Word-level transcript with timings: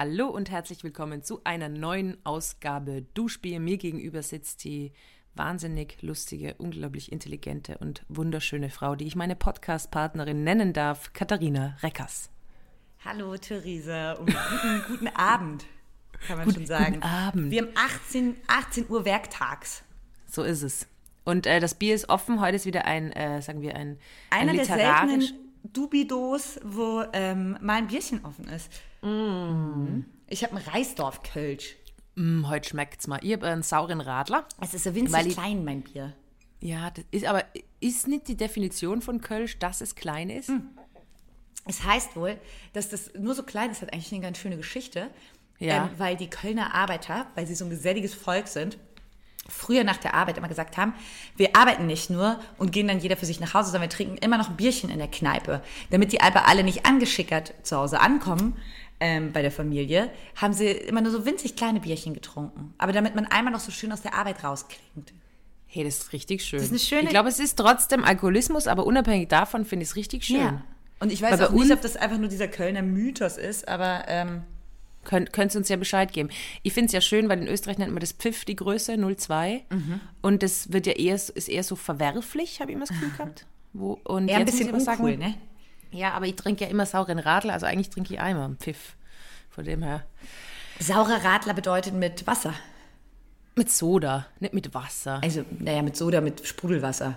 Hallo 0.00 0.28
und 0.28 0.48
herzlich 0.48 0.84
willkommen 0.84 1.24
zu 1.24 1.40
einer 1.42 1.68
neuen 1.68 2.16
Ausgabe 2.24 3.02
Duschbier. 3.14 3.58
Mir 3.58 3.78
gegenüber 3.78 4.22
sitzt 4.22 4.62
die 4.62 4.92
wahnsinnig 5.34 6.00
lustige, 6.02 6.54
unglaublich 6.54 7.10
intelligente 7.10 7.78
und 7.78 8.04
wunderschöne 8.08 8.70
Frau, 8.70 8.94
die 8.94 9.08
ich 9.08 9.16
meine 9.16 9.34
Podcast-Partnerin 9.34 10.44
nennen 10.44 10.72
darf, 10.72 11.12
Katharina 11.14 11.76
Reckers. 11.82 12.30
Hallo 13.04 13.36
Theresa 13.38 14.12
und 14.12 14.26
guten, 14.26 14.82
guten 14.86 15.08
Abend, 15.16 15.66
kann 16.28 16.36
man 16.38 16.44
Guten- 16.46 16.58
schon 16.60 16.66
sagen. 16.66 16.92
guten 16.94 17.02
Abend. 17.02 17.50
Wir 17.50 17.62
haben 17.62 17.72
18, 17.74 18.36
18 18.46 18.88
Uhr 18.88 19.04
werktags. 19.04 19.82
So 20.28 20.44
ist 20.44 20.62
es. 20.62 20.86
Und 21.24 21.44
äh, 21.48 21.58
das 21.58 21.74
Bier 21.74 21.96
ist 21.96 22.08
offen. 22.08 22.40
Heute 22.40 22.54
ist 22.54 22.66
wieder 22.66 22.84
ein, 22.84 23.10
äh, 23.12 23.42
sagen 23.42 23.62
wir, 23.62 23.74
ein, 23.74 23.98
Einer 24.30 24.52
ein 24.52 24.56
der 24.58 24.64
literarisch. 24.64 25.08
seltenen 25.26 25.47
Dubidos, 25.64 26.60
wo 26.64 27.04
ähm, 27.12 27.56
mal 27.60 27.78
ein 27.78 27.88
Bierchen 27.88 28.24
offen 28.24 28.48
ist. 28.48 28.70
Mhm. 29.02 30.04
Ich 30.28 30.44
habe 30.44 30.56
einen 30.56 30.66
Reisdorf-Kölsch. 30.66 31.76
Mm, 32.16 32.48
heute 32.48 32.68
schmeckt's 32.68 33.06
mal. 33.06 33.18
Ich 33.22 33.32
habe 33.32 33.46
einen 33.46 33.62
sauren 33.62 34.00
Radler. 34.00 34.46
Es 34.60 34.74
ist 34.74 34.84
so 34.84 34.94
winzig 34.94 35.26
ich- 35.26 35.34
klein, 35.34 35.64
mein 35.64 35.82
Bier. 35.82 36.14
Ja, 36.60 36.90
das 36.90 37.04
ist 37.12 37.24
aber 37.24 37.44
ist 37.78 38.08
nicht 38.08 38.26
die 38.26 38.36
Definition 38.36 39.00
von 39.00 39.20
Kölsch, 39.20 39.58
dass 39.60 39.80
es 39.80 39.94
klein 39.94 40.28
ist? 40.28 40.50
Es 41.66 41.84
heißt 41.84 42.16
wohl, 42.16 42.36
dass 42.72 42.88
das 42.88 43.12
nur 43.14 43.34
so 43.34 43.44
klein 43.44 43.70
ist, 43.70 43.80
hat 43.80 43.92
eigentlich 43.92 44.12
eine 44.12 44.22
ganz 44.22 44.38
schöne 44.38 44.56
Geschichte. 44.56 45.08
Ja. 45.60 45.86
Ähm, 45.86 45.90
weil 45.98 46.16
die 46.16 46.30
Kölner 46.30 46.74
Arbeiter, 46.74 47.26
weil 47.34 47.46
sie 47.46 47.54
so 47.54 47.64
ein 47.64 47.70
geselliges 47.70 48.14
Volk 48.14 48.48
sind, 48.48 48.78
früher 49.48 49.82
nach 49.84 49.96
der 49.96 50.14
Arbeit 50.14 50.36
immer 50.38 50.48
gesagt 50.48 50.76
haben, 50.76 50.92
wir 51.36 51.56
arbeiten 51.56 51.86
nicht 51.86 52.10
nur 52.10 52.38
und 52.58 52.70
gehen 52.70 52.86
dann 52.86 53.00
jeder 53.00 53.16
für 53.16 53.26
sich 53.26 53.40
nach 53.40 53.54
Hause, 53.54 53.70
sondern 53.70 53.90
wir 53.90 53.96
trinken 53.96 54.16
immer 54.18 54.38
noch 54.38 54.50
ein 54.50 54.56
Bierchen 54.56 54.90
in 54.90 54.98
der 54.98 55.08
Kneipe. 55.08 55.62
Damit 55.90 56.12
die 56.12 56.20
aber 56.20 56.46
alle 56.46 56.62
nicht 56.64 56.84
angeschickert 56.86 57.54
zu 57.62 57.76
Hause 57.76 58.00
ankommen 58.00 58.56
ähm, 59.00 59.32
bei 59.32 59.42
der 59.42 59.50
Familie, 59.50 60.10
haben 60.36 60.52
sie 60.52 60.66
immer 60.66 61.00
nur 61.00 61.12
so 61.12 61.24
winzig 61.24 61.56
kleine 61.56 61.80
Bierchen 61.80 62.14
getrunken. 62.14 62.74
Aber 62.78 62.92
damit 62.92 63.14
man 63.14 63.26
einmal 63.26 63.52
noch 63.52 63.60
so 63.60 63.72
schön 63.72 63.90
aus 63.92 64.02
der 64.02 64.14
Arbeit 64.14 64.44
rausklingt. 64.44 65.12
Hey, 65.66 65.84
das 65.84 65.98
ist 65.98 66.12
richtig 66.12 66.44
schön. 66.44 66.60
ist 66.60 66.70
eine 66.70 66.78
schöne- 66.78 67.02
ich 67.04 67.08
glaube, 67.10 67.28
es 67.28 67.38
ist 67.38 67.56
trotzdem 67.56 68.02
Alkoholismus, 68.04 68.66
aber 68.66 68.86
unabhängig 68.86 69.28
davon 69.28 69.64
finde 69.64 69.84
ich 69.84 69.90
es 69.90 69.96
richtig 69.96 70.24
schön. 70.24 70.62
Und 71.00 71.12
ich 71.12 71.22
weiß 71.22 71.38
Weil 71.38 71.46
auch 71.46 71.52
nicht, 71.52 71.70
ob 71.72 71.80
das 71.80 71.96
einfach 71.96 72.18
nur 72.18 72.28
dieser 72.28 72.48
Kölner 72.48 72.82
Mythos 72.82 73.36
ist, 73.36 73.68
aber 73.68 74.04
ähm, 74.08 74.42
Könnt, 75.04 75.32
könnt 75.32 75.54
ihr 75.54 75.58
uns 75.58 75.68
ja 75.68 75.76
Bescheid 75.76 76.12
geben. 76.12 76.28
Ich 76.62 76.74
finde 76.74 76.86
es 76.86 76.92
ja 76.92 77.00
schön, 77.00 77.28
weil 77.28 77.40
in 77.40 77.48
Österreich 77.48 77.78
nennt 77.78 77.92
man 77.92 78.00
das 78.00 78.12
Pfiff 78.12 78.44
die 78.44 78.56
Größe 78.56 78.94
0,2. 78.94 79.62
Mhm. 79.70 80.00
Und 80.20 80.42
das 80.42 80.72
wird 80.72 80.86
ja 80.86 80.92
eher, 80.92 81.14
ist 81.14 81.48
eher 81.48 81.62
so 81.62 81.76
verwerflich, 81.76 82.60
habe 82.60 82.70
ich 82.70 82.76
immer 82.76 82.86
das 82.86 82.94
Gefühl 82.94 83.10
gehabt. 83.16 83.46
Wo, 83.72 83.98
und 84.04 84.28
eher 84.28 84.38
ein 84.38 84.44
bisschen 84.44 84.68
uncool, 84.68 84.80
sagen, 84.80 85.18
ne? 85.18 85.34
Ja, 85.90 86.12
aber 86.12 86.26
ich 86.26 86.36
trinke 86.36 86.64
ja 86.64 86.70
immer 86.70 86.84
sauren 86.84 87.18
Radler, 87.18 87.54
also 87.54 87.66
eigentlich 87.66 87.90
trinke 87.90 88.12
ich 88.14 88.20
einmal 88.20 88.44
einen 88.44 88.58
Pfiff. 88.58 88.96
Von 89.50 89.64
dem 89.64 89.82
her. 89.82 90.04
Saurer 90.78 91.24
Radler 91.24 91.54
bedeutet 91.54 91.94
mit 91.94 92.26
Wasser. 92.26 92.54
Mit 93.56 93.70
Soda, 93.70 94.26
nicht 94.38 94.54
mit 94.54 94.72
Wasser. 94.74 95.20
Also, 95.22 95.44
naja, 95.58 95.82
mit 95.82 95.96
Soda, 95.96 96.20
mit 96.20 96.46
Sprudelwasser. 96.46 97.16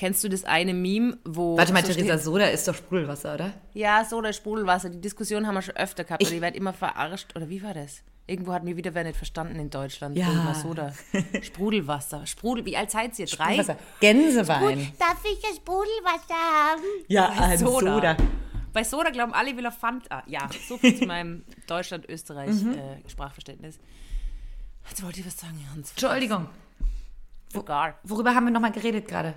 Kennst 0.00 0.24
du 0.24 0.30
das 0.30 0.44
eine 0.44 0.72
Meme, 0.72 1.18
wo. 1.26 1.58
Warte 1.58 1.74
mal, 1.74 1.84
so 1.84 1.92
Theresa, 1.92 2.14
steht- 2.14 2.24
Soda 2.24 2.46
ist 2.46 2.66
doch 2.66 2.74
Sprudelwasser, 2.74 3.34
oder? 3.34 3.52
Ja, 3.74 4.02
Soda, 4.02 4.32
Sprudelwasser. 4.32 4.88
Die 4.88 4.98
Diskussion 4.98 5.46
haben 5.46 5.56
wir 5.56 5.60
schon 5.60 5.76
öfter 5.76 6.04
gehabt, 6.04 6.22
Ich- 6.22 6.28
aber 6.28 6.36
ich 6.36 6.40
werde 6.40 6.56
immer 6.56 6.72
verarscht. 6.72 7.36
Oder 7.36 7.50
wie 7.50 7.62
war 7.62 7.74
das? 7.74 8.02
Irgendwo 8.26 8.54
hat 8.54 8.64
mir 8.64 8.78
wieder 8.78 8.94
wer 8.94 9.04
nicht 9.04 9.18
verstanden 9.18 9.56
in 9.60 9.68
Deutschland. 9.68 10.16
Ja. 10.16 10.28
wo 10.28 10.32
immer 10.32 10.54
Soda. 10.54 10.94
Sprudelwasser. 11.42 12.26
Sprudel, 12.26 12.64
wie 12.64 12.78
alt 12.78 12.90
seid 12.90 13.18
ihr? 13.18 13.26
Drei? 13.26 13.56
Gänsewein. 14.00 14.90
Darf 14.98 15.22
ich 15.30 15.38
das 15.42 15.56
Sprudelwasser 15.56 16.34
haben? 16.34 16.82
Ja, 17.08 17.28
ein 17.28 17.58
Soda. 17.58 17.94
Soda. 17.94 18.16
Bei 18.72 18.82
Soda 18.84 19.10
glauben 19.10 19.34
alle, 19.34 19.54
will 19.54 19.66
er 19.66 19.72
Fanta. 19.72 20.22
Ja, 20.26 20.48
so 20.66 20.78
viel 20.78 20.96
zu 20.96 21.04
meinem 21.04 21.30
Mhm. 21.38 21.44
Deutschland-Österreich-Sprachverständnis. 21.66 23.78
Jetzt 24.88 25.02
wollte 25.04 25.20
ich 25.20 25.26
was 25.26 25.36
sagen, 25.36 25.62
Hans. 25.74 25.90
Entschuldigung. 25.90 26.46
Sogar 27.52 27.98
Worüber 28.04 28.34
haben 28.34 28.44
wir 28.46 28.50
nochmal 28.52 28.72
geredet 28.72 29.06
gerade? 29.06 29.34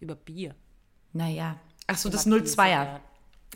Über 0.00 0.14
Bier. 0.14 0.54
Naja. 1.12 1.58
Ach 1.86 1.96
so, 1.96 2.08
das 2.08 2.26
Über 2.26 2.36
02er. 2.36 2.84
Bier, 2.84 3.00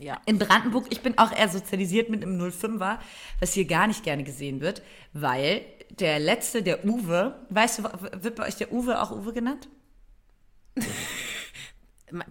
Ja. 0.05 0.21
In 0.25 0.37
Brandenburg, 0.39 0.87
ich 0.89 1.01
bin 1.01 1.17
auch 1.17 1.31
eher 1.31 1.49
sozialisiert 1.49 2.09
mit 2.09 2.23
einem 2.23 2.39
05er, 2.41 2.99
was 3.39 3.53
hier 3.53 3.65
gar 3.65 3.87
nicht 3.87 4.03
gerne 4.03 4.23
gesehen 4.23 4.61
wird, 4.61 4.81
weil 5.13 5.61
der 5.91 6.19
letzte, 6.19 6.63
der 6.63 6.85
Uwe, 6.85 7.35
weißt 7.49 7.79
du, 7.79 7.83
wird 8.23 8.35
bei 8.35 8.47
euch 8.47 8.55
der 8.55 8.71
Uwe 8.71 9.01
auch 9.01 9.11
Uwe 9.11 9.33
genannt? 9.33 9.67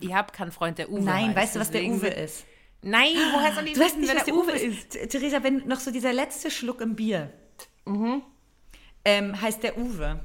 Ich 0.00 0.12
habe 0.12 0.30
keinen 0.32 0.52
Freund, 0.52 0.76
der 0.76 0.90
Uwe 0.90 1.00
Nein, 1.02 1.28
heißt, 1.28 1.36
weißt 1.36 1.56
du, 1.56 1.60
was 1.60 1.70
der 1.70 1.84
Uwe 1.84 2.08
ist? 2.08 2.44
Nein, 2.82 3.14
woher 3.32 3.54
soll 3.54 3.66
ich 3.66 3.72
Du 3.72 3.80
weißt 3.80 3.96
wissen, 3.96 4.00
nicht, 4.00 4.10
wer 4.10 4.16
was 4.16 4.24
der 4.26 4.34
Uwe 4.34 4.52
ist. 4.52 4.90
T- 4.90 5.06
Theresa, 5.06 5.42
wenn 5.42 5.66
noch 5.66 5.80
so 5.80 5.90
dieser 5.90 6.12
letzte 6.12 6.50
Schluck 6.50 6.82
im 6.82 6.94
Bier 6.96 7.32
ähm, 9.04 9.40
heißt 9.40 9.62
der 9.62 9.78
Uwe. 9.78 10.20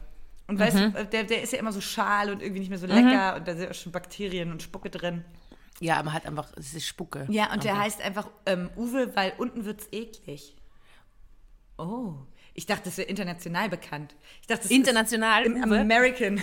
Und 0.47 0.59
weißt 0.59 0.77
du, 0.77 1.05
der, 1.11 1.23
der 1.23 1.41
ist 1.41 1.53
ja 1.53 1.59
immer 1.59 1.71
so 1.71 1.81
schal 1.81 2.29
und 2.29 2.41
irgendwie 2.41 2.59
nicht 2.59 2.69
mehr 2.69 2.77
so 2.77 2.85
lecker 2.85 3.35
und 3.35 3.47
da 3.47 3.55
sind 3.55 3.69
auch 3.69 3.73
schon 3.73 3.91
Bakterien 3.91 4.51
und 4.51 4.61
Spucke 4.61 4.89
drin. 4.89 5.25
Ja, 5.79 5.97
aber 5.97 6.13
hat 6.13 6.25
einfach, 6.25 6.51
es 6.55 6.73
ist 6.73 6.85
Spucke. 6.85 7.25
Ja, 7.29 7.51
und 7.51 7.63
der 7.63 7.77
heißt 7.77 8.01
einfach 8.01 8.29
ähm, 8.45 8.69
Uwe, 8.77 9.15
weil 9.15 9.33
unten 9.37 9.65
wird's 9.65 9.87
eklig. 9.91 10.55
Oh. 11.77 12.13
Ich 12.53 12.65
dachte, 12.65 12.83
das 12.85 12.97
wäre 12.97 13.09
international 13.09 13.69
bekannt. 13.69 14.15
Ich 14.41 14.47
dachte, 14.47 14.63
das 14.63 14.71
International, 14.71 15.43
ist 15.43 15.55
im 15.55 15.63
Uwe? 15.63 15.79
American. 15.79 16.41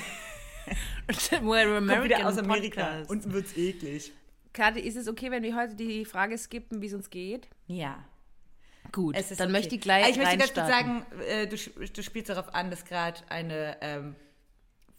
We're 1.09 1.65
Kommt 1.65 2.05
wieder 2.05 2.19
American 2.19 2.23
aus 2.25 2.39
Amerika. 2.39 2.85
Podcast. 2.85 3.11
Unten 3.11 3.33
wird's 3.33 3.57
eklig. 3.57 4.13
Kathi, 4.53 4.81
ist 4.81 4.97
es 4.97 5.09
okay, 5.09 5.31
wenn 5.31 5.43
wir 5.43 5.57
heute 5.57 5.75
die 5.75 6.05
Frage 6.05 6.37
skippen, 6.37 6.83
wie 6.83 6.87
es 6.87 6.93
uns 6.93 7.09
geht? 7.09 7.49
Ja. 7.67 8.05
Gut, 8.93 9.15
dann 9.17 9.25
okay. 9.33 9.47
möchte 9.49 9.75
ich 9.75 9.81
gleich 9.81 10.11
Ich 10.11 10.17
möchte 10.19 10.37
ganz 10.37 10.53
kurz 10.55 10.69
sagen, 10.69 11.07
äh, 11.27 11.47
du, 11.47 11.57
du 11.57 12.03
spielst 12.03 12.29
darauf 12.29 12.55
an, 12.55 12.71
dass 12.71 12.85
gerade 12.85 13.19
eine 13.31 13.77
ähm, 13.81 14.15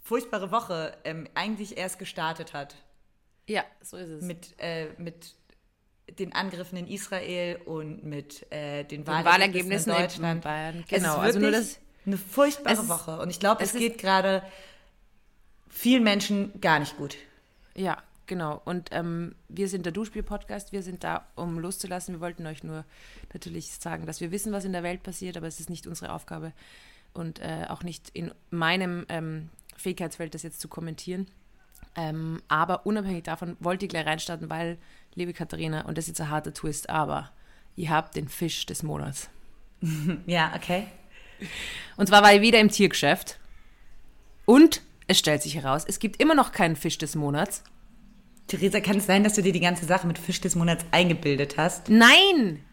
furchtbare 0.02 0.52
Woche 0.52 0.98
ähm, 1.04 1.28
eigentlich 1.36 1.78
erst 1.78 2.00
gestartet 2.00 2.54
hat. 2.54 2.76
Ja, 3.48 3.64
so 3.82 3.98
ist 3.98 4.10
es. 4.10 4.24
Mit, 4.24 4.56
äh, 4.58 4.88
mit 4.98 5.36
den 6.20 6.34
Angriffen 6.34 6.78
in 6.78 6.88
Israel 6.88 7.58
und 7.66 8.04
mit 8.04 8.52
äh, 8.52 8.84
den, 8.84 9.06
Den 9.06 9.08
Wahlergebnissen 9.08 9.92
in 9.92 9.98
in 9.98 10.02
Deutschland. 10.04 10.44
Bayern. 10.44 10.80
Es 10.84 10.88
Genau, 10.90 11.14
ist 11.16 11.20
also 11.20 11.40
nur 11.40 11.52
das- 11.52 11.80
eine 12.06 12.18
furchtbare 12.18 12.74
ist- 12.82 12.90
Woche. 12.90 13.20
Und 13.22 13.30
ich 13.30 13.40
glaube, 13.40 13.64
es, 13.64 13.74
es 13.74 13.80
geht 13.80 13.98
gerade 13.98 14.44
vielen 15.70 16.04
Menschen 16.04 16.60
gar 16.62 16.80
nicht 16.80 16.98
gut. 16.98 17.16
Ja, 17.76 18.02
genau. 18.28 18.62
Und 18.66 18.90
ähm, 18.92 19.36
wir 19.50 19.68
sind 19.68 19.86
der 19.86 19.94
Duschspiel-Podcast. 19.94 20.72
Wir 20.72 20.84
sind 20.84 21.04
da, 21.04 21.28
um 21.36 21.60
loszulassen. 21.60 22.16
Wir 22.16 22.22
wollten 22.22 22.46
euch 22.46 22.64
nur 22.64 22.86
natürlich 23.34 23.72
sagen, 23.74 24.06
dass 24.06 24.22
wir 24.22 24.32
wissen, 24.32 24.54
was 24.54 24.66
in 24.66 24.74
der 24.74 24.84
Welt 24.84 25.04
passiert, 25.04 25.38
aber 25.38 25.48
es 25.48 25.60
ist 25.60 25.70
nicht 25.70 25.88
unsere 25.88 26.14
Aufgabe 26.14 26.54
und 27.14 27.40
äh, 27.40 27.66
auch 27.70 27.84
nicht 27.84 28.10
in 28.14 28.32
meinem 28.50 29.06
ähm, 29.10 29.50
Fähigkeitsfeld, 29.78 30.34
das 30.34 30.44
jetzt 30.44 30.60
zu 30.60 30.68
kommentieren. 30.68 31.28
Ähm, 31.96 32.42
aber 32.48 32.86
unabhängig 32.86 33.24
davon 33.24 33.56
wollte 33.60 33.86
ich 33.86 33.90
gleich 33.90 34.06
reinstarten, 34.06 34.50
weil, 34.50 34.78
liebe 35.14 35.34
Katharina, 35.34 35.86
und 35.86 35.98
das 35.98 36.06
ist 36.06 36.10
jetzt 36.10 36.22
ein 36.22 36.30
harter 36.30 36.54
Twist, 36.54 36.90
aber 36.90 37.32
ihr 37.76 37.90
habt 37.90 38.16
den 38.16 38.28
Fisch 38.28 38.66
des 38.66 38.84
Monats. 38.84 39.30
Ja, 40.26 40.54
okay. 40.56 40.88
Und 41.98 42.08
zwar 42.08 42.24
war 42.24 42.34
ich 42.34 42.42
wieder 42.42 42.60
im 42.60 42.70
Tiergeschäft. 42.70 43.38
Und 44.46 44.82
es 45.08 45.20
stellt 45.20 45.42
sich 45.42 45.56
heraus, 45.56 45.84
es 45.86 46.00
gibt 46.00 46.22
immer 46.22 46.36
noch 46.36 46.52
keinen 46.52 46.76
Fisch 46.76 46.98
des 46.98 47.16
Monats. 47.16 47.64
Theresa, 48.58 48.80
kann 48.82 48.98
es 48.98 49.06
sein, 49.06 49.24
dass 49.24 49.34
du 49.34 49.42
dir 49.42 49.52
die 49.54 49.60
ganze 49.60 49.86
Sache 49.86 50.06
mit 50.08 50.18
Fisch 50.20 50.42
des 50.42 50.56
Monats 50.56 50.86
eingebildet 50.92 51.58
hast? 51.58 51.90
Nein! 51.90 52.64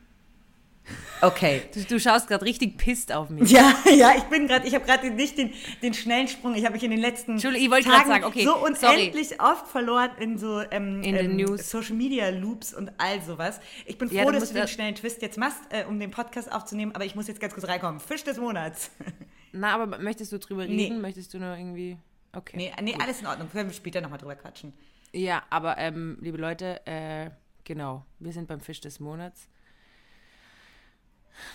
Okay. 1.23 1.63
Du, 1.75 1.85
du 1.85 2.01
schaust 2.01 2.29
gerade 2.29 2.45
richtig 2.45 2.79
pisst 2.79 3.13
auf 3.13 3.29
mich. 3.29 3.51
Ja, 3.51 3.75
ja, 3.95 4.13
ich 4.17 4.25
bin 4.25 4.47
gerade, 4.49 4.67
ich 4.67 4.75
habe 4.75 4.85
gerade 4.87 5.11
nicht 5.11 5.37
den, 5.39 5.53
den 5.83 5.93
schnellen 5.95 6.29
Sprung. 6.29 6.55
Ich 6.55 6.65
habe 6.65 6.75
mich 6.75 6.83
in 6.83 6.91
den 6.91 7.01
letzten 7.01 7.33
Entschuldigung, 7.33 7.67
ich 7.67 7.71
wollte 7.71 7.89
Tagen 7.89 8.09
gerade 8.09 8.23
sagen, 8.23 8.25
okay, 8.25 8.45
so 8.45 8.75
sorry. 8.75 8.97
unendlich 9.03 9.41
oft 9.41 9.69
verloren 9.69 10.11
in 10.19 10.39
so 10.39 10.61
ähm, 10.71 11.03
In 11.03 11.15
ähm, 11.15 11.37
News. 11.37 11.71
Social 11.71 11.95
Media 11.95 12.31
Loops 12.31 12.73
und 12.75 12.91
all 12.99 13.21
sowas. 13.23 13.61
Ich 13.87 13.99
bin 13.99 14.09
froh, 14.09 14.17
Ja, 14.17 14.25
du 14.25 14.33
dass 14.33 14.49
du 14.49 14.55
den 14.55 14.69
schnellen 14.69 14.95
Twist 14.95 15.21
jetzt 15.23 15.37
machst, 15.39 15.61
äh, 15.71 15.85
um 15.85 16.01
den 16.01 16.11
Podcast 16.11 16.51
aufzunehmen, 16.51 16.93
aber 16.95 17.05
ich 17.05 17.15
muss 17.15 17.29
jetzt 17.29 17.41
ganz 17.41 17.53
kurz 17.55 17.69
reinkommen. 17.69 18.01
Fisch 18.01 18.25
des 18.25 18.39
Monats. 18.39 18.91
Na, 19.53 19.75
aber 19.75 19.99
möchtest 19.99 20.33
du 20.33 20.39
drüber 20.39 20.67
Nee. 20.67 20.85
reden? 20.85 21.01
Möchtest 21.01 21.35
du 21.35 21.39
nur 21.39 21.57
irgendwie. 21.57 21.99
Okay. 22.33 22.57
nee, 22.57 22.73
nee, 22.83 22.95
alles 23.01 23.21
in 23.21 23.27
Ordnung. 23.27 23.51
Können 23.51 23.69
wir 23.69 23.75
später 23.75 24.01
nochmal 24.01 24.19
drüber 24.19 24.37
quatschen. 24.37 24.73
Ja, 25.13 25.43
aber 25.51 25.79
ähm, 25.79 26.19
liebe 26.21 26.39
Leute, 26.39 26.87
äh, 26.87 27.31
genau, 27.65 28.05
wir 28.19 28.33
sind 28.33 28.49
beim 28.49 28.61
Fisch 28.61 28.81
des 28.81 29.01
Monats. 29.01 29.49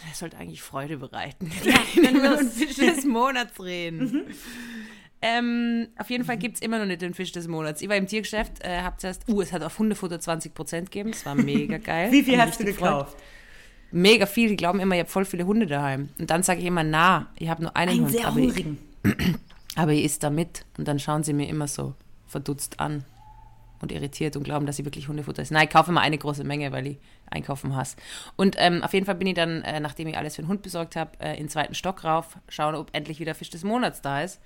Das 0.07 0.19
sollte 0.19 0.37
eigentlich 0.37 0.61
Freude 0.61 0.97
bereiten, 0.97 1.51
wenn 1.95 2.15
wir 2.15 2.31
über 2.31 2.37
den 2.37 2.49
Fisch 2.49 2.75
des 2.75 3.05
Monats 3.05 3.61
reden. 3.61 4.25
Ähm, 5.21 5.87
auf 5.97 6.09
jeden 6.09 6.25
Fall 6.25 6.37
gibt 6.37 6.55
es 6.55 6.61
immer 6.61 6.79
noch 6.79 6.85
nicht 6.85 7.01
den 7.01 7.13
Fisch 7.13 7.31
des 7.31 7.47
Monats. 7.47 7.81
Ich 7.81 7.89
war 7.89 7.95
im 7.95 8.07
Tiergeschäft, 8.07 8.63
äh, 8.63 8.81
hab 8.81 8.99
zuerst, 8.99 9.27
uh, 9.29 9.41
es 9.41 9.53
hat 9.53 9.63
auf 9.63 9.79
Hundefutter 9.79 10.17
20% 10.17 10.81
gegeben, 10.81 11.11
das 11.11 11.25
war 11.25 11.35
mega 11.35 11.77
geil. 11.77 12.11
Wie 12.11 12.23
viel 12.23 12.39
hast 12.39 12.59
du 12.59 12.65
gekauft? 12.65 13.15
Mega 13.91 14.25
viel, 14.25 14.49
die 14.49 14.55
glauben 14.57 14.79
immer, 14.79 14.95
ich 14.95 15.01
habe 15.01 15.09
voll 15.09 15.25
viele 15.25 15.45
Hunde 15.45 15.67
daheim. 15.67 16.09
Und 16.19 16.29
dann 16.29 16.43
sage 16.43 16.59
ich 16.59 16.65
immer, 16.65 16.83
na, 16.83 17.31
ich 17.37 17.47
habe 17.49 17.63
nur 17.63 17.75
einen 17.75 17.91
Einen 17.91 18.01
Hund. 18.01 18.11
sehr 18.11 18.27
aber 18.27 18.39
ich, 18.39 18.65
aber 19.75 19.93
ich 19.93 20.03
isst 20.03 20.23
da 20.23 20.29
mit. 20.29 20.65
Und 20.77 20.87
dann 20.87 20.99
schauen 20.99 21.23
sie 21.23 21.33
mir 21.33 21.47
immer 21.47 21.67
so 21.67 21.93
verdutzt 22.27 22.79
an 22.79 23.05
und 23.85 23.91
irritiert 23.91 24.35
und 24.35 24.43
glauben, 24.43 24.65
dass 24.65 24.79
ich 24.79 24.85
wirklich 24.85 25.07
Hundefutter 25.07 25.43
ist. 25.43 25.51
Nein, 25.51 25.65
ich 25.65 25.69
kaufe 25.69 25.91
immer 25.91 26.01
eine 26.01 26.17
große 26.17 26.43
Menge, 26.43 26.71
weil 26.71 26.87
ich 26.87 26.97
einkaufen 27.29 27.75
hast. 27.75 27.99
Und 28.35 28.55
ähm, 28.57 28.83
auf 28.83 28.93
jeden 28.93 29.05
Fall 29.05 29.15
bin 29.15 29.27
ich 29.27 29.35
dann, 29.35 29.61
äh, 29.61 29.79
nachdem 29.79 30.07
ich 30.07 30.17
alles 30.17 30.35
für 30.35 30.41
den 30.41 30.47
Hund 30.47 30.63
besorgt 30.63 30.95
habe, 30.95 31.11
äh, 31.19 31.33
in 31.33 31.43
den 31.43 31.49
zweiten 31.49 31.75
Stock 31.75 32.03
rauf, 32.03 32.37
schauen, 32.49 32.73
ob 32.73 32.89
endlich 32.93 33.19
wieder 33.19 33.35
Fisch 33.35 33.51
des 33.51 33.63
Monats 33.63 34.01
da 34.01 34.21
ist. 34.21 34.41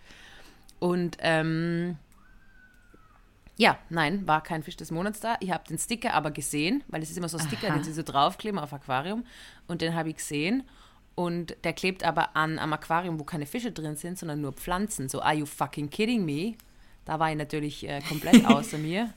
Und 0.80 1.18
ähm, 1.22 1.98
ja, 3.56 3.78
nein, 3.90 4.28
war 4.28 4.44
kein 4.44 4.62
Fisch 4.62 4.78
des 4.78 4.92
Monats 4.92 5.22
da. 5.22 5.38
Ich 5.40 5.52
habe 5.52 5.64
den 5.68 5.78
Sticker 5.78 6.14
aber 6.14 6.32
gesehen, 6.32 6.84
weil 6.88 7.02
es 7.02 7.10
ist 7.10 7.18
immer 7.18 7.30
so 7.30 7.38
ein 7.38 7.48
Sticker, 7.48 7.68
Aha. 7.68 7.76
den 7.76 7.84
sie 7.84 7.94
so 7.94 8.04
draufkleben 8.04 8.60
auf 8.60 8.74
Aquarium. 8.74 9.24
Und 9.68 9.82
den 9.82 9.96
habe 9.96 10.10
ich 10.10 10.18
gesehen. 10.18 10.64
Und 11.16 11.56
der 11.64 11.74
klebt 11.74 12.04
aber 12.04 12.36
an 12.36 12.60
am 12.60 12.72
Aquarium, 12.72 13.20
wo 13.20 13.24
keine 13.24 13.46
Fische 13.46 13.72
drin 13.72 13.96
sind, 13.96 14.18
sondern 14.18 14.42
nur 14.42 14.54
Pflanzen. 14.54 15.10
So, 15.10 15.22
are 15.22 15.36
you 15.36 15.46
fucking 15.46 15.90
kidding 15.90 16.24
me? 16.24 16.56
Da 17.10 17.20
war 17.20 17.32
ich 17.32 17.38
natürlich 17.38 17.90
äh, 17.90 18.02
komplett 18.08 18.46
außer 18.46 18.78
mir. 18.90 19.12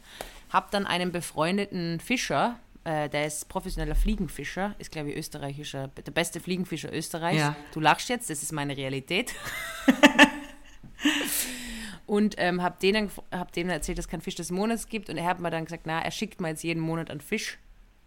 Hab 0.49 0.71
dann 0.71 0.87
einen 0.87 1.13
befreundeten 1.13 2.01
Fischer, 2.01 2.59
äh, 2.85 3.11
der 3.11 3.27
ist 3.27 3.51
professioneller 3.51 3.95
Fliegenfischer, 3.95 4.75
ist 4.79 4.91
glaube 4.91 5.11
ich 5.11 5.17
österreichischer, 5.19 5.89
der 5.89 6.11
beste 6.11 6.41
Fliegenfischer 6.41 6.91
Österreichs. 6.91 7.39
Ja. 7.39 7.55
Du 7.75 7.81
lachst 7.81 8.09
jetzt, 8.09 8.31
das 8.31 8.43
ist 8.43 8.51
meine 8.51 8.79
Realität. 8.79 9.35
Und 12.07 12.37
ähm, 12.39 12.63
habe 12.63 12.79
denen, 12.81 13.11
hab 13.31 13.53
denen 13.53 13.69
erzählt, 13.69 13.99
dass 13.99 14.07
es 14.07 14.11
keinen 14.11 14.23
Fisch 14.23 14.37
des 14.37 14.51
Monats 14.51 14.89
gibt. 14.89 15.11
Und 15.11 15.19
er 15.19 15.27
hat 15.27 15.41
mir 15.41 15.51
dann 15.51 15.67
gesagt, 15.67 15.83
na, 15.85 16.01
er 16.01 16.13
schickt 16.13 16.41
mir 16.41 16.49
jetzt 16.49 16.65
jeden 16.65 16.81
Monat 16.81 17.11
einen 17.11 17.21
Fisch, 17.21 17.59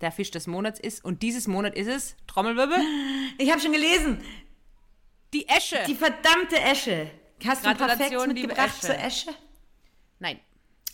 der 0.01 0.11
Fisch 0.11 0.31
des 0.31 0.47
Monats 0.47 0.79
ist. 0.79 1.05
Und 1.05 1.21
dieses 1.21 1.47
Monat 1.47 1.75
ist 1.75 1.87
es, 1.87 2.15
Trommelwirbel, 2.25 2.79
Ich 3.37 3.51
habe 3.51 3.61
schon 3.61 3.71
gelesen. 3.71 4.17
die 5.31 5.47
Esche. 5.47 5.77
Die 5.85 5.93
verdammte 5.93 6.59
Esche. 6.59 7.11
Hast 7.45 7.63
du 7.63 7.69
liebe 7.69 8.27
mitgebracht 8.27 8.77
Esche. 8.79 8.87
zur 8.87 8.97
Esche? 8.97 9.44
Nein, 10.19 10.39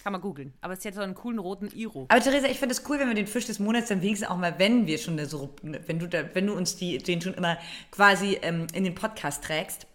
kann 0.04 0.14
man 0.14 0.22
googeln. 0.22 0.54
Aber 0.62 0.74
es 0.74 0.84
hat 0.84 0.96
so 0.96 1.02
einen 1.02 1.14
coolen 1.14 1.40
roten 1.40 1.70
Iro. 1.70 2.06
Aber 2.10 2.20
Theresa, 2.22 2.48
ich 2.48 2.58
finde 2.58 2.74
es 2.74 2.88
cool, 2.90 3.00
wenn 3.00 3.08
wir 3.08 3.16
den 3.16 3.28
Fisch 3.28 3.46
des 3.46 3.60
Monats 3.60 3.90
dann 3.90 4.02
wenigstens 4.02 4.30
auch 4.30 4.38
mal, 4.38 4.58
wenn 4.58 4.88
wir 4.88 4.98
schon 4.98 5.24
so, 5.26 5.54
wenn 5.62 6.00
du, 6.00 6.08
da, 6.08 6.34
wenn 6.34 6.48
du 6.48 6.54
uns 6.54 6.76
die, 6.76 6.98
den 6.98 7.22
schon 7.22 7.34
immer 7.36 7.58
quasi 7.92 8.40
ähm, 8.42 8.68
in 8.74 8.84
den 8.84 8.96
Podcast 8.96 9.44
trägst, 9.44 9.86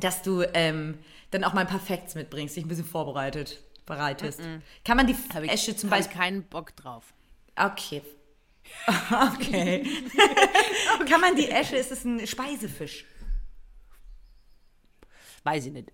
dass 0.00 0.22
du 0.22 0.42
ähm, 0.54 0.98
dann 1.30 1.44
auch 1.44 1.54
mal 1.54 1.62
ein 1.62 1.66
paar 1.66 1.80
Facts 1.80 2.14
mitbringst, 2.14 2.56
dich 2.56 2.64
ein 2.64 2.68
bisschen 2.68 2.84
vorbereitet, 2.84 3.62
bereitest. 3.84 4.40
Kann 4.84 4.96
man 4.96 5.06
die 5.06 5.16
Hab 5.34 5.42
ich, 5.42 5.50
Esche 5.50 5.76
zum 5.76 5.90
hab 5.90 5.98
ich 5.98 6.06
Beispiel, 6.06 6.20
keinen 6.20 6.42
Bock 6.44 6.76
drauf. 6.76 7.12
okay. 7.56 8.02
Okay. 9.36 9.86
Kann 11.08 11.20
man 11.20 11.36
die 11.36 11.48
Esche, 11.48 11.76
ist 11.76 11.92
es 11.92 12.04
ein 12.04 12.26
Speisefisch? 12.26 13.04
Weiß 15.44 15.66
ich 15.66 15.72
nicht. 15.72 15.92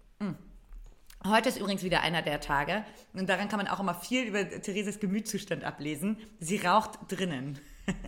Heute 1.24 1.50
ist 1.50 1.58
übrigens 1.58 1.84
wieder 1.84 2.00
einer 2.00 2.20
der 2.20 2.40
Tage 2.40 2.84
und 3.12 3.28
daran 3.28 3.48
kann 3.48 3.58
man 3.58 3.68
auch 3.68 3.78
immer 3.78 3.94
viel 3.94 4.24
über 4.24 4.48
Thereses 4.48 4.98
Gemütszustand 4.98 5.62
ablesen. 5.62 6.16
Sie 6.40 6.56
raucht 6.56 6.98
drinnen. 7.08 7.60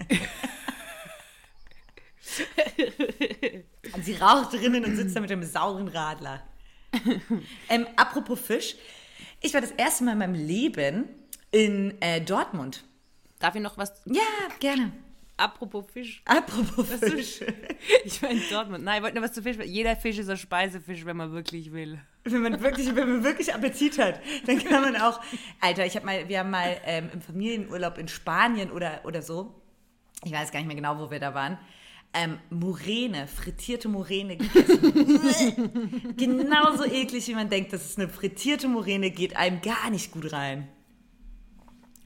sie 4.03 4.17
raucht 4.17 4.55
drinnen 4.55 4.85
und 4.85 4.97
sitzt 4.97 5.15
da 5.15 5.21
mit 5.21 5.31
einem 5.31 5.45
sauren 5.45 5.87
Radler. 5.87 6.43
ähm, 7.69 7.87
apropos 7.95 8.41
Fisch, 8.41 8.75
ich 9.41 9.55
war 9.55 9.61
das 9.61 9.71
erste 9.73 10.05
Mal 10.05 10.13
in 10.13 10.19
meinem 10.19 10.35
Leben 10.35 11.09
in 11.53 12.01
äh, 12.03 12.21
Dortmund. 12.21 12.83
Darf 13.39 13.55
ich 13.55 13.63
noch 13.63 13.79
was? 13.79 13.93
Ja, 14.07 14.23
gerne. 14.59 14.91
Apropos 15.37 15.85
Fisch. 15.93 16.23
Apropos 16.25 16.87
Fisch. 17.01 17.41
Ich 18.05 18.23
war 18.23 18.31
in 18.31 18.41
Dortmund. 18.51 18.85
Nein, 18.85 18.99
ich 18.99 19.03
wollte 19.03 19.17
nur 19.17 19.25
was 19.25 19.33
zu 19.33 19.43
Fisch. 19.43 19.57
Jeder 19.65 19.97
Fisch 19.97 20.19
ist 20.19 20.29
ein 20.29 20.37
Speisefisch, 20.37 21.05
wenn 21.05 21.17
man 21.17 21.33
wirklich 21.33 21.73
will. 21.73 22.01
Wenn 22.25 22.43
man 22.43 22.61
wirklich, 22.63 22.95
wenn 22.95 23.09
man 23.09 23.25
wirklich 23.25 23.53
Appetit 23.53 23.99
hat, 23.99 24.21
dann 24.47 24.63
kann 24.63 24.83
man 24.83 24.97
auch. 24.97 25.21
Alter, 25.61 25.85
ich 25.85 25.97
habe 25.97 26.07
mal, 26.07 26.29
wir 26.29 26.39
haben 26.39 26.51
mal 26.51 26.77
ähm, 26.85 27.11
im 27.13 27.21
Familienurlaub 27.21 27.99
in 27.99 28.09
Spanien 28.09 28.71
oder, 28.71 29.01
oder 29.05 29.21
so, 29.23 29.61
ich 30.25 30.33
weiß 30.33 30.51
gar 30.53 30.61
nicht 30.61 30.69
mehr 30.69 30.77
genau, 30.77 30.99
wo 30.99 31.11
wir 31.11 31.19
da 31.19 31.35
waren, 31.35 31.59
ähm, 32.15 32.39
Murene, 32.49 33.27
frittierte 33.27 33.89
Murene 33.89 34.37
gegessen. 34.37 36.15
Genauso 36.17 36.85
eklig, 36.85 37.27
wie 37.27 37.35
man 37.35 37.51
denkt, 37.51 37.73
das 37.73 37.85
ist 37.85 37.99
eine 37.99 38.09
frittierte 38.09 38.69
Murene, 38.69 39.11
geht 39.11 39.37
einem 39.37 39.61
gar 39.61 39.91
nicht 39.91 40.13
gut 40.13 40.33
rein. 40.33 40.69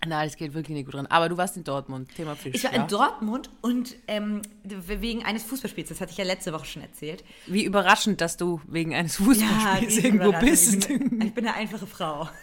Nein, 0.06 0.28
das 0.28 0.36
geht 0.36 0.54
wirklich 0.54 0.76
nicht 0.76 0.84
gut 0.84 0.94
dran. 0.94 1.06
Aber 1.06 1.28
du 1.28 1.36
warst 1.36 1.56
in 1.56 1.64
Dortmund. 1.64 2.14
Thema 2.14 2.36
Fisch. 2.36 2.54
Ich 2.54 2.64
war 2.64 2.72
ja? 2.72 2.82
in 2.82 2.88
Dortmund 2.88 3.50
und 3.62 3.96
ähm, 4.06 4.42
wegen 4.62 5.24
eines 5.24 5.42
Fußballspiels, 5.44 5.88
das 5.88 6.00
hatte 6.00 6.12
ich 6.12 6.18
ja 6.18 6.24
letzte 6.24 6.52
Woche 6.52 6.66
schon 6.66 6.82
erzählt. 6.82 7.24
Wie 7.46 7.64
überraschend, 7.64 8.20
dass 8.20 8.36
du 8.36 8.60
wegen 8.68 8.94
eines 8.94 9.16
Fußballspiels 9.16 9.96
riesen 9.96 10.04
irgendwo 10.04 10.38
bist. 10.38 10.88
Ich 10.88 10.98
bin, 10.98 11.20
ich 11.20 11.34
bin 11.34 11.46
eine 11.46 11.56
einfache 11.56 11.86
Frau. 11.86 12.28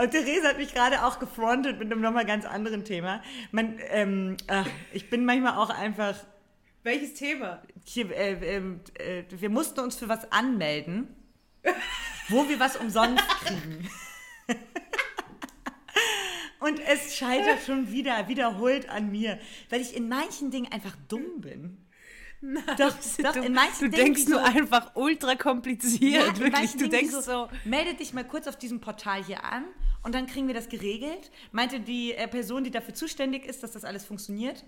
Und 0.00 0.10
Therese 0.10 0.48
hat 0.48 0.56
mich 0.58 0.72
gerade 0.74 1.04
auch 1.04 1.18
gefrontet 1.18 1.78
mit 1.78 1.90
einem 1.92 2.00
nochmal 2.00 2.24
ganz 2.24 2.44
anderen 2.44 2.84
Thema. 2.84 3.22
Man, 3.52 3.78
ähm, 3.90 4.36
ach, 4.48 4.66
ich 4.92 5.10
bin 5.10 5.24
manchmal 5.24 5.56
auch 5.56 5.70
einfach. 5.70 6.16
Welches 6.82 7.14
Thema? 7.14 7.62
Hier, 7.84 8.10
äh, 8.10 8.56
ähm, 8.56 8.80
äh, 8.98 9.22
wir 9.30 9.48
mussten 9.48 9.80
uns 9.80 9.96
für 9.96 10.08
was 10.08 10.30
anmelden, 10.30 11.08
wo 12.28 12.46
wir 12.48 12.60
was 12.60 12.76
umsonst 12.76 13.26
kriegen. 13.44 13.88
Und 16.66 16.80
es 16.80 17.16
scheitert 17.16 17.62
schon 17.66 17.90
wieder, 17.92 18.28
wiederholt 18.28 18.88
an 18.88 19.10
mir, 19.10 19.38
weil 19.70 19.80
ich 19.80 19.94
in 19.96 20.08
manchen 20.08 20.50
Dingen 20.50 20.70
einfach 20.72 20.96
dumm 21.08 21.40
bin. 21.40 21.78
doch, 22.78 22.94
doch, 23.22 23.32
du, 23.32 23.40
in 23.42 23.52
manchen 23.54 23.90
du 23.90 23.96
denkst 23.96 24.20
wie 24.20 24.24
so- 24.24 24.30
nur 24.32 24.44
einfach 24.44 24.94
ultra 24.96 25.34
kompliziert. 25.34 26.36
in 26.38 26.44
wirklich. 26.44 26.72
Du 26.72 26.78
Dingen 26.78 26.90
denkst 26.90 27.14
wie 27.16 27.22
so. 27.22 27.48
Melde 27.64 27.94
dich 27.94 28.12
mal 28.12 28.24
kurz 28.24 28.46
auf 28.46 28.56
diesem 28.56 28.80
Portal 28.80 29.24
hier 29.24 29.44
an 29.44 29.64
und 30.02 30.14
dann 30.14 30.26
kriegen 30.26 30.46
wir 30.46 30.54
das 30.54 30.68
geregelt. 30.68 31.30
Meinte 31.52 31.80
die 31.80 32.12
äh, 32.12 32.28
Person, 32.28 32.64
die 32.64 32.70
dafür 32.70 32.94
zuständig 32.94 33.46
ist, 33.46 33.62
dass 33.62 33.72
das 33.72 33.84
alles 33.84 34.04
funktioniert. 34.04 34.64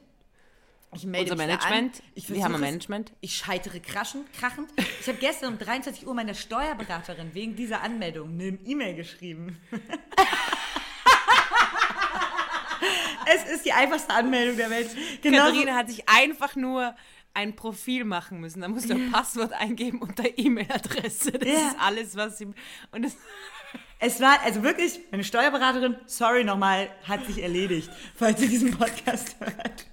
Ich 0.95 1.05
melde 1.05 1.33
Unser 1.33 1.45
mich 1.47 1.55
Management. 1.59 1.97
An. 1.97 2.03
Ich 2.15 2.31
Wir 2.33 2.45
haben 2.45 2.55
ein. 2.55 2.61
Management. 2.61 3.13
Ich 3.21 3.37
scheitere 3.37 3.81
kraschend, 3.81 4.33
krachend. 4.33 4.71
Ich 5.01 5.09
habe 5.09 5.19
gestern 5.19 5.53
um 5.55 5.59
23 5.59 6.07
Uhr 6.07 6.15
meiner 6.15 6.33
Steuerberaterin 6.35 7.35
wegen 7.35 7.57
dieser 7.57 7.83
Anmeldung 7.83 8.31
eine 8.31 8.59
E-Mail 8.65 8.95
geschrieben. 8.95 9.59
es 13.27 13.51
ist 13.57 13.65
die 13.65 13.73
einfachste 13.73 14.13
Anmeldung 14.15 14.57
der 14.57 14.71
Welt. 14.71 14.91
Genau 15.23 15.39
Katharina 15.47 15.75
hat 15.75 15.89
sich 15.89 16.09
einfach 16.09 16.57
nur 16.57 16.95
ein 17.35 17.55
Profil 17.55 18.05
machen 18.05 18.41
müssen. 18.41 18.63
Da 18.63 18.69
musst 18.69 18.89
du 18.89 18.95
ein 18.95 19.13
Passwort 19.13 19.53
eingeben 19.53 20.01
und 20.01 20.19
der 20.19 20.39
E-Mail-Adresse. 20.39 21.33
Das 21.33 21.49
Ja. 21.49 21.55
ist 21.69 21.77
alles, 21.79 22.17
was 22.17 22.39
sie. 22.39 22.47
Und 22.93 23.03
das, 23.05 23.17
Es 23.99 24.21
war, 24.21 24.41
also 24.43 24.63
wirklich, 24.63 25.01
meine 25.11 25.25
Steuerberaterin, 25.25 25.97
sorry 26.07 26.45
nochmal, 26.45 26.89
hat 27.09 27.27
sich 27.27 27.43
erledigt, 27.43 27.91
falls 28.15 28.41
sie 28.41 28.49
diesen 28.49 28.71
Podcast 28.77 29.37
hört. 29.41 29.87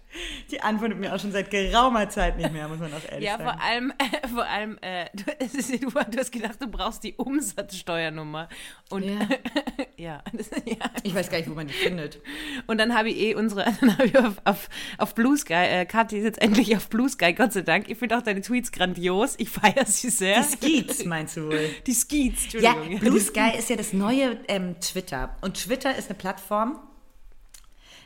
Die 0.52 0.62
antwortet 0.62 1.00
mir 1.00 1.14
auch 1.14 1.20
schon 1.20 1.32
seit 1.32 1.50
geraumer 1.50 2.10
Zeit 2.10 2.38
nicht 2.38 2.52
mehr, 2.52 2.68
muss 2.68 2.80
man 2.80 2.94
auch 2.94 3.12
ehrlich 3.12 3.26
ja, 3.26 3.38
sagen. 3.38 3.44
vor 3.50 3.62
allem, 3.62 3.94
äh, 3.98 4.28
vor 4.28 4.46
allem 4.46 4.78
äh, 4.82 5.06
du, 5.14 5.24
du, 5.26 6.20
hast 6.20 6.32
gedacht, 6.32 6.62
du 6.62 6.68
brauchst 6.68 7.04
die 7.04 7.16
Umsatzsteuernummer. 7.16 8.50
Und 8.90 9.04
Ja. 9.04 9.28
ja, 9.98 10.24
das, 10.34 10.50
ja. 10.66 10.76
Ich 11.04 11.14
weiß 11.16 11.30
gar 11.30 11.38
nicht, 11.38 11.50
wo 11.50 11.54
man 11.54 11.68
die 11.68 11.74
findet. 11.74 12.20
Und 12.68 12.78
dann 12.78 12.96
habe 12.96 13.10
ich 13.10 13.18
eh 13.18 13.36
unsere, 13.36 13.66
dann 13.80 13.98
habe 13.98 14.08
ich 14.08 14.18
auf, 14.18 14.36
auf, 14.44 14.70
auf 14.98 15.16
Blue 15.16 15.38
Sky, 15.38 15.54
äh, 15.54 15.86
Kathi 15.86 16.18
ist 16.18 16.24
jetzt 16.24 16.42
endlich 16.42 16.76
auf 16.76 16.90
Blue 16.90 17.10
Sky, 17.10 17.34
Gott 17.34 17.54
sei 17.54 17.62
Dank. 17.62 17.90
Ich 17.90 17.98
finde 17.98 18.18
auch 18.18 18.22
deine 18.22 18.42
Tweets 18.42 18.72
grandios. 18.72 19.36
Ich 19.38 19.50
feiere 19.50 19.86
sie 19.86 20.10
sehr. 20.10 20.42
Die 20.42 20.50
Skeets, 20.50 21.06
meinst 21.06 21.38
du 21.38 21.48
wohl? 21.48 21.70
Die 21.86 21.94
Skeets, 21.94 22.54
Ja, 22.54 22.74
Entschuldigung. 22.74 23.00
Blue 23.00 23.20
Sky 23.20 23.58
ist 23.58 23.70
ja 23.70 23.76
das 23.76 23.94
neue 23.94 24.38
ähm, 24.48 24.80
Twitter. 24.80 25.36
Und 25.42 25.56
Twitter 25.56 25.96
ist 25.96 26.10
eine 26.10 26.18
Plattform, 26.18 26.80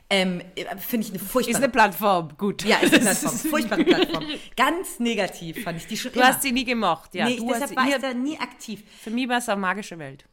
ähm, 0.10 0.42
finde 0.80 1.06
ich 1.08 1.14
eine 1.14 1.22
Ist 1.22 1.30
furchtbare 1.30 1.64
eine 1.64 1.70
Plattform, 1.72 2.38
gut. 2.38 2.64
Ja, 2.64 2.78
ist 2.78 2.94
eine 2.94 3.04
Plattform. 3.04 3.36
Furchtbare 3.38 3.84
Plattform. 3.84 4.26
Ganz 4.56 5.00
negativ 5.00 5.64
fand 5.64 5.78
ich 5.78 5.88
die 5.88 5.98
schon 5.98 6.14
Du 6.14 6.20
immer. 6.20 6.30
hast 6.30 6.42
sie 6.44 6.52
nie 6.52 6.64
gemocht, 6.64 7.14
ja. 7.16 7.26
nee, 7.26 7.38
du 7.38 7.48
deshalb 7.48 7.76
war 7.76 7.88
ich 7.88 7.96
da 7.98 8.14
nie 8.14 8.40
aktiv. 8.40 8.84
für 9.02 9.10
mich 9.12 9.28
war 9.28 9.40
es 9.40 9.50
eine 9.50 9.60
magische 9.60 10.00
Welt. 10.00 10.26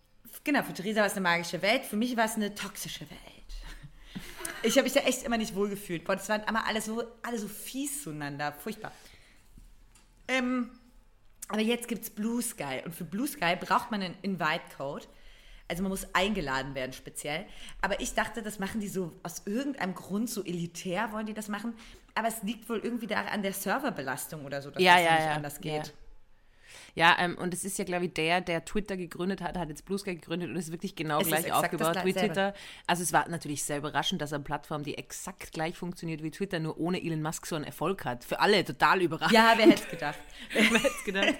Genau, 0.45 0.62
für 0.62 0.75
Theresa 0.75 1.00
war 1.00 1.07
es 1.07 1.12
eine 1.14 1.23
magische 1.23 1.61
Welt, 1.62 1.85
für 1.85 1.97
mich 1.97 2.16
war 2.16 2.26
es 2.26 2.35
eine 2.35 2.54
toxische 2.54 3.09
Welt. 3.11 3.21
Ich 4.62 4.75
habe 4.76 4.85
mich 4.85 4.93
da 4.95 5.00
echt 5.00 5.23
immer 5.25 5.37
nicht 5.37 5.54
wohl 5.54 5.69
gefühlt. 5.69 6.04
Boah, 6.04 6.16
das 6.16 6.28
waren 6.28 6.43
immer 6.49 6.66
alle 6.66 6.81
so, 6.81 7.02
alle 7.23 7.38
so 7.38 7.49
fies 7.49 8.02
zueinander. 8.02 8.52
Furchtbar. 8.52 8.93
Ähm, 10.28 10.71
aber 11.49 11.61
jetzt 11.61 11.87
gibt 11.88 12.02
es 12.04 12.11
Blue 12.11 12.40
Sky. 12.40 12.81
Und 12.85 12.95
für 12.95 13.04
Blue 13.04 13.26
Sky 13.26 13.57
braucht 13.61 13.90
man 13.90 14.02
einen 14.02 14.16
Invite-Code. 14.23 15.04
Also 15.68 15.83
man 15.83 15.90
muss 15.90 16.06
eingeladen 16.14 16.75
werden 16.75 16.92
speziell. 16.92 17.47
Aber 17.80 18.00
ich 18.00 18.14
dachte, 18.14 18.42
das 18.42 18.59
machen 18.59 18.80
die 18.80 18.88
so 18.88 19.12
aus 19.23 19.42
irgendeinem 19.47 19.94
Grund 19.94 20.28
so 20.28 20.44
elitär, 20.44 21.12
wollen 21.12 21.26
die 21.26 21.35
das 21.35 21.49
machen. 21.49 21.75
Aber 22.14 22.28
es 22.28 22.42
liegt 22.42 22.68
wohl 22.68 22.78
irgendwie 22.78 23.06
da 23.06 23.23
an 23.23 23.42
der 23.42 23.52
Serverbelastung 23.52 24.44
oder 24.44 24.61
so, 24.62 24.71
dass 24.71 24.83
Ja, 24.83 24.94
das 24.97 25.04
ja, 25.04 25.12
nicht 25.14 25.25
ja. 25.25 25.33
anders 25.35 25.61
geht. 25.61 25.94
Ja, 26.94 27.16
ähm, 27.18 27.37
und 27.38 27.52
es 27.52 27.64
ist 27.64 27.78
ja, 27.78 27.85
glaube 27.85 28.06
ich, 28.06 28.14
der, 28.14 28.40
der 28.40 28.64
Twitter 28.64 28.97
gegründet 28.97 29.40
hat, 29.40 29.59
hat 29.59 29.68
jetzt 29.68 29.85
Blue 29.85 29.99
Sky 29.99 30.14
gegründet 30.14 30.50
und 30.50 30.56
ist 30.56 30.71
wirklich 30.71 30.94
genau 30.94 31.21
Es 31.21 31.26
gleich 31.26 31.52
aufgebaut 31.52 31.97
wie. 32.04 32.12
Twitter. 32.12 32.54
Also 32.87 33.02
es 33.02 33.12
war 33.12 33.28
natürlich 33.28 33.64
sehr 33.64 33.78
überraschend, 33.78 34.23
dass 34.23 34.33
eine 34.33 34.44
Plattform, 34.44 34.85
die 34.85 34.97
exakt 34.97 35.52
gleich 35.52 35.76
funktioniert 35.76 36.23
wie 36.23 36.30
Twitter, 36.30 36.61
nur 36.61 36.78
ohne 36.78 37.02
Elon 37.02 37.23
Musk 37.23 37.47
so 37.47 37.56
einen 37.56 37.64
Erfolg 37.64 38.04
hat. 38.04 38.25
Für 38.25 38.38
alle 38.38 38.64
total 38.64 39.02
überraschend. 39.02 39.35
Ja, 39.35 39.54
wer 39.56 39.66
hätte 39.66 39.83
es 39.83 39.88
gedacht? 39.88 40.18
Wer 40.52 40.64
hätte 40.64 41.04
gedacht? 41.04 41.35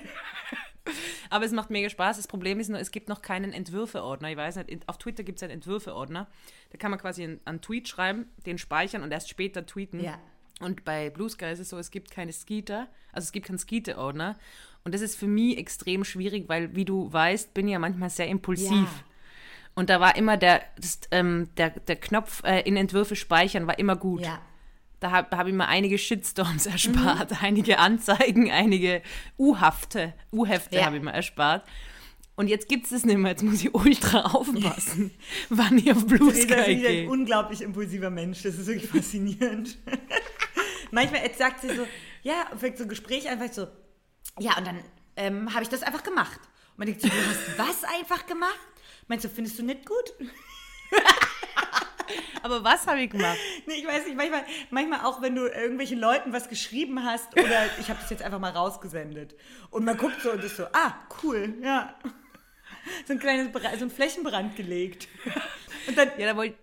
Aber 1.30 1.44
es 1.44 1.52
macht 1.52 1.70
mega 1.70 1.88
Spaß. 1.88 2.16
Das 2.16 2.26
Problem 2.26 2.60
ist 2.60 2.68
nur, 2.68 2.78
es 2.78 2.90
gibt 2.90 3.08
noch 3.08 3.22
keinen 3.22 3.52
Entwürfe-Ordner. 3.52 4.30
Ich 4.30 4.36
weiß 4.36 4.56
nicht, 4.56 4.88
auf 4.88 4.98
Twitter 4.98 5.22
gibt 5.22 5.38
es 5.38 5.42
einen 5.42 5.52
Entwürfe-Ordner. 5.52 6.26
Da 6.70 6.78
kann 6.78 6.90
man 6.90 7.00
quasi 7.00 7.24
einen, 7.24 7.40
einen 7.44 7.60
Tweet 7.60 7.88
schreiben, 7.88 8.26
den 8.46 8.58
speichern 8.58 9.02
und 9.02 9.12
erst 9.12 9.28
später 9.28 9.66
tweeten. 9.66 10.00
Ja. 10.00 10.18
Und 10.60 10.84
bei 10.84 11.10
Blue 11.10 11.28
Sky 11.28 11.46
ist 11.46 11.58
es 11.58 11.70
so, 11.70 11.78
es 11.78 11.90
gibt 11.90 12.10
keine 12.10 12.32
Skeeter, 12.32 12.88
also 13.12 13.26
es 13.26 13.32
gibt 13.32 13.46
keinen 13.46 13.58
Skeeter-Ordner. 13.58 14.38
Und 14.84 14.94
das 14.94 15.00
ist 15.00 15.16
für 15.16 15.26
mich 15.26 15.58
extrem 15.58 16.04
schwierig, 16.04 16.48
weil, 16.48 16.76
wie 16.76 16.84
du 16.84 17.12
weißt, 17.12 17.54
bin 17.54 17.66
ich 17.66 17.72
ja 17.72 17.78
manchmal 17.78 18.10
sehr 18.10 18.28
impulsiv. 18.28 18.70
Ja. 18.70 19.04
Und 19.74 19.90
da 19.90 20.00
war 20.00 20.16
immer 20.16 20.36
der, 20.36 20.62
das, 20.76 21.00
ähm, 21.10 21.48
der, 21.56 21.70
der 21.70 21.96
Knopf 21.96 22.44
äh, 22.44 22.60
in 22.60 22.76
Entwürfe 22.76 23.16
speichern 23.16 23.66
war 23.66 23.78
immer 23.78 23.96
gut. 23.96 24.22
Ja. 24.22 24.40
Da 25.00 25.10
habe 25.10 25.36
hab 25.36 25.46
ich 25.46 25.52
mir 25.52 25.66
einige 25.66 25.98
Shitstorms 25.98 26.66
erspart, 26.76 27.42
einige 27.42 27.78
Anzeigen, 27.78 28.50
einige 28.50 29.02
U-Hafte, 29.38 30.14
U-Hefte 30.32 30.76
Ja. 30.76 30.86
habe 30.86 30.96
ich 30.96 31.02
mir 31.02 31.12
erspart. 31.12 31.66
Und 32.36 32.48
jetzt 32.48 32.68
gibt 32.68 32.86
es 32.86 32.92
es 32.92 33.04
nicht 33.04 33.16
mehr. 33.18 33.30
Jetzt 33.30 33.42
muss 33.44 33.62
ich 33.62 33.72
ultra 33.74 34.22
aufpassen, 34.34 35.12
wann 35.50 35.78
ich 35.78 35.92
auf 35.92 36.04
Blue 36.06 36.32
Theresa 36.32 36.54
ist 36.54 36.80
Sky 36.80 36.86
ein 37.02 37.08
unglaublich 37.08 37.60
impulsiver 37.62 38.10
Mensch. 38.10 38.42
Das 38.42 38.56
ist 38.56 38.66
wirklich 38.66 38.90
faszinierend. 38.90 39.78
Manchmal 40.90 41.22
jetzt 41.22 41.38
sagt 41.38 41.60
sie 41.60 41.74
so, 41.74 41.86
ja, 42.22 42.46
fängt 42.56 42.76
so 42.78 42.84
ein 42.84 42.88
Gespräch 42.88 43.28
einfach 43.28 43.52
so, 43.52 43.66
ja, 44.40 44.56
und 44.58 44.66
dann 44.66 44.80
ähm, 45.16 45.52
habe 45.54 45.62
ich 45.62 45.68
das 45.68 45.82
einfach 45.82 46.02
gemacht. 46.02 46.40
Und 46.72 46.78
man 46.78 46.86
denkt 46.86 47.02
so, 47.02 47.08
du 47.08 47.14
hast 47.14 47.58
was 47.58 47.84
einfach 47.84 48.26
gemacht? 48.26 48.58
Meinst 49.06 49.24
du, 49.24 49.28
findest 49.28 49.58
du 49.58 49.62
nicht 49.62 49.86
gut? 49.86 50.14
Aber 52.42 52.62
was 52.64 52.87
habe 52.87 53.00
ich 53.00 53.11
gemacht? 53.11 53.38
Nee, 53.66 53.75
ich 53.75 53.87
weiß 53.87 54.06
nicht, 54.06 54.16
manchmal, 54.16 54.44
manchmal 54.70 55.00
auch, 55.00 55.23
wenn 55.23 55.34
du 55.34 55.46
irgendwelchen 55.46 55.99
Leuten 55.99 56.32
was 56.32 56.49
geschrieben 56.49 57.04
hast 57.04 57.32
oder 57.32 57.66
ich 57.80 57.88
habe 57.88 57.99
das 58.00 58.11
jetzt 58.11 58.23
einfach 58.23 58.38
mal 58.40 58.50
rausgesendet. 58.52 59.34
Und 59.70 59.84
man 59.84 59.96
guckt 59.96 60.20
so 60.23 60.32
und 60.32 60.42
ist 60.44 60.56
so, 60.56 60.64
ah, 60.73 60.94
cool, 61.23 61.54
ja. 61.62 61.94
So 63.06 63.14
ein 63.14 63.18
kleines, 63.18 63.49
so 63.78 63.84
ein 63.84 63.90
Flächenbrand 63.90 64.56
gelegt. 64.56 65.08
Und 65.87 65.96
dann, 65.96 66.11
Ja, 66.18 66.26
da 66.26 66.37
wollte 66.37 66.56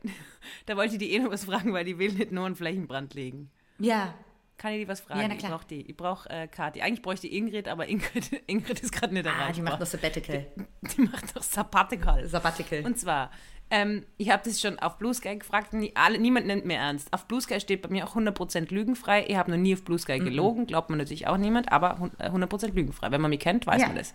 da 0.65 0.75
wollte 0.77 0.93
ich 0.93 0.99
die 0.99 1.11
eh 1.13 1.19
noch 1.19 1.31
was 1.31 1.45
fragen, 1.45 1.73
weil 1.73 1.85
die 1.85 1.97
will 1.97 2.11
nicht 2.13 2.31
nur 2.31 2.45
einen 2.45 2.55
Flächenbrand 2.55 3.13
legen. 3.13 3.49
ja, 3.79 4.13
Kann 4.57 4.73
ich 4.73 4.81
die 4.81 4.87
was 4.87 5.01
fragen? 5.01 5.21
Ja, 5.21 5.27
na 5.27 5.33
ich 5.33 5.39
klar. 5.39 5.51
brauche 5.51 5.67
die. 5.67 5.81
Ich 5.89 5.97
brauche 5.97 6.29
äh, 6.29 6.47
Kathi. 6.47 6.81
Eigentlich 6.81 7.01
bräuchte 7.01 7.27
ich 7.27 7.33
Ingrid, 7.33 7.67
aber 7.67 7.87
Ingrid, 7.87 8.41
Ingrid 8.47 8.79
ist 8.81 8.91
gerade 8.91 9.13
nicht 9.13 9.25
ah, 9.25 9.31
erreichbar. 9.31 9.53
die 9.53 9.61
macht 9.61 9.79
noch 9.79 9.87
Sabbatical. 9.87 10.47
die 10.95 11.01
macht 11.01 11.35
doch 11.35 11.41
Sabbatical. 11.43 12.27
Sabbatical. 12.27 12.85
Und 12.85 12.99
zwar, 12.99 13.31
ähm, 13.71 14.05
ich 14.17 14.29
habe 14.29 14.43
das 14.45 14.61
schon 14.61 14.77
auf 14.79 14.97
Blue 14.99 15.13
Sky 15.13 15.37
gefragt, 15.37 15.73
nie, 15.73 15.91
alle, 15.95 16.19
niemand 16.19 16.45
nennt 16.45 16.65
mir 16.65 16.77
ernst. 16.77 17.11
Auf 17.11 17.25
Blue 17.25 17.41
Sky 17.41 17.59
steht 17.59 17.81
bei 17.81 17.89
mir 17.89 18.05
auch 18.07 18.15
100% 18.15 18.71
lügenfrei. 18.73 19.25
Ich 19.27 19.35
habe 19.37 19.49
noch 19.49 19.57
nie 19.57 19.73
auf 19.73 19.83
Blue 19.83 19.97
Sky 19.97 20.19
gelogen, 20.19 20.67
glaubt 20.67 20.89
man 20.89 20.99
natürlich 20.99 21.27
auch 21.27 21.37
niemand, 21.37 21.71
aber 21.71 21.97
hun- 21.97 22.11
äh, 22.19 22.29
100% 22.29 22.75
lügenfrei. 22.75 23.09
Wenn 23.11 23.21
man 23.21 23.29
mich 23.31 23.39
kennt, 23.39 23.65
weiß 23.65 23.81
Ja. 23.81 23.87
man 23.87 23.95
das. 23.95 24.13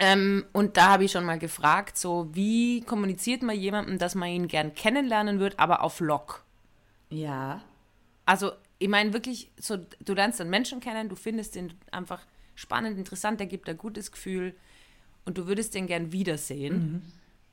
Ähm, 0.00 0.44
und 0.52 0.76
da 0.76 0.90
habe 0.90 1.04
ich 1.04 1.12
schon 1.12 1.24
mal 1.24 1.38
gefragt, 1.38 1.98
so 1.98 2.28
wie 2.32 2.82
kommuniziert 2.82 3.42
man 3.42 3.56
jemandem, 3.58 3.98
dass 3.98 4.14
man 4.14 4.28
ihn 4.28 4.46
gern 4.48 4.74
kennenlernen 4.74 5.40
wird, 5.40 5.58
aber 5.58 5.82
auf 5.82 6.00
Lock? 6.00 6.44
ja. 7.10 7.62
Also, 8.24 8.52
ich 8.78 8.88
meine 8.88 9.14
wirklich, 9.14 9.50
so, 9.58 9.78
du 10.04 10.12
lernst 10.12 10.38
einen 10.42 10.50
Menschen 10.50 10.80
kennen, 10.80 11.08
du 11.08 11.16
findest 11.16 11.56
ihn 11.56 11.72
einfach 11.90 12.20
spannend, 12.54 12.98
interessant, 12.98 13.40
der 13.40 13.46
gibt 13.46 13.70
ein 13.70 13.78
gutes 13.78 14.12
Gefühl 14.12 14.54
und 15.24 15.38
du 15.38 15.46
würdest 15.46 15.74
den 15.74 15.86
gern 15.86 16.12
wiedersehen. 16.12 17.10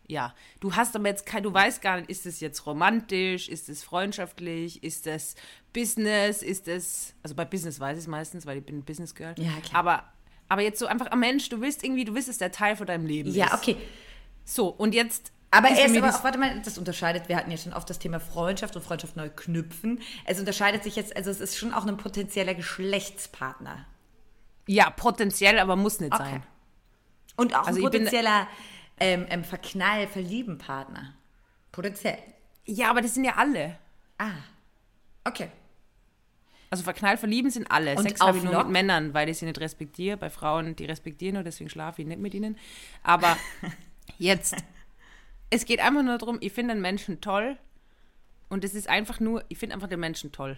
Ja, 0.07 0.35
du 0.59 0.75
hast 0.75 0.95
aber 0.95 1.07
jetzt 1.07 1.25
kein, 1.25 1.41
du 1.43 1.51
weißt 1.53 1.81
gar 1.81 1.97
nicht, 1.97 2.09
ist 2.11 2.25
es 2.27 2.39
jetzt 2.39 2.65
romantisch, 2.67 3.49
ist 3.49 3.69
es 3.69 3.83
freundschaftlich, 3.83 4.83
ist 4.83 5.07
es 5.07 5.35
Business, 5.73 6.43
ist 6.43 6.67
es, 6.67 7.15
also 7.23 7.33
bei 7.35 7.43
Business 7.43 7.79
weiß 7.79 7.97
ich 7.97 8.03
es 8.03 8.07
meistens, 8.07 8.45
weil 8.45 8.59
ich 8.59 8.65
bin 8.65 8.83
Business 8.83 9.15
Girl. 9.15 9.33
Ja, 9.37 9.51
klar. 9.63 9.79
Aber, 9.79 10.03
aber 10.47 10.61
jetzt 10.61 10.77
so 10.77 10.85
einfach 10.85 11.07
ein 11.07 11.19
Mensch, 11.19 11.49
du 11.49 11.59
willst 11.59 11.83
irgendwie, 11.83 12.05
du 12.05 12.13
willst, 12.13 12.29
dass 12.29 12.37
der 12.37 12.51
Teil 12.51 12.75
von 12.75 12.85
deinem 12.85 13.07
Leben 13.07 13.31
Ja, 13.33 13.47
ist. 13.47 13.53
okay. 13.55 13.77
So, 14.43 14.67
und 14.67 14.93
jetzt. 14.93 15.31
Aber 15.49 15.71
ist 15.71 15.79
er 15.79 15.85
ist 15.85 15.91
mir 15.93 16.03
aber 16.03 16.15
auch, 16.15 16.23
warte 16.23 16.37
mal, 16.37 16.61
das 16.61 16.77
unterscheidet, 16.77 17.27
wir 17.29 17.37
hatten 17.37 17.49
ja 17.49 17.57
schon 17.57 17.73
oft 17.73 17.89
das 17.89 17.97
Thema 17.97 18.19
Freundschaft 18.19 18.75
und 18.75 18.83
Freundschaft 18.83 19.15
neu 19.15 19.29
knüpfen. 19.29 20.01
Es 20.25 20.37
unterscheidet 20.37 20.83
sich 20.83 20.95
jetzt, 20.97 21.15
also 21.17 21.31
es 21.31 21.39
ist 21.39 21.57
schon 21.57 21.73
auch 21.73 21.85
ein 21.87 21.97
potenzieller 21.97 22.53
Geschlechtspartner. 22.53 23.85
Ja, 24.67 24.89
potenziell, 24.91 25.57
aber 25.59 25.75
muss 25.75 25.99
nicht 25.99 26.13
Okay. 26.13 26.23
sein. 26.23 26.43
Und 27.37 27.53
auch 27.55 27.65
Also 27.67 27.79
ein 27.79 27.85
ich 27.85 27.89
bin- 27.91 28.01
potenzieller 28.03 28.47
ähm, 28.99 29.25
ähm, 29.29 29.43
Verknall, 29.43 30.07
verlieben 30.07 30.57
Partner. 30.57 31.13
Potenziell. 31.71 32.17
Ja, 32.65 32.89
aber 32.89 33.01
das 33.01 33.13
sind 33.13 33.25
ja 33.25 33.35
alle. 33.35 33.77
Ah. 34.17 34.31
Okay. 35.23 35.49
Also 36.69 36.83
verknallt, 36.83 37.19
verlieben 37.19 37.51
sind 37.51 37.69
alle. 37.71 37.95
Und 37.95 38.03
Sex 38.03 38.19
habe 38.19 38.37
ich 38.37 38.43
nur 38.43 38.57
mit 38.63 38.69
Männern, 38.69 39.13
weil 39.13 39.29
ich 39.29 39.37
sie 39.37 39.45
nicht 39.45 39.59
respektiere. 39.59 40.17
Bei 40.17 40.29
Frauen, 40.29 40.75
die 40.75 40.85
respektieren 40.85 41.35
nur, 41.35 41.43
deswegen 41.43 41.69
schlafe 41.69 42.01
ich 42.01 42.07
nicht 42.07 42.19
mit 42.19 42.33
ihnen. 42.33 42.57
Aber 43.03 43.37
jetzt, 44.17 44.55
es 45.49 45.65
geht 45.65 45.79
einfach 45.79 46.03
nur 46.03 46.17
darum, 46.17 46.37
ich 46.41 46.53
finde 46.53 46.73
den 46.73 46.81
Menschen 46.81 47.21
toll 47.21 47.57
und 48.49 48.63
es 48.63 48.73
ist 48.73 48.89
einfach 48.89 49.19
nur, 49.19 49.43
ich 49.47 49.57
finde 49.57 49.75
einfach 49.75 49.87
den 49.87 49.99
Menschen 49.99 50.31
toll. 50.31 50.57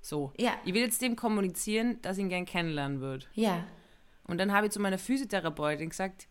So. 0.00 0.32
Ja. 0.38 0.52
Ich 0.64 0.72
will 0.72 0.82
jetzt 0.82 1.02
dem 1.02 1.16
kommunizieren, 1.16 2.00
dass 2.02 2.16
ich 2.16 2.22
ihn 2.22 2.28
gern 2.28 2.44
kennenlernen 2.44 3.00
würde. 3.00 3.26
Ja. 3.34 3.64
Und 4.24 4.38
dann 4.38 4.52
habe 4.52 4.66
ich 4.66 4.72
zu 4.72 4.80
meiner 4.80 4.98
Physiotherapeutin 4.98 5.90
gesagt, 5.90 6.28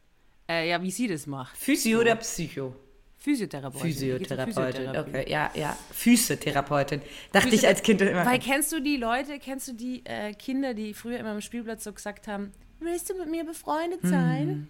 äh, 0.49 0.69
ja, 0.69 0.81
wie 0.81 0.91
sie 0.91 1.07
das 1.07 1.27
macht. 1.27 1.55
Physio 1.57 1.99
oder 2.01 2.15
Psycho? 2.15 2.75
Physiotherapeutin. 3.17 3.89
Physiotherapeutin. 3.91 4.89
Okay, 4.97 5.25
ja, 5.29 5.49
ja. 5.55 5.75
Physiotherapeutin. 5.91 7.01
Dachte 7.31 7.47
ich 7.49 7.55
Physio- 7.61 7.69
als 7.69 7.81
Kind 7.81 8.01
immer. 8.01 8.23
Weil 8.25 8.37
kennst 8.39 8.71
du 8.71 8.79
die 8.79 8.97
Leute, 8.97 9.39
kennst 9.39 9.67
du 9.67 9.73
die 9.73 10.05
äh, 10.05 10.33
Kinder, 10.33 10.73
die 10.75 10.93
früher 10.93 11.17
immer 11.19 11.31
am 11.31 11.41
Spielplatz 11.41 11.83
so 11.83 11.91
gesagt 11.93 12.27
haben, 12.27 12.51
willst 12.79 13.09
du 13.09 13.17
mit 13.17 13.29
mir 13.31 13.43
befreundet 13.43 14.01
sein? 14.03 14.67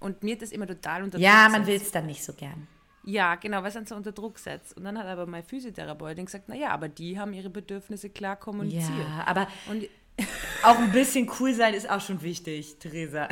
Und 0.00 0.22
mir 0.22 0.38
das 0.38 0.52
immer 0.52 0.66
total 0.66 1.02
unter 1.02 1.18
Mhm. 1.18 1.24
ja, 1.24 1.42
Druck 1.48 1.52
man 1.58 1.66
will 1.66 1.74
es 1.76 1.90
dann 1.90 2.06
nicht 2.06 2.24
so 2.24 2.32
gern. 2.32 2.66
Ja, 3.04 3.34
genau, 3.34 3.58
weil 3.62 3.68
es 3.68 3.74
dann 3.74 3.84
so 3.86 3.94
unter 3.94 4.12
Druck 4.12 4.38
setzt. 4.38 4.76
Und 4.76 4.84
dann 4.84 4.96
hat 4.98 5.06
aber 5.06 5.26
meine 5.26 5.42
Physiotherapeutin 5.42 6.24
gesagt, 6.26 6.48
naja, 6.48 6.70
aber 6.70 6.88
die 6.88 7.18
haben 7.18 7.32
ihre 7.34 7.50
Bedürfnisse 7.50 8.08
klar 8.08 8.36
kommuniziert. 8.36 8.90
Ja, 8.98 9.24
aber 9.26 9.48
Und 9.68 9.86
auch 10.62 10.78
ein 10.78 10.92
bisschen 10.92 11.30
cool 11.40 11.52
sein 11.52 11.74
ist 11.74 11.90
auch 11.90 12.00
schon 12.00 12.22
wichtig, 12.22 12.76
Theresa. 12.78 13.28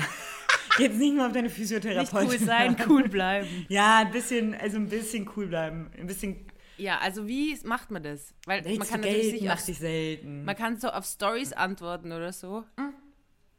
Jetzt 0.79 0.99
nicht 0.99 1.15
nur 1.15 1.27
auf 1.27 1.33
deine 1.33 1.49
nicht 1.49 1.57
Physiotherapeutin. 1.57 2.29
cool 2.29 2.39
sein, 2.39 2.77
cool 2.89 3.09
bleiben. 3.09 3.67
Ja, 3.69 3.99
ein 3.99 4.11
bisschen, 4.11 4.55
also 4.55 4.77
ein 4.77 4.89
bisschen 4.89 5.29
cool 5.37 5.47
bleiben. 5.47 5.91
Ein 5.99 6.07
bisschen 6.07 6.47
Ja, 6.77 6.99
also 6.99 7.27
wie 7.27 7.59
macht 7.65 7.91
man 7.91 8.03
das? 8.03 8.35
Weil 8.47 8.63
man 8.63 8.73
Dates 8.77 8.91
kann 8.91 9.01
für 9.03 9.07
natürlich 9.09 9.33
nicht 9.33 9.45
macht 9.49 9.65
sich 9.65 9.79
selten. 9.79 10.45
man 10.45 10.57
kann 10.57 10.77
so 10.79 10.89
auf 10.89 11.05
Stories 11.05 11.53
antworten 11.53 12.13
oder 12.13 12.33
so. 12.33 12.65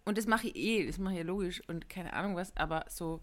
Und 0.06 0.18
das 0.18 0.26
mache 0.28 0.48
ich 0.48 0.56
eh, 0.56 0.86
das 0.88 0.98
mache 1.00 1.14
ich 1.16 1.20
ja 1.20 1.26
logisch 1.26 1.62
und 1.68 1.90
keine 1.90 2.14
Ahnung 2.14 2.36
was, 2.36 2.56
aber 2.56 2.86
so, 2.90 3.22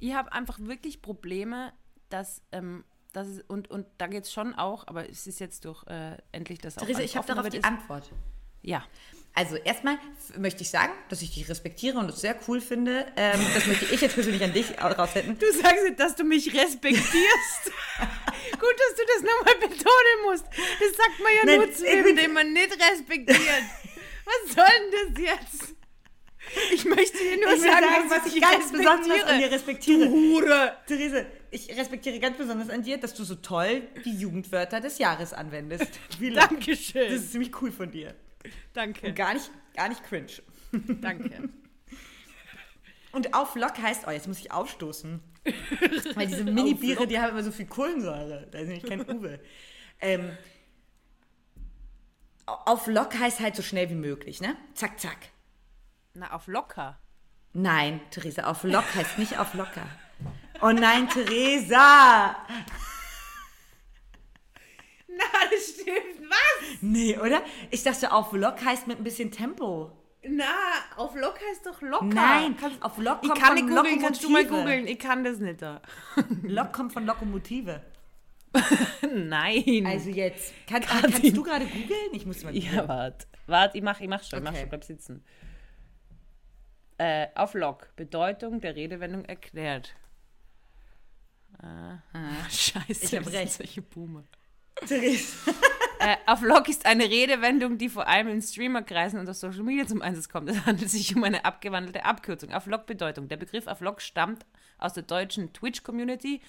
ich 0.00 0.14
habe 0.14 0.32
einfach 0.32 0.58
wirklich 0.58 1.00
Probleme, 1.00 1.72
dass, 2.08 2.42
ähm, 2.50 2.84
dass 3.12 3.28
es, 3.28 3.40
und, 3.42 3.70
und 3.70 3.86
da 3.98 4.08
geht 4.08 4.24
es 4.24 4.32
schon 4.32 4.52
auch, 4.54 4.86
aber 4.88 5.08
es 5.08 5.28
ist 5.28 5.38
jetzt 5.38 5.64
durch 5.64 5.86
äh, 5.86 6.16
endlich 6.32 6.58
das 6.58 6.76
auch 6.76 6.82
Theresa, 6.82 7.02
ich 7.02 7.16
habe 7.16 7.26
darauf 7.28 7.48
die 7.50 7.58
ist- 7.58 7.64
Antwort. 7.64 8.10
Ja, 8.62 8.82
Also 9.36 9.56
erstmal 9.56 9.98
möchte 10.38 10.62
ich 10.62 10.70
sagen, 10.70 10.92
dass 11.08 11.20
ich 11.20 11.34
dich 11.34 11.48
respektiere 11.48 11.98
und 11.98 12.08
es 12.08 12.20
sehr 12.20 12.36
cool 12.46 12.60
finde. 12.60 13.04
Ähm, 13.16 13.40
das 13.52 13.66
möchte 13.66 13.86
ich 13.92 14.00
jetzt 14.00 14.14
persönlich 14.14 14.42
an 14.44 14.52
dich 14.52 14.80
raussenden. 14.80 15.36
Du 15.38 15.46
sagst 15.52 15.82
dass 15.98 16.14
du 16.14 16.22
mich 16.22 16.54
respektierst. 16.54 17.04
Gut, 18.52 18.74
dass 18.78 18.94
du 18.96 19.02
das 19.12 19.22
nochmal 19.22 19.54
betonen 19.68 20.18
musst. 20.24 20.44
Das 20.46 20.96
sagt 20.96 21.18
man 21.20 21.32
ja 21.34 21.44
Nein, 21.46 21.56
nur 21.58 21.72
zu 21.72 21.82
bin- 21.82 22.16
den 22.16 22.32
man 22.32 22.52
nicht 22.52 22.70
respektiert. 22.92 23.38
Was 24.24 24.54
soll 24.54 24.64
denn 24.92 25.14
das 25.14 25.22
jetzt? 25.34 25.74
Ich 26.72 26.84
möchte 26.84 27.18
dir 27.18 27.36
nur 27.38 27.54
Ich 27.54 27.62
sagen, 27.62 27.72
sagen, 27.84 28.08
dass 28.10 28.24
was 28.26 28.34
ich 28.34 28.40
ganz 28.40 28.70
besonders 28.70 29.22
an 29.24 29.38
dir 29.38 29.50
respektiere. 29.50 30.08
Hure. 30.10 30.76
Therese, 30.86 31.26
ich 31.50 31.68
respektiere 31.76 32.20
ganz 32.20 32.36
besonders 32.36 32.68
an 32.70 32.82
dir, 32.82 32.98
dass 32.98 33.14
du 33.14 33.24
so 33.24 33.34
toll 33.36 33.82
die 34.04 34.14
Jugendwörter 34.16 34.80
des 34.80 34.98
Jahres 34.98 35.32
anwendest. 35.32 35.88
Dankeschön. 36.34 37.10
Das 37.12 37.22
ist 37.22 37.32
ziemlich 37.32 37.50
cool 37.60 37.72
von 37.72 37.90
dir. 37.90 38.14
Danke. 38.74 39.06
Und 39.06 39.16
gar 39.16 39.34
nicht, 39.34 39.50
gar 39.74 39.88
nicht 39.88 40.04
cringe. 40.04 40.42
Danke. 41.00 41.48
Und 43.12 43.32
auf 43.32 43.54
Lock 43.54 43.78
heißt, 43.78 44.06
oh, 44.08 44.10
jetzt 44.10 44.26
muss 44.26 44.40
ich 44.40 44.50
aufstoßen. 44.50 45.20
Weil 46.14 46.26
diese 46.26 46.44
Mini-Biere, 46.44 47.06
die 47.06 47.18
haben 47.18 47.30
immer 47.30 47.44
so 47.44 47.52
viel 47.52 47.66
Kohlensäure. 47.66 48.48
Da 48.50 48.58
ist 48.58 48.66
nämlich 48.66 48.84
kein 48.84 49.08
Uwe. 49.16 49.38
Ähm, 50.00 50.36
auf 52.46 52.88
Lock 52.88 53.14
heißt 53.14 53.40
halt 53.40 53.54
so 53.54 53.62
schnell 53.62 53.88
wie 53.88 53.94
möglich, 53.94 54.40
ne? 54.40 54.56
Zack, 54.74 54.98
zack. 54.98 55.28
Na, 56.14 56.32
auf 56.32 56.46
locker. 56.48 56.98
Nein, 57.52 58.00
Theresa, 58.10 58.44
auf 58.44 58.64
Lock 58.64 58.94
heißt 58.94 59.18
nicht 59.18 59.38
auf 59.38 59.54
locker. 59.54 59.86
Oh 60.60 60.70
nein, 60.70 61.08
Theresa! 61.08 62.36
Na, 65.08 65.24
das 65.50 65.74
stimmt. 65.74 66.13
Was? 66.34 66.78
Nee, 66.80 67.16
oder? 67.18 67.42
Ich 67.70 67.82
dachte, 67.82 68.12
auf 68.12 68.32
Lock 68.32 68.64
heißt 68.64 68.86
mit 68.86 68.98
ein 68.98 69.04
bisschen 69.04 69.30
Tempo. 69.30 69.90
Na, 70.26 70.44
auf 70.96 71.14
locker 71.14 71.44
ist 71.52 71.66
doch 71.66 71.82
locker. 71.82 72.06
Nein, 72.06 72.56
auf 72.80 72.96
Lock 72.96 73.18
ich 73.22 73.28
kommt 73.28 73.40
kann 73.42 73.56
von 73.58 73.66
nicht 73.66 73.76
googeln, 73.76 74.00
kannst 74.00 74.24
du 74.24 74.30
mal 74.30 74.46
googeln. 74.46 74.86
Ich 74.86 74.98
kann 74.98 75.22
das 75.22 75.38
nicht 75.38 75.60
da. 75.60 75.82
Lock 76.42 76.72
kommt 76.72 76.94
von 76.94 77.04
Lokomotive. 77.04 77.82
Nein. 79.14 79.84
Also 79.86 80.08
jetzt, 80.08 80.54
kann, 80.66 80.80
kannst 80.80 81.22
du 81.22 81.42
gerade 81.42 81.66
googeln? 81.66 82.08
Ich 82.12 82.24
muss 82.24 82.42
mal 82.42 82.54
googeln. 82.54 82.74
ja, 82.74 82.88
warte. 82.88 83.26
Warte, 83.46 83.76
ich 83.76 83.84
mach, 83.84 84.00
ich 84.00 84.08
mach 84.08 84.22
schon. 84.24 84.38
Ich 84.38 84.44
mach 84.44 84.52
Okay. 84.52 84.60
schon. 84.60 84.68
Bleib 84.70 84.84
sitzen. 84.84 85.24
äh, 86.96 87.26
auf 87.34 87.52
Log. 87.52 87.94
Bedeutung 87.96 88.62
der 88.62 88.76
Redewendung 88.76 89.26
erklärt. 89.26 89.94
Ah, 91.62 91.98
scheiße, 92.50 93.04
Ich 93.04 93.14
hab 93.16 93.30
recht. 93.32 93.52
solche 93.52 93.82
Boomer. 93.82 94.24
Therese. 94.86 95.36
Äh, 95.98 96.16
auf 96.26 96.42
Log 96.42 96.68
ist 96.68 96.86
eine 96.86 97.04
Redewendung, 97.04 97.78
die 97.78 97.88
vor 97.88 98.06
allem 98.06 98.28
in 98.28 98.42
Streamerkreisen 98.42 99.18
und 99.20 99.28
auf 99.28 99.36
Social 99.36 99.62
Media 99.62 99.86
zum 99.86 100.02
Einsatz 100.02 100.28
kommt. 100.28 100.50
Es 100.50 100.66
handelt 100.66 100.90
sich 100.90 101.14
um 101.14 101.24
eine 101.24 101.44
abgewandelte 101.44 102.04
Abkürzung. 102.04 102.52
Auf 102.52 102.66
Log 102.66 102.86
Bedeutung. 102.86 103.28
Der 103.28 103.36
Begriff 103.36 103.66
auf 103.66 103.80
Log 103.80 104.00
stammt 104.00 104.44
aus 104.78 104.92
der 104.92 105.04
deutschen 105.04 105.52
Twitch-Community. 105.52 106.40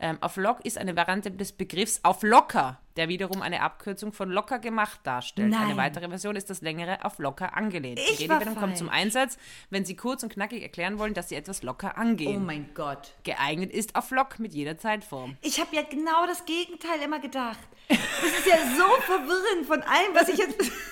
Ähm, 0.00 0.18
auf 0.20 0.36
Log 0.36 0.64
ist 0.64 0.78
eine 0.78 0.94
Variante 0.94 1.30
des 1.32 1.50
Begriffs 1.50 2.00
auf 2.04 2.22
Locker, 2.22 2.80
der 2.96 3.08
wiederum 3.08 3.42
eine 3.42 3.62
Abkürzung 3.62 4.12
von 4.12 4.30
locker 4.30 4.60
gemacht 4.60 5.00
darstellt. 5.02 5.50
Nein. 5.50 5.62
Eine 5.70 5.76
weitere 5.76 6.08
Version 6.08 6.36
ist 6.36 6.50
das 6.50 6.60
längere 6.62 7.04
auf 7.04 7.18
locker 7.18 7.56
angelehnt. 7.56 7.98
Ich 7.98 8.16
Die 8.18 8.22
Redewendung 8.24 8.54
kommt 8.54 8.78
zum. 8.78 8.88
Einsatz, 8.88 9.38
wenn 9.70 9.84
Sie 9.84 9.96
kurz 9.96 10.22
und 10.22 10.32
knackig 10.32 10.62
erklären 10.62 10.98
wollen, 11.00 11.14
dass 11.14 11.28
Sie 11.28 11.34
etwas 11.34 11.62
locker 11.64 11.94
Oh 11.96 12.00
angehen. 12.00 12.46
mein 12.46 12.70
Gott. 12.74 13.12
Geeignet 13.24 13.72
ist 13.72 13.96
auf 13.96 14.10
Log 14.12 14.38
mit 14.38 14.54
jeder 14.54 14.78
Zeitform. 14.78 15.36
Ich 15.42 15.58
habe 15.60 15.74
ja 15.74 15.82
genau 15.82 16.26
das 16.26 16.44
Gegenteil 16.44 17.00
immer 17.04 17.18
gedacht. 17.18 17.58
Das 17.88 17.98
ist 17.98 18.46
ja 18.46 18.56
so 18.76 18.84
verwirrend 19.02 19.66
von 19.66 19.82
allem, 19.82 20.14
was 20.14 20.28
ich 20.28 20.38
jetzt. 20.38 20.70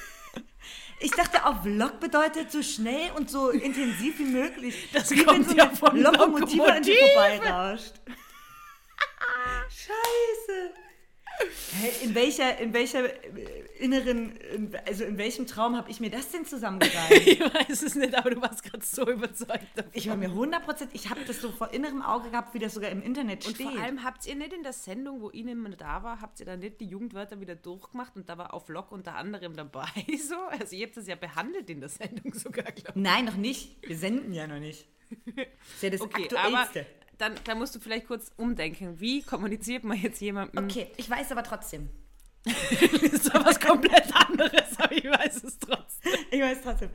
Ich 0.98 1.10
dachte, 1.10 1.44
auf 1.44 1.56
Lok 1.64 2.00
bedeutet 2.00 2.50
so 2.50 2.62
schnell 2.62 3.10
und 3.16 3.28
so 3.28 3.50
intensiv 3.50 4.18
wie 4.18 4.24
möglich. 4.24 4.88
Das 4.94 5.10
wie 5.10 5.22
kommt 5.24 5.40
wenn 5.40 5.50
so 5.50 5.54
ja 5.54 5.64
eine 5.64 5.76
von 5.76 5.94
Lokomotive 6.00 6.72
an 6.72 6.82
dir 6.82 6.94
vorbeirauscht. 7.12 7.92
Scheiße. 9.68 10.74
Hä, 11.82 12.04
in 12.04 12.14
welcher, 12.14 12.56
in 12.58 12.72
welcher 12.72 13.04
äh, 13.04 13.44
inneren, 13.78 14.36
in, 14.36 14.74
also 14.86 15.04
in 15.04 15.18
welchem 15.18 15.46
Traum 15.46 15.76
habe 15.76 15.90
ich 15.90 16.00
mir 16.00 16.08
das 16.08 16.30
denn 16.30 16.46
zusammengereimt? 16.46 17.10
Ich 17.26 17.40
weiß 17.40 17.82
es 17.82 17.94
nicht, 17.94 18.14
aber 18.14 18.30
du 18.30 18.40
warst 18.40 18.62
gerade 18.62 18.82
so 18.84 19.06
überzeugt 19.10 19.66
davon. 19.74 19.90
Ich 19.92 20.08
war 20.08 20.16
mir 20.16 20.30
100%, 20.30 20.88
ich 20.94 21.10
habe 21.10 21.20
das 21.26 21.42
so 21.42 21.50
vor 21.52 21.74
innerem 21.74 22.00
Auge 22.00 22.30
gehabt, 22.30 22.54
wie 22.54 22.58
das 22.58 22.72
sogar 22.72 22.90
im 22.90 23.02
Internet 23.02 23.44
Und 23.46 23.54
steht. 23.54 23.68
vor 23.70 23.78
allem 23.78 24.02
habt 24.02 24.24
ihr 24.26 24.34
nicht 24.34 24.54
in 24.54 24.62
der 24.62 24.72
Sendung, 24.72 25.20
wo 25.20 25.30
Ihnen 25.30 25.58
mal 25.60 25.76
da 25.76 26.02
war, 26.02 26.22
habt 26.22 26.40
ihr 26.40 26.46
da 26.46 26.56
nicht 26.56 26.80
die 26.80 26.86
Jugendwörter 26.86 27.38
wieder 27.38 27.54
durchgemacht 27.54 28.16
und 28.16 28.30
da 28.30 28.38
war 28.38 28.54
auf 28.54 28.68
Lock 28.70 28.90
unter 28.90 29.16
anderem 29.16 29.54
dabei 29.54 29.88
so? 30.26 30.36
Also 30.58 30.74
ihr 30.74 30.86
habt 30.86 30.96
das 30.96 31.06
ja 31.06 31.16
behandelt 31.16 31.68
in 31.68 31.80
der 31.80 31.90
Sendung 31.90 32.32
sogar, 32.32 32.64
glaube 32.72 32.98
Nein, 32.98 33.26
noch 33.26 33.36
nicht. 33.36 33.76
Wir 33.86 33.96
senden 33.98 34.32
ja 34.32 34.46
noch 34.46 34.58
nicht. 34.60 34.86
Das 35.26 35.44
ist 35.74 35.82
ja 35.82 35.90
das 35.90 36.00
ich. 36.00 36.06
Okay, 36.06 36.28
aber 36.34 36.60
Aktuellste. 36.60 36.86
Dann, 37.18 37.34
dann 37.44 37.58
musst 37.58 37.74
du 37.74 37.80
vielleicht 37.80 38.06
kurz 38.06 38.30
umdenken. 38.36 39.00
Wie 39.00 39.22
kommuniziert 39.22 39.84
man 39.84 39.98
jetzt 39.98 40.20
jemandem? 40.20 40.64
Okay, 40.64 40.90
ich 40.96 41.08
weiß 41.08 41.32
aber 41.32 41.42
trotzdem. 41.42 41.88
Das 42.44 43.02
ist 43.02 43.34
doch 43.34 43.44
was 43.44 43.58
komplett 43.58 44.14
anderes, 44.14 44.78
aber 44.78 44.92
ich 44.92 45.04
weiß 45.04 45.44
es 45.44 45.58
trotzdem. 45.58 46.12
Ich 46.30 46.40
weiß 46.40 46.58
trotzdem. 46.62 46.90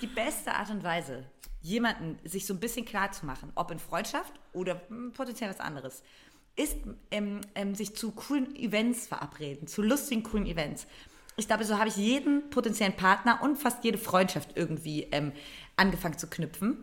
Die 0.00 0.06
beste 0.06 0.54
Art 0.54 0.70
und 0.70 0.82
Weise, 0.82 1.24
jemanden 1.60 2.18
sich 2.26 2.46
so 2.46 2.54
ein 2.54 2.60
bisschen 2.60 2.86
klar 2.86 3.12
zu 3.12 3.26
machen, 3.26 3.52
ob 3.54 3.70
in 3.70 3.78
Freundschaft 3.78 4.32
oder 4.52 4.80
hm, 4.88 5.12
potenziell 5.12 5.50
was 5.50 5.60
anderes, 5.60 6.02
ist 6.56 6.76
ähm, 7.10 7.40
ähm, 7.54 7.74
sich 7.74 7.94
zu 7.94 8.12
coolen 8.12 8.56
Events 8.56 9.06
verabreden, 9.06 9.68
zu 9.68 9.82
lustigen, 9.82 10.22
coolen 10.22 10.46
Events. 10.46 10.86
Ich 11.36 11.46
glaube, 11.46 11.64
so 11.64 11.78
habe 11.78 11.88
ich 11.88 11.96
jeden 11.96 12.50
potenziellen 12.50 12.96
Partner 12.96 13.40
und 13.42 13.56
fast 13.56 13.84
jede 13.84 13.98
Freundschaft 13.98 14.56
irgendwie 14.56 15.04
ähm, 15.12 15.32
angefangen 15.76 16.18
zu 16.18 16.28
knüpfen. 16.28 16.82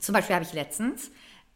Zum 0.00 0.12
Beispiel 0.12 0.34
habe 0.34 0.44
ich 0.44 0.52
letztens 0.52 1.10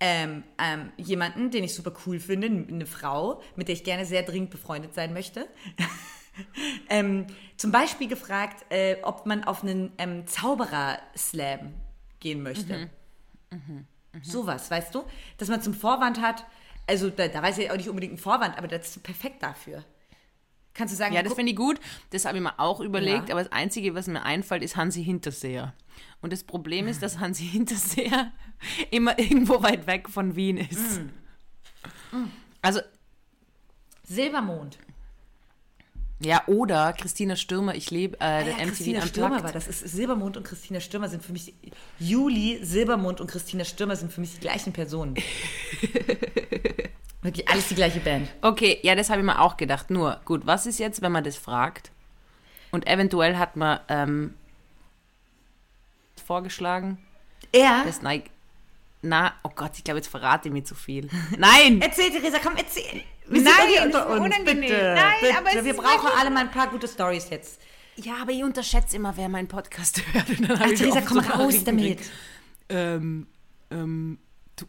ähm, 0.07 0.45
ähm, 0.59 0.93
jemanden, 0.99 1.51
den 1.51 1.65
ich 1.65 1.75
super 1.75 1.95
cool 2.05 2.21
finde, 2.21 2.49
eine 2.49 2.85
Frau, 2.85 3.41
mit 3.57 3.69
der 3.69 3.75
ich 3.75 3.85
gerne 3.85 4.05
sehr 4.05 4.23
dringend 4.23 4.51
befreundet 4.51 4.93
sein 4.93 5.15
möchte, 5.15 5.49
ähm, 6.91 7.27
zum 7.57 7.73
Beispiel 7.73 8.07
gefragt, 8.07 8.67
äh, 8.69 8.97
ob 9.03 9.25
man 9.25 9.45
auf 9.45 9.63
einen 9.63 9.93
ähm, 9.97 10.27
Zauberer-Slam 10.27 11.73
gehen 12.21 12.43
möchte. 12.43 12.91
Sowas, 14.21 14.71
weißt 14.71 14.95
du? 14.95 15.05
Dass 15.39 15.49
man 15.49 15.63
zum 15.63 15.73
Vorwand 15.73 16.21
hat, 16.21 16.45
also 16.87 17.09
da, 17.09 17.29
da 17.29 17.43
weiß 17.43 17.57
ich 17.57 17.71
auch 17.71 17.77
nicht 17.77 17.89
unbedingt 17.89 18.13
einen 18.13 18.19
Vorwand, 18.19 18.59
aber 18.59 18.69
das 18.69 18.89
ist 18.97 19.03
perfekt 19.03 19.43
dafür. 19.43 19.85
Kannst 20.75 20.93
du 20.93 20.99
sagen, 20.99 21.15
Ja, 21.15 21.23
das 21.23 21.33
finde 21.33 21.53
ich 21.53 21.57
gut. 21.57 21.81
Das 22.11 22.27
habe 22.27 22.37
ich 22.37 22.43
mir 22.43 22.59
auch 22.59 22.81
überlegt, 22.81 23.31
Ja. 23.31 23.37
aber 23.37 23.45
das 23.45 23.53
Einzige, 23.53 23.95
was 23.95 24.07
mir 24.07 24.23
einfällt, 24.23 24.63
ist 24.63 24.77
Hansi 24.77 25.03
Hinterseher. 25.03 25.73
Und 26.25 26.33
das 26.33 26.43
Problem 26.43 26.89
ist, 26.89 27.03
dass 27.03 27.19
Hansi 27.19 27.45
Hinterseher 27.45 28.33
immer 28.91 29.19
irgendwo 29.19 29.63
weit 29.63 29.87
weg 29.87 30.09
von 30.09 30.37
Wien 30.37 30.57
ist. 30.57 31.03
Also, 32.63 32.81
Silbermond. 34.09 34.79
ja, 36.21 36.43
oder 36.47 36.95
Christina 36.95 37.37
Stürmer, 37.37 37.75
ich 37.75 37.91
lebe 37.91 38.19
äh, 38.21 38.25
Ah 38.25 38.41
ja, 38.41 38.55
MTV 38.55 38.69
Christina 38.69 38.99
Unplugged. 39.01 39.09
Stürmer 39.11 39.43
war 39.43 39.53
das. 39.53 39.69
Ist 39.69 39.81
Silbermond 39.81 40.39
und 40.39 40.45
Christina 40.45 40.81
Stürmer 40.81 41.11
sind 41.11 41.23
für 41.23 41.33
mich. 41.33 41.53
Juli, 41.99 42.59
Silbermond 42.63 43.21
und 43.21 43.31
Christina 43.31 43.67
Stürmer 43.67 43.97
sind 43.97 44.11
für 44.11 44.23
mich 44.23 44.33
die 44.33 44.41
gleichen 44.41 44.73
Personen. 44.73 45.17
Wirklich 47.21 47.47
alles 47.51 47.69
die 47.69 47.75
gleiche 47.75 48.01
Band. 48.01 48.31
Okay, 48.41 48.79
ja, 48.83 48.95
das 48.95 49.11
habe 49.11 49.21
ich 49.21 49.27
mir 49.27 49.43
auch 49.43 49.59
gedacht. 49.59 49.91
Nur, 49.91 50.23
gut, 50.25 50.47
was 50.47 50.65
ist 50.65 50.79
jetzt, 50.79 51.03
wenn 51.03 51.13
man 51.13 51.23
das 51.25 51.37
fragt? 51.37 51.91
Und 52.71 52.87
eventuell 52.87 53.37
hat 53.37 53.57
man 53.57 53.81
ähm, 53.89 54.35
vorgeschlagen, 56.25 56.99
Er. 57.53 57.85
das 57.85 58.03
Nike. 58.03 58.31
Na, 59.03 59.35
oh 59.43 59.51
Gott, 59.55 59.73
ich 59.77 59.85
glaube, 59.85 59.99
jetzt 59.99 60.09
verrate 60.09 60.49
ich 60.49 60.53
mir 60.55 60.65
zu 60.65 60.75
viel. 60.75 61.11
Nein! 61.37 61.81
Erzähl, 61.83 62.11
Theresa, 62.11 62.39
komm, 62.43 62.57
erzähl. 62.57 63.03
Nein, 63.29 63.45
sind 63.45 63.85
unter 63.87 64.09
uns. 64.09 64.21
unangenehm. 64.21 64.61
Bitte, 64.61 64.95
Nein, 64.97 65.13
bitte. 65.21 65.39
aber 65.39 65.49
es 65.57 65.65
Wir 65.65 65.75
brauchen 65.75 66.11
alle 66.19 66.31
mal 66.31 66.41
ein 66.41 66.51
paar 66.51 66.69
gute 66.69 66.89
Stories 66.89 67.29
jetzt. 67.31 67.61
Ja, 67.97 68.15
aber 68.23 68.33
ich 68.33 68.43
unterschätze 68.43 68.97
immer, 68.97 69.17
wer 69.17 69.29
meinen 69.29 69.47
Podcast 69.49 70.03
hört. 70.13 70.25
Ach, 70.59 70.67
ich 70.67 70.79
Theresa, 70.79 71.03
komm 71.03 71.23
so 71.23 71.31
raus 71.31 71.65
damit. 71.65 72.01
Ähm, 72.71 73.27
ähm, 73.71 74.19
du, 74.57 74.67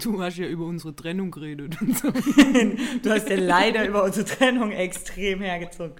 du 0.12 0.22
hast 0.22 0.38
ja 0.38 0.46
über 0.46 0.64
unsere 0.64 0.94
Trennung 0.94 1.30
geredet 1.32 1.76
und 1.82 1.98
so. 1.98 2.10
Du 3.02 3.10
hast 3.10 3.28
ja 3.28 3.36
leider 3.36 3.84
über 3.86 4.04
unsere 4.04 4.26
Trennung 4.26 4.70
extrem 4.70 5.40
hergezogen. 5.42 5.96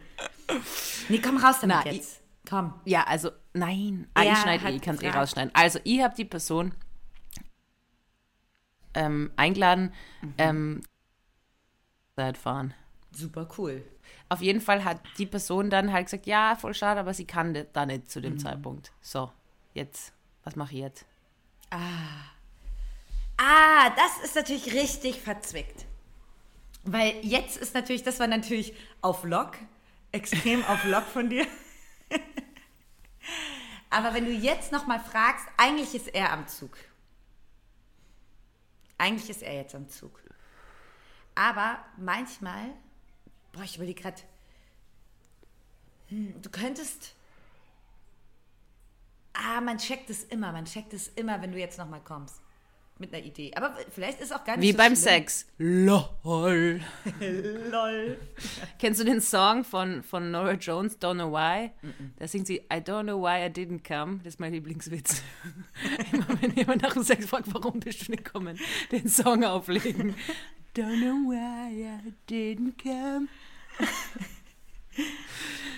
Nee, 1.09 1.19
komm 1.19 1.37
raus 1.39 1.57
damit 1.61 1.77
Na, 1.85 1.91
jetzt. 1.93 2.21
Komm. 2.53 2.75
Ja, 2.85 3.05
also, 3.05 3.31
nein. 3.55 4.07
Ah, 4.13 4.25
ich 4.25 4.37
schneide 4.39 4.63
hat 4.63 4.73
eh, 4.73 4.77
ich 4.77 4.83
kann 4.83 4.97
es 4.97 5.01
eh 5.01 5.07
gefragt. 5.07 5.23
rausschneiden. 5.23 5.55
Also, 5.55 5.79
ich 5.85 6.03
habe 6.03 6.15
die 6.15 6.27
Person 6.27 6.75
ähm, 8.93 9.31
eingeladen, 9.37 9.95
Mhm. 10.21 10.35
ähm, 10.37 10.83
Zeit 12.15 12.37
fahren. 12.37 12.75
Super 13.13 13.49
cool. 13.57 13.83
Auf 14.29 14.43
jeden 14.43 14.61
Fall 14.61 14.85
hat 14.85 15.01
die 15.17 15.25
Person 15.25 15.71
dann 15.71 15.95
halt 15.95 16.09
gesagt, 16.09 16.27
ja, 16.27 16.55
voll 16.57 16.75
schade, 16.75 17.01
aber 17.01 17.15
sie 17.15 17.25
kann 17.25 17.55
de- 17.55 17.67
da 17.73 17.87
nicht 17.87 18.11
zu 18.11 18.19
Mhm. 18.19 18.23
dem 18.25 18.39
Zeitpunkt. 18.39 18.93
So, 19.01 19.33
jetzt, 19.73 20.13
was 20.45 20.55
mache 20.55 20.75
ich 20.75 20.81
jetzt? 20.81 21.07
Ah, 21.71 21.81
das 23.97 24.25
ist 24.25 24.37
natürlich 24.37 24.75
richtig 24.75 25.23
verzwickt. 25.23 25.87
Weil 26.85 27.15
jetzt 27.23 27.57
ist 27.57 27.73
natürlich, 27.75 28.03
das 28.03 28.21
war 28.21 28.27
natürlich 28.27 28.75
auf 29.01 29.25
Lock, 29.25 29.53
extrem 30.13 30.63
auf 30.67 30.85
Lock 30.85 31.05
von 31.05 31.31
dir. 31.31 31.47
Aber 33.91 34.15
wenn 34.15 34.25
du 34.25 34.33
jetzt 34.33 34.73
nochmal 34.73 35.01
fragst, 35.01 35.47
eigentlich 35.57 35.95
ist 35.95 36.09
er 36.09 36.33
am 36.33 36.49
Zug. 36.49 36.77
Eigentlich 38.99 39.31
ist 39.31 39.43
er 39.43 39.55
jetzt 39.55 39.75
am 39.75 39.89
Zug. 39.89 40.23
Aber 41.35 41.85
manchmal, 41.97 42.71
boah, 43.53 43.63
ich 43.63 43.77
überlege 43.77 44.01
gerade, 44.01 44.23
hm, 46.09 46.41
du 46.41 46.51
könntest, 46.51 47.15
ah, 49.33 49.61
man 49.61 49.79
checkt 49.79 50.11
es 50.11 50.25
immer, 50.25 50.53
man 50.53 50.67
checkt 50.67 50.93
es 50.93 51.09
immer, 51.09 51.41
wenn 51.43 51.53
du 51.53 51.59
jetzt 51.59 51.79
nochmal 51.79 52.03
kommst. 52.03 52.41
Mit 53.03 53.13
einer 53.13 53.25
Idee. 53.27 53.51
Aber 53.57 53.75
vielleicht 53.91 54.21
ist 54.21 54.33
auch 54.33 54.45
gar 54.45 54.57
nicht 54.57 54.69
Wie 54.69 54.71
so 54.71 54.79
beim 54.79 54.95
schlimm. 54.95 55.09
Sex. 55.09 55.47
LOL. 55.59 56.81
Lol. 57.73 58.17
Kennst 58.79 59.01
du 59.01 59.05
den 59.05 59.21
Song 59.21 59.65
von, 59.65 60.05
von 60.05 60.31
Nora 60.31 60.53
Jones, 60.53 61.01
Don't 61.01 61.15
Know 61.15 61.33
Why? 61.33 61.73
Da 62.17 62.29
singt 62.29 62.47
sie, 62.47 62.59
I 62.73 62.77
don't 62.77 63.03
know 63.03 63.21
why 63.21 63.45
I 63.45 63.51
didn't 63.51 63.83
come. 63.85 64.19
Das 64.19 64.35
ist 64.35 64.39
mein 64.41 64.53
Lieblingswitz. 64.53 65.21
Immer 66.13 66.27
wenn 66.41 66.55
jemand 66.55 66.83
nach 66.83 66.93
dem 66.93 67.03
Sex 67.03 67.27
fragt, 67.27 67.53
warum 67.53 67.81
bist 67.81 68.07
du 68.07 68.13
nicht 68.13 68.25
gekommen, 68.25 68.57
den 68.93 69.09
Song 69.09 69.43
auflegen. 69.43 70.15
Don't 70.77 71.01
know 71.01 71.29
why 71.29 71.85
I 72.07 72.15
didn't 72.31 72.81
come. 72.81 73.27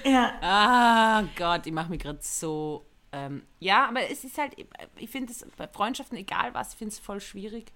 Ja. 0.04 0.34
Ah 0.42 1.24
Gott, 1.36 1.66
ich 1.66 1.72
mache 1.72 1.88
mich 1.88 2.02
gerade 2.02 2.18
so. 2.20 2.84
Ähm, 3.16 3.42
ja, 3.60 3.86
aber 3.88 4.10
es 4.10 4.24
ist 4.24 4.38
halt, 4.38 4.54
ich 4.96 5.08
finde 5.08 5.30
es 5.32 5.46
bei 5.56 5.68
Freundschaften, 5.68 6.18
egal 6.18 6.52
was, 6.52 6.72
ich 6.72 6.78
finde 6.78 6.92
es 6.92 6.98
voll 6.98 7.20
schwierig. 7.20 7.66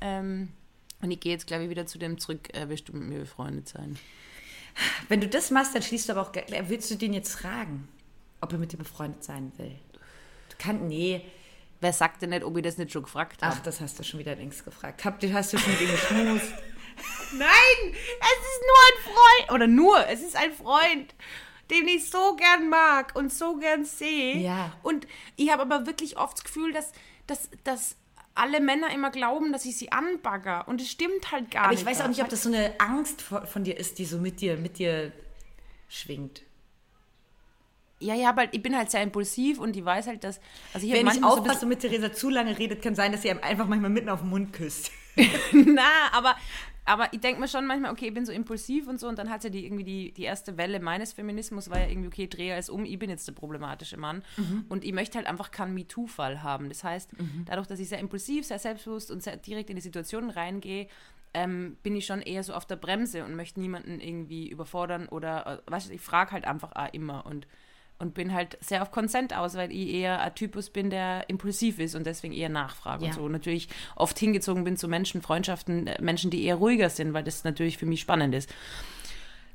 Ähm, 0.00 0.48
und 1.02 1.10
ich 1.10 1.20
gehe 1.20 1.32
jetzt, 1.32 1.46
glaube 1.46 1.64
ich, 1.64 1.70
wieder 1.70 1.84
zu 1.86 1.98
dem 1.98 2.18
zurück, 2.18 2.48
äh, 2.54 2.66
willst 2.70 2.88
du 2.88 2.94
mit 2.94 3.02
mir 3.08 3.18
befreundet 3.20 3.68
sein? 3.68 3.98
Wenn 5.08 5.20
du 5.20 5.28
das 5.28 5.50
machst, 5.50 5.74
dann 5.74 5.82
schließt 5.82 6.08
du 6.08 6.12
aber 6.12 6.22
auch, 6.22 6.32
ge- 6.32 6.44
willst 6.68 6.90
du 6.90 6.94
den 6.94 7.12
jetzt 7.12 7.34
fragen, 7.34 7.88
ob 8.40 8.52
er 8.52 8.58
mit 8.58 8.72
dir 8.72 8.78
befreundet 8.78 9.22
sein 9.22 9.52
will? 9.58 9.74
Du 10.48 10.56
kannst, 10.58 10.82
nee. 10.84 11.20
Wer 11.82 11.92
sagt 11.92 12.22
denn 12.22 12.30
nicht, 12.30 12.44
ob 12.44 12.56
ich 12.56 12.62
das 12.62 12.78
nicht 12.78 12.92
schon 12.92 13.02
gefragt 13.02 13.42
habe? 13.42 13.54
Ach, 13.58 13.62
das 13.62 13.80
hast 13.80 13.98
du 13.98 14.02
schon 14.02 14.20
wieder 14.20 14.34
links 14.36 14.64
gefragt. 14.64 15.02
Ihr, 15.22 15.32
hast 15.34 15.52
du 15.52 15.58
schon 15.58 15.72
mit 15.72 15.80
ihm 15.82 15.90
geschmust? 15.90 16.52
Nein, 17.32 17.92
es 17.92 18.38
ist 18.48 18.62
nur 18.66 18.80
ein 18.86 19.02
Freund. 19.14 19.52
Oder 19.52 19.66
nur, 19.66 20.06
es 20.08 20.20
ist 20.22 20.36
ein 20.36 20.52
Freund. 20.52 21.14
Den 21.70 21.88
ich 21.88 22.10
so 22.10 22.36
gern 22.36 22.68
mag 22.68 23.14
und 23.14 23.32
so 23.32 23.56
gern 23.56 23.84
sehe. 23.84 24.38
Ja. 24.38 24.72
Und 24.82 25.06
ich 25.36 25.50
habe 25.50 25.62
aber 25.62 25.86
wirklich 25.86 26.18
oft 26.18 26.36
das 26.36 26.44
Gefühl, 26.44 26.72
dass, 26.72 26.92
dass, 27.26 27.50
dass 27.64 27.96
alle 28.34 28.60
Männer 28.60 28.92
immer 28.92 29.10
glauben, 29.10 29.52
dass 29.52 29.64
ich 29.64 29.76
sie 29.76 29.92
anbagger. 29.92 30.66
Und 30.68 30.80
es 30.80 30.90
stimmt 30.90 31.30
halt 31.32 31.50
gar 31.50 31.64
Aber 31.64 31.72
nicht. 31.72 31.80
ich 31.80 31.86
weiß 31.86 32.00
auch 32.00 32.08
nicht, 32.08 32.22
ob 32.22 32.28
das 32.28 32.42
so 32.42 32.48
eine 32.48 32.78
Angst 32.78 33.22
von 33.22 33.64
dir 33.64 33.76
ist, 33.76 33.98
die 33.98 34.04
so 34.04 34.18
mit 34.18 34.40
dir, 34.40 34.56
mit 34.56 34.78
dir 34.78 35.12
schwingt. 35.88 36.42
Ja, 38.02 38.14
ja, 38.14 38.30
aber 38.30 38.52
ich 38.52 38.62
bin 38.62 38.74
halt 38.74 38.90
sehr 38.90 39.02
impulsiv 39.02 39.58
und 39.58 39.76
ich 39.76 39.84
weiß 39.84 40.06
halt, 40.06 40.24
dass. 40.24 40.40
Also 40.72 40.86
ich 40.86 40.92
Wenn 40.92 41.06
ich 41.06 41.14
so 41.14 41.22
aufpasse 41.22 41.66
und 41.66 41.68
mit 41.68 41.80
Theresa 41.80 42.10
zu 42.10 42.30
lange 42.30 42.58
redet, 42.58 42.80
kann 42.80 42.94
sein, 42.94 43.12
dass 43.12 43.22
sie 43.22 43.30
einfach 43.30 43.66
manchmal 43.66 43.90
mitten 43.90 44.08
auf 44.08 44.20
den 44.20 44.30
Mund 44.30 44.54
küsst. 44.54 44.90
Na, 45.52 45.82
aber, 46.12 46.34
aber 46.84 47.12
ich 47.12 47.20
denke 47.20 47.40
mir 47.40 47.48
schon 47.48 47.66
manchmal, 47.66 47.92
okay, 47.92 48.08
ich 48.08 48.14
bin 48.14 48.24
so 48.26 48.32
impulsiv 48.32 48.88
und 48.88 48.98
so 48.98 49.08
und 49.08 49.18
dann 49.18 49.30
hat 49.30 49.44
ja 49.44 49.50
die 49.50 49.64
irgendwie 49.64 49.84
die, 49.84 50.12
die 50.12 50.24
erste 50.24 50.56
Welle 50.56 50.80
meines 50.80 51.12
Feminismus 51.12 51.70
war 51.70 51.78
ja 51.78 51.88
irgendwie, 51.88 52.08
okay, 52.08 52.26
drehe 52.26 52.56
es 52.56 52.68
um, 52.68 52.84
ich 52.84 52.98
bin 52.98 53.10
jetzt 53.10 53.28
der 53.28 53.32
problematische 53.32 53.96
Mann. 53.96 54.22
Und 54.68 54.84
ich 54.84 54.92
möchte 54.92 55.18
halt 55.18 55.26
einfach 55.26 55.50
keinen 55.50 55.74
MeToo-Fall 55.74 56.42
haben. 56.42 56.68
Das 56.68 56.82
heißt, 56.82 57.10
dadurch, 57.46 57.66
dass 57.66 57.80
ich 57.80 57.88
sehr 57.88 57.98
impulsiv, 57.98 58.46
sehr 58.46 58.58
selbstbewusst 58.58 59.10
und 59.10 59.22
sehr 59.22 59.36
direkt 59.36 59.70
in 59.70 59.76
die 59.76 59.82
Situationen 59.82 60.30
reingehe, 60.30 60.88
ähm, 61.32 61.76
bin 61.82 61.94
ich 61.94 62.06
schon 62.06 62.22
eher 62.22 62.42
so 62.42 62.54
auf 62.54 62.66
der 62.66 62.76
Bremse 62.76 63.24
und 63.24 63.36
möchte 63.36 63.60
niemanden 63.60 64.00
irgendwie 64.00 64.48
überfordern 64.48 65.08
oder, 65.08 65.62
äh, 65.66 65.70
weißt 65.70 65.88
du, 65.88 65.94
ich 65.94 66.00
frage 66.00 66.32
halt 66.32 66.44
einfach 66.44 66.72
auch 66.74 66.92
immer 66.92 67.24
und 67.24 67.46
und 68.00 68.14
bin 68.14 68.32
halt 68.34 68.58
sehr 68.60 68.82
auf 68.82 68.90
Consent 68.90 69.36
aus, 69.36 69.54
weil 69.54 69.70
ich 69.70 69.90
eher 69.94 70.20
ein 70.20 70.34
Typus 70.34 70.70
bin, 70.70 70.90
der 70.90 71.28
impulsiv 71.28 71.78
ist 71.78 71.94
und 71.94 72.04
deswegen 72.06 72.34
eher 72.34 72.48
nachfrage 72.48 73.04
Ja. 73.04 73.10
und 73.10 73.14
so. 73.14 73.28
Natürlich 73.28 73.68
oft 73.94 74.18
hingezogen 74.18 74.64
bin 74.64 74.76
zu 74.76 74.88
Menschen, 74.88 75.22
Freundschaften, 75.22 75.86
äh, 75.86 76.00
Menschen, 76.02 76.30
die 76.30 76.42
eher 76.44 76.56
ruhiger 76.56 76.90
sind, 76.90 77.12
weil 77.12 77.22
das 77.22 77.44
natürlich 77.44 77.78
für 77.78 77.86
mich 77.86 78.00
spannend 78.00 78.34
ist. 78.34 78.52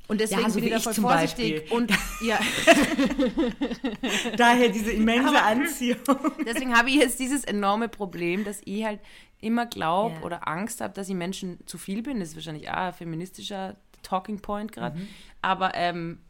Und 0.08 0.20
deswegen 0.20 0.42
Ja, 0.42 0.50
so 0.50 0.60
bin 0.60 0.68
ich 0.68 0.72
da 0.74 0.78
voll 0.78 0.94
vorsichtig. 0.94 1.54
Beispiel. 1.68 1.76
Und 1.76 1.90
ja, 2.24 2.38
Daher 4.36 4.68
diese 4.68 4.92
immense 4.92 5.42
Anziehung. 5.42 5.98
deswegen 6.46 6.76
habe 6.76 6.88
ich 6.90 6.96
jetzt 6.96 7.18
dieses 7.18 7.44
enorme 7.44 7.88
Problem, 7.88 8.44
dass 8.44 8.60
ich 8.64 8.84
halt 8.84 9.00
immer 9.40 9.66
glaube 9.66 10.16
Ja. 10.16 10.22
oder 10.22 10.48
Angst 10.48 10.80
habe, 10.80 10.94
dass 10.94 11.08
ich 11.08 11.14
Menschen 11.14 11.58
zu 11.66 11.78
viel 11.78 12.02
bin. 12.02 12.20
Das 12.20 12.30
ist 12.30 12.36
wahrscheinlich 12.36 12.68
auch 12.70 12.74
ein 12.74 12.92
feministischer 12.92 13.76
Talking 14.02 14.40
Point 14.40 14.72
gerade. 14.72 14.96
Mhm. 14.98 15.08
Aber 15.42 15.72
ähm, 15.74 16.20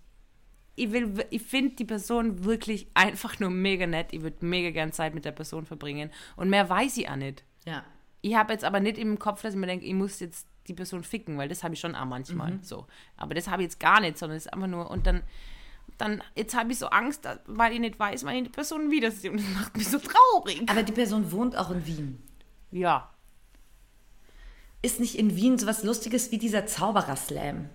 ich 0.76 0.92
will, 0.92 1.26
ich 1.30 1.42
finde 1.42 1.74
die 1.74 1.84
Person 1.84 2.44
wirklich 2.44 2.86
einfach 2.94 3.40
nur 3.40 3.50
mega 3.50 3.86
nett. 3.86 4.08
Ich 4.12 4.22
würde 4.22 4.44
mega 4.44 4.70
gern 4.70 4.92
Zeit 4.92 5.14
mit 5.14 5.24
der 5.24 5.32
Person 5.32 5.64
verbringen. 5.64 6.10
Und 6.36 6.50
mehr 6.50 6.68
weiß 6.68 6.96
ich 6.98 7.08
auch 7.08 7.16
nicht. 7.16 7.44
Ja. 7.64 7.82
Ich 8.20 8.34
habe 8.36 8.52
jetzt 8.52 8.64
aber 8.64 8.80
nicht 8.80 8.98
im 8.98 9.18
Kopf, 9.18 9.42
dass 9.42 9.54
ich 9.54 9.60
mir 9.60 9.66
denke, 9.66 9.86
ich 9.86 9.94
muss 9.94 10.20
jetzt 10.20 10.46
die 10.68 10.74
Person 10.74 11.02
ficken, 11.02 11.38
weil 11.38 11.48
das 11.48 11.62
habe 11.64 11.74
ich 11.74 11.80
schon 11.80 11.94
auch 11.94 12.04
manchmal 12.04 12.52
Mhm. 12.52 12.62
so. 12.62 12.86
Aber 13.16 13.34
das 13.34 13.48
habe 13.48 13.62
ich 13.62 13.66
jetzt 13.66 13.80
gar 13.80 14.00
nicht, 14.00 14.18
sondern 14.18 14.36
es 14.36 14.46
ist 14.46 14.52
einfach 14.52 14.66
nur, 14.66 14.90
und 14.90 15.06
dann, 15.06 15.22
dann 15.96 16.22
jetzt 16.34 16.54
habe 16.56 16.72
ich 16.72 16.78
so 16.78 16.88
Angst, 16.88 17.26
weil 17.46 17.72
ich 17.72 17.80
nicht 17.80 17.98
weiß, 17.98 18.24
wann 18.24 18.34
ich 18.36 18.44
die 18.44 18.50
Person 18.50 18.90
wiedersehe. 18.90 19.30
Und 19.30 19.40
das 19.40 19.48
macht 19.54 19.76
mich 19.76 19.88
so 19.88 19.98
traurig. 19.98 20.62
Aber 20.68 20.82
die 20.82 20.92
Person 20.92 21.30
wohnt 21.32 21.56
auch 21.56 21.70
in 21.70 21.86
Wien. 21.86 22.22
Ja. 22.72 23.10
Ist 24.82 25.00
nicht 25.00 25.16
in 25.16 25.36
Wien 25.36 25.58
sowas 25.58 25.84
Lustiges 25.84 26.30
wie 26.32 26.38
dieser 26.38 26.66
Zauberer-Slam? 26.66 27.70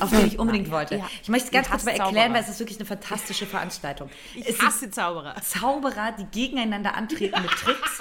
Auf 0.00 0.10
den 0.10 0.26
ich 0.26 0.38
unbedingt 0.38 0.70
wollte. 0.70 0.96
Ja. 0.96 1.08
Ich 1.22 1.28
möchte 1.28 1.46
es 1.46 1.52
ganz 1.52 1.68
kurz 1.70 1.84
mal 1.84 1.92
erklären, 1.92 2.14
Zauberer. 2.14 2.34
weil 2.34 2.42
es 2.42 2.48
ist 2.48 2.58
wirklich 2.58 2.78
eine 2.78 2.86
fantastische 2.86 3.46
Veranstaltung. 3.46 4.10
Ich 4.34 4.48
es 4.48 4.60
hasse 4.60 4.90
Zauberer. 4.90 5.36
Zauberer, 5.40 6.12
die 6.12 6.24
gegeneinander 6.26 6.94
antreten 6.94 7.40
mit 7.40 7.50
Tricks. 7.52 8.00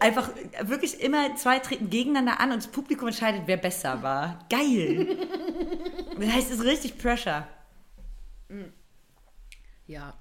Einfach 0.00 0.30
wirklich 0.62 1.00
immer 1.00 1.34
zwei 1.36 1.60
treten 1.60 1.88
gegeneinander 1.88 2.40
an 2.40 2.50
und 2.52 2.58
das 2.58 2.66
Publikum 2.66 3.08
entscheidet, 3.08 3.42
wer 3.46 3.56
besser 3.56 4.02
war. 4.02 4.38
Geil. 4.50 5.16
Das 6.18 6.30
heißt, 6.30 6.50
es 6.50 6.58
ist 6.58 6.64
richtig 6.64 6.98
Pressure. 6.98 7.46
Ja. 9.86 10.14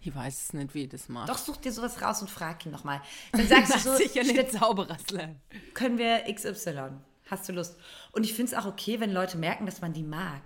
Ich 0.00 0.14
weiß 0.14 0.42
es 0.42 0.52
nicht, 0.52 0.74
wie 0.74 0.84
ich 0.84 0.88
das 0.88 1.08
mache. 1.08 1.28
Doch, 1.28 1.38
such 1.38 1.58
dir 1.58 1.72
sowas 1.72 2.02
raus 2.02 2.20
und 2.22 2.30
frag 2.30 2.64
ihn 2.66 2.72
nochmal. 2.72 3.00
Dann 3.32 3.46
sagst 3.46 3.74
du 3.74 3.78
so, 3.90 3.96
sicher 3.96 4.24
nicht 4.24 4.50
Zauberer-Slam. 4.52 5.36
können 5.74 5.98
wir 5.98 6.22
XY. 6.32 6.90
Hast 7.26 7.48
du 7.48 7.52
Lust? 7.52 7.78
Und 8.12 8.24
ich 8.24 8.34
finde 8.34 8.52
es 8.52 8.58
auch 8.58 8.66
okay, 8.66 9.00
wenn 9.00 9.12
Leute 9.12 9.38
merken, 9.38 9.66
dass 9.66 9.80
man 9.80 9.92
die 9.92 10.02
mag. 10.02 10.42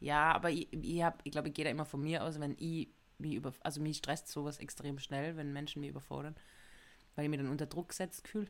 Ja, 0.00 0.32
aber 0.32 0.50
ich, 0.50 0.72
ich, 0.72 1.02
hab, 1.02 1.20
ich 1.24 1.32
glaube, 1.32 1.48
ich 1.48 1.54
gehe 1.54 1.64
da 1.64 1.70
immer 1.70 1.86
von 1.86 2.02
mir 2.02 2.22
aus, 2.22 2.38
wenn 2.40 2.56
ich 2.58 2.88
mich 3.18 3.34
über, 3.34 3.52
also 3.60 3.80
mich 3.80 3.98
stresst 3.98 4.28
sowas 4.28 4.58
extrem 4.58 4.98
schnell, 4.98 5.36
wenn 5.36 5.52
Menschen 5.52 5.80
mich 5.80 5.90
überfordern, 5.90 6.36
weil 7.14 7.24
ich 7.24 7.30
mich 7.30 7.40
dann 7.40 7.48
unter 7.48 7.66
Druck 7.66 7.92
setzt 7.92 8.28
fühle. 8.28 8.48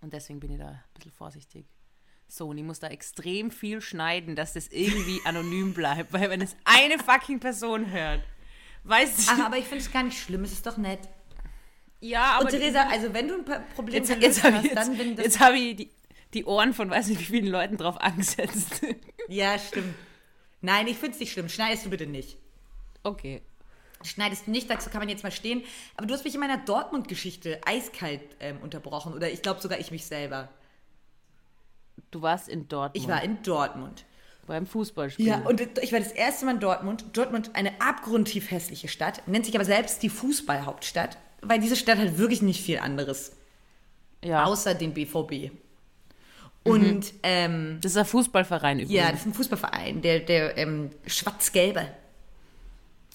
Und 0.00 0.12
deswegen 0.12 0.40
bin 0.40 0.50
ich 0.50 0.58
da 0.58 0.68
ein 0.68 0.84
bisschen 0.94 1.12
vorsichtig. 1.12 1.66
So, 2.28 2.48
und 2.48 2.58
ich 2.58 2.64
muss 2.64 2.78
da 2.78 2.88
extrem 2.88 3.50
viel 3.50 3.80
schneiden, 3.80 4.36
dass 4.36 4.52
das 4.52 4.68
irgendwie 4.68 5.20
anonym 5.24 5.74
bleibt, 5.74 6.12
weil 6.12 6.30
wenn 6.30 6.40
es 6.40 6.56
eine 6.64 6.98
fucking 6.98 7.40
Person 7.40 7.90
hört, 7.90 8.22
weiß 8.84 9.18
ich. 9.18 9.28
Ach, 9.30 9.46
aber 9.46 9.58
ich 9.58 9.64
finde 9.64 9.84
es 9.84 9.90
gar 9.90 10.02
nicht 10.02 10.18
schlimm, 10.18 10.44
es 10.44 10.52
ist 10.52 10.66
doch 10.66 10.76
nett. 10.76 11.00
ja, 12.00 12.36
aber 12.36 12.44
Und 12.44 12.50
Theresa, 12.50 12.86
also 12.88 13.12
wenn 13.12 13.28
du 13.28 13.34
ein 13.34 13.44
paar 13.44 13.60
Probleme 13.74 13.98
jetzt, 13.98 14.22
jetzt 14.22 14.44
habe 14.44 14.56
hast, 14.58 14.74
dann 14.74 14.98
wenn 14.98 15.08
jetzt, 15.08 15.18
das... 15.18 15.24
jetzt 15.24 15.40
hab 15.40 15.54
ich 15.54 15.76
die, 15.76 15.90
die 16.34 16.44
Ohren 16.44 16.72
von 16.74 16.90
weiß 16.90 17.08
nicht 17.08 17.20
wie 17.20 17.24
vielen 17.24 17.46
Leuten 17.46 17.76
drauf 17.76 18.00
angesetzt. 18.00 18.82
Ja, 19.28 19.56
stimmt. 19.60 19.94
Nein, 20.60 20.88
ich 20.88 20.96
finde 20.96 21.14
es 21.14 21.20
nicht 21.20 21.30
schlimm. 21.32 21.48
Schneidest 21.48 21.86
du 21.86 21.90
bitte 21.90 22.06
nicht. 22.06 22.36
okay. 23.04 23.42
Schneidest 24.02 24.46
du 24.46 24.50
nicht, 24.50 24.68
dazu 24.70 24.88
kann 24.90 25.00
man 25.00 25.08
jetzt 25.10 25.22
mal 25.22 25.30
stehen. 25.30 25.62
Aber 25.96 26.06
du 26.06 26.14
hast 26.14 26.24
mich 26.24 26.34
in 26.34 26.40
meiner 26.40 26.56
Dortmund-Geschichte 26.56 27.60
eiskalt 27.66 28.22
ähm, 28.40 28.56
unterbrochen. 28.62 29.12
Oder 29.12 29.30
ich 29.30 29.42
glaube 29.42 29.60
sogar 29.60 29.78
ich 29.78 29.90
mich 29.90 30.06
selber. 30.06 30.48
Du 32.10 32.22
warst 32.22 32.48
in 32.48 32.66
Dortmund 32.66 32.96
Ich 33.04 33.08
war 33.08 33.22
in 33.22 33.42
Dortmund. 33.42 34.04
beim 34.46 34.66
Fußballspiel. 34.66 35.26
Ja, 35.26 35.40
und 35.40 35.60
ich 35.82 35.92
war 35.92 36.00
das 36.00 36.12
erste 36.12 36.46
Mal 36.46 36.54
in 36.54 36.60
Dortmund. 36.60 37.04
Dortmund, 37.12 37.50
eine 37.54 37.80
abgrundtief 37.80 38.50
hässliche 38.50 38.88
Stadt, 38.88 39.22
nennt 39.28 39.44
sich 39.44 39.54
aber 39.54 39.64
selbst 39.64 40.02
die 40.02 40.08
Fußballhauptstadt, 40.08 41.18
weil 41.42 41.60
diese 41.60 41.76
Stadt 41.76 41.98
hat 41.98 42.18
wirklich 42.18 42.42
nicht 42.42 42.62
viel 42.64 42.78
anderes, 42.78 43.36
ja. 44.24 44.44
außer 44.44 44.74
den 44.74 44.92
BVB. 44.94 45.52
Und 46.62 47.12
ähm, 47.22 47.78
Das 47.80 47.92
ist 47.92 47.98
ein 47.98 48.04
Fußballverein 48.04 48.80
übrigens. 48.80 48.94
ja, 48.94 49.10
das 49.10 49.20
ist 49.20 49.26
ein 49.26 49.34
Fußballverein, 49.34 50.02
der, 50.02 50.20
der 50.20 50.58
ähm, 50.58 50.90
schwarz-gelbe. 51.06 51.86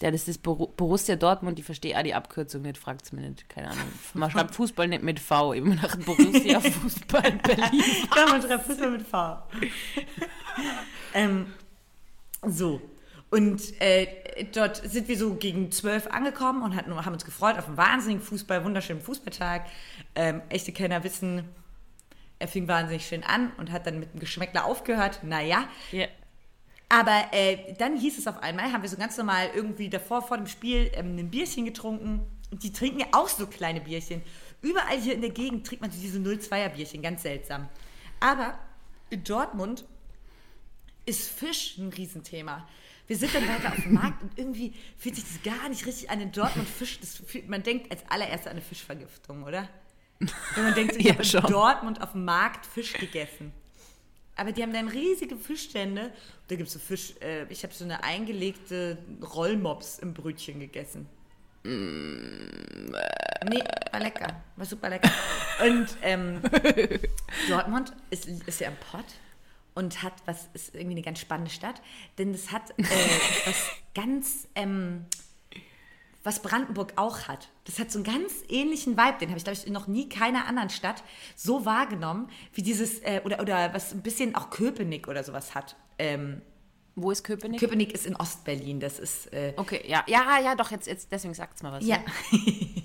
Ja, 0.02 0.12
das 0.12 0.28
ist 0.28 0.44
Boru- 0.44 0.72
Borussia 0.76 1.16
Dortmund, 1.16 1.58
ich 1.58 1.64
verstehe 1.64 1.98
auch 1.98 2.04
die 2.04 2.14
Abkürzung 2.14 2.64
nicht, 2.64 2.78
fragt 2.78 3.06
es 3.06 3.12
mir 3.14 3.22
nicht, 3.22 3.48
keine 3.48 3.70
Ahnung. 3.70 3.88
Man 4.14 4.30
schreibt 4.30 4.54
Fußball 4.56 4.88
nicht 4.90 5.04
mit 5.04 5.20
V, 5.22 5.54
immer 5.54 5.76
nach 5.76 5.96
Borussia 5.98 6.60
Fußball 6.62 7.32
Berlin. 7.44 7.84
Ja, 8.16 8.26
man 8.30 8.42
schreibt 8.42 8.66
Fußball 8.66 8.92
mit 8.92 9.08
V. 9.08 9.38
ähm, 11.14 11.54
so. 12.46 12.82
Und 13.30 13.80
äh, 13.82 14.08
dort 14.54 14.78
sind 14.78 15.08
wir 15.08 15.18
so 15.18 15.36
gegen 15.36 15.72
zwölf 15.72 16.08
angekommen 16.08 16.62
und 16.64 16.76
hatten, 16.76 16.94
haben 17.06 17.14
uns 17.14 17.26
gefreut 17.26 17.58
auf 17.58 17.68
einen 17.68 17.78
wahnsinnigen 17.78 18.22
Fußball, 18.22 18.64
wunderschönen 18.64 19.02
Fußballtag. 19.02 19.66
Ähm, 20.16 20.42
echte 20.50 20.72
Kenner 20.72 21.04
wissen, 21.04 21.44
er 22.46 22.48
fing 22.50 22.68
wahnsinnig 22.68 23.06
schön 23.08 23.24
an 23.24 23.52
und 23.58 23.72
hat 23.72 23.86
dann 23.88 24.00
mit 24.00 24.12
einem 24.12 24.20
Geschmäckler 24.20 24.66
aufgehört. 24.66 25.20
Naja, 25.24 25.68
Ja. 25.92 26.08
aber 26.90 27.26
äh, 27.32 27.74
dann 27.78 27.98
hieß 27.98 28.18
es 28.20 28.28
auf 28.28 28.38
einmal, 28.44 28.72
haben 28.72 28.82
wir 28.84 28.90
so 28.90 28.98
ganz 28.98 29.18
normal 29.18 29.50
irgendwie 29.56 29.90
davor 29.90 30.22
vor 30.22 30.38
dem 30.38 30.48
Spiel 30.48 30.92
ähm, 30.94 31.18
ein 31.18 31.30
Bierchen 31.30 31.66
getrunken. 31.66 32.26
Und 32.52 32.64
die 32.64 32.72
trinken 32.72 33.00
ja 33.00 33.08
auch 33.12 33.28
so 33.28 33.48
kleine 33.48 33.82
Bierchen. 33.82 34.22
Überall 34.62 35.00
hier 35.00 35.14
in 35.16 35.22
der 35.22 35.32
Gegend 35.32 35.66
trinkt 35.68 35.82
man 35.82 35.92
so 35.92 36.00
diese 36.00 36.20
02er 36.20 36.70
Bierchen, 36.70 37.02
ganz 37.02 37.24
seltsam. 37.24 37.68
Aber 38.20 38.58
in 39.10 39.24
Dortmund 39.24 39.86
ist 41.06 41.28
Fisch 41.30 41.78
ein 41.78 41.90
Riesenthema. 41.90 42.68
Wir 43.08 43.18
sind 43.18 43.36
dann 43.36 43.48
weiter 43.48 43.70
auf 43.70 43.84
dem 43.84 43.94
Markt 43.94 44.24
und 44.24 44.38
irgendwie 44.38 44.74
fühlt 44.98 45.16
sich 45.16 45.26
das 45.26 45.44
gar 45.54 45.70
nicht 45.70 45.86
richtig 45.86 46.10
an. 46.10 46.22
In 46.22 46.32
Dortmund 46.32 46.68
Fisch, 46.68 47.00
das 47.00 47.16
fühlt, 47.18 47.48
man 47.50 47.62
denkt 47.62 47.92
als 47.92 48.02
allererstes 48.10 48.48
an 48.48 48.54
eine 48.54 48.62
Fischvergiftung, 48.62 49.44
oder? 49.44 49.70
Wenn 50.20 50.64
man 50.64 50.74
denkt, 50.74 50.96
ich 50.98 51.06
Ja, 51.06 51.14
habe 51.14 51.24
in 51.24 51.30
schon. 51.30 51.44
Dortmund 51.44 52.02
auf 52.02 52.14
dem 52.14 52.26
Markt 52.26 52.66
Fisch 52.66 52.94
gegessen. 52.94 53.52
Aber 54.38 54.52
die 54.52 54.62
haben 54.64 54.74
dann 54.74 54.90
riesige 54.90 55.38
Fischstände. 55.38 56.12
Da 56.50 56.56
gibt 56.56 56.68
es 56.68 56.74
so 56.74 56.80
Fisch. 56.80 57.14
Äh, 57.22 57.46
ich 57.50 57.64
habe 57.64 57.74
so 57.74 57.86
eine 57.86 58.04
eingelegte 58.04 58.98
Rollmops 59.34 60.00
im 60.00 60.14
Brötchen 60.14 60.60
gegessen. 60.60 61.08
Nee, 61.64 63.64
war 63.92 64.00
lecker. 64.00 64.44
War 64.56 64.66
super 64.66 64.90
lecker. 64.90 65.10
Und 65.66 65.88
ähm, 66.04 66.42
Dortmund 67.50 67.94
ist, 68.10 68.28
ist 68.28 68.60
ja 68.60 68.68
im 68.68 68.76
Pott 68.92 69.06
und 69.74 70.04
hat 70.04 70.14
was, 70.26 70.50
ist 70.54 70.76
irgendwie 70.76 70.96
eine 70.96 71.02
ganz 71.02 71.20
spannende 71.20 71.52
Stadt, 71.52 71.82
denn 72.18 72.34
es 72.34 72.52
hat 72.52 72.72
äh, 72.78 72.84
was 73.46 73.70
ganz, 73.96 74.48
ähm, 74.56 75.06
was 76.26 76.42
Brandenburg 76.42 76.94
auch 76.98 77.28
hat. 77.30 77.48
Das 77.66 77.80
hat 77.80 77.92
so 77.92 78.00
einen 78.00 78.04
ganz 78.04 78.34
ähnlichen 78.50 78.98
Vibe, 78.98 79.20
den 79.22 79.30
habe 79.30 79.38
ich, 79.38 79.44
glaube 79.46 79.58
ich, 79.64 79.68
noch 79.72 79.88
nie 79.88 80.10
keiner 80.10 80.48
anderen 80.48 80.70
Stadt 80.70 81.04
so 81.36 81.66
wahrgenommen, 81.66 82.30
wie 82.54 82.64
dieses, 82.64 83.00
äh, 83.04 83.22
oder, 83.24 83.40
oder 83.40 83.74
was 83.74 83.94
ein 83.94 84.02
bisschen 84.02 84.36
auch 84.36 84.50
Köpenick 84.50 85.08
oder 85.08 85.24
sowas 85.24 85.56
hat. 85.56 85.76
Ähm, 85.98 86.42
Wo 86.96 87.12
ist 87.12 87.24
Köpenick? 87.24 87.60
Köpenick 87.60 87.94
ist 87.94 88.06
in 88.06 88.16
Ostberlin, 88.16 88.80
das 88.80 89.00
ist, 89.00 89.32
äh, 89.34 89.54
okay, 89.56 89.84
ja, 89.88 90.04
ja, 90.08 90.40
ja, 90.44 90.56
doch, 90.56 90.72
jetzt, 90.72 90.88
jetzt 90.88 91.12
deswegen 91.12 91.34
sagt's 91.34 91.62
mal 91.64 91.72
was. 91.72 91.86
ja. 91.86 92.00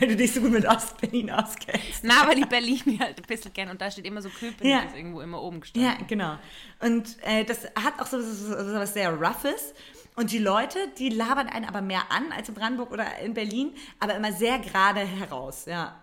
Weil 0.00 0.08
du 0.08 0.16
dich 0.16 0.32
so 0.32 0.40
gut 0.40 0.50
mit 0.52 0.66
Ostberlin 0.66 1.30
auskennst. 1.30 2.02
Na, 2.02 2.26
weil 2.26 2.38
ich 2.38 2.46
Berlin 2.46 2.98
halt 3.00 3.18
ein 3.18 3.26
bisschen 3.26 3.52
kenne 3.52 3.70
und 3.70 3.80
da 3.80 3.90
steht 3.90 4.06
immer 4.06 4.22
so 4.22 4.30
Köpenick, 4.30 4.64
Ja. 4.72 4.80
ist 4.80 4.96
irgendwo 4.96 5.20
immer 5.20 5.42
oben 5.42 5.60
gestanden. 5.60 5.90
Ja, 5.90 5.98
genau. 6.06 6.38
Und 6.80 7.16
äh, 7.22 7.44
das 7.44 7.64
hat 7.74 8.00
auch 8.00 8.06
so, 8.06 8.20
so, 8.22 8.32
so, 8.32 8.56
so 8.56 8.74
was 8.74 8.94
sehr 8.94 9.12
Roughes. 9.12 9.74
Und 10.18 10.32
die 10.32 10.38
Leute, 10.38 10.88
die 10.98 11.10
labern 11.10 11.46
einen 11.46 11.64
aber 11.64 11.80
mehr 11.80 12.10
an 12.10 12.32
als 12.32 12.48
in 12.48 12.54
Brandenburg 12.56 12.90
oder 12.90 13.18
in 13.18 13.34
Berlin, 13.34 13.72
aber 14.00 14.16
immer 14.16 14.32
sehr 14.32 14.58
gerade 14.58 14.98
heraus, 14.98 15.66
ja. 15.66 15.96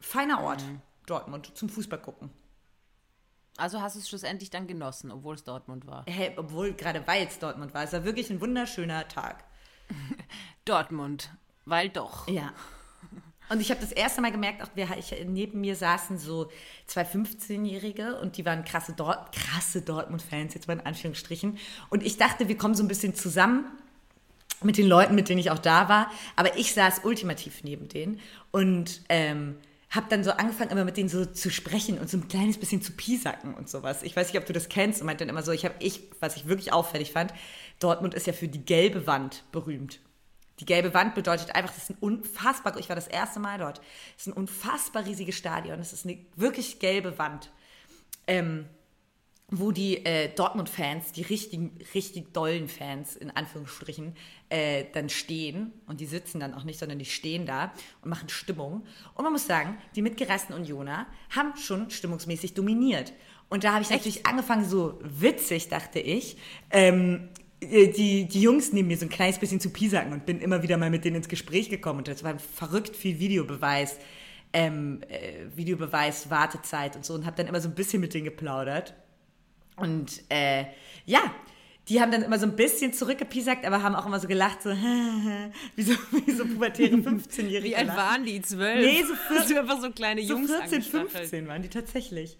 Feiner 0.00 0.42
Ort, 0.42 0.62
Dortmund, 1.06 1.56
zum 1.56 1.70
Fußball 1.70 1.98
gucken. 1.98 2.28
Also 3.56 3.80
hast 3.80 3.96
du 3.96 4.00
es 4.00 4.08
schlussendlich 4.10 4.50
dann 4.50 4.66
genossen, 4.66 5.10
obwohl 5.10 5.34
es 5.34 5.44
Dortmund 5.44 5.86
war. 5.86 6.04
Hey, 6.06 6.34
obwohl, 6.36 6.74
gerade 6.74 7.06
weil 7.06 7.26
es 7.26 7.38
Dortmund 7.38 7.72
war, 7.72 7.84
es 7.84 7.94
war 7.94 8.04
wirklich 8.04 8.28
ein 8.28 8.42
wunderschöner 8.42 9.08
Tag. 9.08 9.44
Dortmund, 10.66 11.30
weil 11.64 11.88
doch. 11.88 12.28
Ja. 12.28 12.52
Und 13.48 13.60
ich 13.60 13.70
habe 13.70 13.80
das 13.80 13.92
erste 13.92 14.20
Mal 14.20 14.32
gemerkt, 14.32 14.62
auch 14.62 14.70
wir, 14.74 14.88
ich, 14.98 15.14
neben 15.26 15.60
mir 15.60 15.76
saßen 15.76 16.18
so 16.18 16.50
zwei 16.86 17.02
15-Jährige 17.02 18.18
und 18.20 18.36
die 18.36 18.44
waren 18.44 18.64
krasse, 18.64 18.92
Dort, 18.96 19.34
krasse 19.34 19.82
Dortmund-Fans, 19.82 20.54
jetzt 20.54 20.66
mal 20.66 20.74
in 20.74 20.86
Anführungsstrichen. 20.86 21.58
Und 21.88 22.02
ich 22.02 22.16
dachte, 22.16 22.48
wir 22.48 22.56
kommen 22.56 22.74
so 22.74 22.82
ein 22.82 22.88
bisschen 22.88 23.14
zusammen 23.14 23.64
mit 24.62 24.78
den 24.78 24.86
Leuten, 24.86 25.14
mit 25.14 25.28
denen 25.28 25.38
ich 25.38 25.50
auch 25.50 25.58
da 25.58 25.88
war. 25.88 26.10
Aber 26.34 26.56
ich 26.56 26.74
saß 26.74 27.02
ultimativ 27.04 27.62
neben 27.62 27.88
denen 27.88 28.20
und 28.50 29.02
ähm, 29.08 29.56
habe 29.90 30.06
dann 30.08 30.24
so 30.24 30.32
angefangen, 30.32 30.70
immer 30.70 30.84
mit 30.84 30.96
denen 30.96 31.08
so 31.08 31.24
zu 31.24 31.50
sprechen 31.50 31.98
und 31.98 32.10
so 32.10 32.16
ein 32.16 32.28
kleines 32.28 32.58
bisschen 32.58 32.82
zu 32.82 32.92
piesacken 32.92 33.54
und 33.54 33.68
sowas. 33.68 34.02
Ich 34.02 34.16
weiß 34.16 34.28
nicht, 34.32 34.40
ob 34.40 34.46
du 34.46 34.52
das 34.52 34.68
kennst 34.68 35.00
und 35.00 35.06
meinte 35.06 35.24
dann 35.24 35.30
immer 35.30 35.42
so, 35.42 35.52
ich 35.52 35.64
habe 35.64 35.74
ich, 35.78 36.02
was 36.20 36.36
ich 36.36 36.48
wirklich 36.48 36.72
auffällig 36.72 37.12
fand, 37.12 37.32
Dortmund 37.78 38.14
ist 38.14 38.26
ja 38.26 38.32
für 38.32 38.48
die 38.48 38.64
gelbe 38.64 39.06
Wand 39.06 39.44
berühmt. 39.52 40.00
Die 40.60 40.64
gelbe 40.64 40.94
Wand 40.94 41.14
bedeutet 41.14 41.54
einfach, 41.54 41.72
das 41.72 41.84
ist 41.84 41.90
ein 41.90 41.98
unfassbar, 42.00 42.76
ich 42.78 42.88
war 42.88 42.96
das 42.96 43.08
erste 43.08 43.40
Mal 43.40 43.58
dort, 43.58 43.80
es 44.16 44.26
ist 44.26 44.28
ein 44.28 44.32
unfassbar 44.32 45.04
riesiges 45.04 45.36
Stadion, 45.36 45.78
es 45.80 45.92
ist 45.92 46.06
eine 46.06 46.18
wirklich 46.34 46.78
gelbe 46.78 47.18
Wand, 47.18 47.50
ähm, 48.26 48.66
wo 49.48 49.70
die 49.70 50.04
äh, 50.04 50.34
Dortmund-Fans, 50.34 51.12
die 51.12 51.22
richtigen, 51.22 51.78
richtig 51.94 52.32
dollen 52.32 52.68
Fans 52.68 53.14
in 53.14 53.30
Anführungsstrichen, 53.30 54.16
äh, 54.48 54.86
dann 54.92 55.08
stehen 55.08 55.72
und 55.86 56.00
die 56.00 56.06
sitzen 56.06 56.40
dann 56.40 56.52
auch 56.52 56.64
nicht, 56.64 56.80
sondern 56.80 56.98
die 56.98 57.04
stehen 57.04 57.46
da 57.46 57.72
und 58.02 58.10
machen 58.10 58.28
Stimmung. 58.28 58.84
Und 59.14 59.22
man 59.22 59.32
muss 59.32 59.46
sagen, 59.46 59.78
die 59.94 60.02
mitgereisten 60.02 60.54
Unioner 60.54 61.06
haben 61.30 61.56
schon 61.56 61.90
stimmungsmäßig 61.90 62.54
dominiert. 62.54 63.12
Und 63.48 63.62
da 63.62 63.72
habe 63.72 63.82
ich 63.82 63.90
natürlich 63.90 64.26
angefangen, 64.26 64.68
so 64.68 64.98
witzig, 65.02 65.68
dachte 65.68 66.00
ich, 66.00 66.36
ähm, 66.70 67.28
die, 67.62 68.26
die 68.28 68.40
Jungs 68.42 68.72
neben 68.72 68.88
mir 68.88 68.96
so 68.98 69.06
ein 69.06 69.08
kleines 69.08 69.38
bisschen 69.38 69.60
zu 69.60 69.70
piesacken 69.70 70.12
und 70.12 70.26
bin 70.26 70.40
immer 70.40 70.62
wieder 70.62 70.76
mal 70.76 70.90
mit 70.90 71.04
denen 71.04 71.16
ins 71.16 71.28
Gespräch 71.28 71.70
gekommen. 71.70 71.98
Und 72.00 72.08
das 72.08 72.22
war 72.22 72.38
verrückt 72.38 72.96
viel 72.96 73.18
Videobeweis, 73.18 73.96
ähm, 74.52 75.00
äh, 75.08 75.46
Videobeweis, 75.56 76.30
Wartezeit 76.30 76.96
und 76.96 77.04
so 77.04 77.14
und 77.14 77.24
habe 77.26 77.36
dann 77.36 77.46
immer 77.46 77.60
so 77.60 77.68
ein 77.68 77.74
bisschen 77.74 78.00
mit 78.00 78.14
denen 78.14 78.24
geplaudert. 78.24 78.94
Und 79.76 80.22
äh, 80.30 80.64
ja, 81.06 81.20
die 81.88 82.00
haben 82.00 82.10
dann 82.10 82.22
immer 82.22 82.38
so 82.38 82.46
ein 82.46 82.56
bisschen 82.56 82.92
zurückgepiesackt, 82.92 83.64
aber 83.64 83.82
haben 83.82 83.94
auch 83.94 84.06
immer 84.06 84.18
so 84.20 84.26
gelacht, 84.28 84.62
so 84.62 84.70
wie 85.76 85.82
so, 85.82 85.92
wie 86.26 86.32
so 86.32 86.44
pubertäre 86.44 86.96
15-Jährige. 86.96 87.62
Wie 87.64 87.76
alt 87.76 87.88
waren 87.88 88.24
die? 88.24 88.40
Zwölf? 88.42 88.84
Nee, 88.84 89.02
so 89.02 89.14
vier- 89.14 89.38
Hast 89.38 89.50
du 89.50 89.58
einfach 89.60 89.80
so 89.80 89.90
kleine 89.92 90.22
So 90.22 90.34
Jungs 90.34 90.50
14, 90.50 90.64
angestachelt. 90.74 91.10
15 91.10 91.48
waren 91.48 91.62
die 91.62 91.68
tatsächlich. 91.68 92.36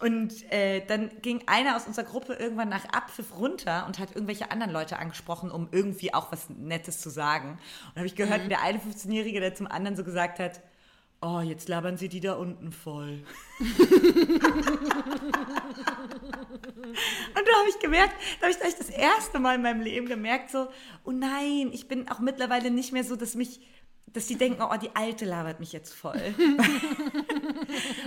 Und 0.00 0.50
äh, 0.52 0.84
dann 0.86 1.10
ging 1.22 1.42
einer 1.46 1.76
aus 1.76 1.86
unserer 1.86 2.04
Gruppe 2.04 2.34
irgendwann 2.34 2.68
nach 2.68 2.84
Abpfiff 2.86 3.36
runter 3.38 3.84
und 3.86 3.98
hat 3.98 4.14
irgendwelche 4.14 4.50
anderen 4.50 4.72
Leute 4.72 4.98
angesprochen, 4.98 5.50
um 5.50 5.68
irgendwie 5.70 6.12
auch 6.12 6.32
was 6.32 6.50
Nettes 6.50 7.00
zu 7.00 7.10
sagen. 7.10 7.50
Und 7.52 7.58
da 7.94 8.00
habe 8.00 8.06
ich 8.06 8.16
gehört, 8.16 8.40
Mhm. 8.40 8.44
wie 8.44 8.48
der 8.48 8.62
eine 8.62 8.78
15-Jährige, 8.78 9.40
der 9.40 9.54
zum 9.54 9.66
anderen 9.68 9.96
so 9.96 10.02
gesagt 10.04 10.40
hat, 10.40 10.60
oh, 11.22 11.40
jetzt 11.40 11.68
labern 11.68 11.96
sie 11.96 12.08
die 12.08 12.20
da 12.20 12.34
unten 12.34 12.70
voll. 12.72 13.22
Und 17.34 17.48
da 17.48 17.52
habe 17.58 17.68
ich 17.68 17.78
gemerkt, 17.78 18.14
da 18.40 18.46
habe 18.46 18.50
ich 18.52 18.60
gleich 18.60 18.76
das 18.76 18.90
erste 18.90 19.38
Mal 19.38 19.54
in 19.56 19.62
meinem 19.62 19.80
Leben 19.80 20.06
gemerkt, 20.06 20.50
so, 20.50 20.68
oh 21.04 21.10
nein, 21.12 21.70
ich 21.72 21.88
bin 21.88 22.08
auch 22.10 22.18
mittlerweile 22.18 22.70
nicht 22.70 22.92
mehr 22.92 23.04
so, 23.04 23.16
dass 23.16 23.34
mich, 23.34 23.60
dass 24.14 24.26
die 24.28 24.36
denken, 24.36 24.62
oh, 24.62 24.76
die 24.76 24.94
Alte 24.94 25.24
labert 25.24 25.58
mich 25.58 25.72
jetzt 25.72 25.92
voll. 25.92 26.14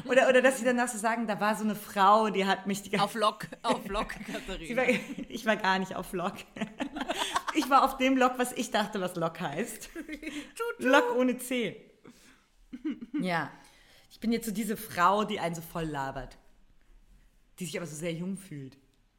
oder, 0.05 0.29
oder 0.29 0.41
dass 0.41 0.57
sie 0.57 0.63
danach 0.63 0.87
so 0.87 0.97
sagen, 0.97 1.27
da 1.27 1.41
war 1.41 1.55
so 1.57 1.65
eine 1.65 1.75
Frau, 1.75 2.29
die 2.29 2.45
hat 2.45 2.65
mich 2.65 2.81
die 2.81 2.89
ganze 2.91 3.03
Auf 3.03 3.13
Lock, 3.13 3.47
auf 3.61 3.85
Lock, 3.89 4.09
Katharina. 4.25 4.81
war, 4.81 4.87
ich 5.27 5.45
war 5.45 5.57
gar 5.57 5.79
nicht 5.79 5.95
auf 5.95 6.13
Lok. 6.13 6.35
Ich 7.55 7.69
war 7.69 7.83
auf 7.83 7.97
dem 7.97 8.17
Lok, 8.17 8.33
was 8.37 8.53
ich 8.53 8.71
dachte, 8.71 9.01
was 9.01 9.15
Lok 9.15 9.41
heißt. 9.41 9.89
Lok 10.79 11.13
ohne 11.17 11.37
C. 11.39 11.75
Ja. 13.19 13.51
Ich 14.09 14.21
bin 14.21 14.31
jetzt 14.31 14.45
so 14.45 14.53
diese 14.53 14.77
Frau, 14.77 15.25
die 15.25 15.41
einen 15.41 15.55
so 15.55 15.61
voll 15.61 15.83
labert. 15.83 16.37
Die 17.59 17.65
sich 17.65 17.77
aber 17.77 17.85
so 17.85 17.95
sehr 17.97 18.13
jung 18.13 18.37
fühlt. 18.37 18.77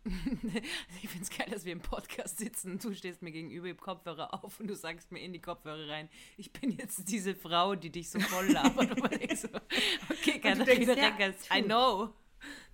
Ich 1.03 1.09
finde 1.09 1.23
es 1.25 1.31
geil, 1.31 1.47
dass 1.51 1.64
wir 1.64 1.73
im 1.73 1.81
Podcast 1.81 2.38
sitzen. 2.38 2.79
Du 2.79 2.94
stehst 2.94 3.23
mir 3.23 3.31
gegenüber 3.31 3.68
im 3.68 3.77
Kopfhörer 3.79 4.33
auf 4.42 4.59
und 4.61 4.66
du 4.68 4.75
sagst 4.75 5.12
mir 5.12 5.21
in 5.21 5.33
die 5.33 5.40
Kopfhörer 5.40 5.88
rein, 5.88 6.09
ich 6.37 6.53
bin 6.53 6.71
jetzt 6.73 7.09
diese 7.11 7.35
Frau, 7.35 7.75
die 7.75 7.90
dich 7.90 8.11
so 8.11 8.18
voll 8.21 8.47
labert. 8.47 9.01
Und 9.01 9.23
ich 9.23 9.40
so, 9.40 9.49
okay, 10.11 10.40
Katharina 10.40 10.92
Reckers, 10.94 11.37
I 11.55 11.62
know. 11.62 12.14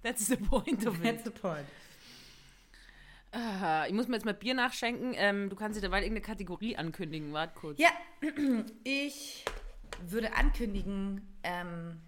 That's 0.02 0.26
the 0.26 0.36
point 0.36 0.86
of 0.86 0.96
it. 0.96 1.02
That's 1.02 1.24
the 1.24 1.30
point. 1.30 1.66
Ah, 3.32 3.86
Ich 3.86 3.92
muss 3.92 4.06
mir 4.06 4.14
jetzt 4.16 4.24
mal 4.24 4.34
Bier 4.34 4.54
nachschenken. 4.54 5.12
Ähm, 5.16 5.48
du 5.50 5.56
kannst 5.56 5.76
dir 5.76 5.82
dabei 5.82 5.98
irgendeine 6.02 6.20
Kategorie 6.24 6.76
ankündigen. 6.76 7.32
Warte 7.32 7.54
kurz. 7.58 7.78
Ja, 7.78 7.90
ich 8.84 9.44
würde 10.06 10.34
ankündigen, 10.34 11.20
ähm, 11.42 12.00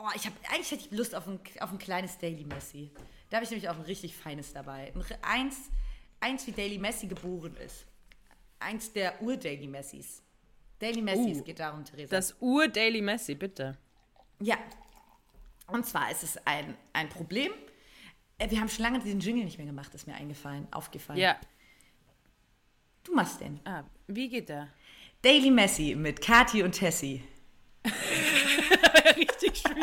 oh, 0.00 0.08
ich 0.14 0.26
habe 0.26 0.36
eigentlich 0.50 0.70
hätte 0.70 0.84
ich 0.86 0.90
Lust 0.90 1.14
auf 1.14 1.26
ein, 1.26 1.40
auf 1.60 1.70
ein 1.70 1.78
kleines 1.78 2.18
Daily 2.18 2.44
Messi. 2.44 2.90
Da 3.28 3.36
habe 3.36 3.44
ich 3.44 3.50
nämlich 3.50 3.68
auch 3.68 3.76
ein 3.76 3.82
richtig 3.82 4.16
feines 4.16 4.52
dabei. 4.52 4.92
Eins, 5.22 5.70
eins 6.20 6.46
wie 6.46 6.52
Daily 6.52 6.78
Messi 6.78 7.06
geboren 7.06 7.56
ist. 7.56 7.86
Eins 8.58 8.92
der 8.92 9.20
Ur-Daily 9.22 9.66
Messis. 9.66 10.22
Daily 10.78 11.02
Messi, 11.02 11.38
Uh, 11.38 11.44
geht 11.44 11.60
darum, 11.60 11.84
Theresa. 11.84 12.16
Das 12.16 12.36
Ur-Daily 12.40 13.02
Messi, 13.02 13.34
bitte. 13.34 13.76
Ja. 14.40 14.56
Und 15.66 15.86
zwar 15.86 16.10
ist 16.10 16.22
es 16.22 16.46
ein, 16.46 16.76
ein 16.92 17.08
Problem. 17.08 17.52
Äh, 18.38 18.50
Wir 18.50 18.60
haben 18.60 18.68
schon 18.68 18.82
lange 18.82 18.98
diesen 18.98 19.20
Jingle 19.20 19.44
nicht 19.44 19.58
mehr 19.58 19.66
gemacht, 19.66 19.94
ist 19.94 20.06
mir 20.06 20.14
eingefallen, 20.14 20.66
aufgefallen. 20.72 21.18
Ja. 21.18 21.38
Du 23.04 23.14
machst 23.14 23.40
den. 23.40 23.60
Ah, 23.64 23.84
wie 24.06 24.28
geht 24.28 24.48
der? 24.48 24.68
Daily 25.22 25.50
Messi 25.50 25.94
mit 25.94 26.20
Kati 26.20 26.62
und 26.62 26.72
Tessie. 26.72 27.22
Richtig 29.16 29.58
schwierig. 29.58 29.79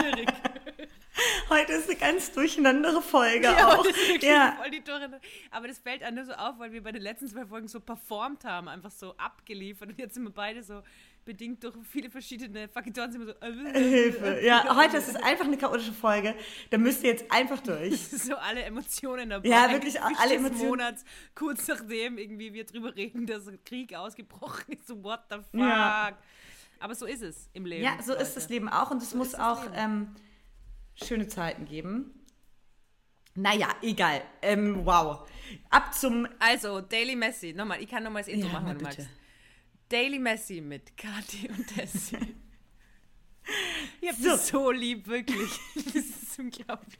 Ist 2.08 2.14
ganz 2.14 2.32
durcheinandere 2.32 3.02
Folge 3.02 3.44
Ja, 3.58 3.68
auch. 3.76 3.86
ist 3.86 4.24
Ja. 4.24 4.58
Tore. 4.86 5.20
Aber 5.52 5.68
das 5.68 5.80
fällt 5.80 6.04
einem 6.04 6.18
nur 6.18 6.26
so 6.26 6.34
auf, 6.34 6.60
weil 6.60 6.72
wir 6.72 6.82
bei 6.82 6.92
den 6.92 7.02
letzten 7.02 7.28
zwei 7.28 7.46
Folgen 7.46 7.68
so 7.68 7.80
performt 7.80 8.46
haben, 8.46 8.68
einfach 8.68 8.92
so 8.92 9.16
abgeliefert. 9.18 9.90
Und 9.90 10.00
jetzt 10.00 10.16
sind 10.16 10.24
wir 10.24 10.32
beide 10.32 10.64
so 10.64 10.82
bedingt 11.26 11.62
durch 11.62 11.76
viele 11.92 12.10
verschiedene 12.10 12.70
Faktoren 12.70 13.12
sind 13.12 13.28
wir 13.28 13.34
so, 13.34 13.46
äh, 13.46 13.84
Hilfe. 13.84 14.40
Ja, 14.44 14.76
heute 14.78 14.96
ist 14.98 15.10
es 15.10 15.16
einfach 15.18 15.44
eine 15.44 15.58
chaotische 15.58 15.92
Folge. 15.92 16.34
Da 16.70 16.78
müsst 16.78 17.04
ihr 17.04 17.10
jetzt 17.10 17.30
einfach 17.30 17.60
durch. 17.64 18.00
so 18.08 18.36
alle 18.38 18.64
Emotionen 18.64 19.30
dabei. 19.30 19.50
Ja, 19.50 19.70
wirklich 19.70 20.02
alle 20.02 20.36
Emotionen. 20.36 20.70
Monats, 20.70 21.04
kurz 21.36 21.68
nachdem 21.68 22.18
irgendwie 22.18 22.54
wir 22.54 22.66
drüber 22.66 22.96
reden, 22.96 23.26
dass 23.26 23.44
Krieg 23.66 23.94
ausgebrochen 23.94 24.74
ist. 24.74 24.88
So, 24.88 25.04
what 25.04 25.20
the 25.30 25.38
fuck? 25.52 25.60
Ja. 25.60 26.18
Aber 26.80 26.96
so 26.96 27.06
ist 27.06 27.24
es 27.24 27.50
im 27.54 27.66
Leben. 27.66 27.84
Ja, 27.84 27.98
so 28.02 28.14
ist 28.14 28.20
Leute. 28.20 28.34
das 28.36 28.50
Leben 28.50 28.70
auch 28.70 28.92
und 28.92 29.02
es 29.02 29.14
muss 29.14 29.28
ist 29.28 29.34
das 29.34 29.42
auch 29.42 29.64
ähm, 29.76 30.16
schöne 31.04 31.28
Zeiten 31.28 31.66
geben. 31.66 32.12
Naja, 33.36 33.70
egal. 33.82 34.24
Ähm, 34.42 34.86
wow. 34.86 35.28
Ab 35.70 35.94
zum. 35.94 36.28
Also, 36.40 36.82
Daily 36.82 37.16
Messi. 37.16 37.54
Nochmal, 37.54 37.82
ich 37.82 37.90
kann 37.90 38.04
nochmal 38.04 38.24
das 38.24 38.30
Intro 38.30 38.48
Ja, 38.48 38.54
machen, 38.54 38.68
wenn 38.70 38.78
du 38.80 38.84
magst. 38.84 39.08
Daily 39.90 40.20
Messi 40.20 40.60
mit 40.62 40.98
Kathi 40.98 41.48
und 41.50 41.68
Tessie. 41.68 42.18
Ich 44.02 44.10
hab 44.10 44.16
So. 44.18 44.36
so 44.36 44.72
lieb, 44.72 45.08
wirklich. 45.08 45.50
Das 45.74 45.96
ist 45.96 46.38
unglaublich. 46.38 47.00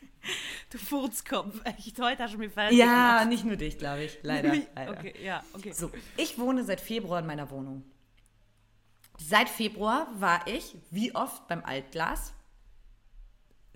Du 0.70 0.78
Furzkopf. 0.78 1.60
Echt, 1.66 2.00
heute 2.00 2.24
hast 2.24 2.36
du 2.36 2.38
mich 2.38 2.54
fertig 2.54 2.78
Ja, 2.78 3.26
nicht 3.26 3.44
nur 3.44 3.58
dich, 3.58 3.78
glaube 3.78 4.06
ich. 4.06 4.18
Leider. 4.22 4.52
gemacht. 4.52 4.68
leider. 4.74 4.92
Okay, 4.92 5.14
ja, 5.22 5.44
okay. 5.52 5.74
So, 5.74 5.92
ich 6.16 6.40
wohne 6.40 6.64
seit 6.64 6.80
Februar 6.80 7.20
in 7.20 7.26
meiner 7.28 7.52
Wohnung. 7.52 7.84
Seit 9.18 9.50
Februar 9.50 10.08
war 10.22 10.48
ich, 10.48 10.78
wie 10.90 11.14
oft 11.14 11.46
beim 11.50 11.66
Altglas? 11.66 12.34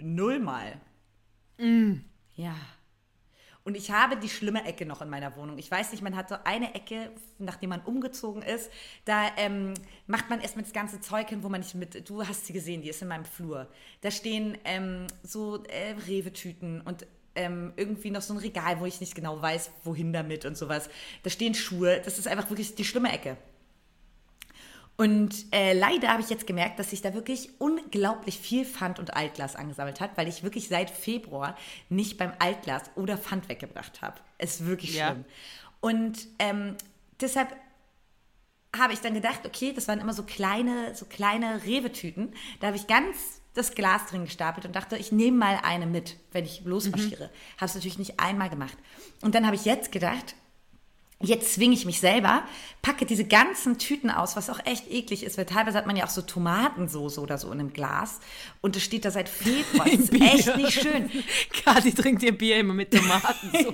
Nullmal. 0.02 0.80
Ja. 2.36 2.56
Und 3.64 3.78
ich 3.78 3.92
habe 3.92 4.18
die 4.18 4.30
schlimme 4.30 4.66
Ecke 4.66 4.88
noch 4.88 5.02
in 5.02 5.10
meiner 5.10 5.36
Wohnung. 5.36 5.60
Ich 5.60 5.70
weiß 5.70 5.92
nicht, 5.92 6.02
man 6.02 6.16
hat 6.16 6.30
so 6.30 6.36
eine 6.44 6.74
Ecke, 6.74 7.12
nachdem 7.38 7.70
man 7.70 7.82
umgezogen 7.82 8.42
ist, 8.42 8.72
da 9.06 9.30
ähm, 9.38 9.76
macht 10.08 10.32
man 10.32 10.42
erstmal 10.42 10.64
das 10.64 10.74
ganze 10.74 11.00
Zeug 11.00 11.30
hin, 11.30 11.44
wo 11.44 11.50
man 11.50 11.62
nicht 11.62 11.76
mit, 11.76 12.10
du 12.10 12.26
hast 12.26 12.48
sie 12.48 12.54
gesehen, 12.54 12.82
die 12.82 12.90
ist 12.90 13.04
in 13.04 13.08
meinem 13.08 13.26
Flur. 13.26 13.68
Da 14.02 14.10
stehen 14.10 14.58
ähm, 14.66 15.06
so 15.22 15.64
äh, 15.66 15.94
Rewe-Tüten 16.08 16.82
und 16.82 17.06
ähm, 17.36 17.74
irgendwie 17.78 18.10
noch 18.10 18.24
so 18.24 18.34
ein 18.34 18.40
Regal, 18.40 18.80
wo 18.80 18.86
ich 18.86 19.00
nicht 19.00 19.14
genau 19.14 19.40
weiß, 19.40 19.72
wohin 19.84 20.12
damit 20.12 20.46
und 20.46 20.58
sowas. 20.58 20.90
Da 21.22 21.30
stehen 21.30 21.54
Schuhe. 21.54 22.02
Das 22.04 22.18
ist 22.18 22.28
einfach 22.28 22.50
wirklich 22.50 22.74
die 22.74 22.84
schlimme 22.84 23.14
Ecke. 23.14 23.38
Und 24.98 25.46
äh, 25.52 25.74
leider 25.74 26.10
habe 26.10 26.22
ich 26.22 26.30
jetzt 26.30 26.46
gemerkt, 26.46 26.78
dass 26.78 26.92
sich 26.92 27.02
da 27.02 27.14
wirklich 27.14 27.50
unglaublich 27.60 28.38
viel 28.40 28.66
Pfand 28.66 29.00
und 29.00 29.16
Altglas 29.16 29.56
angesammelt 29.56 30.00
hat, 30.00 30.16
weil 30.16 30.28
ich 30.28 30.44
wirklich 30.44 30.68
seit 30.68 30.92
Februar 30.92 31.58
nicht 31.90 32.18
beim 32.18 32.34
Altglas 32.38 32.84
oder 32.96 33.18
Pfand 33.18 33.50
weggebracht 33.50 34.02
habe. 34.02 34.18
Ist 34.38 34.66
wirklich 34.66 34.94
Ja. 34.96 35.08
schlimm. 35.12 35.26
Und 35.80 36.28
ähm, 36.38 36.76
deshalb 37.20 37.56
habe 38.78 38.94
ich 38.94 39.00
dann 39.00 39.14
gedacht, 39.16 39.42
okay, 39.46 39.74
das 39.74 39.88
waren 39.88 40.00
immer 40.00 40.14
so 40.14 40.24
kleine, 40.24 40.94
so 40.96 41.06
kleine 41.06 41.64
Rewe-Tüten. 41.66 42.34
Da 42.60 42.68
habe 42.68 42.78
ich 42.78 42.88
ganz 42.88 43.42
das 43.54 43.74
Glas 43.76 44.06
drin 44.06 44.24
gestapelt 44.24 44.66
und 44.66 44.76
dachte, 44.76 44.96
ich 44.98 45.12
nehme 45.12 45.38
mal 45.38 45.60
eine 45.64 45.86
mit, 45.86 46.16
wenn 46.32 46.46
ich 46.46 46.62
losmarschiere. 46.64 47.30
Habe 47.58 47.66
es 47.66 47.76
natürlich 47.76 47.98
nicht 48.00 48.20
einmal 48.20 48.50
gemacht. 48.50 48.78
Und 49.22 49.36
dann 49.36 49.46
habe 49.46 49.56
ich 49.56 49.66
jetzt 49.66 49.92
gedacht, 49.92 50.36
Jetzt 51.24 51.54
zwinge 51.54 51.74
ich 51.74 51.86
mich 51.86 52.00
selber, 52.00 52.44
packe 52.82 53.06
diese 53.06 53.26
ganzen 53.26 53.78
Tüten 53.78 54.10
aus, 54.10 54.36
was 54.36 54.50
auch 54.50 54.60
echt 54.66 54.90
eklig 54.92 55.24
ist, 55.24 55.38
weil 55.38 55.46
teilweise 55.46 55.78
hat 55.78 55.86
man 55.88 55.96
ja 55.96 56.06
auch 56.06 56.10
so 56.10 56.22
Tomatensoße 56.22 57.20
oder 57.22 57.38
so 57.38 57.52
in 57.52 57.60
einem 57.60 57.74
Glas 57.74 58.20
und 58.62 58.76
es 58.76 58.84
steht 58.84 59.06
da 59.06 59.12
seit 59.12 59.30
Februar. 59.30 59.86
Das 59.86 60.00
ist 60.00 60.14
echt 60.14 60.56
nicht 60.58 60.82
schön. 60.82 61.10
Kathi 61.64 61.94
trinkt 61.94 62.24
ihr 62.24 62.38
Bier 62.38 62.58
immer 62.60 62.74
mit 62.74 62.92
Tomatensauce. 62.92 63.72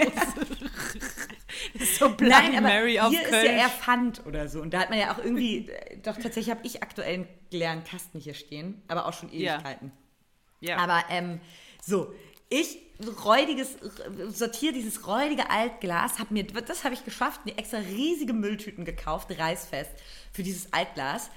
Das 1.73 1.81
ist 1.89 1.95
so 1.99 2.09
Bloody 2.09 2.29
Nein, 2.31 2.51
aber 2.57 2.61
Mary 2.67 2.99
auf 2.99 3.09
hier 3.09 3.21
ist 3.23 3.29
Köln. 3.29 3.45
ja 3.45 3.51
eher 3.51 3.69
Pfand 3.69 4.25
oder 4.25 4.47
so. 4.47 4.61
Und 4.61 4.73
da 4.73 4.79
hat 4.81 4.89
man 4.89 4.99
ja 4.99 5.13
auch 5.13 5.17
irgendwie, 5.19 5.69
äh, 5.69 5.97
doch 6.03 6.15
tatsächlich 6.15 6.49
habe 6.49 6.61
ich 6.65 6.83
aktuell 6.83 7.13
einen 7.13 7.27
leeren 7.51 7.83
Kasten 7.83 8.19
hier 8.19 8.33
stehen, 8.33 8.81
aber 8.87 9.05
auch 9.07 9.13
schon 9.13 9.31
Ja. 9.31 9.55
Ewigkeiten. 9.55 9.91
ja. 10.59 10.77
Aber 10.77 11.03
ähm, 11.09 11.39
so, 11.83 12.13
ich 12.49 12.79
räudiges, 13.23 13.77
sortiere 14.29 14.73
dieses 14.73 15.07
räudige 15.07 15.49
Altglas, 15.49 16.19
hab 16.19 16.31
mir, 16.31 16.43
das 16.45 16.83
habe 16.83 16.95
ich 16.95 17.05
geschafft, 17.05 17.45
mir 17.45 17.57
extra 17.57 17.77
riesige 17.77 18.33
Mülltüten 18.33 18.85
gekauft, 18.85 19.29
reißfest, 19.37 19.91
für 20.31 20.43
dieses 20.43 20.71
Altglas. 20.73 21.29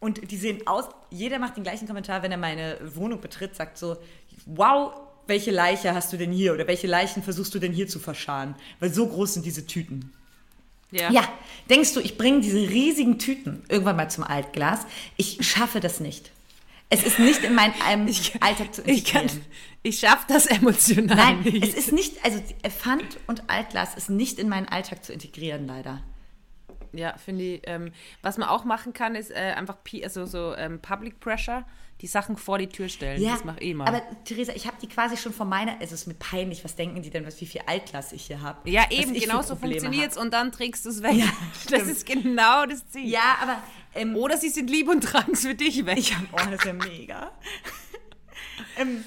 Und 0.00 0.30
die 0.30 0.36
sehen 0.36 0.66
aus, 0.66 0.84
jeder 1.10 1.38
macht 1.38 1.56
den 1.56 1.62
gleichen 1.62 1.86
Kommentar, 1.86 2.22
wenn 2.22 2.32
er 2.32 2.38
meine 2.38 2.78
Wohnung 2.94 3.20
betritt, 3.20 3.54
sagt 3.54 3.78
so, 3.78 3.96
wow, 4.44 4.92
welche 5.26 5.50
Leiche 5.50 5.94
hast 5.94 6.12
du 6.12 6.16
denn 6.16 6.32
hier? 6.32 6.52
Oder 6.52 6.66
welche 6.66 6.86
Leichen 6.86 7.22
versuchst 7.22 7.54
du 7.54 7.58
denn 7.58 7.72
hier 7.72 7.88
zu 7.88 7.98
verscharen? 7.98 8.54
Weil 8.80 8.92
so 8.92 9.06
groß 9.06 9.34
sind 9.34 9.46
diese 9.46 9.66
Tüten. 9.66 10.12
ja. 10.90 11.10
Ja, 11.10 11.28
denkst 11.70 11.94
du, 11.94 12.00
ich 12.00 12.18
bringe 12.18 12.40
diese 12.40 12.58
riesigen 12.58 13.18
Tüten 13.18 13.62
irgendwann 13.68 13.96
mal 13.96 14.10
zum 14.10 14.24
Altglas? 14.24 14.80
Ich 15.16 15.38
schaffe 15.46 15.80
das 15.80 16.00
nicht. 16.00 16.30
Es 16.90 17.02
ist 17.02 17.18
nicht 17.18 17.42
in 17.42 17.54
meinen 17.54 17.74
ähm, 17.90 18.06
Alltag 18.40 18.74
zu 18.74 18.82
Ich 18.82 19.06
kann, 19.06 19.22
integrieren. 19.22 19.46
Ich 19.84 20.00
schaffe 20.00 20.24
das 20.26 20.46
emotional 20.46 21.16
Nein, 21.16 21.40
nicht. 21.42 21.62
es 21.62 21.74
ist 21.74 21.92
nicht, 21.92 22.24
also 22.24 22.40
Pfand 22.68 23.18
und 23.28 23.48
Altglas 23.48 23.94
ist 23.94 24.10
nicht 24.10 24.40
in 24.40 24.48
meinen 24.48 24.66
Alltag 24.66 25.04
zu 25.04 25.12
integrieren, 25.12 25.68
leider. 25.68 26.02
Ja, 26.92 27.16
finde 27.16 27.44
ich. 27.44 27.62
Ähm, 27.64 27.92
was 28.22 28.38
man 28.38 28.48
auch 28.48 28.64
machen 28.64 28.92
kann, 28.92 29.14
ist 29.14 29.30
äh, 29.30 29.54
einfach 29.56 29.76
P 29.82 30.02
also 30.04 30.26
so 30.26 30.54
ähm, 30.56 30.80
Public 30.80 31.20
Pressure, 31.20 31.64
die 32.00 32.06
Sachen 32.06 32.36
vor 32.36 32.58
die 32.58 32.68
Tür 32.68 32.88
stellen. 32.88 33.22
das 33.22 33.44
mache 33.44 33.60
ich 33.60 33.70
immer. 33.70 33.86
aber 33.86 34.00
Theresa, 34.24 34.52
ich 34.54 34.66
habe 34.66 34.76
die 34.80 34.88
quasi 34.88 35.16
schon 35.16 35.32
von 35.32 35.48
meiner, 35.48 35.76
es 35.80 35.92
ist 35.92 36.06
mir 36.06 36.14
peinlich, 36.14 36.64
was 36.64 36.76
denken 36.76 37.02
die 37.02 37.10
denn, 37.10 37.26
was, 37.26 37.40
wie 37.40 37.46
viel 37.46 37.62
Altglas 37.66 38.12
ich 38.12 38.26
hier 38.26 38.40
habe? 38.40 38.70
ja, 38.70 38.84
eben, 38.90 39.12
genau 39.12 39.42
so 39.42 39.56
funktioniert 39.56 40.12
es 40.12 40.16
und 40.16 40.32
dann 40.32 40.52
trägst 40.52 40.86
du 40.86 40.90
es 40.90 41.02
weg. 41.02 41.14
Ja, 41.14 41.26
das 41.70 41.82
ist 41.88 42.06
genau 42.06 42.64
das 42.64 42.88
Ziel. 42.88 43.08
Ja, 43.08 43.38
aber 43.42 43.62
ähm, 43.94 44.16
Oder 44.16 44.38
sie 44.38 44.48
sind 44.48 44.70
lieb 44.70 44.88
und 44.88 45.02
tragen 45.02 45.32
es 45.32 45.42
für 45.42 45.54
dich 45.54 45.84
weg. 45.84 45.98
ich 45.98 46.14
hab, 46.14 46.22
oh, 46.32 46.50
das 46.50 46.60
ist 46.60 46.64
ja 46.64 46.72
mega. 46.72 47.32
ähm, 48.78 49.04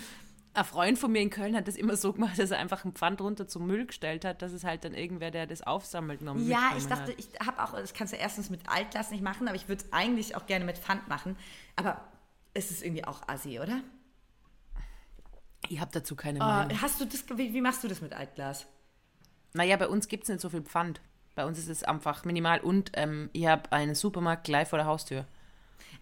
Ein 0.58 0.66
Freund 0.66 0.98
von 0.98 1.12
mir 1.12 1.22
in 1.22 1.30
Köln 1.30 1.56
hat 1.56 1.68
das 1.68 1.76
immer 1.76 1.96
so 1.96 2.14
gemacht, 2.14 2.40
dass 2.40 2.50
er 2.50 2.58
einfach 2.58 2.84
ein 2.84 2.94
Pfand 2.94 3.22
runter 3.22 3.48
zum 3.48 3.68
Müll 3.68 3.86
gestellt 3.86 4.26
hat, 4.26 4.42
dass 4.42 4.54
es 4.54 4.64
halt 4.64 4.84
dann 4.86 4.96
irgendwer, 4.96 5.30
der 5.30 5.46
das 5.46 5.62
aufsammelt, 5.62 6.24
noch 6.24 6.36
Ja, 6.36 6.72
ich 6.76 6.88
dachte, 6.88 7.12
hat. 7.12 7.20
ich 7.20 7.28
habe 7.46 7.62
auch, 7.64 7.74
das 7.74 7.94
kannst 7.94 8.12
du 8.14 8.18
erstens 8.18 8.50
mit 8.50 8.68
Altglas 8.68 9.12
nicht 9.12 9.22
machen, 9.22 9.48
aber 9.48 9.56
ich 9.56 9.68
würde 9.70 9.84
es 9.84 9.94
eigentlich 9.94 10.36
auch 10.36 10.48
gerne 10.48 10.66
mit 10.66 10.80
Pfand 10.80 11.08
machen. 11.08 11.38
Aber 11.76 12.02
es 12.56 12.72
ist 12.72 12.84
irgendwie 12.84 13.06
auch 13.06 13.22
assi, 13.28 13.60
oder? 13.60 13.82
Ich 15.70 15.80
habe 15.80 15.92
dazu 15.94 16.16
keine 16.16 16.40
Oh, 16.40 16.44
Meinung. 16.44 16.82
hast 16.82 17.00
du 17.00 17.06
das, 17.06 17.24
wie, 17.36 17.54
wie 17.54 17.62
machst 17.62 17.84
du 17.84 17.88
das 17.88 18.02
mit 18.02 18.14
Altglas? 18.14 18.66
Naja, 19.54 19.78
bei 19.78 19.88
uns 19.88 20.08
gibt 20.08 20.24
es 20.24 20.30
nicht 20.30 20.42
so 20.42 20.50
viel 20.50 20.64
Pfand. 20.64 21.02
Bei 21.36 21.46
uns 21.46 21.60
ist 21.60 21.68
es 21.70 21.84
einfach 21.84 22.26
minimal 22.26 22.62
und 22.62 22.90
ähm, 22.96 23.30
ich 23.32 23.46
habe 23.46 23.72
einen 23.72 23.94
Supermarkt 23.94 24.46
gleich 24.46 24.68
vor 24.68 24.80
der 24.80 24.88
Haustür. 24.88 25.26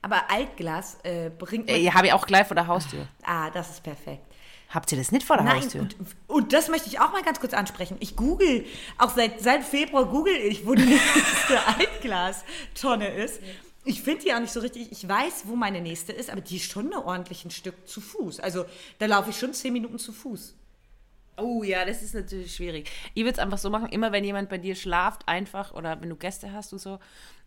Aber 0.02 0.32
Altglas 0.32 0.98
äh, 1.04 1.30
bringt 1.30 1.68
man, 1.68 1.76
Äh, 1.76 1.92
habe 1.92 2.08
ich 2.08 2.14
auch 2.14 2.26
gleich 2.26 2.48
vor 2.48 2.56
der 2.56 2.68
Haustür. 2.68 3.06
Ah, 3.24 3.50
das 3.50 3.70
ist 3.72 3.84
perfekt. 3.84 4.25
Habt 4.70 4.92
ihr 4.92 4.98
das 4.98 5.12
nicht 5.12 5.26
vor 5.26 5.38
der 5.38 5.46
Nein, 5.46 5.62
Haustür? 5.62 5.82
und, 5.82 5.96
und 6.28 6.54
das 6.54 6.68
möchte 6.70 6.90
ich 6.90 7.00
auch 7.00 7.12
mal 7.14 7.24
ganz 7.24 7.40
kurz 7.40 7.54
ansprechen. 7.54 7.98
Ich 8.00 8.16
google, 8.16 8.66
auch 8.98 9.10
seit, 9.16 9.40
seit 9.42 9.64
Februar 9.64 10.06
google 10.06 10.36
ich, 10.36 10.66
wo 10.66 10.74
die 10.76 10.84
nächste 10.86 11.66
Altglastonne 11.68 13.08
ist. 13.08 13.40
Ich 13.88 14.02
finde 14.02 14.24
die 14.24 14.34
auch 14.34 14.40
nicht 14.40 14.52
so 14.52 14.60
richtig. 14.60 14.92
Ich 14.92 15.08
weiß, 15.08 15.44
wo 15.46 15.56
meine 15.56 15.80
nächste 15.80 16.12
ist, 16.12 16.30
aber 16.32 16.42
die 16.42 16.58
ist 16.58 16.72
schon 16.72 16.92
ein 16.92 16.98
ordentliches 17.00 17.54
Stück 17.54 17.88
zu 17.88 18.02
Fuß. 18.02 18.40
Also 18.40 18.66
da 18.98 19.06
laufe 19.06 19.30
ich 19.30 19.38
schon 19.38 19.54
zehn 19.54 19.74
Minuten 19.74 20.00
zu 20.00 20.12
Fuß. 20.12 20.56
Oh 21.38 21.64
ja, 21.64 21.86
das 21.86 22.02
ist 22.02 22.16
natürlich 22.16 22.56
schwierig. 22.56 22.90
Ich 23.14 23.24
würde 23.24 23.34
es 23.34 23.40
einfach 23.40 23.58
so 23.58 23.70
machen, 23.70 23.90
immer 23.90 24.12
wenn 24.12 24.24
jemand 24.24 24.50
bei 24.50 24.58
dir 24.58 24.74
schlaft, 24.76 25.28
einfach, 25.28 25.74
oder 25.74 26.02
wenn 26.02 26.10
du 26.10 26.16
Gäste 26.16 26.52
hast 26.54 26.72
und 26.74 26.80
so, 26.80 26.98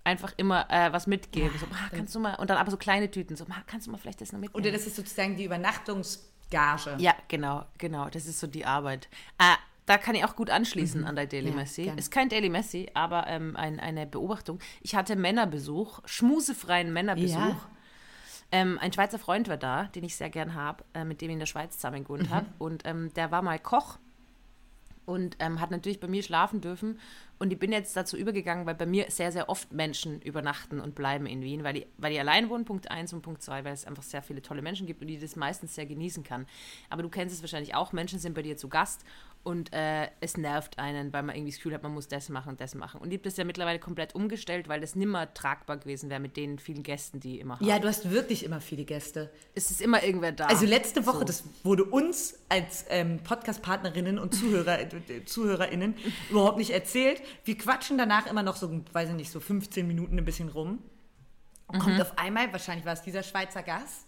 einfach 0.04 0.33
immer 0.37 0.70
äh, 0.70 0.92
was 0.92 1.07
mitgeben. 1.07 1.50
So, 1.59 1.66
"Ma, 1.66 1.76
kannst 1.90 2.14
du 2.14 2.20
mal, 2.20 2.35
und 2.37 2.50
dann 2.50 2.59
aber 2.59 2.70
so 2.70 2.76
kleine 2.76 3.11
Tüten, 3.11 3.35
so, 3.35 3.46
"Ma, 3.46 3.57
kannst 3.66 3.87
du 3.87 3.90
mal 3.90 3.96
vielleicht 3.98 4.20
das 4.20 4.31
noch 4.33 4.38
mitnehmen? 4.40 4.62
Oder 4.62 4.72
das 4.76 4.87
ist 4.87 4.94
sozusagen 4.96 5.37
die 5.37 5.46
Übernachtungsgage. 6.50 7.02
ja, 7.02 7.14
genau, 7.28 7.64
genau, 7.78 8.08
das 8.08 8.26
ist 8.26 8.40
so 8.40 8.46
die 8.46 8.64
Arbeit. 8.64 9.08
Äh, 9.38 9.54
da 9.87 9.96
kann 9.96 10.14
ich 10.14 10.24
auch 10.24 10.37
gut 10.37 10.50
anschließen 10.50 11.04
an 11.04 11.16
der 11.16 11.26
Daily 11.26 11.48
Ja, 11.50 11.54
Messi. 11.56 11.84
gerne. 11.84 11.98
Ist 11.98 12.11
kein 12.11 12.28
Daily 12.28 12.50
Messi, 12.50 12.90
aber 12.92 13.26
ähm, 13.26 13.56
ein, 13.56 13.80
eine 13.80 14.06
Beobachtung. 14.06 14.58
Ich 14.82 14.94
hatte 14.94 15.16
Männerbesuch, 15.16 16.00
schmusefreien 16.04 16.92
Männerbesuch. 16.92 17.38
Ja. 17.38 17.56
Ähm, 18.50 18.78
ein 18.80 18.92
Schweizer 18.92 19.18
Freund 19.18 19.48
war 19.48 19.56
da, 19.56 19.84
den 19.84 20.04
ich 20.04 20.16
sehr 20.16 20.30
gern 20.30 20.54
habe, 20.54 20.84
äh, 20.94 21.04
mit 21.04 21.20
dem 21.20 21.30
ich 21.30 21.34
in 21.34 21.38
der 21.38 21.46
Schweiz 21.46 21.74
zusammen 21.76 22.04
gewohnt 22.04 22.28
habe. 22.30 22.46
Und 22.58 22.87
ähm, 22.87 23.12
der 23.14 23.30
war 23.30 23.40
mal 23.42 23.58
Koch 23.58 23.98
und 25.06 25.37
ähm, 25.38 25.61
hat 25.61 25.70
natürlich 25.70 26.00
bei 26.00 26.06
mir 26.08 26.22
schlafen 26.22 26.61
dürfen. 26.61 26.98
Und 27.38 27.53
ich 27.53 27.59
bin 27.59 27.70
jetzt 27.70 27.96
dazu 27.96 28.16
übergegangen, 28.16 28.66
weil 28.66 28.74
bei 28.74 28.87
mir 28.87 29.07
sehr, 29.11 29.31
sehr 29.31 29.48
oft 29.48 29.72
Menschen 29.72 30.20
übernachten 30.22 30.81
und 30.81 30.94
bleiben 30.94 31.27
in 31.27 31.42
Wien, 31.42 31.62
weil 31.62 31.79
ich, 31.79 31.87
weil 31.96 32.12
ich 32.12 32.18
allein 32.18 32.51
wohne, 32.51 32.64
Punkt 32.64 32.90
1 32.90 33.12
und 33.12 33.22
Punkt 33.22 33.42
2, 33.42 33.64
weil 33.64 33.72
es 33.72 33.85
einfach 33.85 34.03
sehr 34.03 34.22
viele 34.22 34.42
tolle 34.42 34.61
Menschen 34.61 34.87
gibt 34.87 35.03
und 35.03 35.09
ich 35.09 35.20
das 35.20 35.37
meistens 35.37 35.74
sehr 35.74 35.87
genießen 35.87 36.24
kann. 36.24 36.46
Aber 36.90 37.03
du 37.03 37.09
kennst 37.09 37.35
es 37.35 37.42
wahrscheinlich 37.42 37.74
auch, 37.74 37.92
Menschen 37.92 38.18
sind 38.18 38.35
bei 38.35 38.42
dir 38.42 38.57
zu 38.57 38.68
Gast 38.68 39.05
und 39.44 39.72
äh, 39.72 40.09
es 40.20 40.37
nervt 40.37 40.79
einen, 40.79 41.12
weil 41.12 41.22
man 41.22 41.35
irgendwie 41.35 41.53
das 41.53 41.57
Gefühl 41.59 41.74
hat, 41.74 41.83
man 41.83 41.92
muss 41.94 42.09
das 42.09 42.29
machen 42.29 42.51
und 42.51 42.61
das 42.61 42.74
machen. 42.74 43.01
Und 43.01 43.12
habe 43.12 43.22
das 43.22 43.37
ja 43.37 43.44
mittlerweile 43.44 43.79
komplett 43.79 44.14
umgestellt, 44.14 44.68
weil 44.68 44.81
das 44.81 44.94
nimmer 44.94 45.33
tragbar 45.33 45.79
gewesen 45.79 46.11
wäre 46.11 46.20
mit 46.20 46.37
den 46.37 46.59
vielen 46.59 46.83
Gästen, 46.83 47.20
die 47.20 47.40
immer 47.40 47.55
habe. 47.55 47.64
Ja, 47.64 47.79
du 47.79 47.88
hast 47.88 48.11
wirklich 48.11 48.44
immer 48.44 48.61
viele 48.61 48.85
Gäste. 48.85 49.31
Es 49.55 49.70
ist 49.70 49.81
immer 49.81 50.03
irgendwer 50.03 50.33
da. 50.33 50.46
Also 50.46 50.66
letzte 50.66 51.07
Woche, 51.07 51.18
So. 51.20 51.24
das 51.24 51.44
wurde 51.64 51.85
uns 51.85 52.38
als 52.48 52.85
ähm, 52.90 53.20
Podcast-Partnerinnen 53.22 54.18
und 54.18 54.35
Zuhörer, 54.35 54.81
äh, 54.81 55.24
ZuhörerInnen 55.24 55.94
überhaupt 56.31 56.59
nicht 56.59 56.70
erzählt. 56.70 57.22
Wir 57.44 57.57
quatschen 57.57 57.96
danach 57.98 58.27
immer 58.27 58.42
noch 58.42 58.57
so, 58.57 58.81
weiß 58.92 59.11
ich 59.11 59.14
nicht, 59.14 59.31
so 59.31 59.40
15 59.40 59.87
Minuten 59.87 60.18
ein 60.18 60.24
bisschen 60.24 60.48
rum. 60.48 60.81
Und 61.68 61.77
Mhm. 61.77 61.81
kommt 61.83 62.01
auf 62.01 62.16
einmal, 62.18 62.51
wahrscheinlich 62.53 62.87
war 62.87 62.94
es 62.94 63.03
dieser 63.03 63.22
Schweizer 63.22 63.62
Gast, 63.62 64.07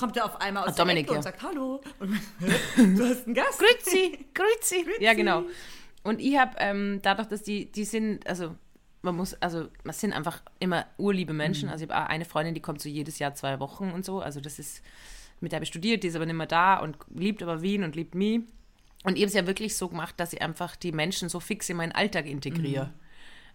kommt 0.00 0.16
er 0.16 0.24
auf 0.24 0.40
einmal 0.40 0.64
aus 0.66 0.78
Ah, 0.78 0.84
der 0.84 0.96
Ecke 0.96 1.10
ja. 1.12 1.16
und 1.18 1.22
sagt 1.22 1.42
Hallo. 1.42 1.80
Und 2.00 2.10
man, 2.10 2.20
"Hä? 2.40 2.94
du 2.96 3.04
hast 3.04 3.26
einen 3.26 3.34
Gast. 3.34 3.58
Grüezi, 3.60 4.26
grüezi. 4.34 4.86
Ja, 4.98 5.14
genau. 5.14 5.44
Und 6.02 6.20
ich 6.20 6.36
habe 6.38 6.56
ähm, 6.58 7.00
dadurch, 7.02 7.28
dass 7.28 7.42
die, 7.42 7.70
die 7.70 7.84
sind, 7.84 8.26
also 8.26 8.56
man 9.02 9.14
muss, 9.16 9.34
also 9.34 9.68
man 9.84 9.94
sind 9.94 10.12
einfach 10.14 10.42
immer 10.58 10.86
urliebe 10.98 11.32
Menschen. 11.34 11.68
Also 11.68 11.84
ich 11.84 11.90
habe 11.90 12.08
eine 12.08 12.24
Freundin, 12.24 12.54
die 12.54 12.60
kommt 12.62 12.80
so 12.80 12.88
jedes 12.88 13.18
Jahr 13.18 13.34
zwei 13.34 13.60
Wochen 13.60 13.90
und 13.92 14.04
so. 14.04 14.20
Also 14.20 14.40
das 14.40 14.58
ist, 14.58 14.82
mit 15.40 15.52
der 15.52 15.58
habe 15.58 15.64
ich 15.64 15.68
studiert, 15.70 16.02
die 16.02 16.08
ist 16.08 16.16
aber 16.16 16.26
nicht 16.26 16.34
mehr 16.34 16.46
da 16.46 16.78
und 16.78 16.96
liebt 17.14 17.42
aber 17.42 17.60
Wien 17.62 17.84
und 17.84 17.94
liebt 17.96 18.14
mich. 18.14 18.40
Und 19.04 19.16
ich 19.16 19.22
habe 19.22 19.28
es 19.28 19.34
ja 19.34 19.46
wirklich 19.46 19.76
so 19.76 19.88
gemacht, 19.88 20.14
dass 20.18 20.32
ich 20.32 20.42
einfach 20.42 20.76
die 20.76 20.92
Menschen 20.92 21.28
so 21.28 21.40
fix 21.40 21.68
in 21.70 21.76
meinen 21.76 21.92
Alltag 21.92 22.26
integriere. 22.26 22.92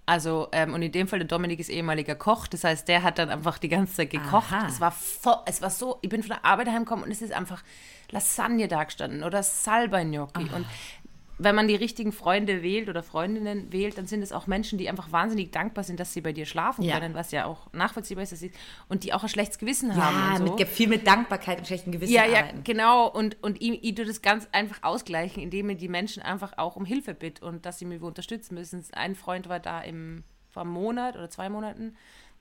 Also, 0.08 0.50
ähm, 0.52 0.74
und 0.74 0.82
in 0.84 0.91
dem 0.91 1.08
Fall, 1.08 1.20
der 1.20 1.28
Dominik 1.28 1.60
ist 1.60 1.70
ehemaliger 1.70 2.13
Koch, 2.15 2.46
das 2.48 2.63
heißt, 2.63 2.88
der 2.88 3.02
hat 3.02 3.18
dann 3.18 3.30
einfach 3.30 3.58
die 3.58 3.70
ganze 3.70 3.96
Zeit 3.96 4.12
gekocht. 4.12 4.52
Aha. 4.54 4.68
Es 4.68 4.80
war, 4.80 4.91
vo- 4.91 5.41
es 5.48 5.62
war 5.63 5.72
so, 5.72 5.98
ich 6.02 6.10
bin 6.10 6.22
von 6.22 6.30
der 6.30 6.46
Arbeit 6.46 6.68
heimgekommen 6.68 7.06
und 7.06 7.12
es 7.12 7.22
ist 7.24 7.34
einfach 7.34 7.63
Lasagne 8.12 8.68
da 8.68 8.84
gestanden 8.84 9.24
oder 9.24 9.41
Salbei-Gnocchi. 9.41 10.50
Und 10.54 10.65
wenn 11.38 11.54
man 11.56 11.67
die 11.67 11.75
richtigen 11.75 12.12
Freunde 12.13 12.63
wählt 12.63 12.88
oder 12.88 13.04
Freundinnen 13.04 13.71
wählt, 13.73 13.98
dann 13.98 14.06
sind 14.08 14.21
es 14.21 14.31
auch 14.31 14.48
Menschen, 14.48 14.77
die 14.77 14.88
einfach 14.90 15.12
wahnsinnig 15.12 15.52
dankbar 15.52 15.83
sind, 15.83 16.00
dass 16.00 16.13
sie 16.13 16.21
bei 16.21 16.31
dir 16.31 16.46
schlafen 16.46 16.83
Ja. 16.83 16.98
können, 17.00 17.13
was 17.13 17.31
ja 17.31 17.46
auch 17.46 17.71
nachvollziehbar 17.73 18.23
ist, 18.23 18.31
dass 18.31 18.40
sie, 18.40 18.52
und 18.88 19.04
die 19.04 19.13
auch 19.13 19.23
ein 19.23 19.27
schlechtes 19.29 19.58
Gewissen 19.58 19.90
Ja, 19.90 19.96
haben. 20.13 20.42
Und 20.44 20.48
so. 20.48 20.56
mit, 20.56 20.67
viel 20.69 20.88
mit 20.88 21.06
Dankbarkeit 21.06 21.58
und 21.60 21.65
schlechtem 21.67 21.92
Gewissen 21.92 22.13
Ja, 22.13 22.25
ja, 22.25 22.40
arbeiten. 22.40 22.63
genau. 22.63 23.08
Und, 23.10 23.42
und 23.44 23.62
ich, 23.62 23.83
ich 23.83 23.96
tue 23.96 24.06
das 24.06 24.21
ganz 24.21 24.48
einfach 24.54 24.83
ausgleichen, 24.83 25.44
indem 25.44 25.69
ich 25.71 25.77
die 25.77 25.90
Menschen 25.90 26.23
einfach 26.23 26.58
auch 26.58 26.77
um 26.77 26.86
Hilfe 26.86 27.13
bitte 27.13 27.44
und 27.46 27.65
dass 27.65 27.79
sie 27.79 27.86
mich 27.86 28.02
unterstützen 28.02 28.56
müssen. 28.56 28.86
Ein 28.94 29.15
Freund 29.15 29.50
war 29.50 29.60
da 29.60 29.81
im, 29.81 30.23
vor 30.50 30.62
einem 30.63 30.71
Monat 30.71 31.15
oder 31.15 31.29
zwei 31.29 31.50
Monaten, 31.50 31.96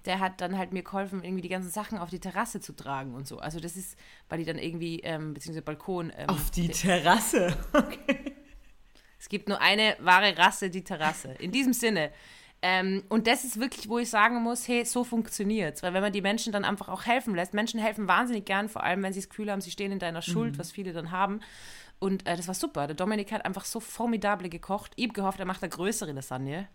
der 0.04 0.20
hat 0.20 0.40
dann 0.40 0.58
halt 0.58 0.72
mir 0.72 0.82
geholfen, 0.82 1.24
irgendwie 1.24 1.40
die 1.42 1.48
ganzen 1.48 1.70
Sachen 1.70 1.96
auf 1.98 2.10
die 2.10 2.18
Terrasse 2.20 2.60
zu 2.60 2.74
tragen 2.74 3.14
und 3.14 3.26
so. 3.26 3.38
Also 3.38 3.58
das 3.58 3.74
ist, 3.76 3.98
weil 4.28 4.38
die 4.38 4.44
dann 4.44 4.58
irgendwie, 4.58 5.00
ähm, 5.00 5.32
beziehungsweise 5.34 5.62
Balkon. 5.62 6.12
Ähm, 6.16 6.28
Auf 6.28 6.50
die 6.50 6.68
Terrasse. 6.68 7.56
es 9.24 9.30
gibt 9.30 9.48
nur 9.48 9.58
eine 9.62 9.96
wahre 10.00 10.36
Rasse, 10.36 10.68
die 10.68 10.84
Terrasse. 10.84 11.34
In 11.38 11.50
diesem 11.50 11.72
Sinne, 11.72 12.10
Ähm, 12.60 13.04
und 13.10 13.26
das 13.26 13.44
ist 13.44 13.58
wirklich, 13.60 13.90
wo 13.90 13.98
ich 13.98 14.08
sagen 14.08 14.42
muss, 14.42 14.66
hey, 14.68 14.84
so 14.86 15.02
funktioniert's. 15.04 15.82
Weil 15.82 15.92
wenn 15.92 16.02
man 16.02 16.12
die 16.12 16.22
Menschen 16.22 16.50
dann 16.50 16.64
einfach 16.64 16.88
auch 16.88 17.04
helfen 17.04 17.34
lässt, 17.34 17.52
Menschen 17.52 17.78
helfen 17.78 18.06
wahnsinnig 18.08 18.46
gern, 18.46 18.70
vor 18.70 18.82
allem 18.82 19.02
wenn 19.02 19.12
sie 19.12 19.20
das 19.20 19.28
Gefühl 19.28 19.50
haben, 19.50 19.60
sie 19.62 19.70
stehen 19.70 19.92
in 19.92 19.98
deiner 19.98 20.22
Schuld, 20.22 20.58
was 20.58 20.72
viele 20.72 20.92
dann 20.94 21.10
haben. 21.10 21.40
Und 21.98 22.26
äh, 22.26 22.36
das 22.36 22.48
war 22.48 22.54
super. 22.54 22.86
Der 22.86 22.96
Dominik 22.96 23.32
hat 23.32 23.44
einfach 23.44 23.64
so 23.66 23.80
formidable 23.80 24.48
gekocht. 24.50 24.92
Ich 24.96 25.06
hab 25.08 25.14
gehofft, 25.14 25.40
er 25.40 25.46
macht 25.46 25.62
eine 25.62 25.70
größere 25.70 26.12
Lasagne, 26.12 26.68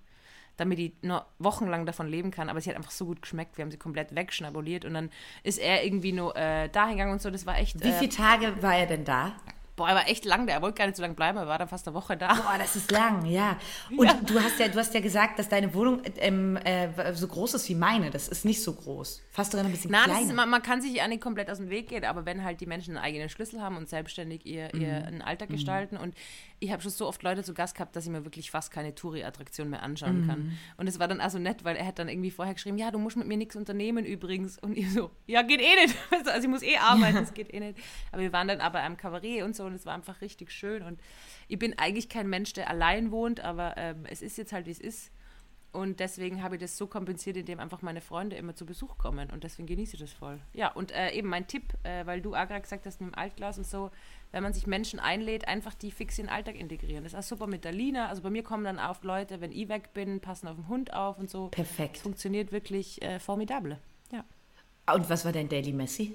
damit 0.57 0.77
ich 0.79 0.93
noch 1.01 1.25
wochenlang 1.39 1.87
davon 1.87 2.07
leben 2.07 2.29
kann. 2.29 2.49
Aber 2.49 2.61
sie 2.61 2.69
hat 2.69 2.77
einfach 2.77 2.91
so 2.91 3.05
gut 3.05 3.21
geschmeckt. 3.23 3.57
Wir 3.57 3.63
haben 3.63 3.71
sie 3.71 3.77
komplett 3.77 4.13
wegschnabuliert. 4.13 4.85
Und 4.85 4.93
dann 4.93 5.09
ist 5.43 5.57
er 5.57 5.83
irgendwie 5.83 6.11
nur 6.11 6.35
äh, 6.35 6.69
dahin 6.69 6.97
gegangen 6.97 7.13
und 7.13 7.21
so. 7.21 7.31
Das 7.31 7.45
war 7.47 7.57
echt. 7.57 7.83
Wie 7.83 7.89
äh, 7.89 7.93
viele 7.93 8.11
Tage 8.11 8.61
war 8.61 8.75
er 8.75 8.85
denn 8.85 9.05
da? 9.05 9.33
Boah, 9.79 9.89
er 9.89 9.95
war 9.95 10.07
echt 10.09 10.25
lang 10.25 10.45
da. 10.45 10.53
Er 10.53 10.61
wollte 10.61 10.77
gar 10.77 10.85
nicht 10.85 10.97
so 10.97 11.01
lange 11.01 11.15
bleiben. 11.15 11.37
Er 11.37 11.47
war 11.47 11.57
dann 11.57 11.69
fast 11.69 11.87
eine 11.87 11.95
Woche 11.95 12.17
da. 12.17 12.33
Boah, 12.35 12.57
das 12.59 12.75
ist 12.75 12.91
lang, 12.91 13.25
ja. 13.25 13.57
Und 13.97 14.29
du 14.29 14.39
hast 14.39 14.59
ja, 14.59 14.67
du 14.67 14.77
hast 14.77 14.93
ja 14.93 14.99
gesagt, 14.99 15.39
dass 15.39 15.47
deine 15.47 15.73
Wohnung 15.73 16.01
ähm, 16.17 16.57
äh, 16.57 17.13
so 17.13 17.27
groß 17.27 17.55
ist 17.55 17.67
wie 17.69 17.75
meine. 17.75 18.11
Das 18.11 18.27
ist 18.27 18.45
nicht 18.45 18.61
so 18.61 18.73
groß. 18.73 19.23
Fast 19.31 19.51
sogar 19.51 19.65
ein 19.65 19.71
bisschen 19.71 19.91
Na, 19.91 19.99
das 19.99 20.07
kleiner. 20.07 20.27
ist, 20.27 20.35
man, 20.35 20.49
man 20.49 20.61
kann 20.61 20.81
sich 20.81 20.93
ja 20.93 21.07
nicht 21.07 21.21
komplett 21.21 21.49
aus 21.49 21.57
dem 21.57 21.69
Weg 21.69 21.87
gehen, 21.87 22.03
aber 22.03 22.25
wenn 22.25 22.43
halt 22.43 22.59
die 22.59 22.65
Menschen 22.65 22.97
einen 22.97 23.05
eigenen 23.05 23.29
Schlüssel 23.29 23.61
haben 23.61 23.77
und 23.77 23.89
selbstständig 23.89 24.45
ihr, 24.45 24.73
ihr 24.73 25.07
einen 25.07 25.21
Alltag 25.21 25.49
gestalten 25.49 25.97
und 25.97 26.13
ich 26.59 26.71
habe 26.71 26.81
schon 26.81 26.91
so 26.91 27.07
oft 27.07 27.23
Leute 27.23 27.43
zu 27.43 27.53
Gast 27.53 27.75
gehabt, 27.75 27.95
dass 27.95 28.05
ich 28.05 28.11
mir 28.11 28.25
wirklich 28.25 28.51
fast 28.51 28.71
keine 28.71 28.93
Touri-Attraktion 28.93 29.69
mehr 29.69 29.81
anschauen 29.81 30.27
kann. 30.27 30.57
Und 30.77 30.87
es 30.87 30.99
war 30.99 31.07
dann 31.07 31.21
also 31.21 31.39
nett, 31.39 31.63
weil 31.63 31.75
er 31.75 31.85
hat 31.85 31.99
dann 31.99 32.09
irgendwie 32.09 32.31
vorher 32.31 32.53
geschrieben, 32.53 32.77
ja, 32.77 32.91
du 32.91 32.99
musst 32.99 33.15
mit 33.17 33.27
mir 33.27 33.37
nichts 33.37 33.55
unternehmen 33.55 34.05
übrigens. 34.05 34.59
Und 34.59 34.77
ich 34.77 34.91
so, 34.91 35.11
ja, 35.25 35.41
geht 35.41 35.61
eh 35.61 35.75
nicht. 35.81 35.95
Also 36.29 36.41
ich 36.41 36.47
muss 36.47 36.61
eh 36.61 36.77
arbeiten, 36.77 37.17
es 37.17 37.33
geht 37.33 37.53
eh 37.53 37.59
nicht. 37.59 37.79
Aber 38.11 38.21
wir 38.21 38.33
waren 38.33 38.47
dann 38.47 38.59
aber 38.59 38.83
am 38.83 38.97
Kabarett 38.97 39.43
und 39.43 39.55
so 39.55 39.63
und 39.63 39.73
es 39.73 39.85
war 39.85 39.93
einfach 39.93 40.21
richtig 40.21 40.51
schön. 40.51 40.83
Und 40.83 40.99
ich 41.47 41.57
bin 41.57 41.77
eigentlich 41.79 42.09
kein 42.09 42.29
Mensch, 42.29 42.53
der 42.53 42.69
allein 42.69 43.11
wohnt, 43.11 43.39
aber 43.39 43.75
ähm, 43.77 44.05
es 44.05 44.21
ist 44.21 44.37
jetzt 44.37 44.51
halt, 44.51 44.65
wie 44.65 44.71
es 44.71 44.79
ist. 44.79 45.11
Und 45.71 45.99
deswegen 45.99 46.41
habe 46.41 46.55
ich 46.55 46.61
das 46.61 46.77
so 46.77 46.87
kompensiert, 46.87 47.37
indem 47.37 47.59
einfach 47.59 47.81
meine 47.83 48.01
Freunde 48.01 48.35
immer 48.35 48.55
zu 48.55 48.65
Besuch 48.65 48.97
kommen. 48.97 49.29
Und 49.29 49.43
deswegen 49.43 49.67
genieße 49.67 49.95
ich 49.95 49.99
das 49.99 50.13
voll. 50.13 50.39
Ja, 50.53 50.69
und 50.71 50.91
äh, 50.91 51.11
eben 51.11 51.29
mein 51.29 51.45
Tipp, 51.45 51.73
äh, 51.83 52.05
weil 52.07 52.21
du 52.21 52.33
auch 52.33 52.47
gerade 52.47 52.61
gesagt 52.61 52.85
hast 52.87 53.01
mit 53.01 53.11
dem 53.11 53.17
Altglas 53.17 53.59
und 53.59 53.67
so, 53.67 53.91
wenn 54.31 54.43
man 54.43 54.53
sich 54.53 54.67
Menschen 54.67 54.99
einlädt, 54.99 55.47
einfach 55.47 55.73
die 55.73 55.91
fix 55.91 56.19
in 56.19 56.25
den 56.27 56.31
Alltag 56.33 56.55
integrieren. 56.55 57.03
Das 57.03 57.13
ist 57.13 57.19
auch 57.19 57.23
super 57.23 57.47
mit 57.47 57.63
der 57.63 57.71
Lina. 57.71 58.07
Also 58.07 58.21
bei 58.21 58.29
mir 58.29 58.43
kommen 58.43 58.63
dann 58.63 58.79
auch 58.79 59.01
Leute, 59.03 59.41
wenn 59.41 59.51
ich 59.51 59.69
weg 59.69 59.93
bin, 59.93 60.19
passen 60.19 60.47
auf 60.47 60.55
den 60.55 60.67
Hund 60.67 60.93
auf 60.93 61.17
und 61.17 61.29
so. 61.29 61.47
Perfekt. 61.47 61.97
Es 61.97 62.01
funktioniert 62.03 62.51
wirklich 62.51 63.01
äh, 63.01 63.19
formidable. 63.19 63.79
Ja. 64.11 64.23
Und 64.93 65.09
was 65.09 65.25
war 65.25 65.31
dein 65.31 65.49
Daily 65.49 65.73
Messi? 65.73 66.13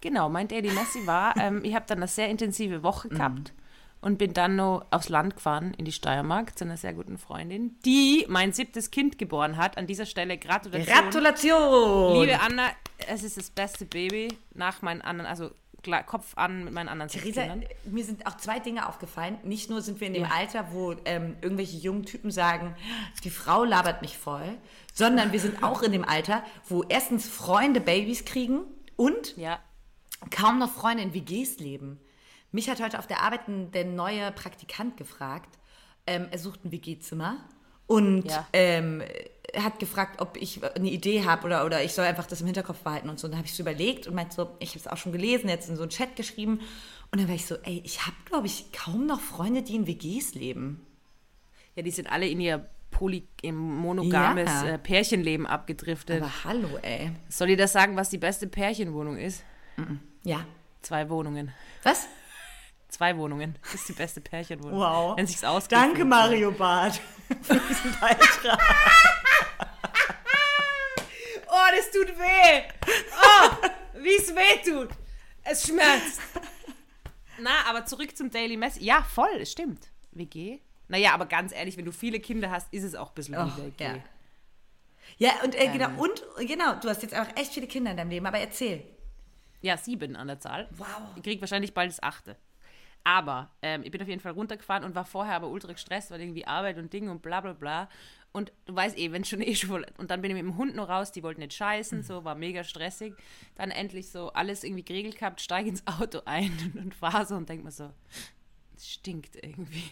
Genau, 0.00 0.28
mein 0.28 0.48
Daily 0.48 0.70
Messi 0.70 1.06
war, 1.06 1.36
ähm, 1.40 1.60
ich 1.64 1.74
habe 1.74 1.84
dann 1.86 1.98
eine 1.98 2.08
sehr 2.08 2.28
intensive 2.28 2.82
Woche 2.82 3.06
Mhm. 3.08 3.14
gehabt 3.14 3.52
und 4.00 4.18
bin 4.18 4.32
dann 4.34 4.56
noch 4.56 4.84
aufs 4.90 5.08
Land 5.08 5.36
gefahren 5.36 5.74
in 5.74 5.84
die 5.84 5.92
Steiermark 5.92 6.58
zu 6.58 6.64
einer 6.64 6.76
sehr 6.76 6.92
guten 6.92 7.18
Freundin, 7.18 7.76
die 7.84 8.26
mein 8.28 8.52
siebtes 8.52 8.90
Kind 8.90 9.16
geboren 9.16 9.56
hat. 9.56 9.78
An 9.78 9.86
dieser 9.86 10.06
Stelle 10.06 10.38
Gratulation. 10.38 10.92
Gratulation! 10.92 12.20
Liebe 12.20 12.40
Anna, 12.40 12.64
es 13.06 13.22
ist 13.22 13.36
das 13.36 13.50
beste 13.50 13.84
Baby 13.84 14.36
nach 14.54 14.82
meinen 14.82 15.02
anderen, 15.02 15.28
also 15.30 15.52
Kopf 16.06 16.32
an 16.36 16.64
mit 16.64 16.72
meinen 16.72 16.88
anderen 16.88 17.10
Theresa, 17.10 17.42
Kindern. 17.42 17.64
mir 17.84 18.04
sind 18.04 18.26
auch 18.26 18.36
zwei 18.36 18.58
Dinge 18.60 18.88
aufgefallen. 18.88 19.38
Nicht 19.42 19.68
nur 19.70 19.82
sind 19.82 20.00
wir 20.00 20.06
in 20.06 20.14
dem 20.14 20.24
Ja. 20.24 20.30
Alter, 20.30 20.68
wo 20.72 20.94
ähm, 21.04 21.36
irgendwelche 21.42 21.76
jungen 21.76 22.04
Typen 22.04 22.30
sagen, 22.30 22.74
die 23.24 23.30
Frau 23.30 23.64
labert 23.64 24.00
mich 24.02 24.16
voll, 24.16 24.56
sondern 24.94 25.32
wir 25.32 25.40
sind 25.40 25.62
auch 25.62 25.82
in 25.82 25.92
dem 25.92 26.04
Alter, 26.04 26.44
wo 26.68 26.82
erstens 26.88 27.28
Freunde 27.28 27.80
Babys 27.80 28.24
kriegen 28.24 28.60
und 28.96 29.36
Ja, 29.36 29.58
kaum 30.30 30.58
noch 30.58 30.72
Freunde 30.72 31.02
in 31.02 31.14
WGs 31.14 31.58
leben. 31.58 31.98
Mich 32.52 32.68
hat 32.70 32.82
heute 32.82 32.98
auf 32.98 33.06
der 33.06 33.22
Arbeit 33.22 33.40
der 33.48 33.84
neue 33.84 34.30
Praktikant 34.32 34.96
gefragt. 34.96 35.58
Ähm, 36.06 36.28
er 36.30 36.38
sucht 36.38 36.64
ein 36.64 36.72
WG-Zimmer 36.72 37.38
und 37.86 38.24
Ja. 38.30 38.46
ähm, 38.52 39.02
hat 39.56 39.78
gefragt, 39.78 40.20
ob 40.20 40.36
ich 40.36 40.60
eine 40.64 40.90
Idee 40.90 41.24
habe 41.24 41.44
oder, 41.46 41.64
oder 41.66 41.82
ich 41.82 41.92
soll 41.92 42.04
einfach 42.06 42.26
das 42.26 42.40
im 42.40 42.46
Hinterkopf 42.46 42.78
behalten 42.80 43.08
und 43.10 43.18
so. 43.20 43.26
Und 43.26 43.32
dann 43.32 43.38
habe 43.38 43.46
ich 43.46 43.54
so 43.54 43.62
überlegt 43.62 44.06
und 44.06 44.14
meinte 44.14 44.34
so, 44.34 44.56
ich 44.60 44.70
habe 44.70 44.78
es 44.78 44.86
auch 44.86 44.96
schon 44.96 45.12
gelesen, 45.12 45.48
jetzt 45.48 45.68
in 45.68 45.76
so 45.76 45.82
einen 45.82 45.90
Chat 45.90 46.16
geschrieben. 46.16 46.60
Und 47.10 47.20
dann 47.20 47.28
war 47.28 47.34
ich 47.34 47.44
so, 47.46 47.56
ey, 47.64 47.82
ich 47.84 48.06
habe, 48.06 48.16
glaube 48.24 48.46
ich, 48.46 48.72
kaum 48.72 49.06
noch 49.06 49.20
Freunde, 49.20 49.62
die 49.62 49.74
in 49.76 49.86
WGs 49.86 50.34
leben. 50.34 50.86
ja, 51.74 51.82
die 51.82 51.90
sind 51.90 52.10
alle 52.10 52.26
in 52.26 52.40
ihr 52.40 52.66
poly 52.90 53.26
im 53.42 53.56
monogames 53.56 54.50
Ja. 54.50 54.68
äh, 54.68 54.78
Pärchenleben 54.78 55.46
abgedriftet. 55.46 56.22
Aber 56.22 56.44
hallo, 56.44 56.78
ey. 56.82 57.10
Soll 57.28 57.50
ich 57.50 57.58
das 57.58 57.72
sagen, 57.72 57.96
was 57.96 58.08
die 58.10 58.18
beste 58.18 58.46
Pärchenwohnung 58.46 59.16
ist? 59.18 59.42
Ja. 60.24 60.44
Zwei 60.82 61.08
Wohnungen. 61.10 61.52
Was? 61.82 62.06
Zwei 62.88 63.16
Wohnungen. 63.16 63.56
Das 63.62 63.74
ist 63.74 63.88
die 63.88 63.92
beste 63.94 64.20
Pärchenwohnung. 64.20 64.78
Wow. 64.78 65.16
Wenn 65.16 65.26
sich's 65.26 65.44
ausgeht. 65.44 65.78
Danke, 65.78 66.04
Mario 66.04 66.52
Barth, 66.52 67.00
für 67.42 67.54
diesen 67.68 67.92
Beitrag. 68.00 68.60
Oh, 71.54 71.76
das 71.76 71.90
tut 71.90 72.08
weh. 72.18 72.62
Oh, 73.22 74.00
wie 74.00 74.16
es 74.16 74.34
weh 74.34 74.70
tut. 74.70 74.88
Es 75.44 75.66
schmerzt. 75.66 76.20
Na, 77.38 77.50
aber 77.68 77.84
zurück 77.84 78.16
zum 78.16 78.30
Daily 78.30 78.56
Mess. 78.56 78.78
Ja, 78.80 79.02
voll, 79.02 79.36
es 79.40 79.52
stimmt. 79.52 79.90
WG? 80.12 80.60
Naja, 80.88 81.12
aber 81.12 81.26
ganz 81.26 81.52
ehrlich, 81.52 81.76
wenn 81.76 81.84
du 81.84 81.92
viele 81.92 82.20
Kinder 82.20 82.50
hast, 82.50 82.72
ist 82.72 82.84
es 82.84 82.94
auch 82.94 83.08
ein 83.10 83.14
bisschen 83.14 83.36
Oh, 83.36 83.46
wie 83.56 83.66
WG. 83.66 83.84
ja. 83.84 83.94
Ja, 85.18 85.32
und 85.44 85.54
äh, 85.54 85.68
genau, 85.68 85.90
und 86.02 86.22
genau, 86.38 86.74
du 86.76 86.88
hast 86.88 87.02
jetzt 87.02 87.14
auch 87.14 87.26
echt 87.36 87.52
viele 87.52 87.66
Kinder 87.66 87.90
in 87.90 87.96
deinem 87.96 88.10
Leben, 88.10 88.24
aber 88.26 88.38
erzähl. 88.38 88.82
Ja, 89.60 89.76
sieben 89.76 90.16
an 90.16 90.28
der 90.28 90.38
Zahl. 90.40 90.68
Wow. 90.72 90.86
Ich 91.16 91.22
krieg 91.22 91.40
wahrscheinlich 91.40 91.74
bald 91.74 91.90
das 91.90 92.02
achte. 92.02 92.36
Aber 93.04 93.50
ähm, 93.62 93.82
ich 93.82 93.90
bin 93.90 94.00
auf 94.00 94.08
jeden 94.08 94.20
Fall 94.20 94.32
runtergefahren 94.32 94.84
und 94.84 94.94
war 94.94 95.04
vorher 95.04 95.34
aber 95.34 95.48
ultra 95.48 95.72
gestresst, 95.72 96.10
weil 96.12 96.20
irgendwie 96.20 96.46
Arbeit 96.46 96.78
und 96.78 96.92
Dinge 96.92 97.10
und 97.10 97.20
bla 97.20 97.40
bla 97.40 97.52
bla. 97.52 97.88
Und 98.32 98.50
du 98.64 98.74
weißt 98.74 98.96
eh, 98.98 99.12
wenn 99.12 99.24
schon 99.24 99.42
eh 99.42 99.54
schon. 99.54 99.84
Und 99.98 100.10
dann 100.10 100.22
bin 100.22 100.30
ich 100.30 100.34
mit 100.42 100.42
dem 100.50 100.56
Hund 100.56 100.74
noch 100.74 100.88
raus, 100.88 101.12
die 101.12 101.22
wollten 101.22 101.40
nicht 101.40 101.52
scheißen, 101.52 102.02
so 102.02 102.24
war 102.24 102.34
mega 102.34 102.64
stressig. 102.64 103.14
Dann 103.56 103.70
endlich 103.70 104.10
so 104.10 104.32
alles 104.32 104.64
irgendwie 104.64 104.84
geregelt 104.84 105.18
gehabt, 105.18 105.40
steige 105.42 105.68
ins 105.68 105.86
Auto 105.86 106.22
ein 106.24 106.50
und, 106.74 106.82
und 106.82 106.94
fahre 106.94 107.26
so 107.26 107.34
und 107.34 107.48
denk 107.48 107.62
mir 107.62 107.70
so, 107.72 107.90
es 108.74 108.90
stinkt 108.90 109.36
irgendwie. 109.36 109.84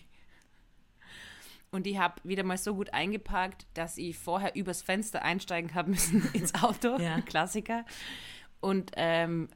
Und 1.70 1.86
ich 1.86 1.99
habe 1.99 2.14
wieder 2.24 2.43
mal 2.43 2.59
so 2.59 2.74
gut 2.74 2.93
eingeparkt, 2.93 3.66
dass 3.74 3.97
ich 3.97 4.18
vorher 4.18 4.57
übers 4.57 4.82
Fenster 4.82 5.22
einsteigen 5.22 5.74
habe 5.74 5.91
müssen 5.91 6.28
ins 6.32 6.55
Auto. 6.55 6.99
Ja. 6.99 7.20
Klassiker. 7.20 7.84
Und 8.61 8.91
ähm, 8.97 9.49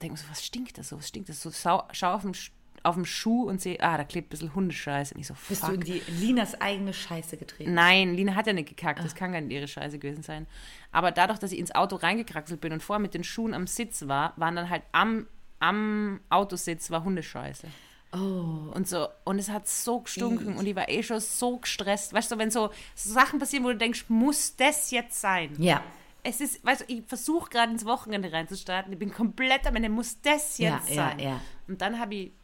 denke 0.00 0.12
mir 0.12 0.18
so, 0.18 0.30
was 0.30 0.44
stinkt 0.44 0.78
das 0.78 0.90
so? 0.90 0.98
Was 0.98 1.08
stinkt 1.08 1.28
das 1.28 1.40
so? 1.42 1.50
Sau, 1.50 1.88
schau 1.92 2.12
auf 2.14 2.22
dem, 2.22 2.32
Sch- 2.32 2.52
auf 2.82 2.94
dem 2.94 3.04
Schuh 3.04 3.44
und 3.44 3.60
sehe, 3.60 3.78
ah, 3.80 3.96
da 3.96 4.04
klebt 4.04 4.28
ein 4.28 4.30
bisschen 4.30 4.54
Hundescheiße. 4.54 5.14
Und 5.14 5.20
ich 5.20 5.26
so, 5.26 5.34
Bist 5.48 5.60
fuck. 5.60 5.70
du 5.70 5.74
in 5.74 5.80
die 5.82 6.02
Linas 6.08 6.60
eigene 6.60 6.92
Scheiße 6.92 7.36
getreten? 7.36 7.74
Nein, 7.74 8.14
Lina 8.14 8.34
hat 8.34 8.46
ja 8.46 8.52
nicht 8.52 8.68
gekackt, 8.68 9.04
das 9.04 9.14
kann 9.14 9.32
gar 9.32 9.40
nicht 9.40 9.52
ihre 9.52 9.68
Scheiße 9.68 9.98
gewesen 9.98 10.22
sein. 10.22 10.46
Aber 10.92 11.12
dadurch, 11.12 11.38
dass 11.38 11.52
ich 11.52 11.58
ins 11.58 11.74
Auto 11.74 11.96
reingekraxelt 11.96 12.60
bin 12.60 12.72
und 12.72 12.82
vorher 12.82 13.00
mit 13.00 13.14
den 13.14 13.24
Schuhen 13.24 13.54
am 13.54 13.66
Sitz 13.66 14.08
war, 14.08 14.32
waren 14.36 14.56
dann 14.56 14.70
halt 14.70 14.82
am, 14.92 15.26
am 15.58 16.20
Autositz 16.30 16.90
war 16.90 17.04
Hundescheiße. 17.04 17.66
Oh. 18.12 18.72
Und 18.74 18.88
so, 18.88 19.06
und 19.24 19.38
es 19.38 19.50
hat 19.50 19.68
so 19.68 20.00
gestunken 20.00 20.56
und 20.56 20.66
ich 20.66 20.74
war 20.74 20.88
eh 20.88 21.02
schon 21.02 21.20
so 21.20 21.58
gestresst. 21.58 22.12
Weißt 22.12 22.32
du, 22.32 22.38
wenn 22.38 22.50
so 22.50 22.70
Sachen 22.96 23.38
passieren, 23.38 23.64
wo 23.64 23.68
du 23.68 23.76
denkst, 23.76 24.06
muss 24.08 24.56
das 24.56 24.90
jetzt 24.90 25.20
sein? 25.20 25.50
Ja. 25.58 25.82
Es 26.22 26.40
ist, 26.40 26.64
weißt 26.64 26.82
du, 26.82 26.84
ich 26.92 27.02
versuche 27.06 27.48
gerade 27.50 27.72
ins 27.72 27.86
Wochenende 27.86 28.30
reinzustarten, 28.32 28.92
ich 28.92 28.98
bin 28.98 29.12
komplett 29.12 29.66
am 29.66 29.76
Ende, 29.76 29.88
muss 29.88 30.20
das 30.20 30.58
Ja, 30.58 30.76
jetzt 30.76 30.90
ja, 30.90 30.94
sein? 30.96 31.18
ja. 31.18 31.40
Und 31.68 31.80
dann 31.80 31.98
habe 31.98 32.14
ich 32.14 32.26
ah, 32.28 32.39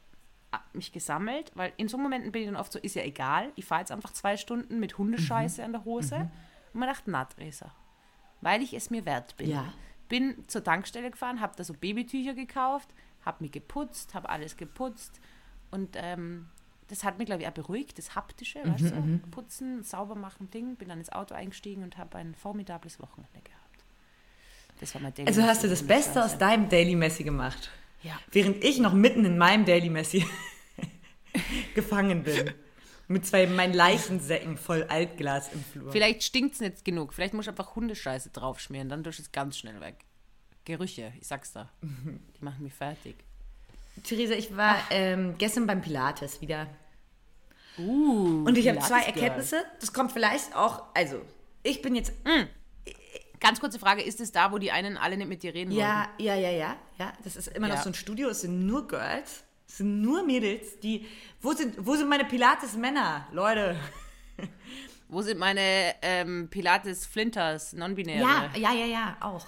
mich 0.73 0.93
gesammelt, 0.93 1.51
weil 1.55 1.73
in 1.77 1.89
so 1.89 1.99
Momenten 1.99 2.33
bin 2.33 2.43
ich 2.43 2.49
dann 2.49 2.57
oft 2.57 2.73
so, 2.73 2.79
ist 2.79 2.95
ja 2.95 3.03
egal, 3.03 3.51
ich 3.57 3.65
fahre 3.65 3.81
jetzt 3.83 3.93
einfach 3.93 4.13
zwei 4.13 4.37
Stunden 4.37 4.81
mit 4.81 4.97
Hundescheiße 4.99 5.61
Mhm. 5.61 5.65
an 5.67 5.73
der 5.73 5.85
Hose. 5.85 6.17
Und 6.73 6.81
man 6.81 6.89
dachte, 6.89 7.11
na, 7.11 7.25
Theresa, 7.25 7.71
weil 8.41 8.63
ich 8.63 8.75
es 8.75 8.91
mir 8.91 9.05
wert 9.05 9.37
bin. 9.37 9.51
Ja. 9.51 9.73
Bin 10.09 10.45
zur 10.49 10.63
Tankstelle 10.63 11.11
gefahren, 11.11 11.41
habe 11.41 11.55
da 11.57 11.65
so 11.65 11.75
Babytücher 11.75 12.35
gekauft, 12.35 12.89
habe 13.25 13.43
mich 13.43 13.53
geputzt, 13.53 14.15
habe 14.15 14.29
alles 14.29 14.57
geputzt 14.57 15.21
und 15.71 15.97
ähm, 15.97 16.49
das 16.89 17.03
hat 17.03 17.19
mich, 17.19 17.27
glaube 17.27 17.43
ich, 17.43 17.49
auch 17.49 17.53
beruhigt, 17.53 17.99
das 17.99 18.15
Haptische, 18.15 18.61
weißt 18.65 18.95
Mhm, 18.95 19.21
du, 19.23 19.31
putzen, 19.31 19.83
sauber 19.83 20.15
machen, 20.15 20.49
Ding. 20.53 20.77
Bin 20.77 20.89
dann 20.89 20.99
ins 21.01 21.11
Auto 21.11 21.35
eingestiegen 21.35 21.83
und 21.83 21.99
habe 21.99 22.17
ein 22.19 22.37
formidables 22.37 23.01
Wochenende 23.01 23.41
gehabt. 23.43 23.85
Das 24.79 24.95
war 24.95 25.03
mein 25.03 25.13
Daily 25.13 25.27
Also 25.29 25.43
hast 25.43 25.65
du 25.65 25.69
das 25.69 25.83
Beste 25.85 26.23
aus 26.25 26.39
deinem 26.39 26.69
Daily 26.69 26.95
Messi 26.95 27.25
gemacht. 27.25 27.71
Ja. 28.07 28.19
Während 28.31 28.63
ich 28.63 28.79
noch 28.79 28.93
mitten 28.93 29.25
in 29.25 29.37
meinem 29.37 29.65
Daily 29.65 29.91
Messi 29.91 30.25
gefangen 31.75 32.23
bin. 32.23 32.53
Mit 33.09 33.27
zwei 33.27 33.47
meinen 33.47 33.75
Leichensäcken 33.75 34.57
voll 34.57 34.85
Altglas 34.85 35.53
im 35.53 35.63
Flur. 35.63 35.93
Vielleicht 35.93 36.23
stinkt 36.25 36.55
es 36.55 36.61
nicht 36.61 36.85
genug. 36.85 37.15
Vielleicht 37.15 37.35
muss 37.35 37.47
ich 37.47 37.51
einfach 37.51 37.75
Hundescheiße 37.77 38.31
draufschmieren, 38.31 38.89
dann 38.89 39.05
tust 39.05 39.19
du 39.19 39.23
es 39.23 39.33
ganz 39.33 39.59
schnell 39.59 39.81
weg. 39.81 40.05
Gerüche, 40.65 41.13
ich 41.21 41.27
sag's 41.27 41.53
da. 41.53 41.71
Die 41.83 42.45
machen 42.45 42.65
mich 42.65 42.75
fertig. 42.75 43.17
Theresa, 44.03 44.35
ich 44.35 44.57
war 44.57 44.77
ähm, 44.91 45.37
gestern 45.39 45.67
beim 45.67 45.81
Pilates 45.81 46.41
wieder. 46.41 46.67
Uh, 47.79 48.45
Und 48.45 48.57
ich 48.59 48.69
habe 48.69 48.81
zwei. 48.81 49.03
Erkenntnisse. 49.03 49.65
Das 49.81 49.93
kommt 49.93 50.13
vielleicht 50.13 50.55
auch, 50.55 50.83
also, 50.95 51.21
ich 51.63 51.83
bin 51.83 51.95
jetzt 51.95 52.13
Ganz 53.41 53.61
kurze 53.61 53.79
Frage, 53.79 54.03
ist 54.03 54.21
es 54.21 54.33
da, 54.33 54.51
wo 54.53 54.59
die 54.59 54.71
einen 54.71 54.97
alle 54.97 55.17
nicht 55.17 55.29
mit 55.29 55.43
dir 55.43 55.53
reden 55.55 55.71
Ja, 55.73 56.09
ja, 56.19 56.35
ja, 56.35 56.51
ja, 56.51 56.77
ja. 56.99 57.13
Das 57.25 57.37
ist 57.37 57.49
immer 57.49 57.69
noch 57.69 57.77
Ja. 57.77 57.83
so 57.83 57.91
ein 57.91 57.95
Studio. 57.95 58.29
Es 58.31 58.41
sind 58.43 58.67
nur 58.67 58.87
Girls, 58.89 59.45
es 59.69 59.79
sind 59.79 60.01
nur 60.01 60.23
Mädels, 60.25 60.79
die. 60.81 61.07
Wo 61.41 61.53
sind, 61.53 61.75
wo 61.85 61.95
sind 61.97 62.09
meine 62.09 62.25
Pilates-Männer, 62.25 63.29
Leute? 63.33 63.77
Wo 65.09 65.23
sind 65.23 65.39
meine 65.39 65.95
ähm, 66.03 66.49
Pilates 66.51 67.07
Flinters, 67.07 67.73
non-binäre? 67.75 68.21
Ja, 68.23 68.51
ja, 68.57 68.73
ja, 68.73 68.87
ja, 68.87 69.17
auch. 69.21 69.47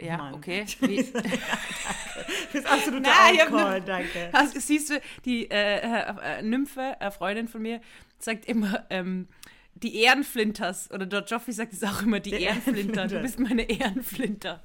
ja 0.00 0.16
Mann. 0.16 0.34
okay. 0.34 0.66
Wie, 0.80 1.04
Du 1.04 2.52
bist 2.52 2.66
absoluter 2.66 3.10
Na, 3.10 3.32
ich 3.32 3.40
hab 3.40 3.52
Alkohol, 3.52 3.70
nur- 3.70 3.80
danke. 3.80 4.30
hast, 4.32 4.60
siehst 4.60 4.90
du, 4.90 5.00
die 5.24 5.48
äh, 5.50 5.78
äh, 5.78 6.42
Nymphe, 6.42 7.00
eine 7.00 7.12
Freundin 7.12 7.46
von 7.46 7.62
mir, 7.62 7.80
sagt 8.18 8.46
immer, 8.46 8.84
ähm, 8.90 9.28
die 9.74 10.02
Ehrenflinters. 10.02 10.90
Oder 10.90 11.06
dort 11.06 11.30
Joffi 11.30 11.52
sagt 11.52 11.72
es 11.72 11.82
auch 11.82 12.02
immer, 12.02 12.20
die 12.20 12.30
Die 12.30 12.42
Ehrenflinter. 12.42 13.06
Du 13.06 13.16
Ehrenflinter. 13.16 13.20
bist 13.20 13.40
meine 13.40 13.62
Ehrenflinter. 13.62 14.64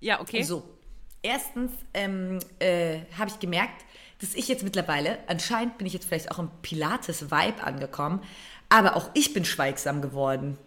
Ja, 0.00 0.20
okay. 0.20 0.42
So, 0.42 0.78
erstens 1.22 1.72
ähm, 1.94 2.38
äh, 2.58 3.00
habe 3.18 3.30
ich 3.30 3.38
gemerkt, 3.38 3.84
dass 4.20 4.34
ich 4.34 4.48
jetzt 4.48 4.62
mittlerweile, 4.62 5.18
anscheinend 5.26 5.78
bin 5.78 5.86
ich 5.86 5.92
jetzt 5.92 6.06
vielleicht 6.06 6.30
auch 6.30 6.38
im 6.38 6.50
Pilates-Vibe 6.62 7.62
angekommen, 7.62 8.22
aber 8.68 8.96
auch 8.96 9.10
ich 9.14 9.34
bin 9.34 9.44
schweigsam 9.44 10.00
geworden. 10.02 10.58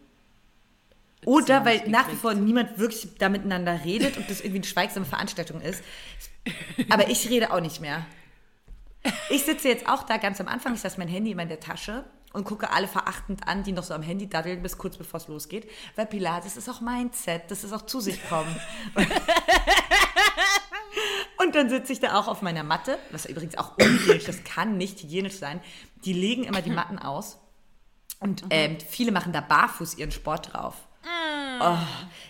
Oder 1.26 1.66
weil 1.66 1.78
nicht 1.80 1.88
nach 1.90 2.02
wie 2.08 2.12
gekriegt. 2.12 2.22
vor 2.22 2.34
niemand 2.34 2.78
wirklich 2.78 3.10
da 3.18 3.28
miteinander 3.28 3.84
redet 3.84 4.18
und 4.18 4.30
das 4.30 4.40
irgendwie 4.40 4.60
eine 4.60 4.68
schweigsame 4.68 5.06
Veranstaltung 5.06 5.62
ist. 5.62 5.84
Aber 6.90 7.10
ich 7.10 7.30
rede 7.30 7.52
auch 7.52 7.60
nicht 7.60 7.82
mehr. 7.82 8.06
Ich 9.30 9.44
sitze 9.44 9.68
jetzt 9.68 9.88
auch 9.88 10.04
da 10.04 10.18
ganz 10.18 10.40
am 10.40 10.48
Anfang, 10.48 10.76
ich 10.76 10.84
lasse 10.84 10.98
mein 10.98 11.08
Handy 11.08 11.32
immer 11.32 11.44
in 11.44 11.50
der 11.50 11.60
Tasche 11.60 12.06
und 12.34 12.44
gucke 12.44 12.72
alle 12.72 12.88
verachtend 12.88 13.48
an, 13.48 13.64
die 13.64 13.72
noch 13.72 13.84
so 13.84 13.94
am 13.94 14.02
Handy 14.02 14.30
daddeln, 14.30 14.62
bis 14.62 14.78
kurz 14.78 14.98
bevor 14.98 15.20
es 15.20 15.28
losgeht. 15.28 15.70
Weil 15.96 16.06
Pilates 16.06 16.58
ist 16.58 16.70
auch 16.70 16.82
Mindset, 16.82 17.50
das 17.50 17.64
ist 17.64 17.74
auch 17.74 17.84
zu 17.84 18.00
sich 18.00 18.28
kommen. 18.30 18.56
Und 21.38 21.56
dann 21.56 21.70
sitze 21.70 21.94
ich 21.94 22.00
da 22.00 22.20
auch 22.20 22.28
auf 22.28 22.42
meiner 22.42 22.64
Matte, 22.64 23.00
was 23.12 23.26
übrigens 23.26 23.58
auch 23.58 23.78
unhygienisch, 23.78 24.26
das 24.26 24.44
kann 24.44 24.78
nicht 24.78 25.02
hygienisch 25.02 25.38
sein. 25.38 25.62
Die 26.04 26.14
legen 26.14 26.44
immer 26.44 26.62
die 26.62 26.70
Matten 26.70 27.00
aus 27.00 27.38
und 28.20 28.44
ähm, 28.50 28.78
viele 28.88 29.12
machen 29.12 29.32
da 29.32 29.42
barfuß 29.42 29.98
ihren 29.98 30.12
Sport 30.12 30.54
drauf. 30.54 30.76
Oh, 31.62 31.78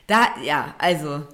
da, 0.07 0.27
ja, 0.43 0.75
also. 0.77 1.27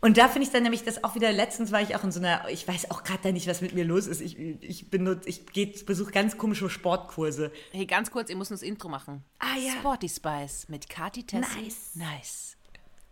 Und 0.00 0.16
da 0.16 0.28
finde 0.28 0.46
ich 0.46 0.52
dann 0.52 0.62
nämlich 0.62 0.82
das 0.82 1.04
auch 1.04 1.14
wieder, 1.14 1.30
letztens 1.30 1.72
war 1.72 1.82
ich 1.82 1.94
auch 1.94 2.04
in 2.04 2.10
so 2.10 2.20
einer, 2.20 2.48
ich 2.48 2.66
weiß 2.66 2.90
auch 2.90 3.02
gerade 3.04 3.20
da 3.22 3.32
nicht, 3.32 3.46
was 3.46 3.60
mit 3.60 3.74
mir 3.74 3.84
los 3.84 4.06
ist. 4.06 4.20
Ich, 4.20 4.38
ich 4.38 4.88
benutze, 4.88 5.28
ich 5.28 5.44
besuche 5.84 6.10
ganz 6.10 6.38
komische 6.38 6.70
Sportkurse. 6.70 7.52
Hey, 7.72 7.84
ganz 7.84 8.10
kurz, 8.10 8.30
ihr 8.30 8.36
müsst 8.36 8.50
das 8.50 8.62
Intro 8.62 8.88
machen. 8.88 9.22
Ah, 9.38 9.56
ja. 9.56 9.72
Sporty 9.72 10.08
Spice 10.08 10.68
mit 10.68 10.88
Kati 10.88 11.24
Tessi. 11.24 11.60
Nice. 11.62 11.90
Nice. 11.94 12.56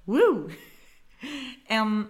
Woo. 0.06 0.48
Ähm, 1.68 2.06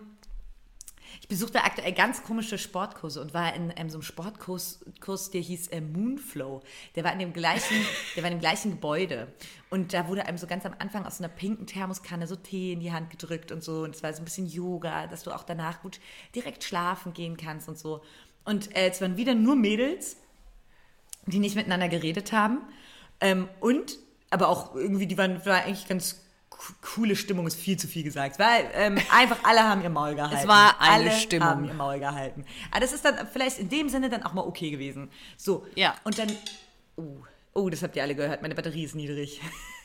ich 1.21 1.29
besuchte 1.29 1.64
aktuell 1.64 1.93
ganz 1.93 2.23
komische 2.23 2.59
Sportkurse 2.59 3.21
und 3.21 3.35
war 3.35 3.55
in 3.55 3.73
ähm, 3.77 3.91
so 3.91 3.97
einem 3.97 4.03
Sportkurs, 4.03 4.85
Kurs, 5.01 5.31
der 5.31 5.41
hieß 5.41 5.69
äh, 5.69 5.81
Moonflow. 5.81 6.62
Der 6.95 7.05
war 7.05 7.12
in 7.12 7.19
dem 7.19 7.33
gleichen, 7.33 7.77
der 8.16 8.23
war 8.23 8.31
in 8.31 8.37
dem 8.37 8.41
gleichen 8.41 8.71
Gebäude. 8.71 9.29
Und 9.71 9.93
da 9.93 10.09
wurde 10.09 10.27
einem 10.27 10.39
so 10.39 10.47
ganz 10.47 10.64
am 10.64 10.75
Anfang 10.79 11.05
aus 11.05 11.19
so 11.19 11.25
einer 11.25 11.33
pinken 11.33 11.66
Thermoskanne 11.66 12.27
so 12.27 12.37
Tee 12.37 12.73
in 12.73 12.81
die 12.81 12.93
Hand 12.93 13.11
gedrückt 13.11 13.53
und 13.53 13.64
so. 13.64 13.83
Und 13.83 13.95
es 13.95 14.03
war 14.03 14.12
so 14.12 14.23
ein 14.23 14.25
bisschen 14.25 14.47
Yoga, 14.47 15.07
dass 15.07 15.25
du 15.25 15.33
auch 15.33 15.43
danach 15.43 15.83
gut 15.83 16.01
direkt 16.35 16.62
schlafen 16.64 17.12
gehen 17.12 17.37
kannst 17.37 17.69
und 17.69 17.79
so. 17.79 18.03
Und 18.45 18.75
äh, 18.77 18.89
es 18.89 19.01
waren 19.01 19.16
wieder 19.16 19.35
nur 19.35 19.57
Mädels, 19.57 20.16
die 21.27 21.41
nicht 21.41 21.57
miteinander 21.57 21.89
geredet 21.89 22.33
haben. 22.33 22.61
Ähm, 23.21 23.49
und, 23.61 23.99
aber 24.31 24.49
auch 24.49 24.75
irgendwie, 24.75 25.07
die 25.07 25.19
waren, 25.19 25.45
war 25.45 25.64
eigentlich 25.64 25.89
ganz 25.89 26.23
coole 26.83 27.17
Stimmung, 27.17 27.47
ist 27.47 27.59
viel 27.59 27.77
zu 27.77 27.87
viel 27.87 28.03
gesagt. 28.03 28.39
Weil 28.39 28.71
ähm, 28.75 28.99
einfach 29.13 29.39
alle 29.45 29.63
haben 29.63 29.83
ihr 29.83 29.91
Maul 29.91 30.15
gehalten. 30.15 30.49
war 30.49 30.81
eine 30.81 31.11
alle 31.11 31.11
Stimmung. 31.13 31.49
haben 31.49 31.65
ihr 31.65 31.75
Maul 31.75 31.99
gehalten. 31.99 32.45
Aber 32.71 32.81
das 32.81 32.93
ist 32.93 33.05
dann 33.05 33.27
vielleicht 33.33 33.59
in 33.59 33.69
dem 33.69 33.89
Sinne 33.89 34.09
dann 34.11 34.23
auch 34.23 34.33
mal 34.33 34.43
okay 34.43 34.71
gewesen. 34.71 35.11
So. 35.37 35.67
Ja. 35.75 35.95
Und 36.05 36.19
dann, 36.19 36.31
oh, 36.97 37.19
oh, 37.55 37.69
das 37.69 37.83
habt 37.83 37.97
ihr 37.97 38.03
alle 38.03 38.15
gehört, 38.15 38.43
meine 38.43 38.55
Batterie 38.55 38.85
ist 38.85 38.95
niedrig. 38.95 39.41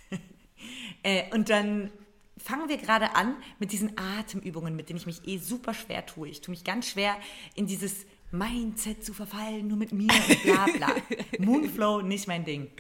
äh, 1.04 1.24
und 1.34 1.50
dann 1.50 1.92
fangen 2.38 2.68
wir 2.68 2.78
gerade 2.78 3.16
an 3.16 3.36
mit 3.60 3.72
diesen 3.72 3.98
Atemübungen, 3.98 4.76
mit 4.76 4.90
denen 4.90 4.98
ich 4.98 5.06
mich 5.06 5.28
eh 5.28 5.38
super 5.38 5.74
schwer 5.74 6.06
tue. 6.06 6.28
Ich 6.28 6.42
tue 6.42 6.52
mich 6.52 6.64
ganz 6.64 6.88
schwer 6.88 7.16
in 7.56 7.68
dieses 7.68 8.06
Mindset 8.32 9.06
zu 9.06 9.14
verfallen, 9.14 9.68
nur 9.68 9.78
mit 9.78 9.92
mir 9.92 10.12
und 10.12 10.44
bla 10.44 10.66
bla. 10.66 10.96
Moonflow, 11.40 12.02
nicht 12.02 12.28
mein 12.28 12.44
Ding. 12.44 12.72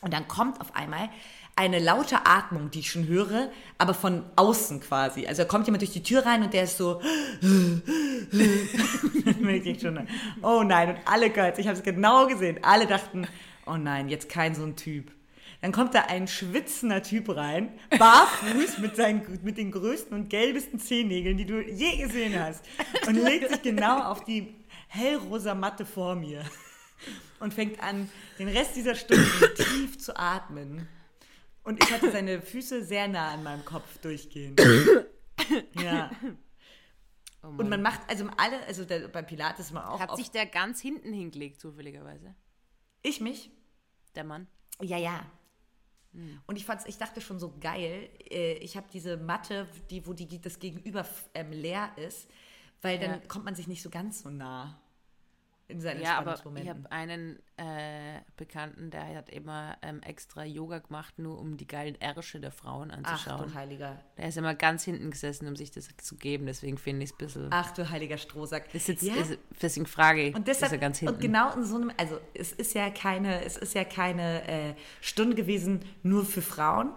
Und 0.00 0.12
dann 0.12 0.28
kommt 0.28 0.60
auf 0.60 0.74
einmal 0.76 1.10
eine 1.58 1.80
laute 1.80 2.24
Atmung, 2.24 2.70
die 2.70 2.78
ich 2.78 2.90
schon 2.90 3.08
höre, 3.08 3.50
aber 3.78 3.92
von 3.92 4.24
außen 4.36 4.80
quasi. 4.80 5.26
Also 5.26 5.42
da 5.42 5.48
kommt 5.48 5.66
jemand 5.66 5.82
durch 5.82 5.92
die 5.92 6.04
Tür 6.04 6.24
rein 6.24 6.44
und 6.44 6.54
der 6.54 6.62
ist 6.62 6.78
so. 6.78 7.02
schon, 9.80 10.06
oh 10.42 10.62
nein, 10.62 10.90
und 10.90 10.98
alle 11.04 11.30
gehört, 11.30 11.58
ich 11.58 11.66
habe 11.66 11.76
es 11.76 11.82
genau 11.82 12.28
gesehen. 12.28 12.60
Alle 12.62 12.86
dachten, 12.86 13.26
oh 13.66 13.76
nein, 13.76 14.08
jetzt 14.08 14.28
kein 14.28 14.54
so 14.54 14.62
ein 14.62 14.76
Typ. 14.76 15.10
Dann 15.60 15.72
kommt 15.72 15.94
da 15.94 16.02
ein 16.02 16.28
schwitzender 16.28 17.02
Typ 17.02 17.34
rein, 17.34 17.72
barfuß 17.98 18.78
mit, 18.78 18.94
seinen, 18.94 19.40
mit 19.42 19.58
den 19.58 19.72
größten 19.72 20.16
und 20.16 20.30
gelbesten 20.30 20.78
Zehennägeln, 20.78 21.36
die 21.36 21.46
du 21.46 21.60
je 21.60 21.96
gesehen 21.96 22.38
hast. 22.38 22.64
Und 23.08 23.16
legt 23.16 23.50
sich 23.50 23.62
genau 23.62 24.04
auf 24.04 24.24
die 24.24 24.54
hellrosa 24.86 25.56
Matte 25.56 25.84
vor 25.84 26.14
mir 26.14 26.44
und 27.40 27.52
fängt 27.52 27.82
an, 27.82 28.08
den 28.38 28.46
Rest 28.46 28.76
dieser 28.76 28.94
Stunde 28.94 29.26
tief 29.56 29.98
zu 29.98 30.16
atmen. 30.16 30.86
Und 31.68 31.84
ich 31.84 31.92
hatte 31.92 32.10
seine 32.10 32.40
Füße 32.40 32.82
sehr 32.82 33.08
nah 33.08 33.34
an 33.34 33.42
meinem 33.42 33.62
Kopf 33.64 33.98
durchgehend. 33.98 34.58
Ja. 35.74 36.10
Oh 37.42 37.46
Und 37.46 37.68
man 37.68 37.80
macht, 37.80 38.00
also 38.08 38.28
alle, 38.36 38.60
also 38.66 38.84
der, 38.84 39.08
beim 39.08 39.26
Pilates 39.26 39.70
man 39.70 39.84
auch. 39.84 40.00
Hat 40.00 40.16
sich 40.16 40.30
der 40.30 40.46
ganz 40.46 40.80
hinten 40.80 41.12
hingelegt, 41.12 41.60
zufälligerweise? 41.60 42.34
ich 43.02 43.20
mich? 43.20 43.50
Der 44.14 44.24
Mann? 44.24 44.46
Ja, 44.80 44.96
ja. 44.98 45.24
Und 46.46 46.56
ich 46.56 46.64
fand's, 46.64 46.84
ich 46.86 46.98
dachte 46.98 47.20
schon 47.20 47.38
so 47.38 47.54
geil. 47.60 48.10
äh, 48.30 48.54
Ich 48.54 48.76
habe 48.76 48.88
diese 48.92 49.16
Matte, 49.16 49.68
die, 49.90 50.06
wo 50.06 50.12
die, 50.14 50.40
das 50.40 50.58
Gegenüber 50.58 51.06
ähm, 51.34 51.52
leer 51.52 51.92
ist, 51.96 52.28
weil 52.82 52.98
dann 52.98 53.10
Ja. 53.20 53.26
kommt 53.28 53.44
man 53.44 53.54
sich 53.54 53.68
nicht 53.68 53.82
so 53.82 53.90
ganz 53.90 54.22
so 54.22 54.30
nah 54.30 54.80
in 55.68 55.80
seinen 55.82 56.02
Ja, 56.02 56.18
aber 56.18 56.40
ich 56.56 56.68
habe 56.68 56.90
einen 56.90 57.38
äh, 57.58 58.20
Bekannten, 58.38 58.90
der 58.90 59.14
hat 59.14 59.28
immer 59.28 59.76
ähm, 59.82 60.00
extra 60.02 60.42
Yoga 60.44 60.78
gemacht, 60.78 61.18
nur 61.18 61.38
um 61.38 61.58
die 61.58 61.66
geilen 61.66 61.94
Ärsche 62.00 62.40
der 62.40 62.52
Frauen 62.52 62.90
Ach 62.90 62.96
anzuschauen. 62.96 63.48
du 63.48 63.54
heiliger, 63.54 64.00
Der 64.16 64.28
ist 64.28 64.38
immer 64.38 64.54
ganz 64.54 64.84
hinten 64.84 65.10
gesessen, 65.10 65.46
um 65.46 65.56
sich 65.56 65.70
das 65.70 65.88
zu 65.98 66.16
geben. 66.16 66.46
Deswegen 66.46 66.78
finde 66.78 67.04
ich 67.04 67.10
es 67.10 67.14
ein 67.14 67.18
bisschen. 67.18 67.46
ach 67.50 67.70
du 67.72 67.90
heiliger 67.90 68.16
Strohsack. 68.16 68.64
Das 68.72 68.88
ist 68.88 68.88
jetzt, 68.88 69.02
ja, 69.02 69.14
ist, 69.16 69.38
deswegen 69.60 69.86
frage 69.86 70.28
ich, 70.28 70.34
und 70.34 70.48
deshalb, 70.48 70.72
ist 70.72 70.76
er 70.76 70.78
ganz 70.78 70.98
hinten. 71.00 71.14
und 71.14 71.20
genau 71.20 71.52
in 71.52 71.64
so 71.64 71.76
einem, 71.76 71.92
also 71.98 72.18
es 72.32 72.52
ist 72.52 72.72
ja 72.72 72.88
keine, 72.88 73.44
es 73.44 73.58
ist 73.58 73.74
ja 73.74 73.84
keine 73.84 74.48
äh, 74.48 74.74
Stunde 75.02 75.34
gewesen 75.34 75.80
nur 76.02 76.24
für 76.24 76.40
Frauen. 76.40 76.92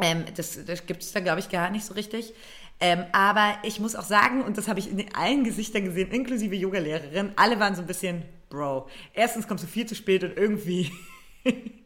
Ähm, 0.00 0.24
das 0.36 0.64
das 0.64 0.86
gibt 0.86 1.02
es 1.02 1.12
da, 1.12 1.20
glaube 1.20 1.40
ich, 1.40 1.50
gar 1.50 1.68
nicht 1.68 1.84
so 1.84 1.92
richtig. 1.92 2.32
Ähm, 2.84 3.04
aber 3.12 3.58
ich 3.62 3.78
muss 3.78 3.94
auch 3.94 4.02
sagen, 4.02 4.42
und 4.42 4.58
das 4.58 4.66
habe 4.66 4.80
ich 4.80 4.90
in 4.90 5.14
allen 5.14 5.44
Gesichtern 5.44 5.84
gesehen, 5.84 6.10
inklusive 6.10 6.56
Yogalehrerin, 6.56 7.30
alle 7.36 7.60
waren 7.60 7.76
so 7.76 7.80
ein 7.80 7.86
bisschen, 7.86 8.24
Bro, 8.50 8.88
erstens 9.14 9.46
kommst 9.46 9.62
du 9.62 9.68
viel 9.68 9.86
zu 9.86 9.94
spät 9.94 10.24
und 10.24 10.36
irgendwie 10.36 10.90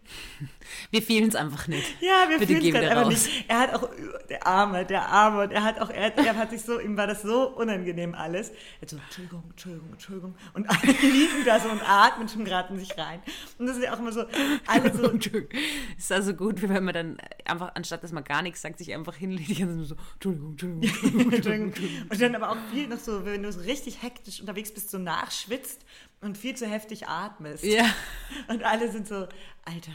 Wir 0.91 1.03
fühlen 1.03 1.29
es 1.29 1.35
einfach 1.35 1.69
nicht. 1.69 2.01
Ja, 2.01 2.29
wir 2.29 2.47
fühlen 2.47 2.59
es 2.59 2.73
wir 2.73 2.91
einfach 2.91 3.07
raus. 3.07 3.27
nicht. 3.27 3.45
Er 3.49 3.59
hat 3.61 3.75
auch, 3.75 3.89
der 4.29 4.47
Arme, 4.47 4.85
der 4.85 5.09
Arme, 5.09 5.43
und 5.45 5.51
er 5.51 5.65
hat 5.65 5.81
auch, 5.81 5.91
er, 5.91 6.17
er 6.17 6.37
hat 6.37 6.51
sich 6.51 6.63
so, 6.63 6.79
ihm 6.79 6.97
war 6.97 7.07
das 7.07 7.23
so 7.23 7.49
unangenehm 7.49 8.15
alles. 8.15 8.51
Er 8.51 8.83
hat 8.83 8.91
so, 8.91 8.97
Entschuldigung, 8.97 9.43
Entschuldigung, 9.51 9.89
Entschuldigung. 9.93 10.35
Und 10.55 10.69
alle 10.69 10.93
liegen 11.03 11.45
da 11.45 11.61
so 11.61 11.69
und 11.69 11.83
atmen 11.83 12.29
schon 12.29 12.45
gerade 12.45 12.73
in 12.73 12.79
sich 12.79 12.97
rein. 12.97 13.21
Und 13.59 13.67
das 13.67 13.77
ist 13.77 13.85
ja 13.85 13.95
auch 13.95 13.99
immer 13.99 14.13
so, 14.13 14.25
alle 14.67 14.95
so, 14.95 15.05
Entschuldigung. 15.11 15.61
Ist 15.97 16.13
also 16.13 16.35
gut, 16.35 16.63
wie 16.63 16.69
wenn 16.69 16.85
man 16.85 16.95
dann 16.95 17.17
einfach, 17.45 17.73
anstatt 17.75 18.03
dass 18.03 18.13
man 18.13 18.25
gar 18.25 18.43
nichts 18.43 18.63
sagt, 18.63 18.79
sich 18.79 18.95
einfach 18.95 19.17
hinlegt, 19.17 19.49
die 19.49 19.55
ganze 19.57 19.85
so, 19.85 19.97
Entschuldigung, 20.15 20.51
Entschuldigung, 20.53 21.33
Entschuldigung, 21.33 21.67
Entschuldigung. 21.69 22.11
Und 22.11 22.21
dann 22.21 22.35
aber 22.35 22.51
auch 22.51 22.59
viel 22.73 22.87
noch 22.87 22.99
so, 22.99 23.25
wenn 23.25 23.43
du 23.43 23.53
so 23.53 23.61
richtig 23.61 24.03
hektisch 24.03 24.41
unterwegs 24.41 24.73
bist, 24.73 24.91
so 24.91 24.99
nachschwitzt 24.99 25.85
und 26.21 26.37
viel 26.39 26.57
zu 26.57 26.67
heftig 26.67 27.09
atmest. 27.09 27.63
Ja. 27.65 27.85
Und 28.49 28.63
alle 28.65 28.91
sind 28.91 29.07
so, 29.07 29.29
Alter. 29.65 29.93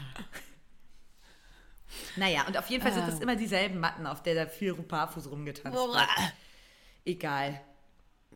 Naja, 2.16 2.46
und 2.46 2.56
auf 2.56 2.68
jeden 2.70 2.82
Fall 2.82 2.92
sind 2.92 3.06
das 3.06 3.20
immer 3.20 3.36
dieselben 3.36 3.78
Matten, 3.78 4.06
auf 4.06 4.22
der 4.22 4.34
da 4.34 4.46
viel 4.46 4.72
barfuß 4.74 5.30
rumgetanzt 5.30 5.76
wird. 5.78 6.08
Egal. 7.04 7.60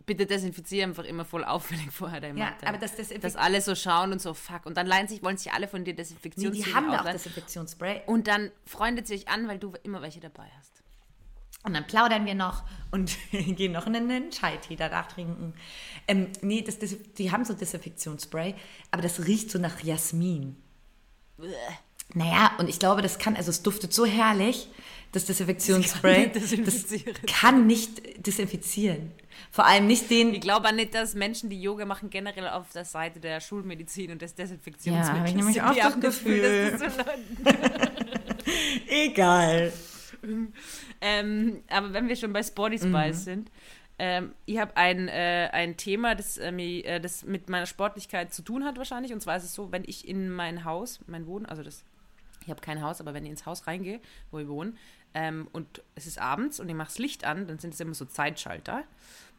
Bitte 0.04 0.26
desinfiziere 0.26 0.86
einfach 0.86 1.04
immer 1.04 1.24
voll 1.24 1.42
auffällig 1.44 1.90
vorher 1.90 2.20
deine 2.20 2.38
Ja, 2.38 2.46
Matte. 2.50 2.66
aber 2.66 2.78
das 2.78 2.94
Desinfiz- 2.96 3.22
Dass 3.22 3.36
alle 3.36 3.60
so 3.62 3.74
schauen 3.74 4.12
und 4.12 4.20
so, 4.20 4.34
fuck. 4.34 4.66
Und 4.66 4.76
dann 4.76 4.86
leihen 4.86 5.08
sich, 5.08 5.22
wollen 5.22 5.38
sich 5.38 5.52
alle 5.52 5.68
von 5.68 5.84
dir 5.84 5.92
Nee, 5.92 5.96
Desinfektions 5.96 6.56
die 6.56 6.74
haben 6.74 6.90
da 6.92 7.00
auch 7.00 7.10
Desinfektionsspray. 7.10 8.02
Und 8.06 8.28
dann 8.28 8.52
freundet 8.66 9.06
sie 9.08 9.14
euch 9.14 9.28
an, 9.28 9.48
weil 9.48 9.58
du 9.58 9.72
immer 9.82 10.02
welche 10.02 10.20
dabei 10.20 10.48
hast. 10.58 10.75
Und 11.66 11.74
dann 11.74 11.86
plaudern 11.86 12.24
wir 12.26 12.34
noch 12.34 12.62
und 12.92 13.16
gehen 13.32 13.72
noch 13.72 13.86
einen 13.86 14.30
Chai-Tee 14.30 14.76
danach 14.76 15.08
trinken. 15.08 15.52
Ähm, 16.06 16.28
nee, 16.40 16.62
das, 16.62 16.78
das, 16.78 16.94
die 17.18 17.32
haben 17.32 17.44
so 17.44 17.52
Desinfektionsspray, 17.54 18.54
aber 18.92 19.02
das 19.02 19.26
riecht 19.26 19.50
so 19.50 19.58
nach 19.58 19.82
Jasmin. 19.82 20.56
Naja, 22.14 22.52
und 22.58 22.68
ich 22.68 22.78
glaube, 22.78 23.02
das 23.02 23.18
kann, 23.18 23.34
also 23.36 23.50
es 23.50 23.62
duftet 23.62 23.92
so 23.92 24.06
herrlich, 24.06 24.68
das 25.10 25.24
Desinfektionsspray, 25.24 26.30
Das 26.32 26.42
kann 26.44 26.46
nicht 26.46 26.66
desinfizieren. 26.66 27.14
das 27.22 27.32
kann 27.34 27.66
nicht 27.66 28.26
desinfizieren. 28.26 29.12
Vor 29.50 29.66
allem 29.66 29.86
nicht 29.86 30.08
den. 30.10 30.32
Ich 30.34 30.40
glaube 30.40 30.72
nicht, 30.72 30.94
dass 30.94 31.14
Menschen, 31.14 31.50
die 31.50 31.60
Yoga 31.60 31.84
machen, 31.84 32.10
generell 32.10 32.48
auf 32.48 32.70
der 32.72 32.84
Seite 32.84 33.18
der 33.20 33.40
Schulmedizin 33.40 34.12
und 34.12 34.22
des 34.22 34.34
Desinfektionsmittels 34.34 35.18
Ja, 35.18 35.24
ich 35.26 35.34
nämlich 35.34 35.62
auch 35.62 35.74
das 35.74 36.00
Gefühl, 36.00 36.40
Gefühl. 36.40 36.70
dass 36.70 36.80
das 36.80 36.96
so 36.96 37.52
Egal. 38.88 39.72
Ähm, 41.00 41.62
aber 41.68 41.92
wenn 41.92 42.08
wir 42.08 42.16
schon 42.16 42.32
bei 42.32 42.42
Sporty 42.42 42.78
Spice 42.78 43.24
sind, 43.24 43.50
ähm, 43.98 44.34
ich 44.44 44.58
habe 44.58 44.76
ein, 44.76 45.08
äh, 45.08 45.48
ein 45.52 45.76
Thema, 45.76 46.14
das, 46.14 46.36
äh, 46.36 46.50
äh, 46.50 47.00
das 47.00 47.24
mit 47.24 47.48
meiner 47.48 47.66
Sportlichkeit 47.66 48.34
zu 48.34 48.42
tun 48.42 48.64
hat 48.64 48.76
wahrscheinlich. 48.76 49.12
Und 49.12 49.20
zwar 49.20 49.36
ist 49.36 49.44
es 49.44 49.54
so, 49.54 49.72
wenn 49.72 49.84
ich 49.86 50.06
in 50.06 50.30
mein 50.30 50.64
Haus, 50.64 51.00
mein 51.06 51.26
Wohnen, 51.26 51.46
also 51.46 51.62
das, 51.62 51.82
ich 52.42 52.50
habe 52.50 52.60
kein 52.60 52.82
Haus, 52.82 53.00
aber 53.00 53.14
wenn 53.14 53.24
ich 53.24 53.30
ins 53.30 53.46
Haus 53.46 53.66
reingehe, 53.66 54.00
wo 54.30 54.38
ich 54.38 54.48
wohne, 54.48 54.74
ähm, 55.14 55.48
und 55.52 55.82
es 55.94 56.06
ist 56.06 56.18
abends 56.18 56.60
und 56.60 56.68
ich 56.68 56.74
mache 56.74 56.88
das 56.88 56.98
Licht 56.98 57.24
an, 57.24 57.46
dann 57.46 57.58
sind 57.58 57.72
es 57.72 57.80
immer 57.80 57.94
so 57.94 58.04
Zeitschalter. 58.04 58.84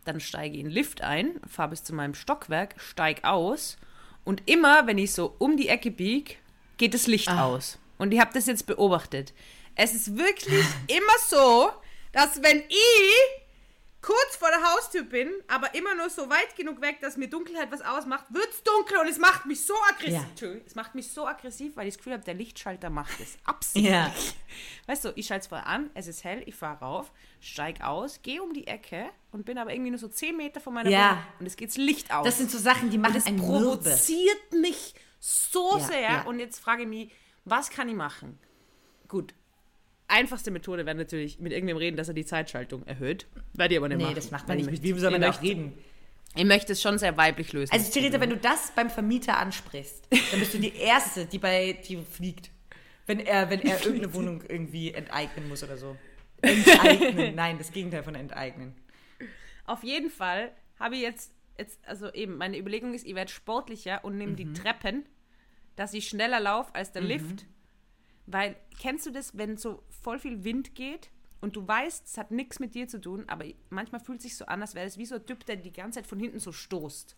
Dann 0.06 0.20
steige 0.20 0.56
ich 0.56 0.62
in 0.62 0.68
den 0.68 0.74
Lift 0.74 1.02
ein, 1.02 1.40
fahre 1.48 1.70
bis 1.70 1.84
zu 1.84 1.94
meinem 1.94 2.16
Stockwerk, 2.16 2.76
steige 2.80 3.26
aus 3.26 3.78
und 4.24 4.42
immer, 4.50 4.88
wenn 4.88 4.98
ich 4.98 5.14
so 5.14 5.36
um 5.38 5.56
die 5.56 5.70
Ecke 5.70 5.92
biege, 5.92 6.34
geht 6.78 6.94
das 6.94 7.06
Licht 7.08 7.30
aus. 7.30 7.78
Und 7.98 8.14
ich 8.14 8.20
habe 8.20 8.32
das 8.34 8.46
jetzt 8.48 8.66
beobachtet. 8.66 9.34
Es 9.78 9.94
ist 9.94 10.18
wirklich 10.18 10.66
immer 10.88 11.14
so, 11.28 11.72
dass 12.12 12.42
wenn 12.42 12.60
ich 12.68 13.14
kurz 14.02 14.36
vor 14.38 14.50
der 14.50 14.64
Haustür 14.64 15.04
bin, 15.04 15.30
aber 15.48 15.76
immer 15.76 15.94
nur 15.94 16.10
so 16.10 16.30
weit 16.30 16.56
genug 16.56 16.80
weg, 16.82 17.00
dass 17.02 17.18
mir 17.18 17.30
Dunkelheit 17.30 17.72
was 17.72 17.82
ausmacht, 17.82 18.26
wird's 18.30 18.64
dunkel 18.64 18.98
und 19.00 19.08
es 19.08 19.18
macht 19.18 19.46
mich 19.46 19.66
so 19.66 19.74
aggressiv. 19.90 20.22
Ja. 20.42 20.48
Es 20.66 20.76
macht 20.76 20.96
mich 20.96 21.12
so 21.12 21.28
aggressiv, 21.28 21.76
weil 21.76 21.88
ich 21.88 21.94
das 21.94 21.98
Gefühl 21.98 22.14
habe, 22.14 22.24
der 22.24 22.34
Lichtschalter 22.36 22.90
macht 22.90 23.20
es 23.20 23.38
absichtlich. 23.44 23.92
Ja. 23.92 24.12
Weißt 24.88 25.04
du, 25.06 25.12
ich 25.16 25.28
schalte 25.28 25.42
es 25.42 25.48
vorher 25.48 25.68
an, 25.68 25.90
es 25.94 26.08
ist 26.08 26.24
hell, 26.24 26.42
ich 26.46 26.56
fahre 26.56 26.80
rauf, 26.80 27.12
steig 27.42 27.82
aus, 27.82 28.22
gehe 28.22 28.42
um 28.42 28.54
die 28.54 28.66
Ecke 28.68 29.10
und 29.32 29.46
bin 29.46 29.58
aber 29.58 29.74
irgendwie 29.74 29.92
nur 29.92 30.00
so 30.00 30.08
10 30.08 30.38
Meter 30.38 30.62
von 30.62 30.74
meiner 30.74 30.90
Ja. 30.90 31.10
Wohnung 31.12 31.24
und 31.42 31.46
es 31.48 31.56
geht 31.58 31.70
das 31.70 31.78
Licht 31.78 32.12
aus. 32.12 32.26
Das 32.26 32.38
sind 32.38 32.50
so 32.50 32.58
Sachen, 32.58 32.90
die 32.90 32.98
machen 32.98 33.16
das 33.16 33.26
einen 33.26 33.38
mürbe. 33.46 33.78
provoziert 33.84 34.54
mich 34.54 34.96
so 35.20 35.78
Ja, 35.78 35.84
sehr. 35.86 36.28
Und 36.28 36.40
jetzt 36.40 36.60
frage 36.60 36.84
ich 36.84 36.88
mich, 36.88 37.12
was 37.46 37.70
kann 37.70 37.90
ich 37.90 37.96
machen? 37.96 38.40
Gut. 39.08 39.34
Einfachste 40.10 40.52
Methode 40.52 40.86
wäre 40.86 40.96
natürlich 40.96 41.40
mit 41.40 41.52
irgendwem 41.52 41.78
reden, 41.78 41.98
dass 41.98 42.08
er 42.08 42.14
die 42.14 42.26
Zeitschaltung 42.26 42.86
erhöht. 42.88 43.28
Werde 43.54 43.74
ich 43.74 43.78
aber 43.80 43.90
nicht 43.90 43.98
Nee, 43.98 44.04
machen. 44.04 44.16
das 44.16 44.32
macht 44.32 44.48
man 44.48 44.58
ich 44.58 44.66
nicht. 44.66 44.82
Mit 44.82 44.84
wem 44.84 45.00
soll 45.00 45.12
man 45.12 45.22
da 45.22 45.28
möchte- 45.28 45.44
reden? 45.44 45.74
Ich 46.36 46.46
möchte 46.46 46.74
es 46.74 46.82
schon 46.82 46.98
sehr 47.00 47.18
weiblich 47.18 47.52
lösen. 47.54 47.72
Also 47.74 47.92
Theresa, 47.92 48.20
wenn 48.20 48.30
du 48.30 48.38
das 48.38 48.72
beim 48.76 48.90
Vermieter 48.90 49.38
ansprichst, 49.38 50.08
dann 50.32 50.40
bist 50.40 50.54
du 50.54 50.60
die 50.60 50.76
Erste, 50.76 51.26
die 51.26 51.40
bei 51.40 51.74
dir 51.74 52.04
fliegt. 52.04 52.52
Wenn 53.06 53.20
er, 53.22 53.50
wenn 53.50 53.62
er 53.62 53.80
irgendeine 53.84 54.14
Wohnung 54.14 54.44
irgendwie 54.48 54.94
enteignen 54.94 55.48
muss 55.48 55.64
oder 55.64 55.78
so. 55.78 55.96
Enteignen, 56.42 57.36
nein, 57.36 57.58
das 57.58 57.72
Gegenteil 57.72 58.04
von 58.04 58.14
enteignen. 58.16 58.76
Auf 59.66 59.84
jeden 59.84 60.10
Fall 60.10 60.52
habe 60.80 60.96
ich 60.96 61.02
jetzt, 61.02 61.32
jetzt, 61.58 61.80
also 61.88 62.14
eben, 62.14 62.38
meine 62.38 62.58
Überlegung 62.58 62.94
ist, 62.94 63.06
ich 63.06 63.16
werde 63.16 63.32
sportlicher 63.32 64.04
und 64.06 64.18
nehme 64.18 64.34
Mhm. 64.34 64.36
die 64.38 64.54
Treppen, 64.54 65.06
dass 65.76 65.94
ich 65.94 66.08
schneller 66.08 66.40
laufe 66.40 66.74
als 66.76 66.92
der 66.92 67.02
Lift. 67.02 67.46
Weil, 68.28 68.56
kennst 68.80 69.06
du 69.06 69.12
das, 69.12 69.38
wenn 69.38 69.58
so 69.58 69.82
voll 70.04 70.20
viel 70.20 70.44
Wind 70.44 70.76
geht 70.76 71.10
und 71.42 71.56
du 71.56 71.66
weißt, 71.68 72.06
es 72.06 72.18
hat 72.18 72.30
nichts 72.32 72.60
mit 72.60 72.76
dir 72.76 72.88
zu 72.88 73.00
tun, 73.00 73.24
aber 73.28 73.46
manchmal 73.70 74.02
fühlt 74.02 74.20
es 74.20 74.24
sich 74.24 74.36
so 74.38 74.46
an, 74.46 74.62
als 74.62 74.76
wäre 74.76 74.86
es 74.86 74.98
wie 74.98 75.06
so 75.06 75.16
ein 75.16 75.26
Typ, 75.26 75.46
der 75.46 75.56
die 75.56 75.72
ganze 75.72 76.00
Zeit 76.00 76.08
von 76.08 76.20
hinten 76.20 76.40
so 76.40 76.52
stoßt. 76.52 77.16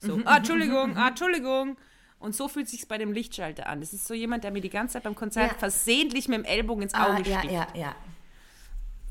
So, 0.00 0.20
ah, 0.24 0.36
Entschuldigung, 0.36 0.96
ah, 0.96 1.08
Entschuldigung. 1.08 1.76
Und 2.20 2.34
so 2.34 2.46
fühlt 2.48 2.66
es 2.66 2.72
sich 2.72 2.86
bei 2.88 2.98
dem 2.98 3.12
Lichtschalter 3.12 3.66
an. 3.68 3.80
Das 3.80 3.92
ist 3.92 4.06
so 4.06 4.14
jemand, 4.14 4.44
der 4.44 4.50
mir 4.52 4.60
die 4.60 4.70
ganze 4.70 4.94
Zeit 4.94 5.02
beim 5.02 5.14
Konzert 5.14 5.52
Ja. 5.52 5.58
versehentlich 5.58 6.28
mit 6.28 6.38
dem 6.38 6.44
Ellbogen 6.44 6.82
ins 6.84 6.94
Ah, 6.94 7.14
Auge 7.16 7.28
ja, 7.28 7.38
sticht. 7.40 7.52
ja, 7.52 7.66
ja. 7.74 7.94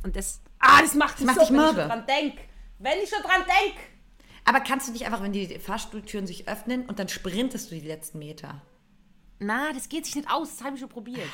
Und 0.03 0.15
das, 0.15 0.41
ah, 0.59 0.81
das 0.81 0.95
macht 0.95 1.19
mich 1.19 1.27
macht 1.27 1.39
so, 1.39 1.45
dich 1.45 1.51
wenn 1.51 1.59
ich 1.59 1.67
schon 1.75 1.87
dran 1.89 2.05
denk. 2.07 2.33
Wenn 2.79 2.99
ich 3.03 3.09
schon 3.09 3.21
dran 3.21 3.41
denk. 3.41 3.75
Aber 4.45 4.59
kannst 4.61 4.87
du 4.87 4.91
nicht 4.93 5.05
einfach, 5.05 5.21
wenn 5.21 5.31
die 5.33 5.59
Fahrstuhltüren 5.59 6.25
sich 6.27 6.47
öffnen 6.47 6.85
und 6.85 6.99
dann 6.99 7.07
sprintest 7.09 7.71
du 7.71 7.75
die 7.75 7.87
letzten 7.87 8.19
Meter? 8.19 8.61
Na, 9.39 9.73
das 9.73 9.89
geht 9.89 10.05
sich 10.05 10.15
nicht 10.15 10.29
aus. 10.29 10.49
Das 10.57 10.63
habe 10.63 10.75
ich 10.75 10.79
schon 10.79 10.89
probiert. 10.89 11.29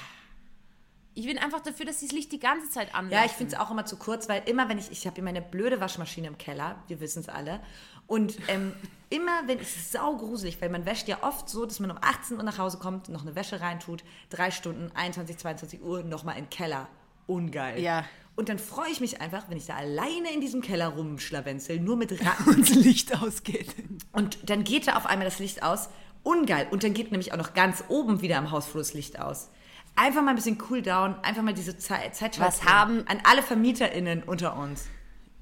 Ich 1.16 1.26
bin 1.26 1.38
einfach 1.38 1.60
dafür, 1.60 1.86
dass 1.86 2.00
sie 2.00 2.08
das 2.08 2.16
Licht 2.16 2.32
die 2.32 2.40
ganze 2.40 2.70
Zeit 2.70 2.96
an. 2.96 3.10
Ja, 3.10 3.26
ich 3.26 3.32
finde 3.32 3.54
es 3.54 3.60
auch 3.60 3.72
immer 3.72 3.86
zu 3.86 3.98
kurz, 3.98 4.30
weil 4.30 4.44
immer, 4.46 4.70
wenn 4.70 4.78
ich, 4.78 4.92
ich 4.92 5.06
habe 5.06 5.16
hier 5.16 5.24
meine 5.24 5.42
blöde 5.42 5.82
Waschmaschine 5.82 6.28
im 6.28 6.38
Keller, 6.38 6.82
wir 6.88 7.00
wissen 7.02 7.20
es 7.20 7.30
alle, 7.30 7.60
und 8.08 8.38
ähm, 8.48 8.74
immer, 9.10 9.48
wenn 9.48 9.60
es 9.60 9.76
ist 9.76 9.92
saugruselig, 9.92 10.62
weil 10.62 10.70
man 10.70 10.86
wäscht 10.86 11.08
ja 11.08 11.22
oft 11.22 11.50
so, 11.50 11.66
dass 11.66 11.80
man 11.80 11.92
um 11.92 11.98
18 12.02 12.38
Uhr 12.38 12.44
nach 12.44 12.58
Hause 12.58 12.78
kommt, 12.78 13.10
noch 13.10 13.22
eine 13.22 13.36
Wäsche 13.36 13.62
reintut, 13.62 14.04
drei 14.30 14.50
Stunden, 14.50 14.92
21, 14.96 15.38
22 15.38 15.84
Uhr, 15.84 16.04
nochmal 16.04 16.38
in 16.38 16.46
den 16.46 16.50
Keller. 16.50 16.88
Ungeil. 17.28 17.80
Ja. 17.80 18.06
Und 18.36 18.50
dann 18.50 18.58
freue 18.58 18.90
ich 18.90 19.02
mich 19.02 19.22
einfach, 19.22 19.50
wenn 19.50 19.58
ich 19.58 19.66
da 19.66 19.76
alleine 19.76 20.32
in 20.34 20.42
diesem 20.42 20.62
Keller 20.62 20.88
rumschlawenzel, 20.88 21.80
nur 21.80 21.98
mit 21.98 22.14
Ratten. 22.26 22.50
Und 22.56 22.62
das 22.62 22.76
Licht 22.76 23.22
ausgeht. 23.22 23.76
Und 24.14 24.50
dann 24.50 24.64
geht 24.64 24.88
da 24.88 24.96
auf 24.96 25.06
einmal 25.06 25.26
das 25.26 25.40
Licht 25.40 25.62
aus. 25.62 25.90
Ungeil. 26.24 26.68
Und 26.72 26.84
dann 26.84 26.94
geht 26.94 27.12
nämlich 27.12 27.32
auch 27.34 27.38
noch 27.38 27.54
ganz 27.54 27.84
oben 27.88 28.22
wieder 28.22 28.38
am 28.38 28.52
Hausflur 28.52 28.82
das 28.82 28.94
Licht 28.94 29.20
aus. 29.20 29.50
Einfach 29.96 30.22
mal 30.22 30.30
ein 30.32 30.36
bisschen 30.36 30.62
cool 30.70 30.82
down, 30.82 31.16
einfach 31.24 31.42
mal 31.42 31.54
diese 31.54 31.78
Zeit, 31.78 32.20
Was 32.40 32.64
haben- 32.66 33.06
an 33.08 33.20
alle 33.24 33.42
VermieterInnen 33.42 34.24
unter 34.24 34.56
uns 34.58 34.86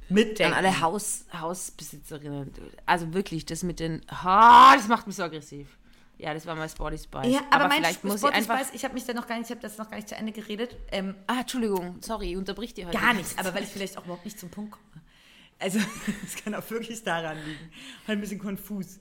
mitdenken. 0.09 0.53
An 0.53 0.65
alle 0.65 0.79
Haus, 0.81 1.25
Hausbesitzerinnen. 1.37 2.51
Also 2.85 3.13
wirklich, 3.13 3.45
das 3.45 3.63
mit 3.63 3.79
den. 3.79 4.01
Ah, 4.07 4.75
das 4.75 4.87
macht 4.87 5.05
mich 5.07 5.15
so 5.15 5.23
aggressiv. 5.23 5.67
Ja, 6.17 6.33
das 6.33 6.47
war 6.47 6.55
mein 6.55 6.69
Sporty 6.69 6.97
Spice. 6.97 7.27
Ja, 7.31 7.41
aber, 7.51 7.67
mein 7.67 7.77
vielleicht 7.77 8.03
muss 8.03 8.15
ich 8.15 8.19
Sporty 8.21 8.37
einfach. 8.37 8.57
Spice, 8.59 8.71
ich 8.73 8.83
habe 8.85 8.93
mich 8.95 9.05
da 9.05 9.13
noch 9.13 9.27
gar 9.27 9.35
nicht, 9.37 9.45
ich 9.45 9.51
habe 9.51 9.61
das 9.61 9.77
noch 9.77 9.87
gar 9.89 9.97
nicht 9.97 10.09
zu 10.09 10.15
Ende 10.15 10.31
geredet. 10.31 10.75
Ähm, 10.91 11.13
Ah, 11.27 11.41
Entschuldigung, 11.41 11.97
sorry, 12.01 12.31
ich 12.31 12.37
unterbrich 12.37 12.73
dir 12.73 12.87
heute. 12.87 12.97
gar 12.97 13.13
nichts, 13.13 13.37
aber 13.37 13.53
weil 13.53 13.63
ich 13.63 13.69
vielleicht 13.69 13.97
auch 13.99 14.05
überhaupt 14.05 14.25
nicht 14.25 14.39
zum 14.39 14.49
Punkt 14.49 14.71
komme. 14.71 15.03
Also, 15.59 15.77
es 16.25 16.35
kann 16.43 16.55
auch 16.55 16.67
wirklich 16.71 17.03
daran 17.03 17.37
liegen. 17.45 17.69
Halt 18.07 18.17
ein 18.17 18.21
bisschen 18.21 18.39
konfus. 18.39 18.99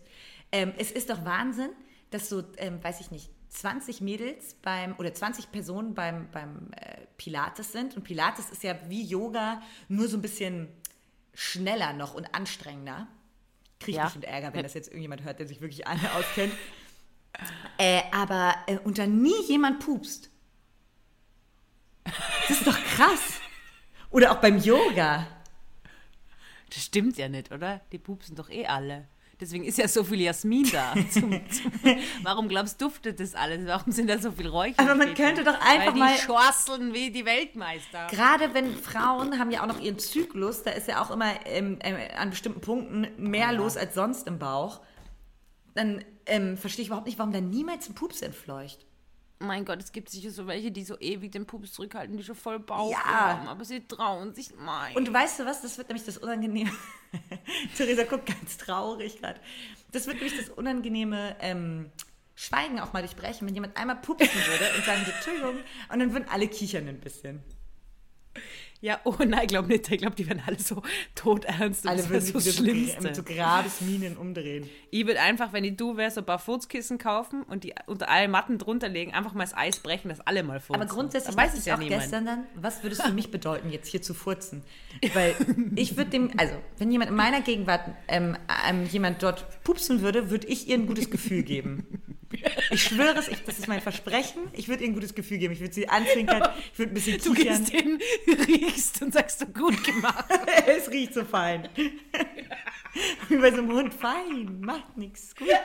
Ähm, 0.52 0.72
es 0.78 0.90
ist 0.90 1.10
doch 1.10 1.24
Wahnsinn, 1.24 1.70
dass 2.10 2.28
so, 2.28 2.42
ähm, 2.58 2.82
weiß 2.82 3.00
ich 3.00 3.10
nicht, 3.10 3.30
20 3.50 4.00
Mädels 4.00 4.54
beim, 4.62 4.94
oder 4.98 5.12
20 5.14 5.50
Personen 5.50 5.94
beim, 5.94 6.30
beim 6.30 6.70
äh, 6.72 7.06
Pilates 7.16 7.72
sind. 7.72 7.96
Und 7.96 8.04
Pilates 8.04 8.50
ist 8.50 8.62
ja 8.62 8.76
wie 8.88 9.02
Yoga, 9.02 9.62
nur 9.88 10.08
so 10.08 10.16
ein 10.18 10.22
bisschen 10.22 10.68
schneller 11.34 11.92
noch 11.92 12.14
und 12.14 12.34
anstrengender. 12.34 13.06
Kriege 13.78 13.92
ich 13.92 13.96
Ja. 13.98 14.04
bestimmt 14.04 14.24
Ärger, 14.24 14.52
wenn 14.54 14.62
das 14.62 14.74
jetzt 14.74 14.88
irgendjemand 14.88 15.24
hört, 15.24 15.38
der 15.38 15.46
sich 15.46 15.60
wirklich 15.60 15.86
alle 15.86 16.00
auskennt. 16.14 16.52
Äh, 17.78 18.02
aber 18.12 18.54
äh, 18.66 18.78
da 18.92 19.06
nie 19.06 19.42
jemand 19.46 19.80
pupst. 19.80 20.30
Das 22.04 22.50
ist 22.58 22.66
doch 22.66 22.78
krass. 22.78 23.40
Oder 24.10 24.32
auch 24.32 24.40
beim 24.40 24.58
Yoga. 24.58 25.26
Das 26.70 26.84
stimmt 26.84 27.16
ja 27.18 27.28
nicht, 27.28 27.52
oder? 27.52 27.80
Die 27.92 27.98
pupsen 27.98 28.36
doch 28.36 28.48
eh 28.48 28.66
alle. 28.66 29.08
Deswegen 29.38 29.64
ist 29.64 29.76
ja 29.76 29.86
so 29.86 30.02
viel 30.02 30.20
Jasmin 30.22 30.66
da. 30.72 30.94
Zum, 31.10 31.30
zum, 31.50 31.70
warum 32.22 32.48
glaubst 32.48 32.80
du, 32.80 32.86
duftet 32.86 33.20
das 33.20 33.34
alles? 33.34 33.66
Warum 33.66 33.92
sind 33.92 34.08
da 34.08 34.18
so 34.18 34.32
viel 34.32 34.46
Räucher? 34.48 34.78
Aber 34.80 34.94
man 34.94 35.14
könnte 35.14 35.44
doch 35.44 35.60
einfach 35.60 35.86
Weil 35.88 35.92
die 35.92 35.98
mal- 35.98 36.16
schorseln 36.16 36.94
wie 36.94 37.10
die 37.10 37.26
Weltmeister. 37.26 38.06
Gerade 38.10 38.54
wenn 38.54 38.74
Frauen 38.76 39.38
haben 39.38 39.50
ja 39.50 39.62
auch 39.62 39.66
noch 39.66 39.80
ihren 39.80 39.98
Zyklus, 39.98 40.62
da 40.62 40.70
ist 40.70 40.88
ja 40.88 41.02
auch 41.02 41.10
immer 41.10 41.32
ähm, 41.44 41.78
ähm, 41.82 41.96
an 42.16 42.30
bestimmten 42.30 42.60
Punkten 42.62 43.08
mehr 43.18 43.52
los 43.52 43.76
als 43.76 43.94
sonst 43.94 44.26
im 44.26 44.38
Bauch. 44.38 44.80
Dann 45.74 46.02
ähm, 46.24 46.56
verstehe 46.56 46.82
ich 46.84 46.88
überhaupt 46.88 47.06
nicht, 47.06 47.18
warum 47.18 47.32
da 47.32 47.40
niemals 47.42 47.88
ein 47.90 47.94
Pups 47.94 48.22
entfleucht. 48.22 48.86
Mein 49.38 49.64
Gott, 49.66 49.82
es 49.82 49.92
gibt 49.92 50.08
sicher 50.08 50.30
so 50.30 50.46
welche, 50.46 50.70
die 50.70 50.82
so 50.84 50.98
ewig 50.98 51.30
den 51.32 51.44
Pups 51.46 51.72
zurückhalten, 51.72 52.16
die 52.16 52.24
schon 52.24 52.34
voll 52.34 52.58
Bauch 52.58 52.90
Ja. 52.90 53.04
haben, 53.04 53.48
aber 53.48 53.64
sie 53.66 53.86
trauen 53.86 54.34
sich 54.34 54.54
mal. 54.56 54.90
Und 54.94 55.12
weißt 55.12 55.40
du 55.40 55.44
was, 55.44 55.60
das 55.60 55.76
wird 55.76 55.88
nämlich 55.88 56.06
das 56.06 56.16
Unangenehme. 56.16 56.70
Theresa 57.76 58.04
guckt 58.04 58.26
ganz 58.26 58.56
traurig 58.56 59.20
gerade. 59.20 59.38
Das 59.92 60.06
wird 60.06 60.16
nämlich 60.16 60.36
das 60.38 60.48
unangenehme 60.48 61.36
ähm, 61.40 61.90
Schweigen 62.34 62.80
auch 62.80 62.92
mal 62.94 63.02
durchbrechen, 63.02 63.46
wenn 63.46 63.54
jemand 63.54 63.76
einmal 63.76 63.96
pupsen 63.96 64.28
würde 64.28 64.74
und 64.76 64.84
sagen, 64.84 65.00
würde, 65.00 65.12
Entschuldigung, 65.12 65.56
und 65.90 65.98
dann 65.98 66.12
würden 66.12 66.28
alle 66.30 66.48
kichern 66.48 66.88
ein 66.88 67.00
bisschen. 67.00 67.42
Ja, 68.80 69.00
oh 69.04 69.14
nein, 69.18 69.40
ich 69.42 69.48
glaube 69.48 69.68
nicht. 69.68 69.90
Ich 69.90 69.98
glaube, 69.98 70.16
die 70.16 70.28
werden 70.28 70.42
alle 70.46 70.58
so 70.58 70.82
todernst. 71.14 71.84
und 71.84 71.90
Alle 71.90 72.02
das 72.02 72.10
würden 72.10 72.40
so 72.40 72.52
Schlimmste. 72.52 73.02
mit 73.02 73.16
so 73.16 73.22
Grabesminen 73.22 74.16
umdrehen. 74.16 74.68
Ich 74.90 75.06
würde 75.06 75.20
einfach, 75.20 75.52
wenn 75.52 75.64
ich 75.64 75.76
du 75.76 75.96
wäre, 75.96 76.10
so 76.10 76.20
ein 76.20 76.26
paar 76.26 76.38
Furzkissen 76.38 76.98
kaufen 76.98 77.42
und 77.42 77.64
die 77.64 77.74
unter 77.86 78.08
alle 78.10 78.28
Matten 78.28 78.58
drunter 78.58 78.88
legen, 78.88 79.12
einfach 79.14 79.32
mal 79.34 79.44
das 79.44 79.56
Eis 79.56 79.78
brechen, 79.80 80.08
dass 80.08 80.20
alle 80.20 80.42
mal 80.42 80.60
furzen. 80.60 80.80
Aber 80.82 80.90
grundsätzlich 80.90 81.36
weiß 81.36 81.58
ich 81.58 81.64
ja 81.66 81.74
auch 81.74 81.78
niemand. 81.78 82.02
gestern 82.02 82.26
dann, 82.26 82.44
was 82.54 82.82
würde 82.82 82.96
es 82.96 83.02
für 83.02 83.12
mich 83.12 83.30
bedeuten, 83.30 83.70
jetzt 83.70 83.88
hier 83.88 84.02
zu 84.02 84.14
furzen? 84.14 84.62
Weil 85.14 85.34
ich 85.74 85.96
würde 85.96 86.10
dem, 86.10 86.30
also 86.36 86.54
wenn 86.78 86.90
jemand 86.90 87.10
in 87.10 87.16
meiner 87.16 87.40
Gegenwart 87.40 87.82
ähm, 88.08 88.36
ähm, 88.68 88.84
jemand 88.90 89.22
dort 89.22 89.62
pupsen 89.64 90.00
würde, 90.02 90.30
würde 90.30 90.46
ich 90.46 90.68
ihr 90.68 90.76
ein 90.76 90.86
gutes 90.86 91.10
Gefühl 91.10 91.42
geben. 91.42 91.86
Ich 92.70 92.82
schwöre 92.82 93.18
es, 93.18 93.28
ich, 93.28 93.42
das 93.44 93.58
ist 93.58 93.68
mein 93.68 93.80
Versprechen. 93.80 94.48
Ich 94.52 94.68
würde 94.68 94.82
ihr 94.84 94.90
ein 94.90 94.94
gutes 94.94 95.14
Gefühl 95.14 95.38
geben. 95.38 95.52
Ich 95.54 95.60
würde 95.60 95.72
sie 95.74 95.88
anzwinkern, 95.88 96.42
ich 96.72 96.78
würde 96.78 96.92
ein 96.92 96.94
bisschen 96.94 97.18
Du 97.22 97.32
kichern. 97.34 97.58
gehst 97.64 97.70
hin, 97.72 97.98
riechst 98.46 99.02
und 99.02 99.12
sagst 99.12 99.38
so 99.40 99.46
gut 99.46 99.82
gemacht. 99.84 100.24
es 100.66 100.90
riecht 100.90 101.14
so 101.14 101.24
fein. 101.24 101.68
Wie 103.28 103.36
bei 103.36 103.50
so 103.50 103.58
einem 103.58 103.72
Hund. 103.72 103.94
Fein, 103.94 104.60
macht 104.60 104.96
nichts. 104.96 105.34
Gut. 105.36 105.48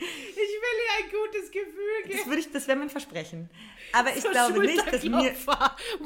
Ich 0.00 0.04
will 0.36 0.78
ihr 0.86 1.04
ein 1.04 1.10
gutes 1.10 1.50
Gefühl 1.50 2.02
Das, 2.04 2.12
geben. 2.12 2.26
würde 2.30 2.40
ich, 2.40 2.52
das 2.52 2.68
wäre 2.68 2.78
mein 2.78 2.88
Versprechen. 2.88 3.50
Aber 3.92 4.14
ich 4.16 4.22
glaube 4.22 4.60
nicht, 4.60 4.92
dass 4.92 5.02
mir... 5.02 5.34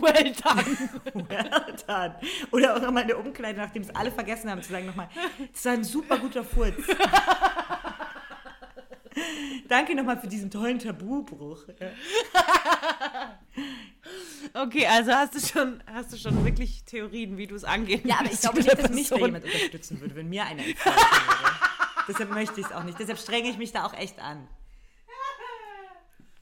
Well 0.00 0.32
done. 0.32 0.90
Well 1.28 1.76
done. 1.86 2.18
Oder 2.52 2.74
auch 2.74 2.80
nochmal 2.80 3.02
in 3.02 3.08
der 3.08 3.18
Umkleide, 3.18 3.58
nachdem 3.60 3.82
es 3.82 3.90
alle 3.94 4.10
vergessen 4.10 4.50
haben, 4.50 4.62
zu 4.62 4.72
sagen 4.72 4.86
nochmal, 4.86 5.10
das 5.52 5.64
war 5.66 5.72
ein 5.72 5.84
super 5.84 6.16
guter 6.16 6.42
Furz. 6.42 6.74
Danke 9.68 9.94
nochmal 9.94 10.18
für 10.20 10.28
diesen 10.28 10.50
tollen 10.50 10.78
Tabubruch. 10.78 11.64
Okay, 14.54 14.86
also 14.86 15.12
hast 15.12 15.34
du 15.34 15.40
schon, 15.40 15.82
hast 15.86 16.12
du 16.12 16.16
schon 16.16 16.44
wirklich 16.44 16.84
Theorien, 16.84 17.38
wie 17.38 17.46
du 17.46 17.54
es 17.54 17.64
angehen 17.64 18.02
Ja, 18.04 18.16
aber 18.18 18.30
ich 18.30 18.40
glaube 18.40 18.58
nicht, 18.58 18.78
dass 18.78 18.90
mich 18.90 19.08
da 19.08 19.16
jemand 19.16 19.44
unterstützen 19.44 20.00
würde, 20.00 20.16
wenn 20.16 20.28
mir 20.28 20.44
einer 20.44 20.62
würde. 20.64 20.78
Deshalb 22.08 22.30
möchte 22.32 22.60
ich 22.60 22.66
es 22.66 22.72
auch 22.72 22.82
nicht. 22.82 22.98
Deshalb 22.98 23.18
strenge 23.18 23.48
ich 23.48 23.56
mich 23.56 23.72
da 23.72 23.84
auch 23.86 23.94
echt 23.94 24.18
an. 24.18 24.48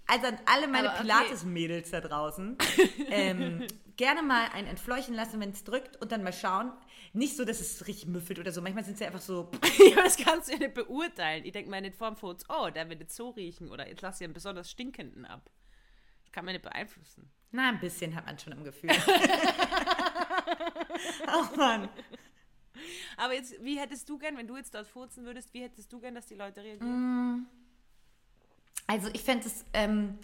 Also 0.07 0.27
an 0.27 0.39
alle 0.47 0.66
meine 0.66 0.89
okay. 0.89 1.03
Pilates-Mädels 1.03 1.91
da 1.91 2.01
draußen, 2.01 2.59
ähm, 3.11 3.66
gerne 3.97 4.23
mal 4.23 4.47
ein 4.55 4.66
entfleuchen 4.66 5.14
lassen, 5.14 5.39
wenn 5.39 5.51
es 5.51 5.62
drückt 5.62 5.99
und 5.99 6.11
dann 6.11 6.25
mal 6.25 6.33
schauen. 6.33 6.73
Nicht 7.13 7.37
so, 7.37 7.45
dass 7.45 7.61
es 7.61 7.87
richtig 7.89 8.09
müffelt 8.09 8.39
oder 8.39 8.53
so. 8.53 8.63
Manchmal 8.63 8.85
sind 8.85 8.99
sie 8.99 9.05
einfach 9.05 9.21
so, 9.21 9.51
Ja, 9.91 10.05
das 10.05 10.17
kannst 10.17 10.49
du 10.49 10.53
ja 10.53 10.59
nicht 10.59 10.75
beurteilen. 10.75 11.45
Ich 11.45 11.53
denke 11.53 11.71
mal 11.71 11.81
nicht 11.81 11.97
vorm 11.97 12.17
Fotos, 12.17 12.45
oh, 12.49 12.71
der 12.71 12.89
wird 12.89 13.01
jetzt 13.01 13.17
so 13.17 13.31
riechen 13.31 13.69
oder 13.69 13.89
jetzt 13.89 14.03
lass 14.03 14.21
ich 14.21 14.25
einen 14.25 14.35
besonders 14.35 14.71
stinkenden 14.71 15.25
ab. 15.25 15.51
Das 16.23 16.31
kann 16.33 16.45
man 16.45 16.55
nicht 16.55 16.63
beeinflussen. 16.63 17.29
na, 17.51 17.71
ein 17.71 17.81
bisschen 17.81 18.15
hat 18.15 18.27
man 18.27 18.39
schon 18.39 18.53
im 18.53 18.63
Gefühl. 18.63 18.91
Ach 21.27 21.57
Mann. 21.57 21.89
Aber 23.17 23.35
jetzt, 23.35 23.63
wie 23.63 23.79
hättest 23.79 24.09
du 24.09 24.19
gern, 24.19 24.37
wenn 24.37 24.47
du 24.47 24.57
jetzt 24.57 24.75
dort 24.75 24.87
furzen 24.87 25.25
würdest, 25.25 25.53
wie 25.53 25.63
hättest 25.63 25.93
du 25.93 26.01
gern, 26.01 26.15
dass 26.15 26.27
die 26.27 26.35
Leute 26.35 26.63
reagieren? 26.63 27.47
Also 28.87 29.09
ich 29.13 29.23
fände 29.23 29.47
es 29.47 29.65
ähm, 29.73 30.19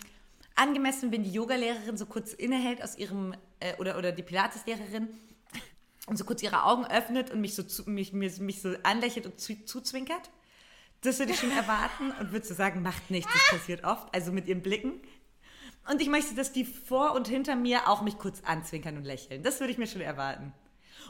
angemessen, 0.54 1.12
wenn 1.12 1.22
die 1.22 1.32
Yogalehrerin 1.32 1.96
so 1.96 2.06
kurz 2.06 2.32
innehält 2.32 2.82
aus 2.82 2.96
ihrem, 2.96 3.34
äh, 3.60 3.74
oder, 3.76 3.98
oder 3.98 4.12
die 4.12 4.22
Pilateslehrerin 4.22 5.08
und 6.06 6.16
so 6.16 6.24
kurz 6.24 6.42
ihre 6.42 6.64
Augen 6.64 6.86
öffnet 6.86 7.30
und 7.30 7.40
mich 7.40 7.54
so, 7.54 7.62
zu, 7.62 7.88
mich, 7.90 8.12
mich, 8.12 8.38
mich 8.38 8.62
so 8.62 8.74
anlächelt 8.82 9.26
und 9.26 9.38
zu, 9.40 9.64
zuzwinkert. 9.64 10.30
Das 11.02 11.18
würde 11.18 11.32
ich 11.32 11.38
schon 11.38 11.50
erwarten 11.50 12.10
und 12.20 12.32
würde 12.32 12.46
so 12.46 12.54
sagen, 12.54 12.82
macht 12.82 13.10
nichts, 13.10 13.30
das 13.32 13.58
passiert 13.58 13.84
oft, 13.84 14.12
also 14.14 14.32
mit 14.32 14.46
ihren 14.46 14.62
Blicken. 14.62 15.00
Und 15.90 16.00
ich 16.00 16.08
möchte, 16.08 16.34
dass 16.34 16.52
die 16.52 16.64
vor 16.64 17.14
und 17.14 17.28
hinter 17.28 17.54
mir 17.54 17.88
auch 17.88 18.02
mich 18.02 18.18
kurz 18.18 18.42
anzwinkern 18.44 18.96
und 18.96 19.04
lächeln. 19.04 19.42
Das 19.42 19.60
würde 19.60 19.72
ich 19.72 19.78
mir 19.78 19.86
schon 19.86 20.00
erwarten. 20.00 20.52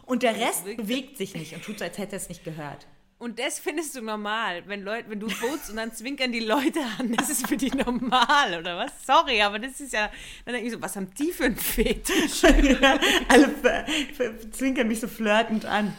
Und 0.04 0.22
der 0.22 0.36
Rest 0.36 0.64
bewegt 0.64 1.16
sich 1.16 1.34
nicht 1.34 1.54
und 1.54 1.64
tut 1.64 1.78
so, 1.78 1.84
als 1.84 1.96
hätte 1.98 2.16
er 2.16 2.18
es 2.18 2.28
nicht 2.28 2.44
gehört. 2.44 2.86
Und 3.18 3.38
das 3.38 3.58
findest 3.58 3.96
du 3.96 4.02
normal, 4.02 4.62
wenn 4.66 4.82
Leute, 4.82 5.08
wenn 5.08 5.18
du 5.20 5.28
furzt 5.30 5.70
und 5.70 5.76
dann 5.76 5.90
zwinkern 5.94 6.32
die 6.32 6.40
Leute 6.40 6.80
an, 6.98 7.12
das 7.16 7.30
ist 7.30 7.46
für 7.48 7.56
die 7.56 7.70
normal, 7.70 8.58
oder 8.60 8.76
was? 8.76 8.92
Sorry, 9.06 9.40
aber 9.40 9.58
das 9.58 9.80
ist 9.80 9.94
ja, 9.94 10.10
dann 10.44 10.52
denke 10.54 10.66
ich 10.68 10.72
so, 10.74 10.82
was 10.82 10.96
haben 10.96 11.10
die 11.18 11.32
für 11.32 11.44
einen 11.44 11.56
Fetisch? 11.56 12.44
Alle 13.28 13.48
ver- 13.48 13.86
ver- 14.14 14.50
zwinkern 14.52 14.88
mich 14.88 15.00
so 15.00 15.08
flirtend 15.08 15.64
an. 15.64 15.96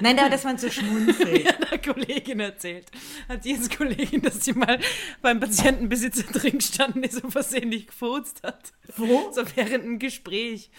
Nein, 0.00 0.18
aber 0.18 0.30
dass 0.30 0.42
man 0.44 0.58
so 0.58 0.68
schmunzelt. 0.70 1.46
hat 1.46 1.70
einer 1.72 1.80
Kollegin 1.80 2.40
erzählt. 2.40 2.86
Hat 3.28 3.44
die 3.44 3.50
jetzt 3.50 3.76
Kollegin, 3.76 4.22
dass 4.22 4.44
sie 4.44 4.52
mal 4.54 4.80
beim 5.22 5.38
Patientenbesitzer 5.38 6.22
drin 6.32 6.58
gestanden 6.58 7.04
ist 7.04 7.22
und 7.22 7.30
versehentlich 7.30 7.86
gefurzt 7.86 8.42
hat. 8.42 8.72
Wo? 8.96 9.30
So 9.32 9.42
während 9.54 9.84
einem 9.84 9.98
Gespräch. 10.00 10.70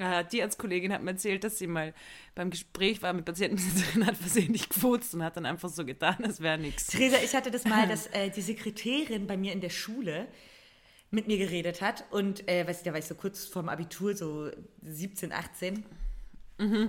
Äh, 0.00 0.24
die 0.24 0.42
als 0.42 0.56
Kollegin 0.56 0.92
hat 0.92 1.02
mir 1.02 1.10
erzählt, 1.10 1.44
dass 1.44 1.58
sie 1.58 1.66
mal 1.66 1.92
beim 2.34 2.50
Gespräch 2.50 3.02
war 3.02 3.12
mit 3.12 3.24
Patientenbesitzerin, 3.24 4.06
hat 4.06 4.16
versehentlich 4.16 4.68
gefurzt 4.68 5.14
und 5.14 5.22
hat 5.22 5.36
dann 5.36 5.46
einfach 5.46 5.68
so 5.68 5.84
getan, 5.84 6.16
als 6.24 6.40
wäre 6.40 6.58
nichts. 6.58 6.86
Theresa, 6.86 7.16
ich 7.22 7.34
hatte 7.34 7.50
das 7.50 7.64
mal, 7.64 7.86
dass 7.88 8.06
äh, 8.08 8.30
die 8.30 8.40
Sekretärin 8.40 9.26
bei 9.26 9.36
mir 9.36 9.52
in 9.52 9.60
der 9.60 9.70
Schule 9.70 10.26
mit 11.10 11.26
mir 11.26 11.38
geredet 11.38 11.82
hat 11.82 12.04
und, 12.10 12.48
äh, 12.48 12.66
weiß 12.66 12.78
ich, 12.78 12.84
da 12.84 12.92
war 12.92 12.98
ich 12.98 13.04
so 13.04 13.14
kurz 13.14 13.44
vorm 13.44 13.68
Abitur, 13.68 14.16
so 14.16 14.50
17, 14.82 15.32
18. 15.32 15.84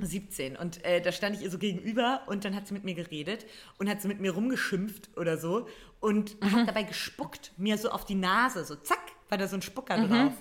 17. 0.02 0.58
Und 0.58 0.84
äh, 0.84 1.02
da 1.02 1.12
stand 1.12 1.38
ich 1.38 1.44
ihr 1.44 1.50
so 1.50 1.58
gegenüber 1.58 2.24
und 2.28 2.44
dann 2.44 2.56
hat 2.56 2.68
sie 2.68 2.74
mit 2.74 2.84
mir 2.84 2.94
geredet 2.94 3.46
und 3.78 3.90
hat 3.90 4.02
so 4.02 4.10
mit 4.10 4.20
mir 4.20 4.32
rumgeschimpft 4.32 5.18
oder 5.18 5.38
so 5.38 5.68
und 6.02 6.36
hat 6.42 6.68
dabei 6.68 6.84
gespuckt, 6.84 7.54
mir 7.58 7.78
so 7.78 7.90
auf 7.90 8.04
die 8.06 8.16
Nase, 8.16 8.66
so 8.66 8.76
zack, 8.76 9.00
war 9.30 9.38
da 9.38 9.48
so 9.48 9.56
ein 9.56 9.62
Spucker 9.62 10.06
drauf. 10.08 10.34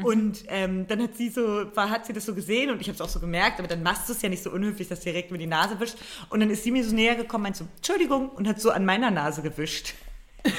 Und 0.00 0.44
ähm, 0.48 0.86
dann 0.86 1.02
hat 1.02 1.16
sie 1.16 1.28
so, 1.28 1.66
war, 1.74 1.90
hat 1.90 2.06
sie 2.06 2.14
das 2.14 2.24
so 2.24 2.34
gesehen 2.34 2.70
und 2.70 2.80
ich 2.80 2.88
habe 2.88 2.94
es 2.94 3.00
auch 3.02 3.10
so 3.10 3.20
gemerkt, 3.20 3.58
aber 3.58 3.68
dann 3.68 3.82
machst 3.82 4.08
du 4.08 4.14
es 4.14 4.22
ja 4.22 4.30
nicht 4.30 4.42
so 4.42 4.50
unhöflich, 4.50 4.88
dass 4.88 5.00
du 5.00 5.10
direkt 5.10 5.30
mir 5.30 5.36
die 5.38 5.46
Nase 5.46 5.78
wischt. 5.80 5.96
Und 6.30 6.40
dann 6.40 6.48
ist 6.48 6.64
sie 6.64 6.70
mir 6.70 6.82
so 6.82 6.94
näher 6.94 7.14
gekommen, 7.14 7.42
meint 7.42 7.56
so, 7.56 7.66
Entschuldigung, 7.76 8.30
und 8.30 8.48
hat 8.48 8.58
so 8.58 8.70
an 8.70 8.86
meiner 8.86 9.10
Nase 9.10 9.42
gewischt. 9.42 9.92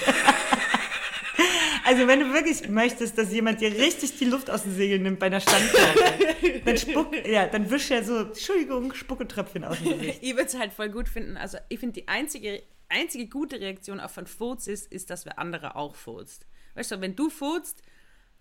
also 1.84 2.08
wenn 2.08 2.20
du 2.20 2.32
wirklich 2.32 2.70
möchtest, 2.70 3.18
dass 3.18 3.34
jemand 3.34 3.60
dir 3.60 3.72
richtig 3.72 4.20
die 4.20 4.26
Luft 4.26 4.52
aus 4.52 4.64
den 4.64 4.76
Segeln 4.76 5.02
nimmt 5.02 5.18
bei 5.18 5.26
einer 5.26 5.40
Standkarte, 5.40 6.62
dann 6.64 6.78
spuck, 6.78 7.16
ja, 7.28 7.48
dann 7.48 7.72
wisch 7.72 7.90
er 7.90 8.04
so, 8.04 8.18
Entschuldigung, 8.18 8.94
Spucketröpfchen 8.94 9.64
aus 9.64 9.80
dem 9.80 9.98
Gesicht. 9.98 10.20
Ich 10.22 10.34
würde 10.34 10.46
es 10.46 10.60
halt 10.60 10.74
voll 10.74 10.90
gut 10.90 11.10
finden. 11.10 11.38
Also 11.38 11.58
ich 11.70 11.80
finde, 11.80 12.02
die 12.02 12.08
einzige, 12.08 12.62
einzige 12.88 13.28
gute 13.28 13.60
Reaktion 13.60 14.00
auf 14.00 14.16
einen 14.16 14.28
Furz 14.28 14.68
ist, 14.68 14.92
ist, 14.92 15.10
dass 15.10 15.26
wer 15.26 15.40
andere 15.40 15.76
auch 15.76 15.96
furzt. 15.96 16.46
Weißt 16.76 16.92
du, 16.92 17.02
wenn 17.02 17.16
du 17.16 17.32
furzt, 17.32 17.82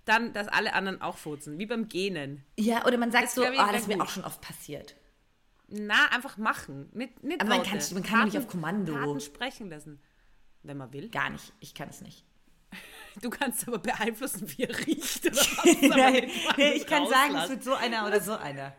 dann, 0.05 0.33
dass 0.33 0.49
alle 0.49 0.75
anderen 0.75 1.01
auch 1.01 1.17
furzen. 1.17 1.59
Wie 1.59 1.67
beim 1.67 1.89
Gähnen. 1.89 2.45
Ja, 2.59 2.85
oder 2.87 2.99
man 2.99 3.11
sagt 3.13 3.25
Das 3.25 3.35
so, 3.35 3.43
wär 3.43 3.53
das 3.53 3.83
ist 3.83 3.89
mir 3.89 4.03
auch 4.03 4.09
schon 4.09 4.25
oft 4.25 4.41
passiert. 4.41 4.97
Na, 5.69 6.07
einfach 6.11 6.37
machen. 6.37 6.91
Nicht, 6.93 7.23
nicht 7.23 7.41
Aber 7.41 7.51
man 7.51 7.63
kann 7.63 7.79
man 7.95 8.03
kann 8.03 8.19
doch 8.21 8.25
nicht 8.27 8.39
auf 8.39 8.47
Kommando. 8.47 8.93
Taten 8.93 9.21
sprechen 9.21 9.71
lassen. 9.71 10.01
Wenn 10.63 10.77
man 10.77 10.93
will. 10.93 11.09
Gar 11.09 11.31
nicht, 11.31 11.53
ich 11.61 11.75
kann 11.75 11.89
es 11.89 12.01
nicht. 12.01 12.25
Du 13.21 13.29
kannst 13.29 13.69
aber 13.69 13.79
beeinflussen, 13.79 14.51
wie 14.57 14.63
er 14.63 14.87
riecht. 14.87 15.27
Oder 15.27 15.37
was, 15.37 16.57
Nee, 16.57 16.73
ich 16.73 16.87
kann 16.87 17.07
sagen, 17.09 17.37
es 17.37 17.51
wird 17.51 17.65
so 17.65 17.75
einer 17.75 18.07
oder 18.07 18.21
so 18.21 18.33
einer. 18.33 18.75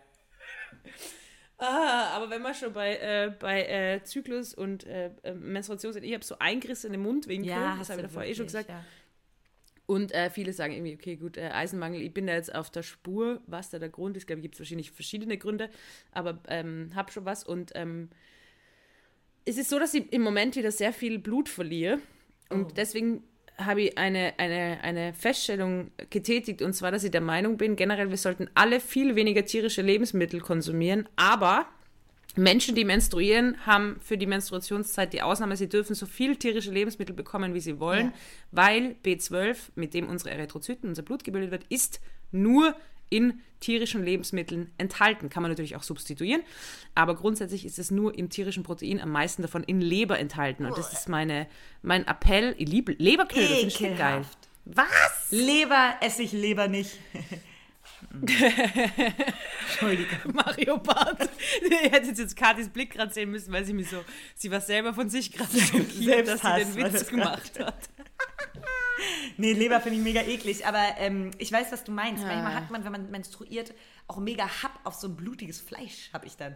Ah, 1.57 2.07
aber 2.15 2.29
wenn 2.29 2.41
wir 2.41 2.53
schon 2.53 2.73
bei, 2.73 2.95
äh, 2.97 3.31
bei 3.39 3.63
äh, 3.65 4.03
Zyklus 4.03 4.53
und 4.53 4.85
äh, 4.85 5.11
äh, 5.23 5.33
Menstruation 5.33 5.93
sind, 5.93 6.03
ich 6.03 6.13
habe 6.13 6.23
so 6.23 6.37
eingerissene 6.39 6.97
Mundwinkel, 6.97 7.53
das 7.77 7.89
habe 7.89 8.01
ich 8.01 8.07
davor 8.07 8.23
eh 8.23 8.35
schon 8.35 8.47
gesagt. 8.47 8.69
Ja. 8.69 8.83
Und 9.85 10.13
äh, 10.13 10.29
viele 10.29 10.53
sagen 10.53 10.73
irgendwie, 10.73 10.95
okay, 10.95 11.17
gut, 11.17 11.37
äh, 11.37 11.49
Eisenmangel, 11.49 12.01
ich 12.01 12.13
bin 12.13 12.27
da 12.27 12.33
jetzt 12.33 12.53
auf 12.53 12.69
der 12.69 12.83
Spur, 12.83 13.41
was 13.47 13.69
da 13.69 13.79
der 13.79 13.89
Grund 13.89 14.15
ist. 14.15 14.23
Ich 14.23 14.27
glaube, 14.27 14.41
gibt 14.41 14.55
es 14.55 14.61
wahrscheinlich 14.61 14.91
verschiedene 14.91 15.37
Gründe, 15.37 15.69
aber 16.11 16.39
ähm, 16.47 16.91
habe 16.95 17.11
schon 17.11 17.25
was. 17.25 17.43
Und 17.43 17.71
ähm, 17.75 18.09
es 19.45 19.57
ist 19.57 19.69
so, 19.69 19.79
dass 19.79 19.93
ich 19.93 20.11
im 20.13 20.21
Moment 20.21 20.55
wieder 20.55 20.71
sehr 20.71 20.93
viel 20.93 21.19
Blut 21.19 21.49
verliere. 21.49 21.99
Und 22.49 22.77
deswegen 22.77 23.23
habe 23.57 23.81
ich 23.83 23.97
eine, 23.97 24.33
eine, 24.37 24.79
eine 24.81 25.13
Feststellung 25.13 25.91
getätigt, 26.09 26.61
und 26.61 26.73
zwar, 26.73 26.91
dass 26.91 27.03
ich 27.03 27.11
der 27.11 27.21
Meinung 27.21 27.57
bin, 27.57 27.75
generell, 27.75 28.09
wir 28.09 28.17
sollten 28.17 28.49
alle 28.55 28.79
viel 28.79 29.15
weniger 29.15 29.45
tierische 29.45 29.81
Lebensmittel 29.81 30.39
konsumieren, 30.39 31.07
aber 31.15 31.67
Menschen, 32.35 32.73
die 32.75 32.83
menstruieren, 32.85 33.57
haben 33.65 33.99
für 34.01 34.17
die 34.17 34.25
Menstruationszeit 34.25 35.13
die 35.13 35.21
Ausnahme, 35.21 35.55
sie 35.55 35.69
dürfen 35.69 35.95
so 35.95 36.05
viel 36.05 36.35
tierische 36.35 36.71
Lebensmittel 36.71 37.15
bekommen, 37.15 37.53
wie 37.53 37.59
sie 37.59 37.79
wollen, 37.79 38.07
Ja. 38.07 38.13
weil 38.51 38.95
B12, 39.03 39.57
mit 39.75 39.93
dem 39.93 40.07
unsere 40.09 40.31
Erythrozyten, 40.31 40.89
unser 40.89 41.03
Blut 41.03 41.23
gebildet 41.23 41.51
wird, 41.51 41.63
ist 41.69 42.01
nur 42.31 42.75
in 43.09 43.39
tierischen 43.59 44.03
Lebensmitteln 44.03 44.71
enthalten. 44.79 45.29
Kann 45.29 45.43
man 45.43 45.51
natürlich 45.51 45.75
auch 45.75 45.83
substituieren, 45.83 46.41
aber 46.95 47.15
grundsätzlich 47.15 47.63
ist 47.65 47.77
es 47.77 47.91
nur 47.91 48.17
im 48.17 48.29
tierischen 48.29 48.63
Protein 48.63 48.99
am 48.99 49.11
meisten 49.11 49.43
davon 49.43 49.63
in 49.63 49.79
Leber 49.81 50.17
enthalten. 50.17 50.65
Und 50.65 50.75
das 50.77 50.91
ist 50.91 51.07
meine, 51.07 51.45
mein 51.83 52.07
Appell. 52.07 52.55
Ich 52.57 52.67
liebe 52.67 52.93
Leberknödel, 52.93 53.47
finde 53.47 53.67
ich 53.67 53.97
geil. 53.97 54.25
Was? 54.65 55.27
Leber 55.29 55.95
esse 56.01 56.23
ich 56.23 56.31
Leber 56.31 56.67
nicht. 56.67 56.97
Entschuldigung. 58.11 60.17
Mario 60.33 60.77
Barth. 60.77 61.29
Ihr 61.69 61.77
hättet 61.91 62.17
jetzt 62.17 62.35
Katis 62.35 62.69
Blick 62.69 62.91
gerade 62.91 63.13
sehen 63.13 63.31
müssen, 63.31 63.51
weil 63.51 63.65
sie 63.65 63.73
mich 63.73 63.89
so, 63.89 64.03
sie 64.35 64.51
war 64.51 64.61
selber 64.61 64.93
von 64.93 65.09
sich 65.09 65.31
gerade 65.31 65.51
schockiert, 65.59 66.27
dass 66.27 66.41
sie 66.41 66.73
den 66.73 66.75
Witz 66.75 67.07
gemacht 67.07 67.59
hat. 67.59 67.89
Nee, 69.37 69.53
Leber 69.53 69.81
finde 69.81 69.97
ich 69.97 70.03
mega 70.03 70.21
eklig, 70.21 70.65
aber 70.65 70.83
ähm, 70.97 71.31
ich 71.37 71.51
weiß, 71.51 71.71
was 71.71 71.83
du 71.83 71.91
meinst. 71.91 72.23
Ah. 72.23 72.27
Manchmal 72.27 72.55
hat 72.55 72.71
man, 72.71 72.85
wenn 72.85 72.91
man 72.91 73.11
menstruiert, 73.11 73.73
auch 74.07 74.17
mega 74.17 74.45
Happ 74.45 74.79
auf 74.83 74.93
so 74.95 75.07
ein 75.07 75.15
blutiges 75.15 75.59
Fleisch, 75.59 76.09
habe 76.13 76.25
ich 76.27 76.37
dann. 76.37 76.55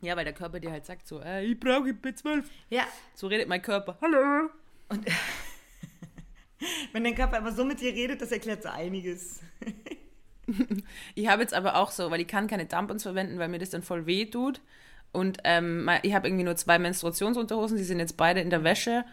Ja, 0.00 0.16
weil 0.16 0.24
der 0.24 0.34
Körper 0.34 0.60
dir 0.60 0.70
halt 0.70 0.84
sagt 0.84 1.08
so, 1.08 1.20
äh, 1.20 1.44
ich 1.44 1.58
brauche 1.58 1.88
B12. 1.88 2.44
Ja, 2.68 2.86
So 3.14 3.26
redet 3.26 3.48
mein 3.48 3.62
Körper. 3.62 3.96
Hallo. 4.02 4.50
und 4.90 5.06
wenn 6.92 7.04
dein 7.04 7.14
Körper 7.14 7.38
immer 7.38 7.52
so 7.52 7.64
mit 7.64 7.80
dir 7.80 7.92
redet, 7.92 8.20
das 8.20 8.32
erklärt 8.32 8.62
so 8.62 8.68
einiges. 8.68 9.40
Ich 11.14 11.28
habe 11.28 11.40
jetzt 11.40 11.54
aber 11.54 11.76
auch 11.76 11.90
so, 11.90 12.10
weil 12.10 12.20
ich 12.20 12.28
kann 12.28 12.48
keine 12.48 12.68
Tampons 12.68 13.02
verwenden, 13.02 13.38
weil 13.38 13.48
mir 13.48 13.58
das 13.58 13.70
dann 13.70 13.82
voll 13.82 14.04
weh 14.04 14.26
tut. 14.26 14.60
Und 15.10 15.38
ähm, 15.44 15.88
ich 16.02 16.12
habe 16.14 16.28
irgendwie 16.28 16.44
nur 16.44 16.56
zwei 16.56 16.78
Menstruationsunterhosen, 16.78 17.78
die 17.78 17.84
sind 17.84 17.98
jetzt 17.98 18.18
beide 18.18 18.40
in 18.40 18.50
der 18.50 18.62
Wäsche. 18.62 19.04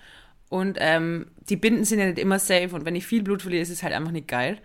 Und 0.50 0.78
ähm, 0.82 1.32
die 1.48 1.56
Binden 1.56 1.86
sind 1.86 2.00
ja 2.00 2.06
nicht 2.08 2.20
immer 2.20 2.40
safe. 2.40 2.76
Und 2.76 2.86
wenn 2.86 2.96
ich 2.96 3.06
viel 3.06 3.24
Blut 3.24 3.44
verliere, 3.44 3.62
ist 3.62 3.70
es 3.70 3.84
halt 3.84 3.94
einfach 3.94 4.12
nicht 4.12 4.28
geil. 4.28 4.58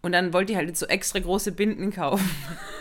Und 0.00 0.12
dann 0.12 0.32
wollte 0.32 0.52
ich 0.52 0.56
halt 0.56 0.68
jetzt 0.68 0.80
so 0.80 0.86
extra 0.86 1.18
große 1.18 1.52
Binden 1.52 1.90
kaufen. 1.92 2.28